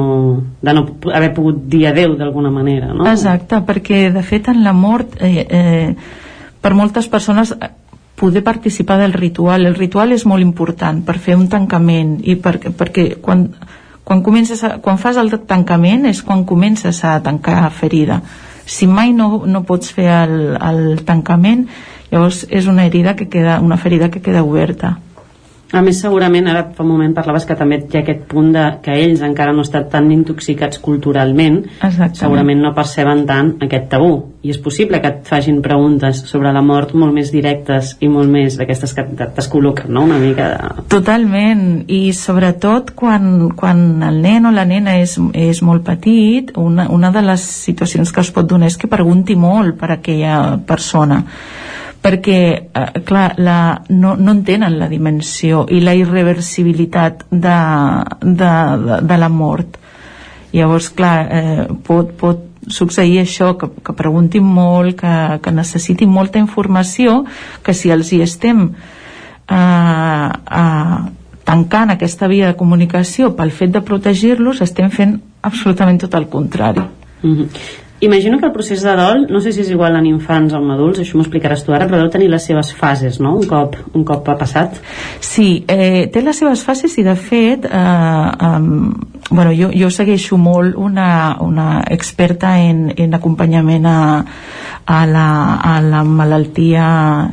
[0.64, 3.04] de no haver pogut dir adeu d'alguna manera no?
[3.12, 5.96] exacte, perquè de fet en la mort eh, eh,
[6.64, 7.72] per moltes persones eh,
[8.16, 12.56] poder participar del ritual el ritual és molt important per fer un tancament i per,
[12.72, 13.50] perquè quan,
[14.08, 18.22] quan, comences a, quan fas el tancament és quan comences a tancar ferida
[18.64, 21.68] si mai no, no pots fer el, el tancament
[22.14, 25.02] llavors és una herida que queda, una ferida que queda oberta
[25.74, 28.64] a més, segurament, ara fa un moment parlaves que també hi ha aquest punt de
[28.86, 32.20] que ells encara no estan tan intoxicats culturalment, Exactament.
[32.20, 34.12] segurament no perceben tant aquest tabú.
[34.44, 38.30] I és possible que et facin preguntes sobre la mort molt més directes i molt
[38.30, 40.86] més d'aquestes que t'escol·loquen, no?, una mica de...
[40.94, 46.86] Totalment, i sobretot quan, quan el nen o la nena és, és molt petit, una,
[46.94, 51.24] una de les situacions que es pot donar és que pregunti molt per aquella persona
[52.04, 57.60] perquè, eh, clar, la, no, no entenen la dimensió i la irreversibilitat de,
[58.22, 58.52] de,
[58.88, 59.80] de, de la mort.
[60.54, 66.42] Llavors, clar, eh, pot, pot succeir això, que, que preguntin molt, que, que necessitin molta
[66.44, 67.24] informació,
[67.64, 71.00] que si els hi estem eh, eh,
[71.44, 76.84] tancant aquesta via de comunicació pel fet de protegir-los, estem fent absolutament tot el contrari.
[77.24, 77.83] Mm -hmm.
[78.00, 80.72] Imagino que el procés de dol, no sé si és igual en infants o en
[80.74, 83.78] adults, això m'ho explicaràs tu ara, però deu tenir les seves fases, no?, un cop,
[83.96, 84.82] un cop ha passat.
[85.24, 88.92] Sí, eh, té les seves fases i, de fet, eh, um,
[89.30, 93.98] bueno, jo, jo segueixo molt una, una experta en, en acompanyament a,
[94.86, 95.28] a, la,
[95.64, 96.86] a la malaltia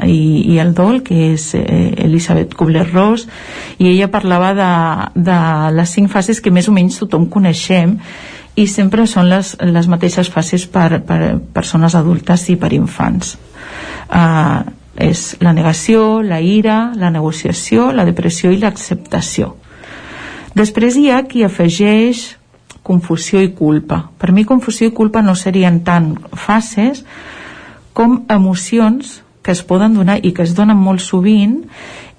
[0.07, 3.27] i, i el dol, que és eh, Elisabet Kubler-Ross,
[3.83, 4.73] i ella parlava de,
[5.31, 5.41] de
[5.75, 7.99] les cinc fases que més o menys tothom coneixem,
[8.61, 13.37] i sempre són les, les mateixes fases per, per persones adultes i per infants
[14.13, 14.61] uh,
[15.01, 19.55] és la negació, la ira, la negociació, la depressió i l'acceptació.
[20.53, 22.35] Després hi ha qui afegeix
[22.85, 24.03] confusió i culpa.
[24.19, 27.05] Per mi confusió i culpa no serien tant fases
[27.97, 31.63] com emocions que es poden donar i que es donen molt sovint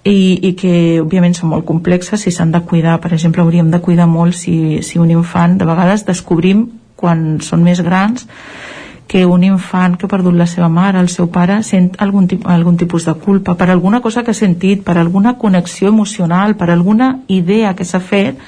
[0.03, 3.81] i, i que òbviament són molt complexes i s'han de cuidar, per exemple hauríem de
[3.81, 8.25] cuidar molt si, si un infant, de vegades descobrim quan són més grans
[9.11, 12.77] que un infant que ha perdut la seva mare, el seu pare, sent algun, algun
[12.79, 17.17] tipus de culpa per alguna cosa que ha sentit, per alguna connexió emocional, per alguna
[17.27, 18.39] idea que s'ha fet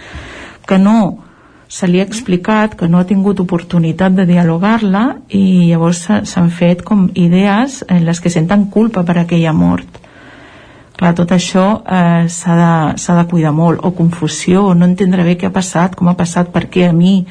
[0.66, 1.20] que no
[1.68, 6.86] se li ha explicat, que no ha tingut oportunitat de dialogar-la i llavors s'han fet
[6.88, 10.03] com idees en les que senten culpa per aquella mort
[10.98, 13.82] clar, tot això eh, s'ha de, de cuidar molt.
[13.84, 16.94] O confusió, o no entendre bé què ha passat com ha passat, per què a
[16.94, 17.24] mi.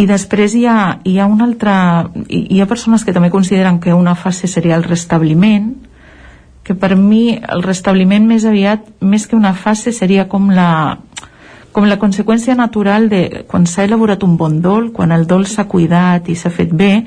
[0.00, 1.74] I després hi ha, hi ha una altra
[2.28, 5.74] hi ha persones que també consideren que una fase seria el restabliment
[6.64, 10.96] que per mi el restabliment més aviat més que una fase seria com la
[11.72, 15.68] com la conseqüència natural de quan s'ha elaborat un bon dol, quan el dol s'ha
[15.68, 17.04] cuidat i s'ha fet bé,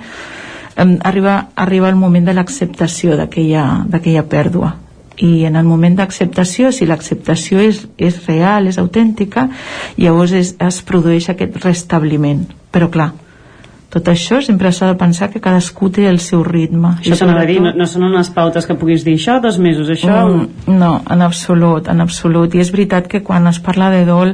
[0.78, 4.83] em, arriba, arriba el moment de l'acceptació d'aquella pèrdua
[5.18, 9.48] i en el moment d'acceptació si l'acceptació és, és real, és autèntica
[9.98, 12.48] llavors es, es produeix aquest restabliment.
[12.74, 13.12] Però clar,
[13.94, 16.96] tot això sempre s'ha de pensar que cadascú té el seu ritme.
[17.04, 19.92] Això t'anava a dir, no, no són unes pautes que puguis dir això, dos mesos,
[19.94, 22.56] això mm, no, en absolut, en absolut.
[22.58, 24.34] I és veritat que quan es parla de dol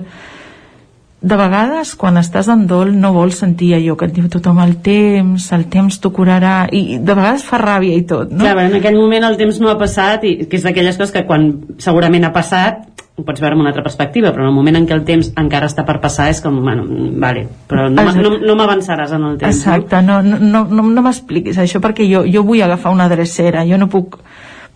[1.21, 4.77] de vegades quan estàs en dol no vols sentir allò que et diu tothom el
[4.83, 8.45] temps, el temps t'ho curarà i de vegades fa ràbia i tot no?
[8.45, 11.25] Clar, en aquell moment el temps no ha passat i que és d'aquelles coses que
[11.27, 11.49] quan
[11.83, 12.85] segurament ha passat
[13.19, 15.33] ho pots veure amb una altra perspectiva però en el moment en què el temps
[15.41, 16.87] encara està per passar és com, bueno,
[17.19, 21.03] vale, però no, no, no m'avançaràs en el temps exacte, no, no, no, no, no
[21.03, 24.21] m'expliquis això perquè jo, jo vull agafar una drecera jo no puc,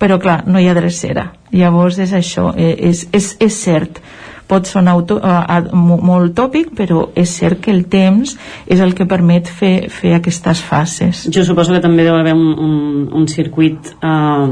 [0.03, 1.29] però clar, no hi ha drecera.
[1.53, 4.01] Llavors és això, eh, és, és, és cert
[4.47, 8.35] pot sonar auto, uh, molt tòpic però és cert que el temps
[8.67, 11.25] és el que permet fer, fer aquestes fases.
[11.33, 12.77] Jo suposo que també deu haver un, un,
[13.13, 14.51] un circuit uh,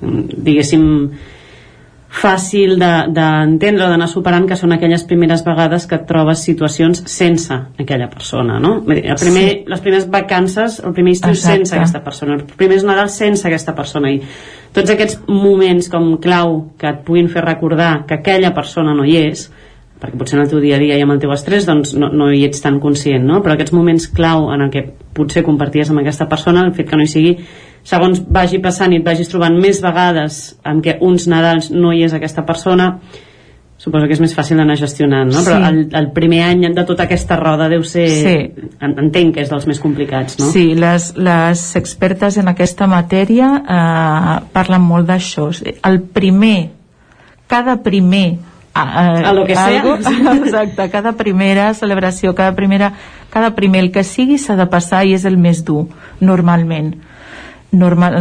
[0.00, 0.86] diguéssim
[2.08, 7.02] fàcil d'entendre de, o d'anar superant que són aquelles primeres vegades que et trobes situacions
[7.10, 8.76] sense aquella persona no?
[8.86, 9.64] el primer, sí.
[9.66, 11.58] les primeres vacances el primer estiu Exacte.
[11.58, 14.20] sense aquesta persona els primers Nadal sense aquesta persona i
[14.76, 19.18] tots aquests moments com clau que et puguin fer recordar que aquella persona no hi
[19.26, 19.48] és
[20.00, 22.10] perquè potser en el teu dia a dia i amb el teu estrès doncs no,
[22.12, 23.42] no hi ets tan conscient no?
[23.42, 24.84] però aquests moments clau en el que
[25.16, 27.38] potser comparties amb aquesta persona el fet que no hi sigui
[27.86, 32.02] segons vagi passant i et vagis trobant més vegades en què uns Nadals no hi
[32.06, 32.96] és aquesta persona
[33.78, 35.42] suposo que és més fàcil d'anar gestionant no?
[35.44, 35.46] Sí.
[35.46, 38.66] però el, el primer any de tota aquesta roda deu ser, sí.
[38.82, 40.48] entenc que és dels més complicats no?
[40.50, 46.58] Sí, les, les expertes en aquesta matèria eh, parlen molt d'això el primer
[47.46, 48.26] cada primer
[48.76, 48.82] a,
[49.30, 50.34] a lo que algo, sea.
[50.40, 52.94] exacte, cada primera celebració cada, primera,
[53.30, 55.84] cada primer el que sigui s'ha de passar i és el més dur
[56.20, 56.96] normalment
[57.76, 58.16] normal,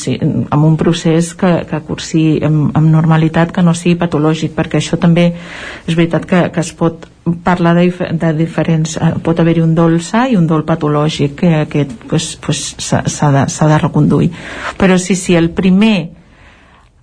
[0.00, 4.80] sí, amb un procés que, que cursi amb, amb normalitat que no sigui patològic perquè
[4.80, 5.30] això també
[5.86, 7.08] és veritat que, que es pot
[7.44, 7.88] parlar de,
[8.20, 12.32] de diferents eh, pot haver-hi un dol sa i un dol patològic que aquest pues,
[12.44, 14.30] pues, s'ha de, de reconduir.
[14.78, 16.10] Però sí, sí, el primer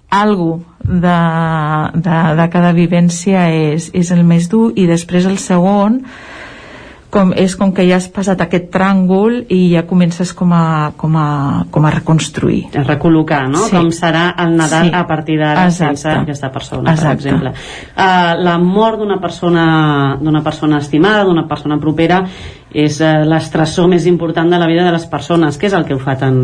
[0.10, 1.20] algo de,
[1.94, 6.02] de, de cada vivència és, és el més dur i després el segon
[7.18, 11.16] com, és com que ja has passat aquest tràngol i ja comences com a, com
[11.18, 11.28] a,
[11.74, 12.68] com a reconstruir.
[12.78, 13.66] A recol·locar, no?
[13.66, 13.76] Sí.
[13.76, 14.96] Com serà el Nadal sí.
[15.00, 17.08] a partir d'ara sense aquesta persona, Exacte.
[17.08, 17.54] per exemple.
[17.98, 19.66] Uh, la mort d'una persona,
[20.22, 22.22] d'una persona estimada, d'una persona propera,
[22.72, 25.58] és uh, l'estressor més important de la vida de les persones.
[25.58, 26.40] Què és el que ho fa tan,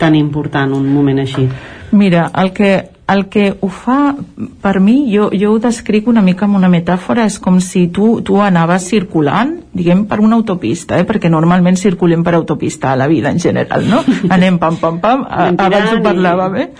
[0.00, 1.48] tan important un moment així?
[1.96, 2.72] Mira, el que,
[3.06, 4.16] el que ho fa
[4.62, 8.16] per mi, jo, jo ho descric una mica amb una metàfora, és com si tu,
[8.26, 11.06] tu anaves circulant, diguem, per una autopista, eh?
[11.06, 14.02] perquè normalment circulem per autopista a la vida en general, no?
[14.36, 16.70] Anem pam, pam, pam, a, abans ho parlàvem, eh?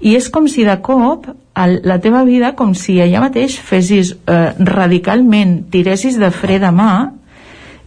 [0.00, 4.14] I és com si de cop el, la teva vida, com si allà mateix fessis
[4.14, 6.92] eh, radicalment, tiressis de fre de mà,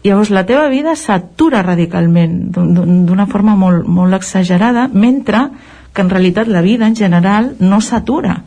[0.04, 5.48] llavors la teva vida s'atura radicalment d'una forma molt, molt exagerada, mentre
[5.94, 8.40] que en realitat la vida en general no s'atura.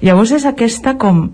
[0.00, 1.26] Llavors és aquesta com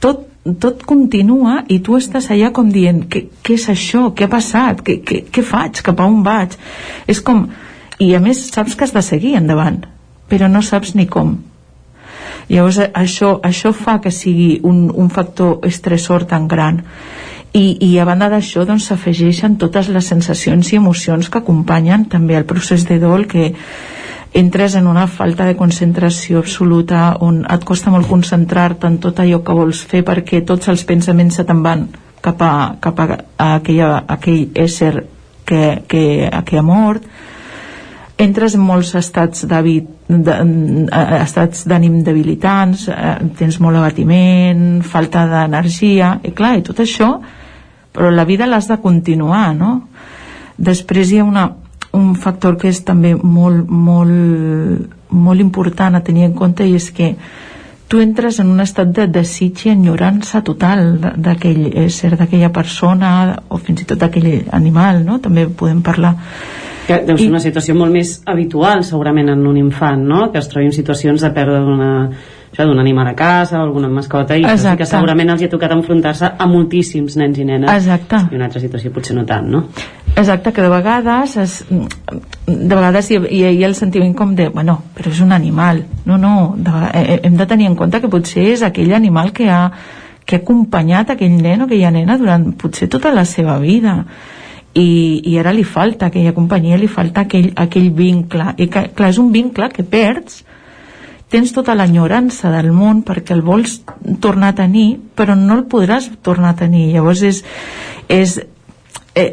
[0.00, 0.26] tot,
[0.60, 4.84] tot continua i tu estàs allà com dient què, què és això, què ha passat?
[4.84, 6.58] Què, què, què faig, cap a on vaig?
[7.06, 7.46] És com,
[7.98, 9.84] i a més saps que has de seguir endavant
[10.28, 11.36] però no saps ni com.
[12.48, 16.82] Llavors això, això fa que sigui un, un factor estressor tan gran.
[17.54, 22.34] I, i a banda d'això doncs s'afegeixen totes les sensacions i emocions que acompanyen també
[22.36, 23.52] el procés de dol que
[24.34, 29.40] entres en una falta de concentració absoluta on et costa molt concentrar-te en tot allò
[29.46, 31.86] que vols fer perquè tots els pensaments se te'n van
[32.24, 35.06] cap a, cap a, a, aquella, a aquell ésser
[35.46, 36.04] que, que,
[36.46, 37.06] que ha mort
[38.18, 46.56] entres en molts estats estats d'ànim debilitants eh, tens molt abatiment falta d'energia i clar,
[46.58, 47.12] i tot això
[47.94, 49.76] però la vida l'has de continuar no?
[50.58, 51.52] després hi ha una,
[51.94, 56.90] un factor que és també molt, molt, molt important a tenir en compte i és
[56.94, 57.14] que
[57.88, 63.10] tu entres en un estat de desig i enyorança total d'aquell ésser, d'aquella persona
[63.48, 65.20] o fins i tot d'aquell animal, no?
[65.22, 66.16] També podem parlar
[66.86, 67.32] que deu ser I...
[67.32, 70.30] una situació molt més habitual segurament en un infant, no?
[70.32, 71.92] que es trobi en situacions de pèrdua d'una
[72.62, 74.84] d'un animal a casa, alguna mascota i Exacte.
[74.84, 78.20] que segurament els hi ha tocat enfrontar-se a moltíssims nens i nenes Exacte.
[78.30, 79.64] i una altra situació potser no tant, no?
[80.14, 81.56] Exacte, que de vegades es,
[82.46, 85.82] de vegades hi, hi, hi ha el sentiment com de, bueno, però és un animal
[86.06, 89.50] no, no, de, eh, hem de tenir en compte que potser és aquell animal que
[89.50, 89.64] ha,
[90.24, 94.04] que ha acompanyat aquell nen o aquella nena durant potser tota la seva vida
[94.74, 94.86] i,
[95.30, 99.18] i ara li falta aquella companyia, li falta aquell, aquell vincle i que, clar, és
[99.22, 100.44] un vincle que perds
[101.34, 103.80] tens tota l'enyorança del món perquè el vols
[104.22, 107.40] tornar a tenir però no el podràs tornar a tenir llavors és,
[108.06, 108.36] és,
[109.18, 109.32] eh,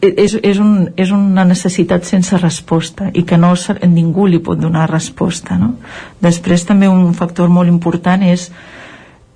[0.00, 3.52] és, és, un, és una necessitat sense resposta i que no
[3.84, 5.74] ningú li pot donar resposta no?
[6.24, 8.48] després també un factor molt important és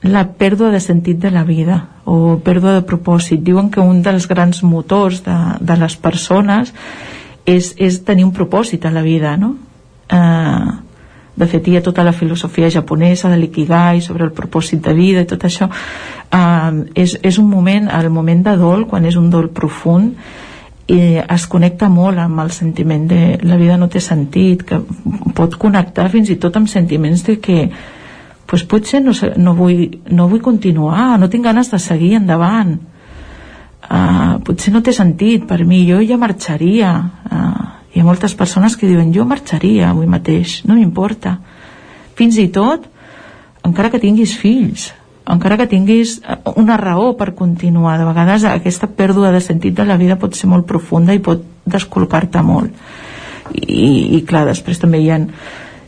[0.07, 4.29] la pèrdua de sentit de la vida o pèrdua de propòsit diuen que un dels
[4.31, 6.73] grans motors de, de les persones
[7.45, 9.57] és, és tenir un propòsit a la vida no?
[10.09, 10.86] eh,
[11.37, 15.23] de fet hi ha tota la filosofia japonesa de l'ikigai sobre el propòsit de vida
[15.23, 15.69] i tot això.
[15.69, 20.17] Eh, és, és un moment, el moment de dol quan és un dol profund
[20.87, 24.79] i es connecta molt amb el sentiment de la vida no té sentit que
[25.35, 27.65] pot connectar fins i tot amb sentiments de que
[28.47, 32.79] pues potser no, no, vull, no vull continuar no tinc ganes de seguir endavant.
[33.87, 36.93] Uh, potser no té sentit per mi, jo ja marxaria.
[37.31, 37.67] Uh,
[37.97, 41.39] hi ha moltes persones que diuen jo marxaria avui mateix, no m'importa.
[42.17, 42.85] Fins i tot
[43.65, 44.91] encara que tinguis fills
[45.27, 49.87] encara que tinguis eh, una raó per continuar de vegades aquesta pèrdua de sentit de
[49.89, 52.75] la vida pot ser molt profunda i pot descolcar-te molt.
[53.51, 55.21] I, i clar, després també hi ha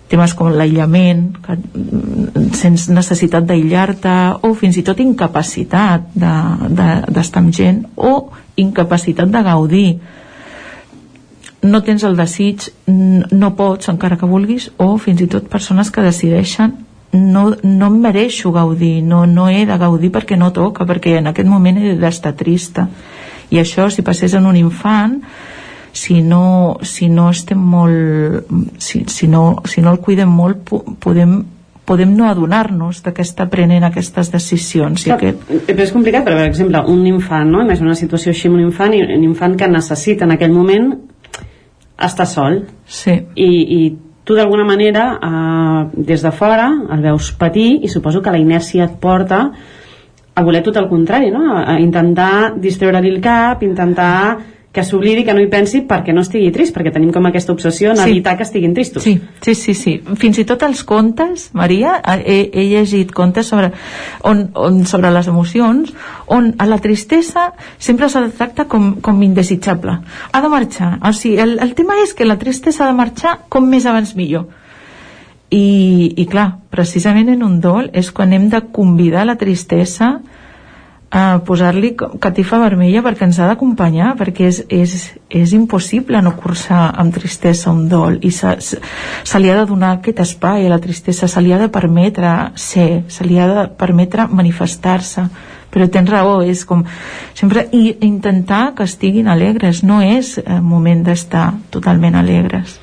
[0.08, 4.14] temes com l'aïllament mm, sense necessitat d'aïllar-te
[4.48, 8.14] o fins i tot incapacitat d'estar de, de, amb gent o
[8.58, 9.88] incapacitat de gaudir
[11.62, 16.04] no tens el desig, no pots encara que vulguis, o fins i tot persones que
[16.04, 16.76] decideixen
[17.12, 21.30] no, no em mereixo gaudir, no, no he de gaudir perquè no toca, perquè en
[21.30, 22.88] aquest moment he d'estar trista.
[23.50, 25.22] I això, si passés en un infant,
[25.92, 28.50] si no, si no estem molt...
[28.78, 31.40] Si, si, no, si no el cuidem molt, podem
[31.88, 35.06] podem no adonar-nos de que està prenent aquestes decisions.
[35.06, 35.68] Clar, i aquest...
[35.70, 37.62] Però és complicat, però, per exemple, un infant, no?
[37.64, 40.90] Imagina una situació així amb un infant, i un infant que necessita en aquell moment
[41.98, 43.14] està sol sí.
[43.34, 43.80] i, i
[44.24, 48.86] tu d'alguna manera eh, des de fora el veus patir i suposo que la inèrcia
[48.86, 49.40] et porta
[50.38, 51.56] a voler tot el contrari no?
[51.58, 54.38] a intentar distreure-li el cap intentar
[54.78, 57.90] que s'oblidi, que no hi pensi perquè no estigui trist, perquè tenim com aquesta obsessió
[57.90, 58.12] en sí.
[58.12, 59.02] evitar que estiguin tristos.
[59.02, 59.94] Sí, sí, sí, sí.
[60.22, 63.72] Fins i tot els contes, Maria, he, he llegit contes sobre,
[64.22, 65.90] on, on, sobre les emocions,
[66.30, 69.98] on a la tristesa sempre s'ha de tractar com, com indesitjable.
[70.30, 70.94] Ha de marxar.
[71.02, 74.14] O sigui, el, el tema és que la tristesa ha de marxar com més abans
[74.14, 74.46] millor.
[75.50, 80.37] I, i clar, precisament en un dol és quan hem de convidar la tristesa a
[81.08, 84.96] posar-li catifa vermella perquè ens ha d'acompanyar perquè és, és,
[85.32, 88.80] és impossible no cursar amb tristesa un dol i se, se,
[89.24, 92.34] se li ha de donar aquest espai a la tristesa, se li ha de permetre
[92.56, 95.28] ser, se li ha de permetre manifestar-se.
[95.68, 96.84] Però tens raó, és com
[97.36, 102.78] sempre i intentar que estiguin alegres no és eh, moment d'estar totalment alegres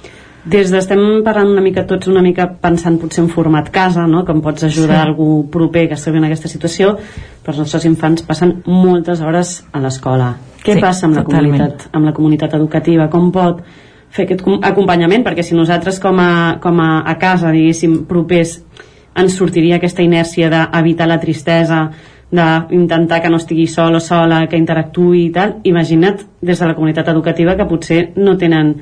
[0.45, 4.24] des d'estem parlant una mica tots una mica pensant potser en format casa no?
[4.25, 5.07] com pots ajudar sí.
[5.07, 9.82] algú proper que estigui en aquesta situació però els nostres infants passen moltes hores a
[9.82, 13.64] l'escola què sí, passa amb la, comunitat, amb la comunitat educativa com pot
[14.15, 18.59] fer aquest acompanyament perquè si nosaltres com a, com a, a casa diguéssim propers
[19.15, 21.88] ens sortiria aquesta inèrcia d'evitar la tristesa
[22.35, 26.75] d'intentar que no estigui sol o sola, que interactuï i tal, imagina't des de la
[26.75, 28.74] comunitat educativa que potser no tenen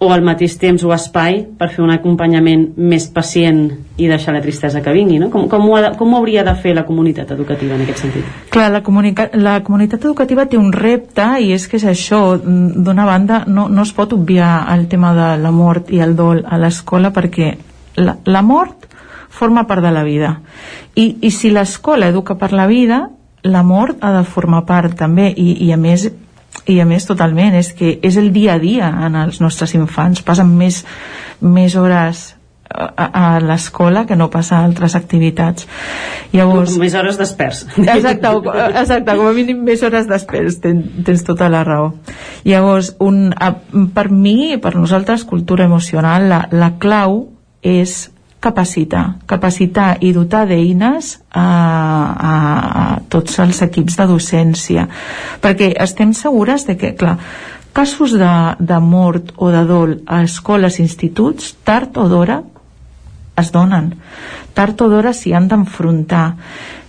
[0.00, 3.58] o al mateix temps o espai per fer un acompanyament més pacient
[4.00, 5.28] i deixar la tristesa que vingui, no?
[5.28, 8.06] Com, com, ho, ha de, com ho hauria de fer la comunitat educativa en aquest
[8.06, 8.30] sentit?
[8.54, 8.80] Clar, la,
[9.36, 13.84] la comunitat educativa té un repte i és que és això, d'una banda no, no
[13.84, 17.52] es pot obviar el tema de la mort i el dol a l'escola perquè
[18.00, 18.88] la, la mort
[19.28, 20.32] forma part de la vida
[20.96, 23.04] i, i si l'escola educa per la vida
[23.44, 26.08] la mort ha de formar part també i, i a més
[26.66, 30.22] i a més totalment, és que és el dia a dia en els nostres infants,
[30.26, 30.84] passen més,
[31.40, 32.30] més hores
[32.70, 35.66] a, a l'escola que no passa a altres activitats.
[36.32, 37.64] Llavors més hores desperts.
[37.80, 38.30] Exacte,
[38.68, 40.60] exacte com a mínim més hores desperts.
[40.62, 41.90] Ten, tens tota la raó.
[42.46, 43.52] Llavors un, a,
[43.94, 47.24] per mi per nosaltres cultura emocional la, la clau
[47.62, 48.08] és
[48.40, 52.34] capacitar, capacitar i dotar d'eines a, a,
[52.82, 54.86] a tots els equips de docència.
[55.44, 57.18] Perquè estem segures de que, clar,
[57.76, 62.40] casos de, de mort o de dol a escoles i instituts, tard o d'hora
[63.40, 63.92] es donen.
[64.56, 66.26] Tard o d'hora s'hi han d'enfrontar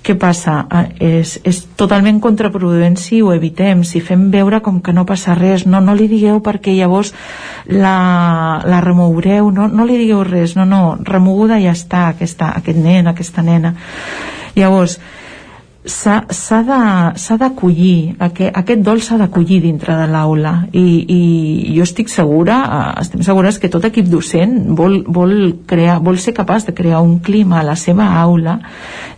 [0.01, 0.65] què passa?
[0.71, 5.35] Eh, és, és totalment contraproduent si ho evitem, si fem veure com que no passa
[5.37, 7.13] res, no, no li digueu perquè llavors
[7.69, 12.81] la, la remoureu, no, no li digueu res, no, no, remoguda ja està aquesta, aquest
[12.81, 13.75] nen, aquesta nena.
[14.57, 14.97] Llavors,
[15.85, 21.21] s'ha d'acollir aquest, aquest dol s'ha d'acollir dintre de l'aula i, i
[21.73, 25.33] jo estic segura eh, estem segures que tot equip docent vol, vol,
[25.65, 28.59] crear, vol ser capaç de crear un clima a la seva aula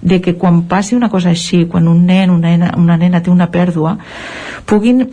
[0.02, 3.32] de que quan passi una cosa així quan un nen, una nena, una nena té
[3.32, 3.98] una pèrdua
[4.66, 5.04] puguin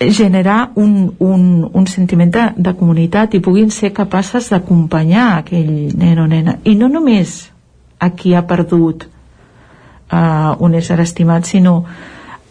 [0.00, 6.20] generar un, un, un sentiment de, de comunitat i puguin ser capaces d'acompanyar aquell nen
[6.20, 6.56] o nena.
[6.64, 7.50] I no només
[8.00, 9.04] a qui ha perdut
[10.12, 11.84] uh, un ésser estimat, sinó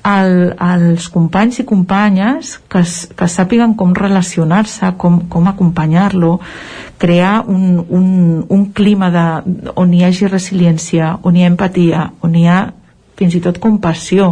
[0.03, 2.83] al, als companys i companyes que,
[3.15, 6.37] que sàpiguen com relacionar-se, com, com acompanyar-lo,
[6.99, 8.09] crear un, un,
[8.47, 9.25] un clima de,
[9.75, 12.61] on hi hagi resiliència, on hi ha empatia, on hi ha
[13.19, 14.31] fins i tot compassió,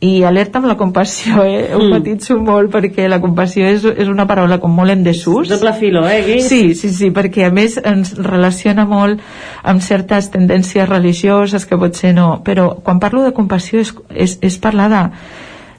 [0.00, 1.74] i alerta amb la compassió, eh?
[1.74, 1.90] Ho Mm.
[1.92, 5.48] matitzo molt perquè la compassió és, és una paraula com molt en desús.
[5.48, 6.46] Doble filo, eh, Guix?
[6.48, 9.20] Sí, sí, sí, perquè a més ens relaciona molt
[9.62, 14.58] amb certes tendències religioses que potser no, però quan parlo de compassió és, és, és
[14.58, 15.04] parlar de,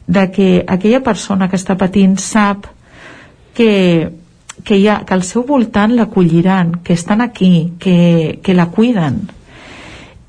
[0.05, 2.67] de que aquella persona que està patint sap
[3.57, 4.11] que,
[4.63, 9.31] que, hi ha, que al seu voltant l'acolliran, que estan aquí, que, que la cuiden.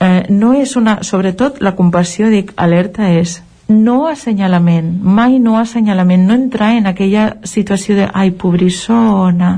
[0.01, 1.03] Eh, no és una...
[1.05, 7.25] Sobretot la compassió, dic, alerta és no assenyalament, mai no assenyalament, no entrar en aquella
[7.49, 9.51] situació de ai, pobrissona,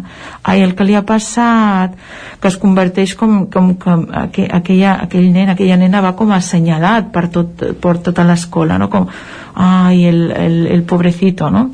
[0.42, 1.96] ai, el que li ha passat,
[2.40, 7.10] que es converteix com, com que aqu aquella, aquell nen, aquella nena va com assenyalat
[7.14, 8.88] per, tot, per tota l'escola, no?
[8.92, 9.08] com,
[9.54, 11.68] ai, el, el, el pobrecito, no?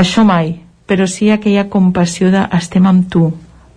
[0.00, 0.56] Això mai,
[0.86, 3.28] però sí aquella compassió de estem amb tu,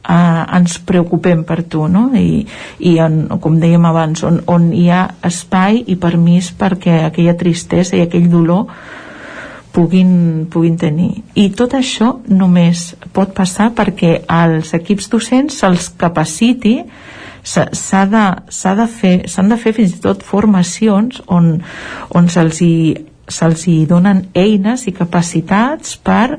[0.09, 2.09] eh, ens preocupem per tu no?
[2.15, 2.43] I,
[2.79, 7.97] i on, com dèiem abans on, on hi ha espai i permís perquè aquella tristesa
[7.97, 8.67] i aquell dolor
[9.73, 16.77] puguin, puguin tenir i tot això només pot passar perquè als equips docents se'ls capaciti
[17.43, 18.25] s'ha de,
[18.79, 21.57] de fer s'han de fer fins i tot formacions on,
[22.15, 22.75] on se'ls hi,
[23.27, 26.37] se'ls hi donen eines i capacitats per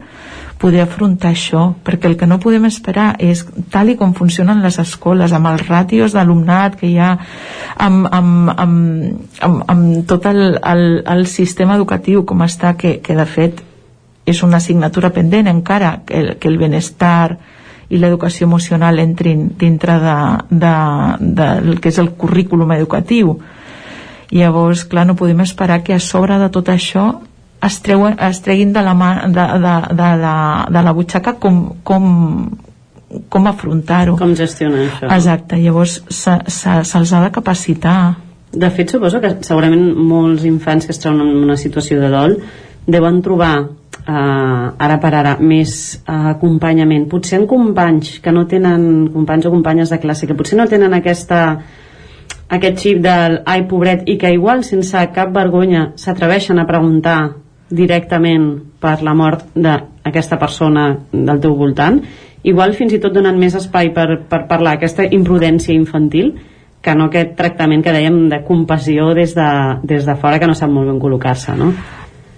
[0.59, 4.79] poder afrontar això, perquè el que no podem esperar és, tal i com funcionen les
[4.81, 7.11] escoles, amb els ràtios d'alumnat que hi ha,
[7.77, 13.19] amb, amb, amb, amb, amb tot el, el, el sistema educatiu com està, que, que
[13.19, 13.65] de fet
[14.25, 17.37] és una assignatura pendent encara, que el, que el benestar
[17.93, 20.17] i l'educació emocional entrin dintre de,
[20.51, 20.73] de,
[21.21, 23.37] de, del que és el currículum educatiu.
[24.35, 27.11] Llavors, clar, no podem esperar que a sobre de tot això
[27.67, 30.35] es, treuen, es treguin de la, mà, de, de, de, la,
[30.71, 32.05] de la butxaca com, com,
[33.31, 34.17] com afrontar-ho.
[34.21, 35.09] Com gestionar això.
[35.15, 37.99] Exacte, llavors se- se- se'ls ha de capacitar.
[38.55, 42.37] De fet, suposo que segurament molts infants que es troben en una situació de dol
[42.87, 45.73] deuen trobar eh, ara per ara més
[46.05, 50.59] eh, acompanyament potser en companys que no tenen companys o companyes de classe que potser
[50.61, 51.41] no tenen aquesta
[52.55, 57.19] aquest xip del ai pobret i que igual sense cap vergonya s'atreveixen a preguntar
[57.75, 58.49] directament
[58.81, 62.01] per la mort d'aquesta persona del teu voltant
[62.45, 66.35] igual fins i tot donant més espai per, per parlar aquesta imprudència infantil
[66.85, 69.51] que no aquest tractament que dèiem de compassió des de,
[69.83, 71.73] des de fora que no sap molt ben col·locar-se no?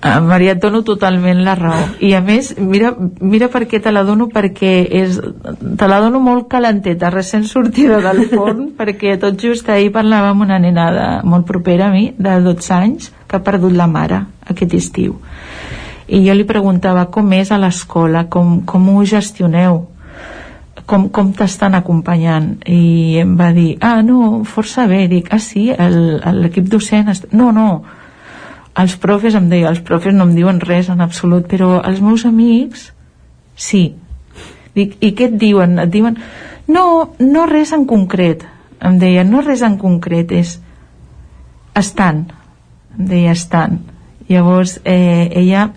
[0.04, 1.86] Maria, et dono totalment la raó.
[2.04, 6.20] I a més, mira, mira per què te la dono perquè és, te la dono
[6.20, 11.08] molt calenteta, recent sortida del forn perquè tot just ahir parlava amb una nena de,
[11.24, 15.16] molt propera a mi de 12 anys que ha perdut la mare aquest estiu.
[16.06, 18.26] I jo li preguntava com és a l'escola?
[18.30, 19.86] Com, com ho gestioneu?
[20.86, 22.52] Com, com t'estan acompanyant?
[22.70, 25.06] I em va dir, ah no, força bé.
[25.10, 27.32] Dic, ah sí, l'equip docent est...
[27.32, 27.80] no, no,
[28.76, 32.26] els profes em deia, els profes no em diuen res en absolut, però els meus
[32.28, 32.90] amics
[33.56, 33.94] sí.
[34.76, 35.78] Dic, i què et diuen?
[35.80, 36.18] Et diuen
[36.68, 38.44] no, no res en concret.
[38.84, 40.58] Em deia, no res en concret és
[41.76, 42.26] estan
[42.96, 43.80] em deia estan
[44.28, 45.68] llavors eh, ella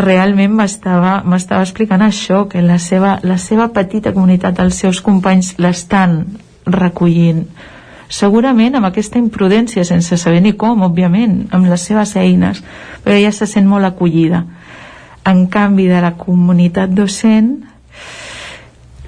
[0.00, 6.22] realment m'estava explicant això que la seva, la seva petita comunitat els seus companys l'estan
[6.66, 7.44] recollint
[8.10, 12.62] segurament amb aquesta imprudència sense saber ni com, òbviament amb les seves eines,
[13.04, 14.44] però ella se sent molt acollida
[15.30, 17.60] en canvi de la comunitat docent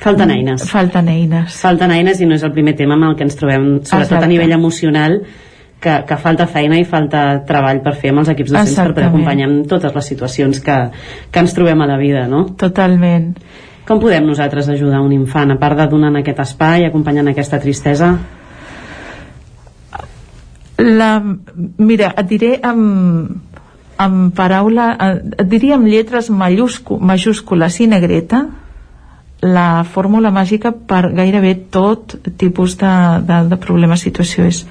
[0.02, 0.64] Falten eines.
[0.66, 1.56] Falten eines.
[1.62, 4.26] Falten eines i no és el primer tema amb el que ens trobem, sobretot Exacte.
[4.26, 5.20] a nivell emocional,
[5.82, 9.05] que, que falta feina i falta treball per fer amb els equips docents per poder
[9.05, 9.12] Exactament.
[9.12, 10.78] acompanyar en totes les situacions que,
[11.31, 12.44] que ens trobem a la vida, no?
[12.58, 13.31] Totalment.
[13.86, 18.12] Com podem nosaltres ajudar un infant, a part de donant aquest espai, acompanyant aquesta tristesa?
[20.78, 21.10] La,
[21.78, 23.36] mira, et diré amb,
[24.01, 28.47] amb paraula, eh, et diria amb lletres majúscu, majúscules i negreta,
[29.42, 32.92] la fórmula màgica per gairebé tot tipus de,
[33.26, 34.62] de, de problema situació és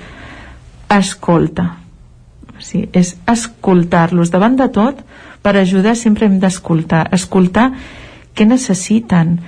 [0.91, 1.67] escolta.
[2.61, 4.31] Sigui, és escoltar-los.
[4.31, 5.01] Davant de tot
[5.43, 7.07] per ajudar sempre hem d'escoltar.
[7.11, 7.71] Escoltar
[8.37, 9.39] què necessiten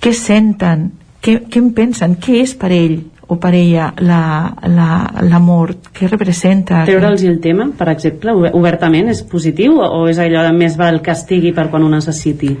[0.00, 0.90] què senten
[1.22, 4.20] què, què en pensen, què és per ell o per ella la,
[4.64, 4.88] la,
[5.20, 6.82] la mort, què representa?
[6.88, 11.12] Treure'ls el tema, per exemple, obertament és positiu o és allò de més val que
[11.12, 12.54] estigui per quan ho necessiti?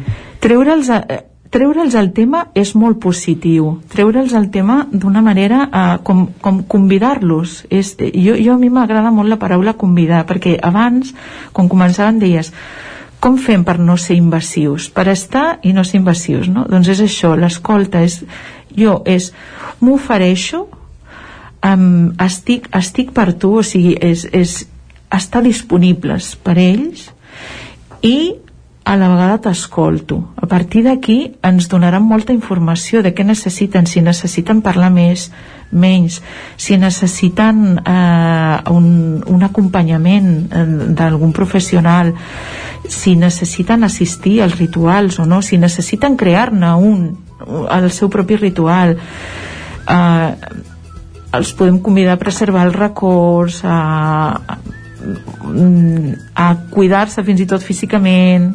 [0.44, 3.78] Treure'ls eh, treure'ls el tema és molt positiu.
[3.88, 7.62] Treure'ls el tema d'una manera eh, com, com convidar-los.
[7.72, 11.14] Jo, jo a mi m'agrada molt la paraula convidar perquè abans,
[11.56, 12.52] quan començaven deies
[13.18, 14.88] com fem per no ser invasius?
[14.94, 16.64] Per estar i no ser invasius no?
[16.70, 18.20] doncs és això, l'escolta és,
[18.78, 19.32] jo és
[19.80, 20.64] m'ofereixo
[21.64, 24.60] um, estic, estic per tu o sigui, és, és
[25.14, 27.08] estar disponibles per ells
[28.04, 28.18] i
[28.88, 30.16] a la vegada t'escolto.
[30.40, 35.26] A partir d'aquí ens donaran molta informació de què necessiten, si necessiten parlar més,
[35.70, 36.22] menys,
[36.56, 38.88] si necessiten eh, un,
[39.28, 40.64] un acompanyament eh,
[40.96, 42.14] d'algun professional,
[42.88, 47.04] si necessiten assistir als rituals o no, si necessiten crear-ne un,
[47.46, 48.96] el seu propi ritual,
[49.88, 50.30] eh,
[51.32, 54.40] els podem convidar a preservar els records, a,
[56.34, 58.50] a cuidar-se fins i tot físicament,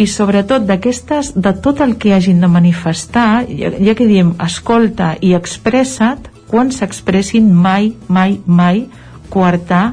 [0.00, 5.12] i sobretot d'aquestes de tot el que hagin de manifestar ja, ja que diem escolta
[5.20, 8.86] i expressa't quan s'expressin mai, mai, mai
[9.32, 9.84] coartar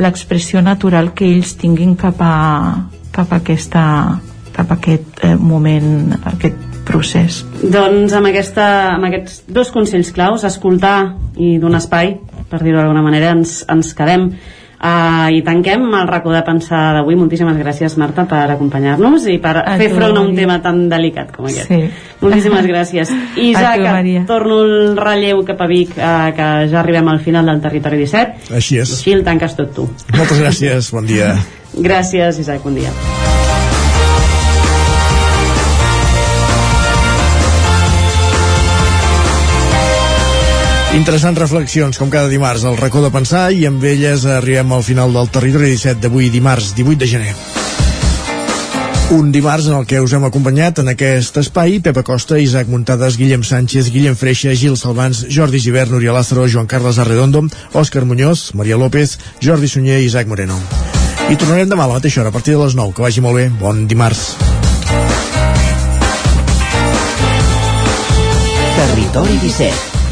[0.00, 2.34] l'expressió natural que ells tinguin cap a,
[3.12, 3.84] cap a, aquesta,
[4.54, 7.42] cap a aquest eh, moment, aquest procés.
[7.62, 12.16] Doncs amb, aquesta, amb aquests dos consells claus, escoltar i donar espai,
[12.50, 14.32] per dir-ho d'alguna manera, ens, ens quedem.
[14.80, 17.12] Uh, I tanquem el racó de pensar d'avui.
[17.20, 20.86] Moltíssimes gràcies, Marta, per acompanyar-nos i per a fer tu, front a un tema tan
[20.88, 21.68] delicat com aquest.
[21.68, 21.82] Sí.
[22.22, 23.12] Moltíssimes gràcies.
[23.36, 27.52] I ja que torno el relleu cap a Vic, uh, que ja arribem al final
[27.52, 28.54] del territori 17.
[28.56, 28.94] Així és.
[28.96, 29.90] Així el tanques tot tu.
[30.16, 31.34] Moltes gràcies, bon dia.
[31.76, 33.29] gràcies, Isaac, bon dia.
[40.90, 45.12] Interessants reflexions, com cada dimarts, al racó de pensar i amb elles arribem al final
[45.14, 47.34] del territori 17 d'avui, dimarts 18 de gener.
[49.14, 53.16] Un dimarts en el que us hem acompanyat en aquest espai Pepa Costa, Isaac Muntades,
[53.18, 58.50] Guillem Sánchez, Guillem Freixa, Gil Salvans, Jordi Givert, Núria Lázaro, Joan Carles Arredondo, Òscar Muñoz,
[58.54, 60.58] Maria López, Jordi Sunyer i Isaac Moreno.
[61.30, 62.94] I tornarem demà a la mateixa hora, a partir de les 9.
[62.98, 63.46] Que vagi molt bé.
[63.62, 64.34] Bon dimarts.
[68.74, 69.89] Territori 17